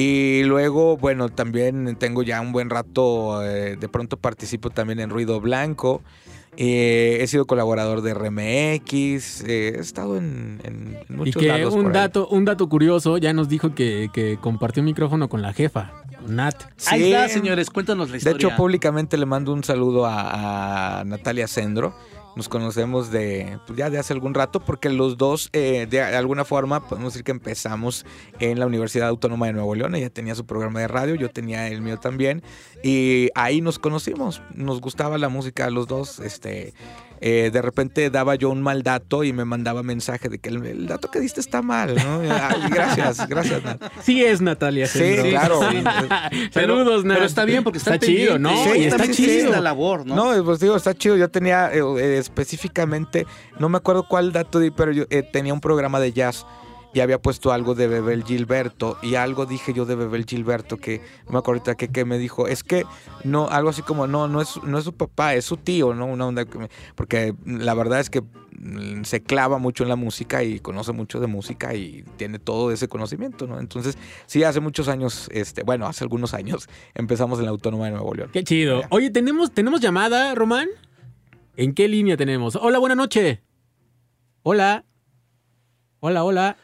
Y 0.00 0.44
luego, 0.44 0.96
bueno, 0.96 1.28
también 1.28 1.96
tengo 1.98 2.22
ya 2.22 2.40
un 2.40 2.52
buen 2.52 2.70
rato, 2.70 3.44
eh, 3.44 3.74
de 3.76 3.88
pronto 3.88 4.16
participo 4.16 4.70
también 4.70 5.00
en 5.00 5.10
Ruido 5.10 5.40
Blanco. 5.40 6.02
eh, 6.60 7.18
he 7.20 7.26
sido 7.28 7.46
colaborador 7.46 8.00
de 8.02 8.14
RMX, 8.14 9.44
eh, 9.44 9.74
he 9.76 9.78
estado 9.80 10.16
en, 10.16 10.60
en- 10.64 10.98
en 11.08 11.26
Y 11.26 11.32
que 11.32 11.46
lados. 11.46 11.72
un 11.74 11.82
por 11.84 11.92
ahí. 11.92 12.00
dato, 12.02 12.26
un 12.28 12.44
dato 12.44 12.68
curioso, 12.68 13.16
ya 13.18 13.32
nos 13.32 13.48
dijo 13.48 13.74
que, 13.76 14.08
que 14.12 14.38
compartió 14.40 14.82
micrófono 14.82 15.28
con 15.28 15.40
la 15.42 15.52
jefa, 15.52 15.92
con 16.20 16.34
Nat. 16.34 16.56
Ahí 16.86 17.00
Sí. 17.02 17.12
está, 17.12 17.28
señores, 17.28 17.70
cuéntanos 17.70 18.08
la 18.08 18.12
De 18.12 18.18
historia. 18.18 18.48
hecho, 18.48 18.56
públicamente 18.56 19.16
le 19.16 19.26
mando 19.26 19.52
un 19.52 19.62
saludo 19.62 20.04
a, 20.06 21.00
a 21.00 21.04
Natalia 21.04 21.46
Sendro. 21.46 21.94
Nos 22.36 22.48
conocemos 22.48 23.10
de 23.10 23.58
pues, 23.66 23.76
ya 23.78 23.90
de 23.90 23.98
hace 23.98 24.12
algún 24.12 24.32
rato 24.34 24.60
porque 24.60 24.90
los 24.90 25.16
dos 25.16 25.50
eh, 25.52 25.86
de 25.90 26.02
alguna 26.02 26.44
forma 26.44 26.86
podemos 26.86 27.12
decir 27.12 27.24
que 27.24 27.32
empezamos 27.32 28.06
en 28.38 28.60
la 28.60 28.66
Universidad 28.66 29.08
Autónoma 29.08 29.46
de 29.46 29.54
Nuevo 29.54 29.74
León. 29.74 29.94
Ella 29.94 30.10
tenía 30.10 30.34
su 30.34 30.46
programa 30.46 30.80
de 30.80 30.88
radio, 30.88 31.14
yo 31.16 31.30
tenía 31.30 31.66
el 31.68 31.80
mío 31.82 31.98
también 31.98 32.42
y 32.82 33.30
ahí 33.34 33.60
nos 33.60 33.78
conocimos. 33.78 34.40
Nos 34.54 34.80
gustaba 34.80 35.18
la 35.18 35.28
música 35.28 35.64
a 35.66 35.70
los 35.70 35.88
dos. 35.88 36.20
Este, 36.20 36.74
eh, 37.20 37.50
de 37.52 37.62
repente 37.62 38.10
daba 38.10 38.36
yo 38.36 38.50
un 38.50 38.62
mal 38.62 38.84
dato 38.84 39.24
y 39.24 39.32
me 39.32 39.44
mandaba 39.44 39.82
mensaje 39.82 40.28
de 40.28 40.38
que 40.38 40.50
el, 40.50 40.64
el 40.64 40.86
dato 40.86 41.10
que 41.10 41.18
diste 41.18 41.40
está 41.40 41.62
mal. 41.62 41.96
¿no? 41.96 42.20
Ay, 42.20 42.70
gracias, 42.70 43.26
gracias. 43.28 43.64
Nat. 43.64 43.82
Sí 44.02 44.24
es 44.24 44.40
Natalia 44.40 44.86
Sí, 44.86 45.16
claro. 45.30 45.60
Saludos, 46.52 47.04
Nat. 47.04 47.16
pero 47.16 47.26
está 47.26 47.44
bien 47.44 47.64
porque 47.64 47.78
está 47.78 47.98
chido, 47.98 48.38
¿no? 48.38 48.52
Y 48.52 48.78
Sí, 48.78 48.84
está 48.84 49.10
chido. 49.10 49.50
la 49.50 49.60
labor, 49.60 50.06
¿no? 50.06 50.14
No, 50.36 50.44
pues 50.44 50.60
digo, 50.60 50.76
está 50.76 50.94
chido. 50.94 51.16
Yo 51.16 51.28
tenía 51.28 51.70
eh, 51.72 52.18
específicamente, 52.28 53.26
no 53.58 53.68
me 53.68 53.78
acuerdo 53.78 54.06
cuál 54.08 54.32
dato 54.32 54.58
di, 54.58 54.70
pero 54.70 54.92
yo 54.92 55.04
eh, 55.10 55.22
tenía 55.22 55.52
un 55.54 55.60
programa 55.60 56.00
de 56.00 56.12
jazz 56.12 56.46
y 56.94 57.00
había 57.00 57.20
puesto 57.20 57.52
algo 57.52 57.74
de 57.74 57.86
Bebel 57.86 58.24
Gilberto 58.24 58.96
y 59.02 59.14
algo 59.16 59.44
dije 59.44 59.74
yo 59.74 59.84
de 59.84 59.94
Bebel 59.94 60.24
Gilberto 60.24 60.78
que 60.78 61.02
no 61.26 61.32
me 61.32 61.38
acuerdo 61.38 61.60
ahorita 61.60 61.74
que, 61.76 61.88
que 61.88 62.04
me 62.06 62.16
dijo, 62.18 62.48
es 62.48 62.64
que 62.64 62.84
no, 63.24 63.46
algo 63.48 63.68
así 63.70 63.82
como, 63.82 64.06
no, 64.06 64.26
no 64.26 64.40
es, 64.40 64.58
no 64.64 64.78
es 64.78 64.84
su 64.84 64.94
papá, 64.94 65.34
es 65.34 65.44
su 65.44 65.58
tío, 65.58 65.92
¿no? 65.94 66.06
Una 66.06 66.26
onda 66.26 66.44
que 66.46 66.58
me- 66.58 66.70
porque 66.94 67.34
la 67.44 67.74
verdad 67.74 68.00
es 68.00 68.08
que 68.08 68.22
mm, 68.22 69.02
se 69.04 69.22
clava 69.22 69.58
mucho 69.58 69.82
en 69.82 69.90
la 69.90 69.96
música 69.96 70.42
y 70.42 70.60
conoce 70.60 70.92
mucho 70.92 71.20
de 71.20 71.26
música 71.26 71.74
y 71.74 72.04
tiene 72.16 72.38
todo 72.38 72.72
ese 72.72 72.88
conocimiento, 72.88 73.46
¿no? 73.46 73.60
Entonces, 73.60 73.98
sí, 74.24 74.42
hace 74.42 74.60
muchos 74.60 74.88
años, 74.88 75.28
este, 75.30 75.64
bueno, 75.64 75.86
hace 75.86 76.04
algunos 76.04 76.32
años 76.32 76.68
empezamos 76.94 77.38
en 77.38 77.44
la 77.44 77.50
Autónoma 77.50 77.84
de 77.84 77.90
Nuevo 77.92 78.14
León. 78.14 78.30
Qué 78.32 78.42
chido. 78.44 78.80
Oye, 78.88 79.10
¿tenemos, 79.10 79.52
¿tenemos 79.52 79.82
llamada, 79.82 80.34
Román? 80.34 80.68
¿En 81.58 81.74
qué 81.74 81.88
línea 81.88 82.16
tenemos? 82.16 82.54
Hola, 82.54 82.78
buena 82.78 82.94
noche. 82.94 83.42
Hola. 84.44 84.84
Hola, 85.98 86.22
hola. 86.22 86.56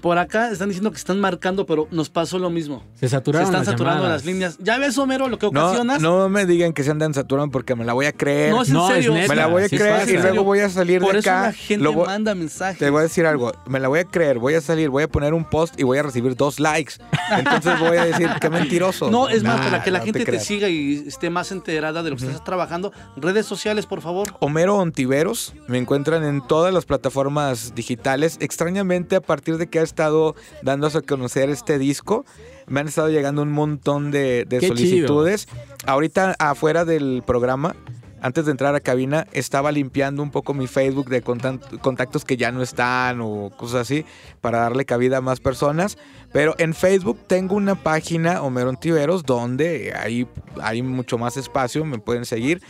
Por 0.00 0.18
acá 0.18 0.50
están 0.50 0.68
diciendo 0.68 0.90
que 0.90 0.96
están 0.98 1.18
marcando, 1.20 1.66
pero 1.66 1.88
nos 1.90 2.08
pasó 2.08 2.38
lo 2.38 2.50
mismo. 2.50 2.84
Se 2.94 3.08
saturaron 3.08 3.46
Se 3.46 3.50
están 3.52 3.60
las 3.64 3.72
saturando 3.72 4.02
llamadas. 4.02 4.22
las 4.22 4.26
líneas. 4.26 4.56
¿Ya 4.60 4.78
ves, 4.78 4.96
Homero, 4.98 5.28
lo 5.28 5.38
que 5.38 5.50
No, 5.50 5.66
ocasionas? 5.66 6.00
no 6.00 6.28
me 6.28 6.46
digan 6.46 6.72
que 6.72 6.84
se 6.84 6.90
andan 6.90 7.14
saturando 7.14 7.50
porque 7.50 7.74
me 7.74 7.84
la 7.84 7.92
voy 7.94 8.06
a 8.06 8.12
creer. 8.12 8.50
No, 8.52 8.62
es 8.62 8.68
en 8.68 8.74
No, 8.74 8.88
es 8.90 8.94
serio. 9.04 9.12
Me 9.28 9.34
la 9.34 9.46
voy 9.46 9.64
a 9.64 9.68
sí 9.68 9.76
creer 9.76 10.08
y 10.08 10.16
luego 10.18 10.44
voy 10.44 10.60
a 10.60 10.68
salir 10.68 11.00
Por 11.00 11.14
de 11.14 11.18
eso 11.20 11.30
acá. 11.30 11.42
la 11.42 11.52
gente 11.52 11.82
lo 11.84 11.92
voy- 11.92 12.06
manda 12.06 12.34
mensajes. 12.34 12.78
Te 12.78 12.90
voy 12.90 13.00
a 13.00 13.02
decir 13.02 13.26
algo. 13.26 13.52
Me 13.66 13.80
la 13.80 13.88
voy 13.88 14.00
a 14.00 14.04
creer, 14.04 14.38
voy 14.38 14.54
a 14.54 14.60
salir, 14.60 14.88
voy 14.88 15.02
a 15.02 15.08
poner 15.08 15.34
un 15.34 15.44
post 15.44 15.78
y 15.78 15.82
voy 15.82 15.98
a 15.98 16.02
recibir 16.02 16.36
dos 16.36 16.60
likes. 16.60 16.94
Entonces 17.36 17.78
voy 17.80 17.96
a 17.96 18.04
decir, 18.04 18.28
qué 18.40 18.50
mentiroso. 18.50 19.10
No, 19.10 19.28
es 19.28 19.42
más, 19.42 19.60
para 19.60 19.82
que 19.82 19.90
la 19.90 19.98
no 19.98 20.04
gente 20.04 20.24
te, 20.24 20.38
siga 20.40 20.68
y 20.68 21.04
esté 21.08 21.28
más 21.30 21.50
enterada 21.52 22.02
de 22.02 22.10
lo 22.10 22.16
que 22.16 22.24
estás 22.26 22.44
trabajando. 22.44 22.92
Redes 23.16 23.46
sociales, 23.46 23.86
por 23.86 24.00
favor. 24.00 24.28
Homero 24.40 24.76
Ontiveros, 24.76 25.54
me 25.66 25.78
encuentran 25.78 26.24
en 26.24 26.40
todas 26.46 26.72
las 26.72 26.84
plataformas 26.86 27.74
digitales. 27.74 28.36
Extrañamente, 28.40 29.16
a 29.16 29.20
partir 29.20 29.56
de 29.58 29.66
que 29.68 29.77
ha 29.78 29.82
estado 29.82 30.34
dándose 30.62 30.98
a 30.98 31.02
conocer 31.02 31.50
este 31.50 31.78
disco, 31.78 32.24
me 32.66 32.80
han 32.80 32.88
estado 32.88 33.08
llegando 33.08 33.42
un 33.42 33.52
montón 33.52 34.10
de, 34.10 34.46
solicitudes. 34.66 35.48
Ahorita, 35.86 36.34
afuera 36.38 36.84
del 36.84 37.22
programa, 37.26 37.74
antes 38.20 38.46
de 38.46 38.50
entrar 38.50 38.74
a 38.74 38.80
cabina, 38.80 39.26
estaba 39.32 39.70
limpiando 39.70 40.22
un 40.22 40.30
poco 40.30 40.52
mi 40.52 40.66
Facebook 40.66 41.08
de 41.08 41.22
contactos 41.22 42.24
que 42.24 42.36
ya 42.36 42.50
no 42.50 42.62
están 42.62 43.20
o 43.20 43.50
cosas 43.56 43.82
así, 43.82 44.04
para 44.40 44.58
darle 44.58 44.84
cabida 44.84 45.18
a 45.18 45.20
más 45.20 45.40
personas. 45.40 45.98
Pero 46.32 46.54
en 46.58 46.74
Facebook 46.74 47.18
tengo 47.26 47.54
una 47.54 47.76
página, 47.76 48.42
Homero 48.42 48.70
Ontiveros, 48.70 49.24
donde 49.24 49.94
hay, 49.96 50.26
hay 50.60 50.82
mucho 50.82 51.16
más 51.16 51.36
espacio, 51.36 51.84
me 51.84 51.98
pueden 51.98 52.24
seguir. 52.24 52.60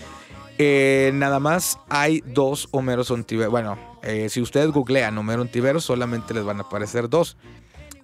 Eh, 0.59 1.13
nada 1.15 1.41
más 1.41 1.79
hay 1.89 2.23
dos 2.27 2.69
Homeros 2.73 3.11
Ontiveros. 3.11 3.51
Bueno, 3.51 3.79
eh, 4.03 4.29
si 4.29 4.41
ustedes 4.41 4.71
googlean 4.71 5.17
Homero 5.19 5.43
Ontiveros, 5.43 5.85
solamente 5.85 6.35
les 6.35 6.45
van 6.45 6.59
a 6.59 6.63
aparecer 6.63 7.09
dos. 7.09 7.37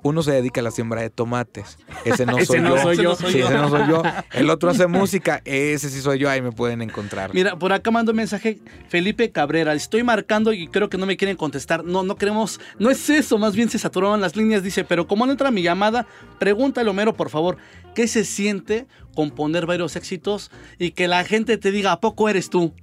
Uno 0.03 0.23
se 0.23 0.33
dedica 0.33 0.61
a 0.61 0.65
la 0.65 0.71
siembra 0.71 1.01
de 1.01 1.09
tomates. 1.09 1.79
Ese 2.05 2.27
no 2.27 2.37
Ese 2.37 2.45
soy 2.47 2.61
no 2.61 2.77
yo. 2.77 2.83
soy 2.83 2.97
yo. 2.99 3.15
Sí, 3.17 3.41
ese 3.41 3.55
no 3.55 3.71
soy 3.71 3.89
yo. 3.89 4.03
El 4.33 4.51
otro 4.51 4.69
hace 4.69 4.87
música. 4.87 5.41
Ese 5.47 5.89
sí 5.89 6.03
soy 6.03 6.19
yo. 6.19 6.29
Ahí 6.29 6.43
me 6.43 6.53
pueden 6.53 6.83
encontrar. 6.83 7.33
Mira, 7.33 7.59
por 7.59 7.73
acá 7.73 7.91
mando 7.91 8.13
un 8.13 8.17
mensaje 8.17 8.59
Felipe 8.89 9.33
Cabrera. 9.33 9.73
Estoy 9.73 10.03
marcando 10.03 10.53
y 10.53 10.69
creo 10.69 10.91
que 10.91 10.99
no 10.99 11.07
me 11.07 11.17
quieren 11.17 11.39
contestar. 11.39 11.85
No, 11.85 12.03
no 12.03 12.17
queremos. 12.17 12.61
No 12.79 12.91
es 12.91 13.09
eso, 13.09 13.39
más 13.39 13.57
bien 13.57 13.71
se 13.71 13.79
saturaron 13.79 14.21
las 14.21 14.37
líneas. 14.37 14.63
Dice, 14.63 14.85
pero 14.85 15.07
como 15.07 15.25
no 15.25 15.33
entra 15.33 15.51
mi 15.51 15.63
llamada, 15.63 16.07
pregúntale, 16.39 16.91
Homero, 16.91 17.15
por 17.15 17.31
favor, 17.31 17.57
¿qué 17.95 18.07
se 18.07 18.25
siente 18.27 18.87
componer 19.15 19.65
varios 19.65 19.97
éxitos 19.97 20.51
y 20.79 20.91
que 20.91 21.09
la 21.09 21.25
gente 21.25 21.57
te 21.57 21.71
diga, 21.71 21.93
¿a 21.93 22.01
poco 22.01 22.29
eres 22.29 22.51
tú? 22.51 22.75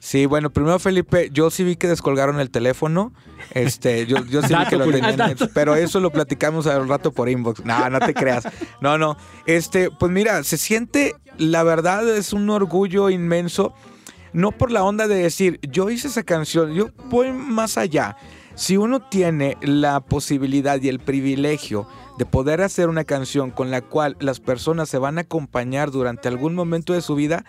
Sí, 0.00 0.26
bueno, 0.26 0.50
primero 0.50 0.78
Felipe, 0.78 1.30
yo 1.32 1.50
sí 1.50 1.64
vi 1.64 1.76
que 1.76 1.88
descolgaron 1.88 2.38
el 2.40 2.50
teléfono. 2.50 3.12
Este, 3.50 4.06
yo, 4.06 4.24
yo 4.26 4.42
sí 4.42 4.54
vi 4.54 4.66
que 4.66 4.76
lo 4.76 4.90
tenían. 4.90 5.36
Pero 5.54 5.74
eso 5.74 6.00
lo 6.00 6.10
platicamos 6.10 6.66
al 6.66 6.88
rato 6.88 7.12
por 7.12 7.28
inbox. 7.28 7.64
No, 7.64 7.90
no 7.90 7.98
te 8.00 8.14
creas. 8.14 8.46
No, 8.80 8.96
no. 8.96 9.16
Este, 9.46 9.90
pues 9.90 10.12
mira, 10.12 10.44
se 10.44 10.56
siente, 10.56 11.14
la 11.36 11.62
verdad, 11.62 12.08
es 12.08 12.32
un 12.32 12.48
orgullo 12.50 13.10
inmenso. 13.10 13.74
No 14.32 14.52
por 14.52 14.70
la 14.70 14.84
onda 14.84 15.08
de 15.08 15.16
decir, 15.16 15.58
yo 15.62 15.90
hice 15.90 16.08
esa 16.08 16.22
canción, 16.22 16.74
yo 16.74 16.90
voy 17.06 17.32
más 17.32 17.78
allá. 17.78 18.16
Si 18.54 18.76
uno 18.76 19.00
tiene 19.00 19.56
la 19.62 20.00
posibilidad 20.00 20.80
y 20.82 20.88
el 20.88 20.98
privilegio 20.98 21.88
de 22.18 22.26
poder 22.26 22.60
hacer 22.60 22.88
una 22.88 23.04
canción 23.04 23.50
con 23.50 23.70
la 23.70 23.80
cual 23.80 24.16
las 24.20 24.40
personas 24.40 24.88
se 24.88 24.98
van 24.98 25.18
a 25.18 25.22
acompañar 25.22 25.90
durante 25.90 26.28
algún 26.28 26.54
momento 26.54 26.92
de 26.92 27.00
su 27.00 27.14
vida, 27.14 27.44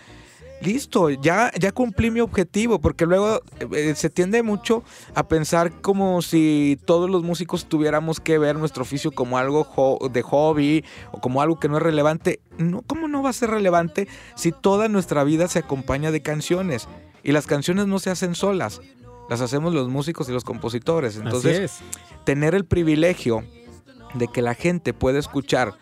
listo, 0.62 1.10
ya, 1.10 1.52
ya 1.58 1.72
cumplí 1.72 2.12
mi 2.12 2.20
objetivo, 2.20 2.80
porque 2.80 3.06
luego 3.06 3.42
eh, 3.72 3.94
se 3.96 4.10
tiende 4.10 4.44
mucho 4.44 4.84
a 5.16 5.28
pensar 5.28 5.82
como 5.82 6.22
si 6.22 6.80
todos 6.86 7.10
los 7.10 7.24
músicos 7.24 7.66
tuviéramos 7.66 8.20
que 8.20 8.38
ver 8.38 8.58
nuestro 8.58 8.84
oficio 8.84 9.12
como 9.12 9.38
algo 9.38 10.00
de 10.12 10.22
hobby 10.22 10.84
o 11.12 11.20
como 11.20 11.42
algo 11.42 11.60
que 11.60 11.70
no 11.70 11.78
es 11.78 11.84
relevante. 11.84 12.40
No, 12.58 12.82
¿Cómo 12.82 13.08
no 13.08 13.24
va 13.24 13.30
a 13.30 13.34
ser 13.34 13.50
relevante 13.52 14.08
si 14.36 14.52
toda 14.52 14.88
nuestra 14.88 15.24
vida 15.24 15.48
se 15.48 15.60
acompaña 15.60 16.12
de 16.12 16.22
canciones? 16.22 16.88
Y 17.24 17.32
las 17.32 17.48
canciones 17.48 17.88
no 17.88 18.00
se 18.00 18.10
hacen 18.10 18.36
solas, 18.36 18.82
las 19.30 19.42
hacemos 19.42 19.74
los 19.74 19.90
músicos 19.90 20.30
y 20.30 20.32
los 20.32 20.44
compositores. 20.44 21.18
Entonces, 21.18 21.60
es. 21.60 21.80
tener 22.26 22.56
el 22.56 22.66
privilegio 22.66 23.44
de 24.14 24.28
que 24.28 24.42
la 24.42 24.56
gente 24.56 24.94
pueda 24.94 25.20
escuchar 25.20 25.76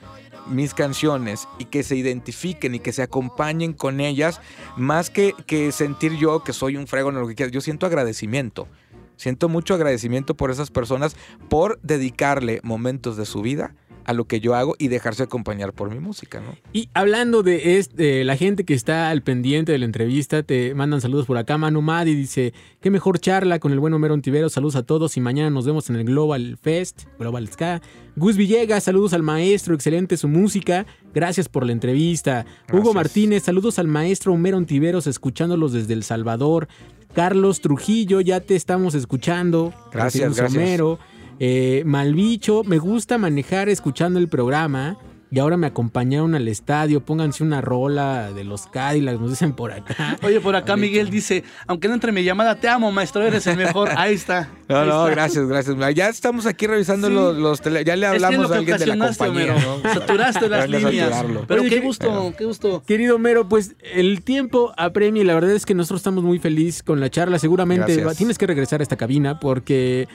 mis 0.50 0.74
canciones 0.74 1.48
y 1.60 1.66
que 1.66 1.84
se 1.84 1.96
identifiquen 1.96 2.76
y 2.76 2.80
que 2.80 2.94
se 2.94 3.02
acompañen 3.02 3.74
con 3.74 4.00
ellas, 4.00 4.42
más 4.76 5.10
que, 5.10 5.34
que 5.46 5.72
sentir 5.72 6.18
yo 6.18 6.44
que 6.44 6.54
soy 6.54 6.78
un 6.78 6.88
fregón 6.88 7.18
o 7.18 7.22
lo 7.22 7.28
que 7.28 7.36
quieras, 7.36 7.54
yo 7.54 7.62
siento 7.62 7.86
agradecimiento. 7.86 8.68
Siento 9.16 9.50
mucho 9.50 9.74
agradecimiento 9.74 10.36
por 10.36 10.52
esas 10.52 10.70
personas 10.70 11.16
por 11.50 11.80
dedicarle 11.82 12.60
momentos 12.64 13.18
de 13.18 13.26
su 13.26 13.42
vida 13.42 13.74
a 14.08 14.14
lo 14.14 14.26
que 14.26 14.40
yo 14.40 14.56
hago 14.56 14.76
y 14.80 14.88
dejarse 14.88 15.24
acompañar 15.24 15.74
por 15.74 15.92
mi 15.92 16.00
música, 16.00 16.40
¿no? 16.40 16.56
Y 16.72 16.90
hablando 16.94 17.44
de 17.44 17.78
este, 17.78 18.24
la 18.24 18.38
gente 18.38 18.64
que 18.64 18.74
está 18.74 19.10
al 19.10 19.22
pendiente 19.22 19.74
de 19.74 19.78
la 19.78 19.86
entrevista, 19.86 20.44
te 20.44 20.74
mandan 20.74 21.02
saludos 21.02 21.26
por 21.26 21.38
acá. 21.38 21.58
Manu 21.58 21.82
Madi 21.82 22.16
dice, 22.16 22.54
qué 22.80 22.90
mejor 22.90 23.20
charla 23.20 23.60
con 23.60 23.74
el 23.74 23.80
buen 23.80 23.94
Homero 23.94 24.14
Ontivero. 24.14 24.48
Saludos 24.50 24.78
a 24.78 24.84
todos 24.84 25.18
y 25.18 25.20
mañana 25.20 25.50
nos 25.50 25.66
vemos 25.66 25.90
en 25.90 25.98
el 25.98 26.06
Global 26.06 26.58
Fest, 26.62 27.04
Global 27.20 27.50
Ska. 27.50 27.82
Gus 28.16 28.38
Villegas, 28.38 28.86
saludos 28.86 29.12
al 29.12 29.24
maestro, 29.24 29.76
excelente 29.76 30.16
su 30.16 30.30
música. 30.30 30.86
Gracias 31.14 31.50
por 31.50 31.66
la 31.66 31.74
entrevista. 31.74 32.46
Hugo 32.72 32.94
Martínez, 32.94 33.44
saludos 33.44 33.78
al 33.78 33.88
maestro 33.88 34.34
Homero 34.34 34.56
Ontiveros, 34.56 35.06
escuchándolos 35.06 35.74
desde 35.74 35.94
El 35.94 36.04
Salvador. 36.04 36.70
Carlos 37.14 37.60
Trujillo, 37.60 38.22
ya 38.22 38.40
te 38.40 38.56
estamos 38.56 38.96
escuchando. 38.96 39.74
Gracias, 39.92 40.38
gracias. 40.38 40.64
Homero. 40.64 41.00
Eh, 41.40 41.84
Malbicho, 41.86 42.64
me 42.64 42.78
gusta 42.78 43.18
manejar 43.18 43.70
escuchando 43.70 44.20
el 44.20 44.28
programa. 44.28 44.98
Y 45.30 45.40
ahora 45.40 45.58
me 45.58 45.68
acompañaron 45.68 46.36
al 46.36 46.48
estadio. 46.48 47.02
Pónganse 47.04 47.44
una 47.44 47.60
rola 47.60 48.32
de 48.32 48.46
los 48.46 48.66
Cadillacs, 48.68 49.20
nos 49.20 49.32
dicen 49.32 49.52
por 49.52 49.74
acá. 49.74 50.16
Oye, 50.24 50.40
por 50.40 50.56
acá 50.56 50.78
Miguel 50.78 51.10
dice, 51.10 51.44
aunque 51.68 51.90
no 51.90 51.96
entre 51.96 52.14
mi 52.14 52.24
llamada, 52.24 52.56
te 52.62 52.70
amo, 52.70 52.94
maestro, 52.94 53.24
eres 53.24 53.46
el 53.46 53.58
mejor. 53.58 53.90
Ahí 53.98 54.14
está. 54.16 54.48
No, 54.70 54.78
ahí 54.78 54.88
no, 54.88 55.02
está. 55.06 55.12
gracias, 55.12 55.46
gracias. 55.46 55.96
Ya 55.96 56.08
estamos 56.08 56.46
aquí 56.46 56.66
revisando 56.66 57.10
Sí. 57.10 57.14
los, 57.14 57.36
los 57.36 57.62
tele- 57.62 57.84
Ya 57.84 57.98
le 57.98 58.06
Es 58.08 58.14
es 58.16 58.24
hablamos 58.24 58.44
lo 58.44 58.48
que 58.48 58.54
a 58.56 58.58
alguien 58.60 58.78
de 58.78 58.86
la 58.86 59.06
compañía. 59.10 59.54
Homero. 59.54 59.80
¿no? 59.84 59.94
Saturaste 59.94 60.48
las 60.48 60.70
líneas. 60.70 61.10
saturarlo. 61.10 61.44
Pero 61.46 61.62
Oye, 61.62 61.70
qué 61.72 61.80
gusto, 61.82 62.34
qué 62.38 62.46
gusto. 62.46 62.84
Querido 62.88 63.20
Mero, 63.20 63.50
pues 63.50 63.76
el 63.96 64.22
tiempo 64.24 64.72
apremia 64.78 65.24
y 65.24 65.26
la 65.26 65.34
verdad 65.34 65.52
es 65.52 65.66
que 65.66 65.74
nosotros 65.74 66.00
estamos 66.00 66.24
muy 66.24 66.40
felices 66.40 66.84
con 66.84 67.02
la 67.02 67.10
charla. 67.10 67.38
Seguramente 67.38 68.02
va- 68.02 68.16
tienes 68.16 68.38
que 68.38 68.48
regresar 68.48 68.80
a 68.80 68.84
esta 68.84 68.96
cabina 68.96 69.42
porque 69.42 70.08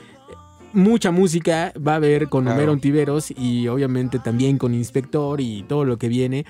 mucha 0.73 1.11
música 1.11 1.73
va 1.75 1.93
a 1.93 1.95
haber 1.95 2.29
con 2.29 2.43
Claro. 2.43 2.57
Homero 2.57 2.71
Ontiveros 2.73 3.31
y 3.31 3.67
obviamente 3.67 4.19
también 4.19 4.57
con 4.57 4.73
Inspector 4.73 5.39
y 5.39 5.63
todo 5.63 5.85
lo 5.85 5.97
que 5.97 6.07
viene. 6.07 6.45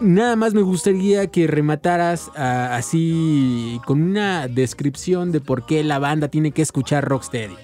Nada 0.00 0.34
más 0.34 0.54
me 0.54 0.62
gustaría 0.62 1.28
que 1.28 1.46
remataras 1.46 2.30
ah, 2.36 2.74
así 2.74 3.80
con 3.86 4.02
una 4.02 4.48
descripción 4.48 5.30
de 5.30 5.40
por 5.40 5.66
qué 5.66 5.84
la 5.84 6.00
banda 6.00 6.28
tiene 6.28 6.50
que 6.50 6.62
escuchar 6.62 7.04
Rocksteady. 7.04 7.54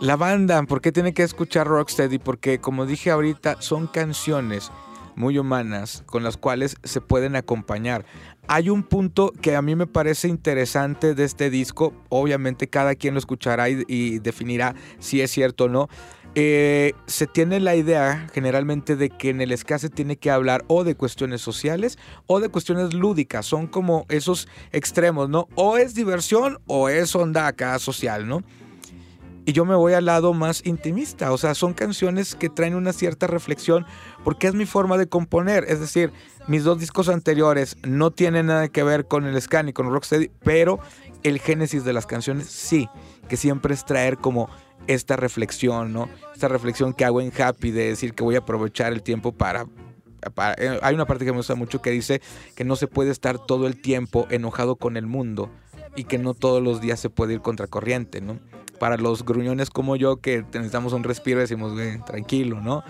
La 0.00 0.16
banda, 0.16 0.62
¿por 0.62 0.80
qué 0.80 0.92
tiene 0.92 1.12
que 1.12 1.22
escuchar 1.22 1.66
Rocksteady? 1.66 2.18
Porque 2.18 2.60
como 2.60 2.86
dije 2.86 3.10
ahorita, 3.10 3.60
son 3.60 3.88
canciones 3.88 4.70
muy 5.16 5.38
humanas 5.38 6.02
con 6.06 6.22
las 6.22 6.36
cuales 6.36 6.76
se 6.84 7.00
pueden 7.00 7.36
acompañar. 7.36 8.04
Hay 8.48 8.70
un 8.70 8.82
punto 8.82 9.32
que 9.40 9.54
a 9.54 9.62
mí 9.62 9.76
me 9.76 9.86
parece 9.86 10.26
interesante 10.26 11.14
de 11.14 11.24
este 11.24 11.48
disco, 11.48 11.94
obviamente 12.08 12.68
cada 12.68 12.96
quien 12.96 13.14
lo 13.14 13.18
escuchará 13.20 13.68
y, 13.68 14.18
definirá 14.18 14.74
si 14.98 15.20
es 15.20 15.30
cierto 15.30 15.64
o 15.64 15.68
no. 15.68 15.88
Eh, 16.34 16.94
se 17.06 17.26
tiene 17.26 17.60
la 17.60 17.76
idea 17.76 18.26
generalmente 18.32 18.96
de 18.96 19.10
que 19.10 19.28
en 19.28 19.42
el 19.42 19.56
ska 19.56 19.78
se 19.78 19.90
tiene 19.90 20.16
que 20.16 20.30
hablar 20.30 20.64
o 20.66 20.82
de 20.82 20.94
cuestiones 20.94 21.42
sociales 21.42 21.98
o 22.26 22.40
de 22.40 22.48
cuestiones 22.48 22.94
lúdicas, 22.94 23.44
son 23.46 23.66
como 23.66 24.06
esos 24.08 24.48
extremos, 24.72 25.28
¿no? 25.28 25.46
O 25.54 25.76
es 25.76 25.94
diversión 25.94 26.58
o 26.66 26.88
es 26.88 27.14
onda 27.14 27.46
acá 27.46 27.78
social, 27.78 28.26
¿no? 28.26 28.42
Y 29.44 29.52
yo 29.52 29.64
me 29.64 29.74
voy 29.74 29.92
al 29.94 30.04
lado 30.04 30.34
más 30.34 30.64
intimista, 30.64 31.32
o 31.32 31.38
sea, 31.38 31.54
son 31.54 31.74
canciones 31.74 32.36
que 32.36 32.48
traen 32.48 32.76
una 32.76 32.92
cierta 32.92 33.26
reflexión 33.26 33.84
porque 34.22 34.46
es 34.46 34.54
mi 34.54 34.66
forma 34.66 34.96
de 34.98 35.08
componer, 35.08 35.64
es 35.66 35.80
decir, 35.80 36.12
mis 36.46 36.62
dos 36.62 36.78
discos 36.78 37.08
anteriores 37.08 37.76
no 37.82 38.12
tienen 38.12 38.46
nada 38.46 38.68
que 38.68 38.84
ver 38.84 39.06
con 39.06 39.24
el 39.24 39.40
ska 39.42 39.64
ni 39.64 39.72
con 39.72 39.90
Rocksteady, 39.90 40.30
pero 40.44 40.78
el 41.24 41.40
génesis 41.40 41.84
de 41.84 41.92
las 41.92 42.06
canciones 42.06 42.46
sí, 42.46 42.88
que 43.28 43.36
siempre 43.36 43.74
es 43.74 43.84
traer 43.84 44.16
como 44.18 44.48
esta 44.86 45.16
reflexión, 45.16 45.92
¿no? 45.92 46.08
Esta 46.34 46.46
reflexión 46.48 46.92
que 46.92 47.04
hago 47.04 47.20
en 47.20 47.32
Happy 47.36 47.72
de 47.72 47.88
decir 47.88 48.14
que 48.14 48.22
voy 48.22 48.36
a 48.36 48.40
aprovechar 48.40 48.92
el 48.92 49.02
tiempo 49.02 49.32
para 49.32 49.66
para- 50.34 50.54
eh, 50.56 50.78
hay 50.82 50.94
una 50.94 51.04
parte 51.04 51.24
que 51.24 51.32
me 51.32 51.38
gusta 51.38 51.56
mucho 51.56 51.82
que 51.82 51.90
dice 51.90 52.20
que 52.54 52.62
no 52.62 52.76
se 52.76 52.86
puede 52.86 53.10
estar 53.10 53.40
todo 53.44 53.66
el 53.66 53.80
tiempo 53.80 54.28
enojado 54.30 54.76
con 54.76 54.96
el 54.96 55.06
mundo 55.06 55.50
y 55.96 56.04
que 56.04 56.16
no 56.18 56.34
todos 56.34 56.62
los 56.62 56.80
días 56.80 57.00
se 57.00 57.10
puede 57.10 57.34
ir 57.34 57.40
contracorriente, 57.40 58.20
¿no? 58.20 58.38
Para 58.82 58.96
los 58.96 59.24
gruñones 59.24 59.70
como 59.70 59.94
yo 59.94 60.16
que 60.16 60.42
necesitamos 60.52 60.92
un 60.92 61.04
respiro 61.04 61.38
decimos, 61.38 61.72
güey, 61.72 62.00
tranquilo, 62.04 62.60
¿no? 62.60 62.82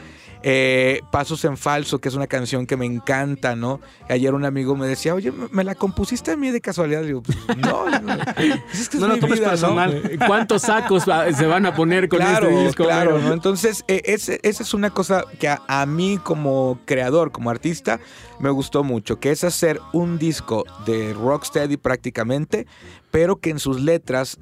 Eh, 0.43 1.03
Pasos 1.13 1.45
en 1.45 1.59
Falso, 1.59 1.99
que 1.99 2.09
es 2.09 2.15
una 2.15 2.27
canción 2.27 2.67
que 2.67 2.79
me 2.79 2.87
encanta, 2.87 3.57
¿no? 3.57 3.79
Ayer 4.09 4.33
un 4.33 4.47
amigo 4.47 4.75
me 4.75 4.87
decía, 4.87 5.15
oye, 5.15 5.31
¿me- 5.31 5.49
¿me 5.51 5.65
la 5.65 5.75
compusiste 5.75 6.31
a 6.31 6.37
mí 6.39 6.51
de 6.51 6.63
casualidad? 6.63 7.03
Digo, 7.03 7.23
pues, 7.23 7.37
no, 7.59 7.91
no, 8.01 8.15
es 8.15 8.89
que 8.89 8.97
es 8.97 9.01
No 9.01 9.09
lo 9.09 9.19
tomes 9.19 9.39
vida. 9.39 10.27
¿Cuántos 10.27 10.63
sacos 10.63 11.03
se 11.05 11.47
van 11.47 11.67
a 11.67 11.75
poner 11.75 12.09
con 12.09 12.21
claro, 12.21 12.49
este 12.49 12.65
disco? 12.65 12.85
Claro? 12.85 13.19
¿no? 13.19 13.35
Entonces, 13.35 13.85
eh, 13.87 14.01
esa 14.07 14.63
es 14.63 14.73
una 14.73 14.89
cosa 14.89 15.25
que 15.39 15.49
a, 15.49 15.61
a 15.69 15.85
mí 15.85 16.19
como 16.25 16.79
creador, 16.87 17.33
como 17.33 17.51
artista, 17.51 18.01
me 18.41 18.49
gustó 18.49 18.83
mucho, 18.83 19.21
que 19.21 19.31
es 19.31 19.45
hacer 19.45 19.79
un 19.93 20.19
disco 20.19 20.65
de 20.87 21.13
rocksteady 21.13 21.77
prácticamente, 21.77 22.67
pero 23.11 23.37
que 23.37 23.51
en 23.51 23.59
sus 23.59 23.79
letras 23.79 24.39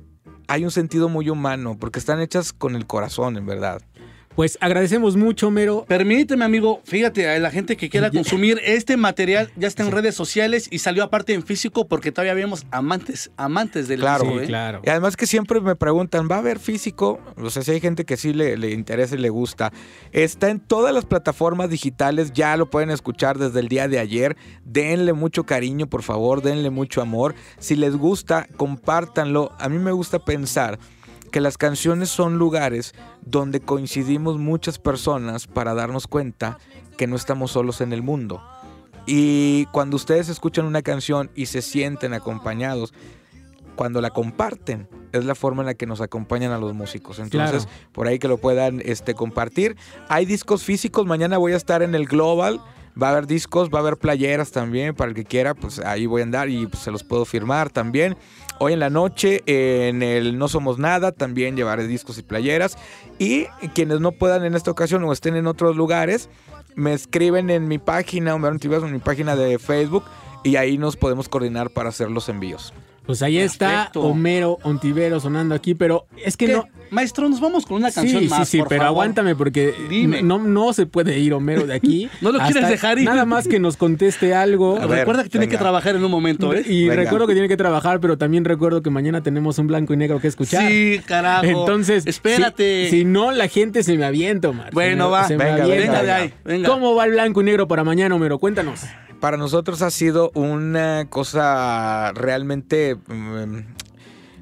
hay 0.50 0.64
un 0.64 0.72
sentido 0.72 1.08
muy 1.08 1.30
humano, 1.30 1.76
porque 1.78 2.00
están 2.00 2.20
hechas 2.20 2.52
con 2.52 2.74
el 2.74 2.84
corazón, 2.84 3.36
en 3.36 3.46
verdad. 3.46 3.82
Pues 4.36 4.56
agradecemos 4.60 5.16
mucho, 5.16 5.48
Homero. 5.48 5.84
Permíteme, 5.88 6.44
amigo, 6.44 6.80
fíjate, 6.84 7.28
a 7.28 7.38
la 7.40 7.50
gente 7.50 7.76
que 7.76 7.90
quiera 7.90 8.10
consumir 8.10 8.60
este 8.64 8.96
material 8.96 9.50
ya 9.56 9.66
está 9.66 9.82
en 9.82 9.90
redes 9.90 10.14
sociales 10.14 10.68
y 10.70 10.78
salió 10.78 11.02
aparte 11.02 11.34
en 11.34 11.42
físico 11.42 11.88
porque 11.88 12.12
todavía 12.12 12.34
vemos 12.34 12.64
amantes, 12.70 13.32
amantes 13.36 13.88
del 13.88 14.00
Claro, 14.00 14.24
disco, 14.38 14.54
¿eh? 14.54 14.80
Y 14.84 14.88
además 14.88 15.16
que 15.16 15.26
siempre 15.26 15.60
me 15.60 15.74
preguntan, 15.74 16.28
¿va 16.30 16.36
a 16.36 16.38
haber 16.38 16.60
físico? 16.60 17.20
O 17.36 17.50
sea, 17.50 17.62
si 17.62 17.72
hay 17.72 17.80
gente 17.80 18.04
que 18.04 18.16
sí 18.16 18.32
le, 18.32 18.56
le 18.56 18.70
interesa 18.70 19.16
y 19.16 19.18
le 19.18 19.30
gusta. 19.30 19.72
Está 20.12 20.48
en 20.48 20.60
todas 20.60 20.94
las 20.94 21.04
plataformas 21.06 21.68
digitales, 21.68 22.32
ya 22.32 22.56
lo 22.56 22.70
pueden 22.70 22.90
escuchar 22.90 23.36
desde 23.36 23.58
el 23.58 23.68
día 23.68 23.88
de 23.88 23.98
ayer. 23.98 24.36
Denle 24.64 25.12
mucho 25.12 25.44
cariño, 25.44 25.88
por 25.88 26.02
favor, 26.04 26.40
denle 26.40 26.70
mucho 26.70 27.02
amor. 27.02 27.34
Si 27.58 27.74
les 27.74 27.96
gusta, 27.96 28.46
compártanlo. 28.56 29.50
A 29.58 29.68
mí 29.68 29.78
me 29.78 29.90
gusta 29.92 30.20
pensar 30.20 30.78
que 31.30 31.40
las 31.40 31.56
canciones 31.58 32.08
son 32.10 32.38
lugares 32.38 32.94
donde 33.22 33.60
coincidimos 33.60 34.38
muchas 34.38 34.78
personas 34.78 35.46
para 35.46 35.74
darnos 35.74 36.06
cuenta 36.06 36.58
que 36.96 37.06
no 37.06 37.16
estamos 37.16 37.52
solos 37.52 37.80
en 37.80 37.92
el 37.92 38.02
mundo. 38.02 38.42
Y 39.06 39.66
cuando 39.66 39.96
ustedes 39.96 40.28
escuchan 40.28 40.66
una 40.66 40.82
canción 40.82 41.30
y 41.34 41.46
se 41.46 41.62
sienten 41.62 42.12
acompañados, 42.12 42.92
cuando 43.74 44.02
la 44.02 44.10
comparten, 44.10 44.88
es 45.12 45.24
la 45.24 45.34
forma 45.34 45.62
en 45.62 45.66
la 45.66 45.74
que 45.74 45.86
nos 45.86 46.02
acompañan 46.02 46.52
a 46.52 46.58
los 46.58 46.74
músicos. 46.74 47.18
Entonces, 47.18 47.64
Claro. 47.64 47.78
por 47.92 48.06
ahí 48.08 48.18
que 48.18 48.28
lo 48.28 48.36
puedan 48.36 48.82
este, 48.84 49.14
compartir. 49.14 49.76
Hay 50.08 50.26
discos 50.26 50.62
físicos, 50.64 51.06
mañana 51.06 51.38
voy 51.38 51.52
a 51.52 51.56
estar 51.56 51.82
en 51.82 51.94
el 51.94 52.06
Global. 52.06 52.60
Va 53.00 53.08
a 53.08 53.12
haber 53.12 53.26
discos, 53.26 53.70
va 53.70 53.78
a 53.78 53.82
haber 53.82 53.96
playeras 53.96 54.50
también, 54.50 54.94
para 54.94 55.08
el 55.10 55.14
que 55.14 55.24
quiera, 55.24 55.54
pues 55.54 55.78
ahí 55.78 56.06
voy 56.06 56.20
a 56.20 56.24
andar 56.24 56.50
y 56.50 56.66
pues, 56.66 56.82
se 56.82 56.90
los 56.90 57.04
puedo 57.04 57.24
firmar 57.24 57.70
también. 57.70 58.16
Hoy 58.62 58.74
en 58.74 58.80
la 58.80 58.90
noche 58.90 59.42
en 59.46 60.02
el 60.02 60.36
No 60.36 60.46
Somos 60.46 60.78
Nada 60.78 61.12
también 61.12 61.56
llevaré 61.56 61.86
discos 61.86 62.18
y 62.18 62.22
playeras. 62.22 62.76
Y 63.18 63.46
quienes 63.74 64.00
no 64.00 64.12
puedan 64.12 64.44
en 64.44 64.54
esta 64.54 64.70
ocasión 64.70 65.02
o 65.04 65.14
estén 65.14 65.34
en 65.34 65.46
otros 65.46 65.76
lugares, 65.76 66.28
me 66.74 66.92
escriben 66.92 67.48
en 67.48 67.68
mi 67.68 67.78
página, 67.78 68.34
en 68.34 68.92
mi 68.92 68.98
página 68.98 69.34
de 69.34 69.58
Facebook, 69.58 70.04
y 70.44 70.56
ahí 70.56 70.76
nos 70.76 70.98
podemos 70.98 71.30
coordinar 71.30 71.70
para 71.70 71.88
hacer 71.88 72.10
los 72.10 72.28
envíos. 72.28 72.74
Pues 73.10 73.22
ahí 73.22 73.38
está 73.38 73.68
Perfecto. 73.68 74.02
Homero 74.02 74.58
Ontivero 74.62 75.18
sonando 75.18 75.52
aquí, 75.52 75.74
pero 75.74 76.06
es 76.24 76.36
que 76.36 76.46
¿Qué? 76.46 76.52
no. 76.52 76.68
Maestro, 76.90 77.28
nos 77.28 77.40
vamos 77.40 77.66
con 77.66 77.78
una 77.78 77.90
canción 77.90 78.22
sí, 78.22 78.28
más, 78.28 78.48
sí, 78.48 78.52
sí, 78.52 78.58
por 78.58 78.68
pero 78.68 78.82
favor. 78.82 78.94
aguántame 79.02 79.34
porque 79.34 79.74
Dime. 79.88 80.22
no, 80.22 80.38
no 80.38 80.72
se 80.72 80.86
puede 80.86 81.18
ir 81.18 81.34
Homero 81.34 81.66
de 81.66 81.74
aquí. 81.74 82.08
No 82.20 82.30
lo 82.30 82.38
quieres 82.38 82.68
dejar 82.68 83.00
ir. 83.00 83.06
Nada 83.06 83.24
más 83.24 83.48
que 83.48 83.58
nos 83.58 83.76
conteste 83.76 84.32
algo. 84.32 84.78
Recuerda 84.78 85.24
que 85.24 85.28
tiene 85.28 85.48
que 85.48 85.56
trabajar 85.58 85.96
en 85.96 86.04
un 86.04 86.10
momento, 86.12 86.54
¿eh? 86.54 86.62
Y 86.64 86.88
recuerdo 86.88 87.26
que 87.26 87.32
tiene 87.32 87.48
que 87.48 87.56
trabajar, 87.56 87.98
pero 87.98 88.16
también 88.16 88.44
recuerdo 88.44 88.80
que 88.80 88.90
mañana 88.90 89.24
tenemos 89.24 89.58
un 89.58 89.66
blanco 89.66 89.92
y 89.92 89.96
negro 89.96 90.20
que 90.20 90.28
escuchar. 90.28 90.68
Sí, 90.68 91.00
carajo. 91.04 91.46
Entonces, 91.46 92.06
Espérate. 92.06 92.90
Si, 92.90 92.98
si 93.00 93.04
no, 93.04 93.32
la 93.32 93.48
gente 93.48 93.82
se 93.82 93.96
me 93.96 94.04
avienta, 94.04 94.50
Omar. 94.50 94.70
Bueno, 94.72 95.06
Se 95.06 95.10
va. 95.10 95.24
se 95.28 95.36
me 95.36 95.44
Venga, 95.46 95.66
venga 95.66 96.02
de 96.04 96.12
ahí, 96.12 96.34
venga. 96.44 96.68
¿Cómo 96.68 96.94
va 96.94 97.06
el 97.06 97.10
blanco 97.10 97.40
y 97.40 97.44
negro 97.44 97.66
para 97.66 97.82
mañana, 97.82 98.14
Homero? 98.14 98.38
Cuéntanos. 98.38 98.82
Para 99.20 99.36
nosotros 99.36 99.82
ha 99.82 99.90
sido 99.90 100.30
una 100.34 101.06
cosa 101.10 102.12
realmente, 102.12 102.94
mm, 102.94 103.74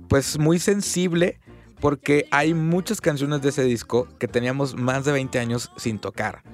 pues 0.09 0.39
muy 0.39 0.61
sensible, 0.61 1.41
porque 1.81 2.27
hay 2.31 2.55
muchas 2.55 3.01
canciones 3.01 3.43
de 3.43 3.49
ese 3.49 3.65
disco 3.65 4.07
que 4.21 4.29
teníamos 4.29 4.77
más 4.77 5.05
de 5.05 5.11
20 5.11 5.41
años 5.41 5.73
sin 5.77 5.99
tocar, 5.99 6.45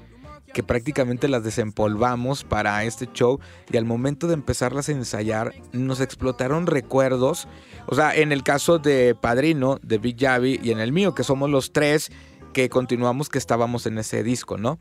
que 0.55 0.63
prácticamente 0.63 1.29
las 1.29 1.45
desempolvamos 1.45 2.45
para 2.45 2.83
este 2.85 3.11
show 3.13 3.41
y 3.71 3.77
al 3.77 3.85
momento 3.85 4.27
de 4.27 4.35
empezarlas 4.35 4.89
a 4.89 4.93
ensayar 4.93 5.53
nos 5.73 6.01
explotaron 6.01 6.67
recuerdos, 6.67 7.47
o 7.87 7.95
sea, 7.95 8.15
en 8.15 8.33
el 8.33 8.43
caso 8.43 8.79
de 8.79 9.15
Padrino, 9.15 9.79
de 9.83 9.99
Big 9.99 10.19
Javi 10.19 10.59
y 10.63 10.71
en 10.71 10.81
el 10.81 10.93
mío, 10.93 11.15
que 11.15 11.25
somos 11.25 11.51
los 11.51 11.73
tres 11.73 12.11
que 12.55 12.71
continuamos 12.71 13.29
que 13.29 13.39
estábamos 13.39 13.85
en 13.85 13.99
ese 13.99 14.23
disco, 14.23 14.57
¿no? 14.57 14.79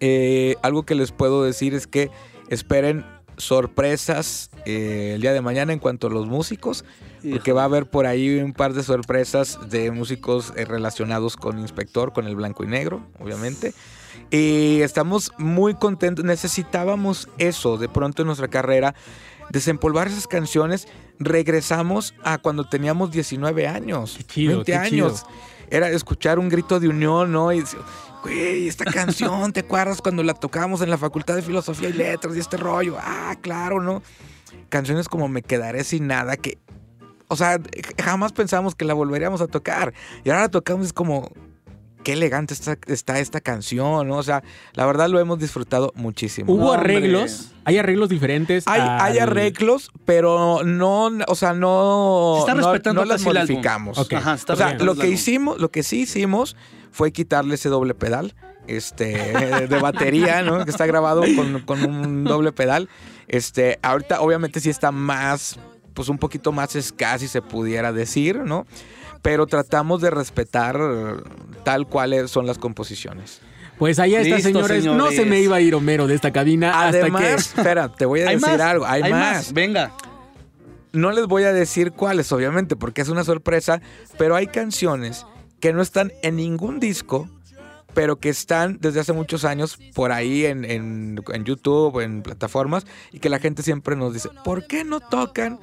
Eh, 0.00 0.56
algo 0.62 0.84
que 0.84 0.94
les 0.94 1.12
puedo 1.12 1.42
decir 1.42 1.74
es 1.74 1.86
que 1.86 2.10
esperen 2.48 3.04
sorpresas 3.36 4.50
eh, 4.64 5.12
el 5.14 5.20
día 5.20 5.32
de 5.32 5.40
mañana 5.40 5.72
en 5.72 5.78
cuanto 5.78 6.06
a 6.06 6.10
los 6.10 6.26
músicos, 6.26 6.84
porque 7.30 7.52
va 7.52 7.62
a 7.62 7.64
haber 7.64 7.86
por 7.86 8.06
ahí 8.06 8.38
un 8.38 8.52
par 8.52 8.74
de 8.74 8.82
sorpresas 8.82 9.58
de 9.70 9.90
músicos 9.90 10.52
eh, 10.56 10.64
relacionados 10.64 11.36
con 11.36 11.58
Inspector, 11.58 12.12
con 12.12 12.26
el 12.26 12.36
blanco 12.36 12.64
y 12.64 12.66
negro, 12.66 13.06
obviamente. 13.18 13.72
Y 14.30 14.80
estamos 14.82 15.32
muy 15.38 15.74
contentos, 15.74 16.24
necesitábamos 16.24 17.28
eso 17.38 17.78
de 17.78 17.88
pronto 17.88 18.22
en 18.22 18.26
nuestra 18.26 18.48
carrera, 18.48 18.94
desempolvar 19.50 20.08
esas 20.08 20.26
canciones, 20.26 20.86
regresamos 21.18 22.14
a 22.22 22.38
cuando 22.38 22.64
teníamos 22.64 23.10
19 23.10 23.66
años, 23.66 24.18
chido, 24.28 24.56
20 24.56 24.64
qué 24.64 24.76
años. 24.76 25.24
chido. 25.24 25.54
Era 25.70 25.88
escuchar 25.88 26.38
un 26.38 26.48
grito 26.48 26.78
de 26.78 26.88
unión, 26.88 27.32
¿no? 27.32 27.52
Y 27.52 27.64
güey, 28.24 28.66
esta 28.66 28.84
canción, 28.92 29.52
¿te 29.52 29.60
acuerdas 29.60 30.00
cuando 30.00 30.22
la 30.22 30.34
tocamos 30.34 30.80
en 30.80 30.90
la 30.90 30.98
Facultad 30.98 31.36
de 31.36 31.42
Filosofía 31.42 31.90
y 31.90 31.92
Letras 31.92 32.34
y 32.36 32.40
este 32.40 32.56
rollo? 32.56 32.96
Ah, 32.98 33.36
claro, 33.40 33.80
¿no? 33.80 34.02
Canciones 34.70 35.08
como 35.08 35.28
Me 35.28 35.42
Quedaré 35.42 35.84
Sin 35.84 36.06
Nada, 36.06 36.36
que, 36.36 36.58
o 37.28 37.36
sea, 37.36 37.60
jamás 38.02 38.32
pensamos 38.32 38.74
que 38.74 38.84
la 38.84 38.94
volveríamos 38.94 39.40
a 39.40 39.46
tocar. 39.46 39.92
Y 40.24 40.30
ahora 40.30 40.42
la 40.42 40.48
tocamos, 40.48 40.86
es 40.86 40.92
como, 40.92 41.30
qué 42.02 42.14
elegante 42.14 42.54
está, 42.54 42.78
está 42.86 43.18
esta 43.18 43.40
canción, 43.40 44.08
¿no? 44.08 44.16
O 44.16 44.22
sea, 44.22 44.42
la 44.72 44.86
verdad 44.86 45.08
lo 45.08 45.20
hemos 45.20 45.38
disfrutado 45.38 45.92
muchísimo. 45.94 46.52
¿Hubo 46.52 46.72
arreglos? 46.72 47.52
¿Hay 47.64 47.78
arreglos 47.78 48.08
diferentes? 48.08 48.64
Hay, 48.66 49.18
arreglos, 49.18 49.90
pero 50.04 50.62
no, 50.64 51.10
o 51.26 51.34
sea, 51.34 51.52
no, 51.52 52.34
Se 52.36 52.40
está 52.40 52.54
no, 52.54 52.60
respetando 52.60 53.02
no 53.02 53.06
las 53.06 53.22
el 53.22 53.36
álbum. 53.36 53.40
modificamos. 53.42 53.98
Ok. 53.98 54.12
Ajá, 54.14 54.34
está 54.34 54.54
o 54.54 54.56
sea, 54.56 54.74
lo 54.74 54.94
que 54.94 55.08
hicimos, 55.08 55.60
lo 55.60 55.70
que 55.70 55.82
sí 55.82 56.02
hicimos 56.02 56.56
fue 56.94 57.10
quitarle 57.10 57.56
ese 57.56 57.68
doble 57.68 57.92
pedal, 57.92 58.36
este, 58.68 59.66
de 59.68 59.78
batería, 59.80 60.42
¿no? 60.42 60.64
Que 60.64 60.70
está 60.70 60.86
grabado 60.86 61.22
con, 61.34 61.58
con 61.62 61.84
un 61.84 62.22
doble 62.22 62.52
pedal. 62.52 62.88
Este, 63.26 63.80
ahorita 63.82 64.20
obviamente 64.20 64.60
sí 64.60 64.70
está 64.70 64.92
más, 64.92 65.58
pues 65.92 66.08
un 66.08 66.18
poquito 66.18 66.52
más 66.52 66.76
escaso, 66.76 67.18
si 67.18 67.28
se 67.28 67.42
pudiera 67.42 67.92
decir, 67.92 68.38
¿no? 68.38 68.64
Pero 69.22 69.46
tratamos 69.48 70.02
de 70.02 70.10
respetar 70.10 70.78
tal 71.64 71.88
cual 71.88 72.28
son 72.28 72.46
las 72.46 72.58
composiciones. 72.58 73.40
Pues 73.76 73.98
allá 73.98 74.20
está, 74.20 74.36
Listo, 74.36 74.50
señores. 74.50 74.84
No 74.84 75.06
se 75.06 75.16
señores. 75.16 75.30
me 75.30 75.40
iba 75.40 75.56
a 75.56 75.60
ir 75.60 75.74
Homero 75.74 76.06
de 76.06 76.14
esta 76.14 76.32
cabina 76.32 76.80
Además, 76.86 77.22
hasta 77.24 77.54
que. 77.54 77.60
espera, 77.60 77.88
te 77.88 78.06
voy 78.06 78.20
a 78.20 78.28
¿Hay 78.28 78.36
decir 78.36 78.50
más? 78.50 78.60
algo. 78.60 78.86
Hay, 78.86 79.02
¿Hay 79.02 79.10
más. 79.10 79.20
más? 79.36 79.52
Venga. 79.52 79.90
No 80.92 81.10
les 81.10 81.26
voy 81.26 81.42
a 81.42 81.52
decir 81.52 81.90
cuáles, 81.90 82.30
obviamente, 82.30 82.76
porque 82.76 83.00
es 83.02 83.08
una 83.08 83.24
sorpresa, 83.24 83.80
pero 84.16 84.36
hay 84.36 84.46
canciones 84.46 85.26
que 85.64 85.72
no 85.72 85.80
están 85.80 86.12
en 86.22 86.36
ningún 86.36 86.78
disco, 86.78 87.26
pero 87.94 88.16
que 88.16 88.28
están 88.28 88.76
desde 88.82 89.00
hace 89.00 89.14
muchos 89.14 89.46
años 89.46 89.78
por 89.94 90.12
ahí 90.12 90.44
en, 90.44 90.66
en- 90.66 91.18
en 91.32 91.44
YouTube, 91.46 92.00
en 92.00 92.20
plataformas, 92.22 92.84
y 93.12 93.18
que 93.18 93.30
la 93.30 93.38
gente 93.38 93.62
siempre 93.62 93.96
nos 93.96 94.12
dice, 94.12 94.28
¿por 94.44 94.66
qué 94.66 94.84
no 94.84 95.00
tocan 95.00 95.58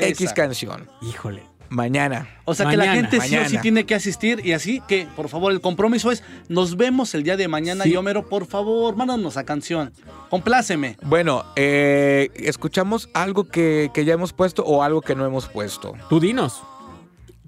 X 0.00 0.32
canción? 0.32 0.88
Híjole. 1.02 1.44
Mañana. 1.70 2.28
O 2.46 2.54
sea 2.54 2.68
que 2.68 2.76
la 2.76 2.94
gente 2.94 3.20
sí 3.20 3.26
o 3.26 3.28
sí 3.28 3.36
Mañana. 3.44 3.60
tiene 3.60 3.86
que 3.86 3.94
asistir 3.94 4.44
y 4.44 4.54
así 4.54 4.82
que, 4.88 5.06
por 5.14 5.28
favor, 5.28 5.52
el 5.52 5.60
compromiso 5.60 6.10
es, 6.10 6.24
nos 6.48 6.76
vemos 6.76 7.14
el 7.14 7.22
día 7.22 7.36
de 7.36 7.46
mañana 7.46 7.84
Sí. 7.84 7.90
y 7.92 7.96
Homero, 7.96 8.28
por 8.28 8.44
favor, 8.46 8.96
mándanos 8.96 9.36
a 9.36 9.44
canción. 9.44 9.92
Compláceme. 10.30 10.96
Bueno, 11.02 11.44
eh, 11.54 12.30
escuchamos 12.34 13.08
algo 13.14 13.44
que, 13.44 13.90
que 13.94 14.04
ya 14.04 14.14
hemos 14.14 14.32
puesto 14.32 14.64
o 14.64 14.82
algo 14.82 15.00
que 15.00 15.14
no 15.14 15.24
hemos 15.24 15.46
puesto. 15.46 15.92
Tú 16.08 16.18
dinos. 16.18 16.60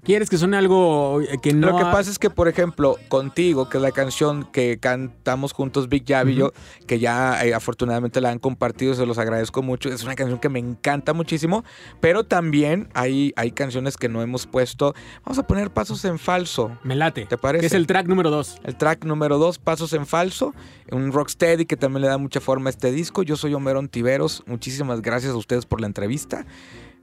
¿Quieres 0.03 0.29
que 0.31 0.37
suene 0.37 0.57
algo 0.57 1.21
eh, 1.21 1.37
que 1.41 1.53
no.? 1.53 1.67
Lo 1.67 1.77
que 1.77 1.83
ha- 1.83 1.91
pasa 1.91 2.09
es 2.09 2.17
que, 2.17 2.29
por 2.31 2.47
ejemplo, 2.47 2.95
Contigo, 3.07 3.69
que 3.69 3.77
es 3.77 3.83
la 3.83 3.91
canción 3.91 4.45
que 4.51 4.79
cantamos 4.79 5.53
juntos 5.53 5.89
Big 5.89 6.05
Jab 6.07 6.27
y 6.29 6.35
yo, 6.35 6.51
que 6.87 6.97
ya 6.97 7.45
eh, 7.45 7.53
afortunadamente 7.53 8.19
la 8.19 8.31
han 8.31 8.39
compartido, 8.39 8.95
se 8.95 9.05
los 9.05 9.19
agradezco 9.19 9.61
mucho. 9.61 9.89
Es 9.89 10.03
una 10.03 10.15
canción 10.15 10.39
que 10.39 10.49
me 10.49 10.57
encanta 10.59 11.13
muchísimo, 11.13 11.63
pero 11.99 12.23
también 12.23 12.89
hay, 12.95 13.31
hay 13.35 13.51
canciones 13.51 13.95
que 13.95 14.09
no 14.09 14.23
hemos 14.23 14.47
puesto. 14.47 14.95
Vamos 15.23 15.37
a 15.37 15.45
poner 15.45 15.69
Pasos 15.69 16.03
en 16.05 16.17
Falso. 16.17 16.77
Me 16.83 16.95
late. 16.95 17.25
¿Te 17.27 17.37
parece? 17.37 17.61
Que 17.61 17.67
es 17.67 17.73
el 17.73 17.85
track 17.85 18.07
número 18.07 18.31
dos. 18.31 18.59
El 18.63 18.75
track 18.77 19.05
número 19.05 19.37
dos, 19.37 19.59
Pasos 19.59 19.93
en 19.93 20.07
Falso, 20.07 20.55
un 20.91 21.11
rocksteady 21.11 21.65
que 21.65 21.77
también 21.77 22.01
le 22.01 22.07
da 22.07 22.17
mucha 22.17 22.39
forma 22.39 22.69
a 22.69 22.71
este 22.71 22.91
disco. 22.91 23.21
Yo 23.21 23.35
soy 23.37 23.53
Homero 23.53 23.77
Ontiveros. 23.77 24.43
Muchísimas 24.47 25.01
gracias 25.03 25.33
a 25.33 25.37
ustedes 25.37 25.67
por 25.67 25.79
la 25.79 25.85
entrevista. 25.87 26.45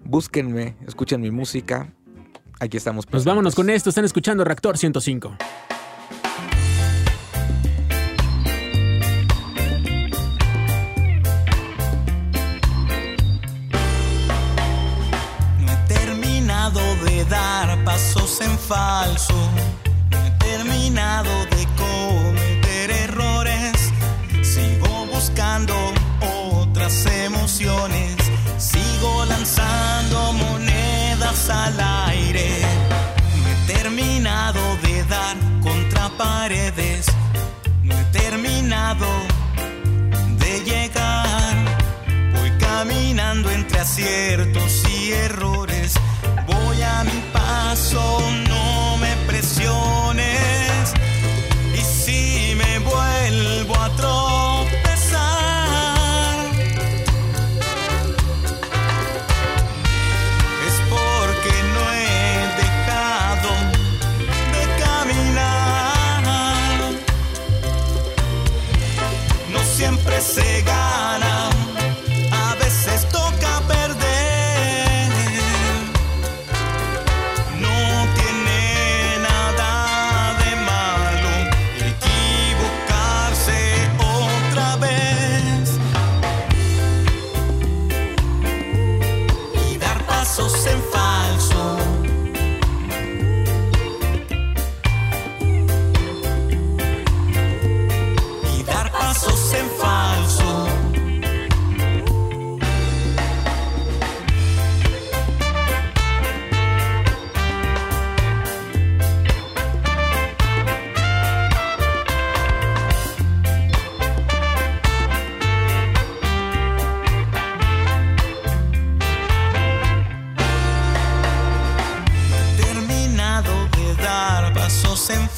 Búsquenme, 0.05 0.77
escuchen 0.87 1.21
mi 1.21 1.31
música. 1.31 1.93
Aquí 2.61 2.77
estamos. 2.77 3.07
Pues 3.07 3.25
vámonos 3.25 3.55
con 3.55 3.71
esto. 3.71 3.91
Están 3.91 4.05
escuchando 4.05 4.45
Reactor 4.45 4.77
105. 4.77 5.37
No 15.61 15.73
he 15.73 15.77
terminado 15.87 16.81
de 17.05 17.25
dar 17.27 17.85
pasos 17.85 18.41
en 18.41 18.59
falso. 18.59 19.35
No 20.11 20.27
he 20.27 20.31
terminado 20.39 21.31
de 21.47 21.67
cometer 21.77 22.91
errores. 22.91 23.93
Sigo 24.43 25.07
buscando 25.13 25.75
otras 26.21 27.07
emociones. 27.07 28.17
Sigo 28.59 29.25
lanzando 29.27 30.33
al 31.51 31.81
aire. 32.09 32.49
No 33.41 33.49
he 33.49 33.79
terminado 33.79 34.61
de 34.83 35.05
dar 35.05 35.37
contra 35.63 36.09
paredes. 36.11 37.07
No 37.83 37.99
he 37.99 38.05
terminado 38.05 39.07
de 40.39 40.61
llegar. 40.65 41.57
Voy 42.35 42.51
caminando 42.59 43.51
entre 43.51 43.81
aciertos 43.81 44.83
y 44.89 45.13
errores. 45.13 45.95
Voy 46.47 46.83
a 46.83 47.05
mi 47.05 47.21
paso, 47.33 48.21
no 48.49 48.97
me 48.99 49.15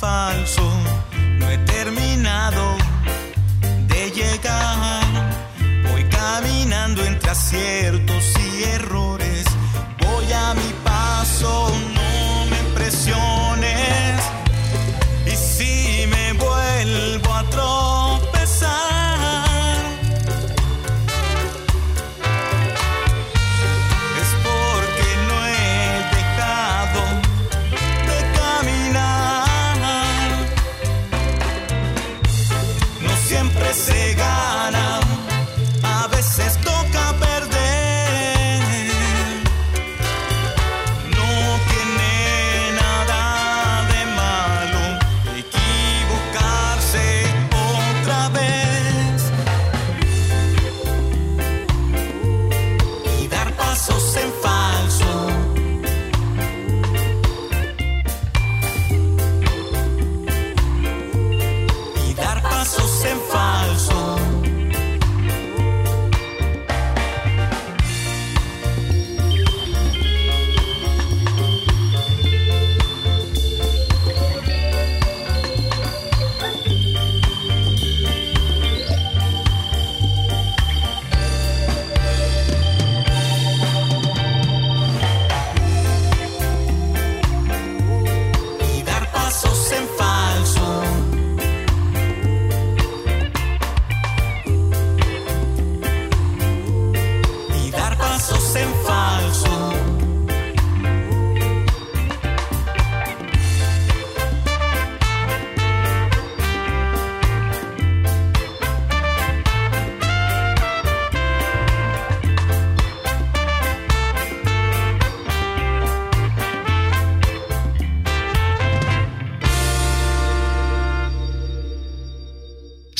falso. 0.00 0.62
No 1.38 1.50
he 1.50 1.58
terminado 1.58 2.64
de 3.86 4.10
llegar. 4.10 5.02
Voy 5.90 6.04
caminando 6.04 7.04
entre 7.04 7.30
aciertos 7.30 8.24
y 8.38 8.64
errores. 8.64 8.99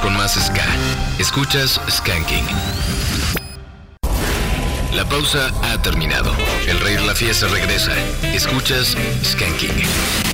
Con 0.00 0.16
más 0.16 0.34
Ska. 0.34 0.64
Escuchas 1.18 1.80
Skanking. 1.88 2.44
La 4.92 5.04
pausa 5.08 5.50
ha 5.62 5.80
terminado. 5.80 6.32
El 6.66 6.80
rey 6.80 6.96
de 6.96 7.06
la 7.06 7.14
fiesta 7.14 7.46
regresa. 7.46 7.92
Escuchas 8.34 8.96
Skanking. 9.24 10.25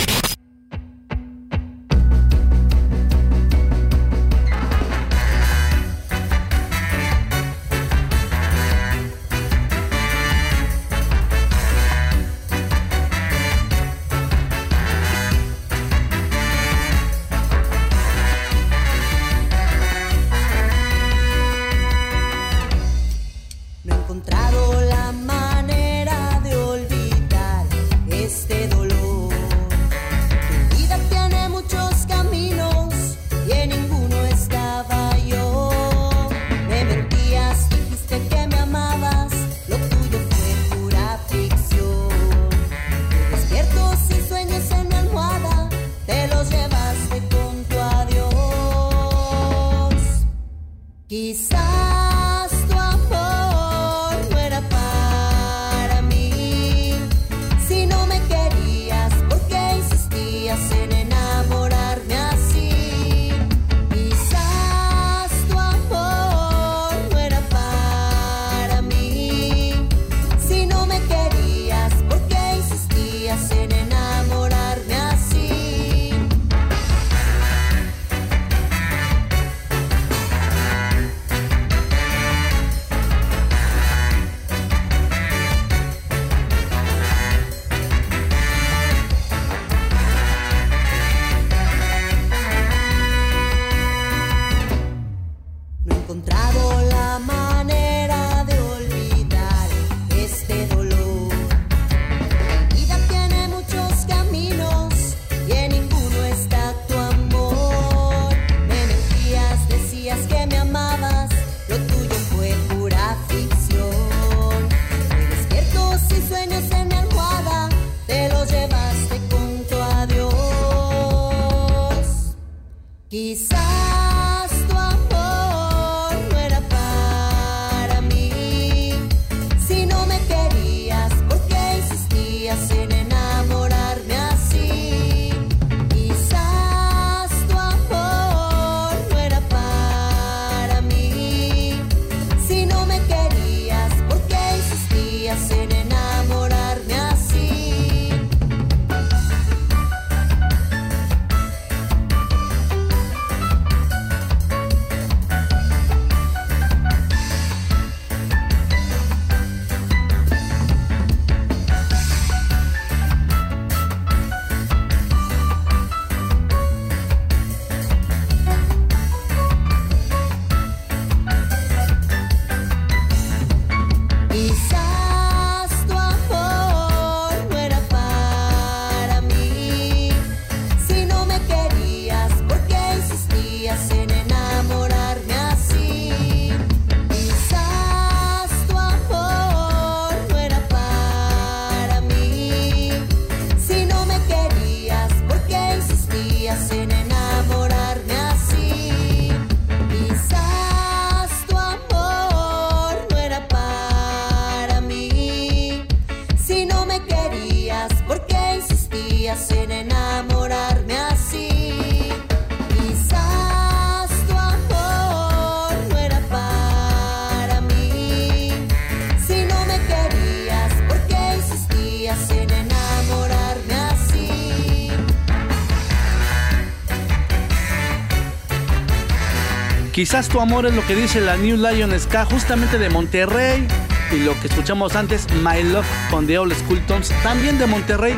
Quizás 230.03 230.29
tu 230.29 230.41
amor 230.41 230.67
es 230.67 230.75
lo 230.75 230.85
que 230.85 230.97
dice 230.97 231.21
la 231.21 231.37
New 231.37 231.57
Lion 231.57 231.97
Ska, 231.97 232.25
justamente 232.25 232.77
de 232.77 232.91
Monterrey. 232.91 233.69
Y 234.11 234.17
lo 234.17 234.33
que 234.41 234.49
escuchamos 234.49 234.97
antes, 234.97 235.29
My 235.45 235.63
Love 235.63 235.87
con 236.11 236.27
The 236.27 236.41
Old 236.41 236.57
School 236.57 236.83
también 237.23 237.57
de 237.57 237.67
Monterrey. 237.67 238.17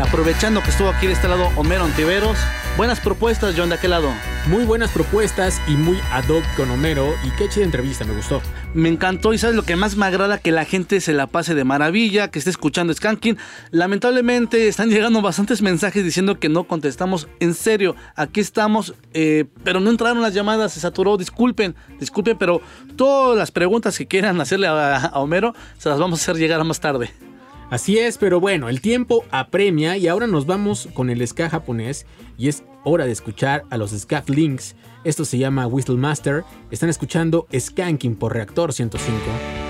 Aprovechando 0.00 0.62
que 0.62 0.70
estuvo 0.70 0.88
aquí 0.88 1.06
de 1.06 1.12
este 1.12 1.28
lado 1.28 1.50
Homero 1.56 1.84
Ontiveros. 1.84 2.38
Buenas 2.78 3.00
propuestas, 3.00 3.54
John, 3.54 3.68
de 3.68 3.74
aquel 3.74 3.90
lado. 3.90 4.08
Muy 4.46 4.64
buenas 4.64 4.90
propuestas 4.92 5.60
y 5.68 5.72
muy 5.72 6.00
ad 6.10 6.26
hoc 6.30 6.42
con 6.56 6.70
Homero. 6.70 7.14
Y 7.22 7.28
qué 7.32 7.50
chida 7.50 7.64
entrevista, 7.64 8.06
me 8.06 8.14
gustó. 8.14 8.40
Me 8.76 8.90
encantó 8.90 9.32
y 9.32 9.38
sabes 9.38 9.56
lo 9.56 9.62
que 9.62 9.74
más 9.74 9.96
me 9.96 10.04
agrada 10.04 10.36
que 10.36 10.52
la 10.52 10.66
gente 10.66 11.00
se 11.00 11.14
la 11.14 11.26
pase 11.26 11.54
de 11.54 11.64
maravilla, 11.64 12.30
que 12.30 12.38
esté 12.38 12.50
escuchando 12.50 12.92
Skanking. 12.92 13.38
Lamentablemente 13.70 14.68
están 14.68 14.90
llegando 14.90 15.22
bastantes 15.22 15.62
mensajes 15.62 16.04
diciendo 16.04 16.38
que 16.38 16.50
no 16.50 16.64
contestamos. 16.64 17.26
En 17.40 17.54
serio, 17.54 17.96
aquí 18.16 18.40
estamos, 18.40 18.94
eh, 19.14 19.46
pero 19.64 19.80
no 19.80 19.88
entraron 19.88 20.20
las 20.20 20.34
llamadas, 20.34 20.74
se 20.74 20.80
saturó. 20.80 21.16
Disculpen, 21.16 21.74
disculpen, 21.98 22.36
pero 22.36 22.60
todas 22.96 23.38
las 23.38 23.50
preguntas 23.50 23.96
que 23.96 24.06
quieran 24.06 24.38
hacerle 24.42 24.66
a, 24.66 24.96
a 24.96 25.20
Homero 25.20 25.54
se 25.78 25.88
las 25.88 25.98
vamos 25.98 26.20
a 26.20 26.22
hacer 26.24 26.36
llegar 26.36 26.62
más 26.62 26.78
tarde. 26.78 27.25
Así 27.68 27.98
es, 27.98 28.16
pero 28.16 28.38
bueno, 28.38 28.68
el 28.68 28.80
tiempo 28.80 29.24
apremia 29.30 29.96
y 29.96 30.06
ahora 30.06 30.28
nos 30.28 30.46
vamos 30.46 30.88
con 30.94 31.10
el 31.10 31.26
ska 31.26 31.50
japonés 31.50 32.06
y 32.38 32.48
es 32.48 32.62
hora 32.84 33.06
de 33.06 33.12
escuchar 33.12 33.64
a 33.70 33.76
los 33.76 33.90
ska 33.90 34.22
links. 34.28 34.76
Esto 35.02 35.24
se 35.24 35.38
llama 35.38 35.66
Whistle 35.66 35.96
Master. 35.96 36.44
Están 36.70 36.90
escuchando 36.90 37.48
Skanking 37.52 38.14
por 38.14 38.34
Reactor 38.34 38.72
105. 38.72 39.65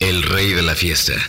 El 0.00 0.22
rey 0.22 0.52
de 0.52 0.62
la 0.62 0.74
fiesta. 0.74 1.28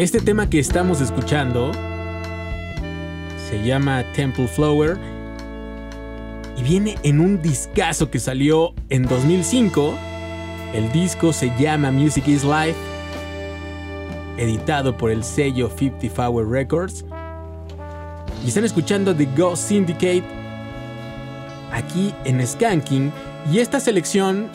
Este 0.00 0.18
tema 0.18 0.48
que 0.48 0.58
estamos 0.58 1.02
escuchando 1.02 1.72
se 3.50 3.62
llama 3.62 4.02
Temple 4.14 4.48
Flower 4.48 4.96
y 6.56 6.62
viene 6.62 6.96
en 7.02 7.20
un 7.20 7.42
discazo 7.42 8.10
que 8.10 8.18
salió 8.18 8.72
en 8.88 9.02
2005. 9.02 9.92
El 10.72 10.90
disco 10.92 11.34
se 11.34 11.52
llama 11.58 11.90
Music 11.90 12.26
is 12.28 12.44
Life, 12.44 12.78
editado 14.38 14.96
por 14.96 15.10
el 15.10 15.22
sello 15.22 15.68
50 15.68 16.30
Hour 16.30 16.50
Records. 16.50 17.04
Y 18.42 18.48
están 18.48 18.64
escuchando 18.64 19.14
The 19.14 19.28
Ghost 19.36 19.68
Syndicate 19.68 20.24
aquí 21.72 22.14
en 22.24 22.46
Skanking. 22.46 23.12
Y 23.52 23.58
esta 23.58 23.78
selección 23.78 24.48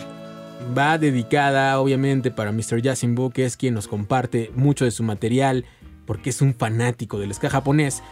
va 0.77 0.97
dedicada 0.97 1.79
obviamente 1.79 2.31
para 2.31 2.51
Mr. 2.51 2.81
Yasin 2.81 3.15
Boo, 3.15 3.29
que 3.29 3.45
es 3.45 3.57
quien 3.57 3.73
nos 3.73 3.87
comparte 3.87 4.51
mucho 4.55 4.85
de 4.85 4.91
su 4.91 5.03
material, 5.03 5.65
porque 6.05 6.29
es 6.29 6.41
un 6.41 6.53
fanático 6.53 7.19
del 7.19 7.33
ska 7.33 7.49
japonés, 7.49 8.03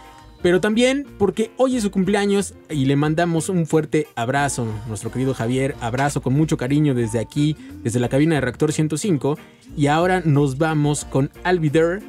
pero 0.41 0.59
también 0.59 1.07
porque 1.17 1.51
hoy 1.57 1.77
es 1.77 1.83
su 1.83 1.91
cumpleaños 1.91 2.53
y 2.69 2.85
le 2.85 2.97
mandamos 2.97 3.47
un 3.47 3.65
fuerte 3.65 4.07
abrazo, 4.15 4.67
nuestro 4.87 5.09
querido 5.09 5.33
Javier, 5.33 5.75
abrazo 5.79 6.21
con 6.21 6.33
mucho 6.33 6.57
cariño 6.57 6.93
desde 6.93 7.19
aquí, 7.19 7.55
desde 7.81 8.01
la 8.01 8.09
cabina 8.09 8.35
de 8.35 8.41
Reactor 8.41 8.73
105, 8.73 9.37
y 9.77 9.87
ahora 9.87 10.21
nos 10.25 10.57
vamos 10.57 11.05
con 11.05 11.31
Alvider. 11.43 12.01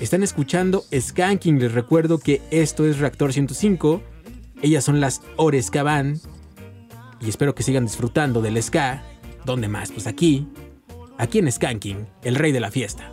Están 0.00 0.22
escuchando 0.22 0.82
Skanking, 0.92 1.60
les 1.60 1.72
recuerdo 1.72 2.18
que 2.18 2.42
esto 2.50 2.86
es 2.86 2.98
Reactor 2.98 3.32
105, 3.32 4.02
ellas 4.62 4.82
son 4.82 5.00
las 5.00 5.22
Ores 5.36 5.70
Caban, 5.70 6.20
y 7.20 7.28
espero 7.28 7.54
que 7.54 7.62
sigan 7.62 7.84
disfrutando 7.84 8.42
del 8.42 8.60
ska 8.62 9.04
¿Dónde 9.44 9.68
más? 9.68 9.92
Pues 9.92 10.06
aquí. 10.06 10.46
Aquí 11.18 11.38
en 11.38 11.50
Skanking, 11.52 12.06
el 12.22 12.34
rey 12.34 12.52
de 12.52 12.60
la 12.60 12.70
fiesta. 12.70 13.12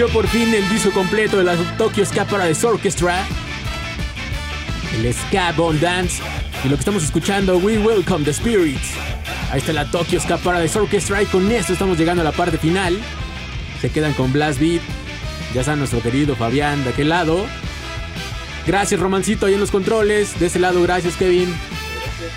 Salió 0.00 0.14
por 0.14 0.28
fin 0.28 0.54
el 0.54 0.66
disco 0.70 0.90
completo 0.92 1.36
de 1.36 1.44
la 1.44 1.56
Tokyo 1.76 2.06
Ska 2.06 2.24
Paradise 2.24 2.66
Orchestra. 2.66 3.22
El 4.94 5.12
Ska 5.12 5.52
Bond 5.52 5.78
Dance. 5.78 6.22
Y 6.64 6.70
lo 6.70 6.76
que 6.76 6.80
estamos 6.80 7.04
escuchando, 7.04 7.58
We 7.58 7.76
Welcome 7.76 8.24
the 8.24 8.32
Spirits. 8.32 8.92
Ahí 9.52 9.58
está 9.58 9.74
la 9.74 9.90
Tokyo 9.90 10.18
Ska 10.18 10.38
Paradise 10.38 10.78
Orchestra. 10.78 11.22
Y 11.22 11.26
con 11.26 11.50
esto 11.52 11.74
estamos 11.74 11.98
llegando 11.98 12.22
a 12.22 12.24
la 12.24 12.32
parte 12.32 12.56
final. 12.56 12.98
Se 13.82 13.90
quedan 13.90 14.14
con 14.14 14.32
Blast 14.32 14.58
Beat. 14.58 14.80
Ya 15.54 15.60
está 15.60 15.76
nuestro 15.76 16.00
querido 16.00 16.34
Fabián 16.34 16.82
de 16.82 16.90
aquel 16.90 17.10
lado. 17.10 17.44
Gracias, 18.66 18.98
Romancito, 18.98 19.44
ahí 19.44 19.52
en 19.52 19.60
los 19.60 19.70
controles. 19.70 20.40
De 20.40 20.46
ese 20.46 20.60
lado, 20.60 20.80
gracias, 20.82 21.16
Kevin. 21.16 21.54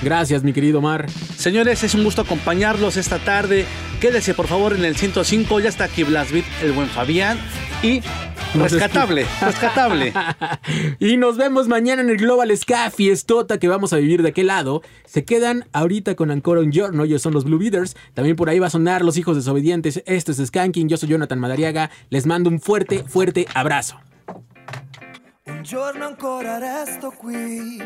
Gracias, 0.01 0.43
mi 0.43 0.51
querido 0.51 0.81
Mar. 0.81 1.05
Señores, 1.37 1.83
es 1.83 1.93
un 1.93 2.03
gusto 2.03 2.23
acompañarlos 2.23 2.97
esta 2.97 3.19
tarde. 3.19 3.65
Quédese 4.01 4.33
por 4.33 4.47
favor 4.47 4.73
en 4.73 4.83
el 4.83 4.97
105. 4.97 5.61
Ya 5.61 5.69
está 5.69 5.85
aquí 5.85 6.03
Blasbit, 6.03 6.45
el 6.61 6.73
buen 6.73 6.89
Fabián. 6.89 7.39
Y 7.83 8.01
rescatable, 8.55 9.25
rescatable. 9.41 10.13
y 10.99 11.17
nos 11.17 11.35
vemos 11.35 11.67
mañana 11.67 12.01
en 12.01 12.09
el 12.09 12.15
Global 12.15 12.55
Ska 12.55 12.89
Fiestota 12.91 13.59
que 13.59 13.67
vamos 13.67 13.91
a 13.91 13.97
vivir 13.97 14.23
de 14.23 14.29
aquel 14.29 14.47
lado. 14.47 14.81
Se 15.05 15.25
quedan 15.25 15.65
ahorita 15.73 16.15
con 16.15 16.31
Ancora 16.31 16.61
un 16.61 16.71
Giorno, 16.71 17.03
ellos 17.03 17.21
son 17.21 17.33
los 17.33 17.43
Blue 17.43 17.59
Beaters. 17.59 17.97
También 18.13 18.37
por 18.37 18.49
ahí 18.49 18.57
va 18.57 18.67
a 18.67 18.69
sonar 18.69 19.03
Los 19.03 19.17
Hijos 19.17 19.35
Desobedientes. 19.35 20.01
Esto 20.05 20.31
es 20.31 20.37
Skanking, 20.37 20.87
yo 20.87 20.95
soy 20.95 21.09
Jonathan 21.09 21.39
Madariaga. 21.39 21.91
Les 22.09 22.25
mando 22.25 22.49
un 22.49 22.61
fuerte, 22.61 23.03
fuerte 23.03 23.47
abrazo. 23.53 23.99
Un 25.45 25.65
giorno 25.65 26.07
ancora 26.07 26.57
resto 26.59 27.11
qui, 27.11 27.79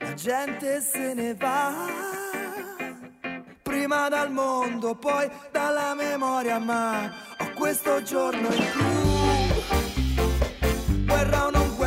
la 0.00 0.18
gente 0.18 0.80
se 0.80 1.14
ne 1.14 1.34
va. 1.34 2.45
Prima 3.66 4.08
dal 4.08 4.30
mondo, 4.30 4.94
poi 4.94 5.28
dalla 5.50 5.92
memoria, 5.94 6.60
ma 6.60 7.12
ho 7.36 7.50
questo 7.56 8.00
giorno 8.02 8.46
in 8.46 8.64
più. 8.70 8.84
Guerra 11.04 11.46
o 11.46 11.50
non 11.50 11.74
guerra, 11.74 11.85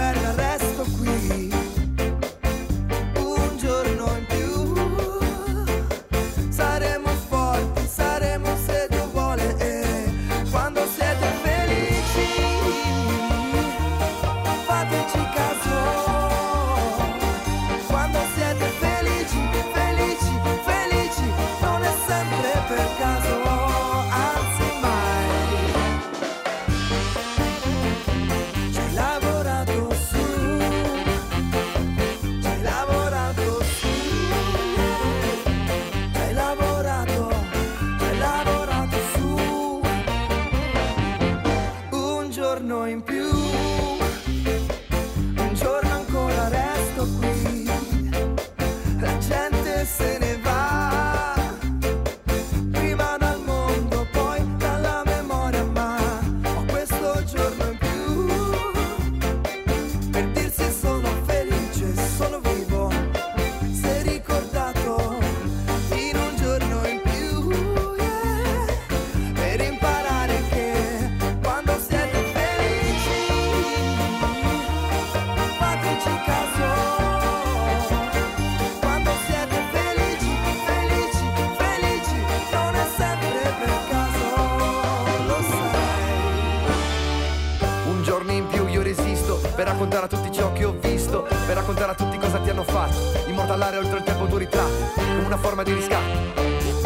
ciò 90.40 90.54
che 90.54 90.64
ho 90.64 90.72
visto, 90.80 91.28
per 91.46 91.58
raccontare 91.58 91.92
a 91.92 91.96
tutti 91.96 92.18
cosa 92.18 92.38
ti 92.38 92.50
hanno 92.50 92.64
fatto, 92.64 92.96
immortalare 93.28 93.76
oltre 93.76 93.98
il 93.98 94.04
tempo 94.06 94.26
tuoi 94.26 94.40
ritratti, 94.40 95.02
come 95.04 95.26
una 95.26 95.38
forma 95.38 95.64
di 95.64 95.74
riscatto, 95.74 96.42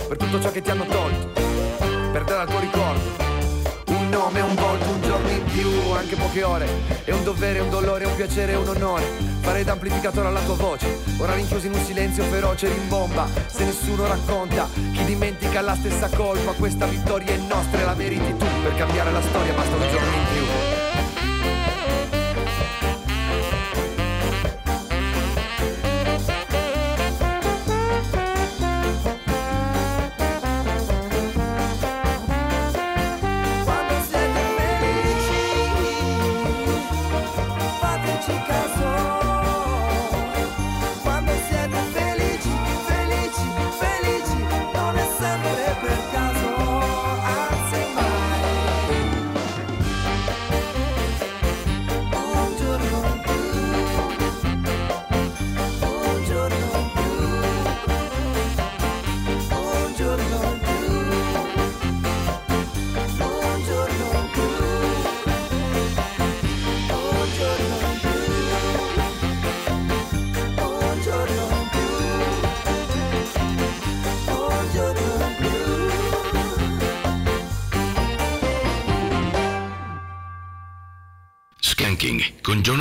per 0.07 0.17
tutto 0.17 0.41
ciò 0.41 0.49
che 0.49 0.63
ti 0.63 0.71
hanno 0.71 0.85
tolto, 0.87 1.39
per 2.11 2.23
dare 2.23 2.41
al 2.41 2.47
tuo 2.47 2.59
ricordo. 2.59 3.21
Un 3.89 4.09
nome, 4.09 4.41
un 4.41 4.55
volto, 4.55 4.89
un 4.89 5.01
giorno 5.03 5.29
in 5.29 5.43
più, 5.43 5.69
anche 5.91 6.15
poche 6.15 6.41
ore, 6.41 6.67
è 7.03 7.11
un 7.11 7.23
dovere, 7.23 7.59
un 7.59 7.69
dolore, 7.69 8.05
un 8.05 8.15
piacere, 8.15 8.55
un 8.55 8.67
onore, 8.67 9.05
fare 9.41 9.63
da 9.63 9.73
amplificatore 9.73 10.29
alla 10.29 10.41
tua 10.41 10.55
voce, 10.55 10.97
ora 11.19 11.35
rinchiusi 11.35 11.67
in 11.67 11.73
un 11.73 11.85
silenzio 11.85 12.23
feroce 12.23 12.69
rimbomba, 12.69 13.27
se 13.45 13.65
nessuno 13.65 14.07
racconta, 14.07 14.67
chi 14.73 15.05
dimentica 15.05 15.61
la 15.61 15.75
stessa 15.75 16.09
colpa, 16.09 16.53
questa 16.53 16.87
vittoria 16.87 17.33
è 17.33 17.37
nostra 17.37 17.81
e 17.81 17.85
la 17.85 17.93
meriti 17.93 18.35
tu, 18.35 18.45
per 18.63 18.73
cambiare 18.77 19.11
la 19.11 19.21
storia 19.21 19.53
basta 19.53 19.75
un 19.75 19.89
giorno 19.91 20.11
in 20.11 20.25
più. 20.31 20.42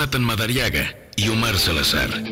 Jonathan 0.03 0.25
Madariaga 0.25 0.97
y 1.15 1.29
Omar 1.29 1.57
Salazar. 1.57 2.32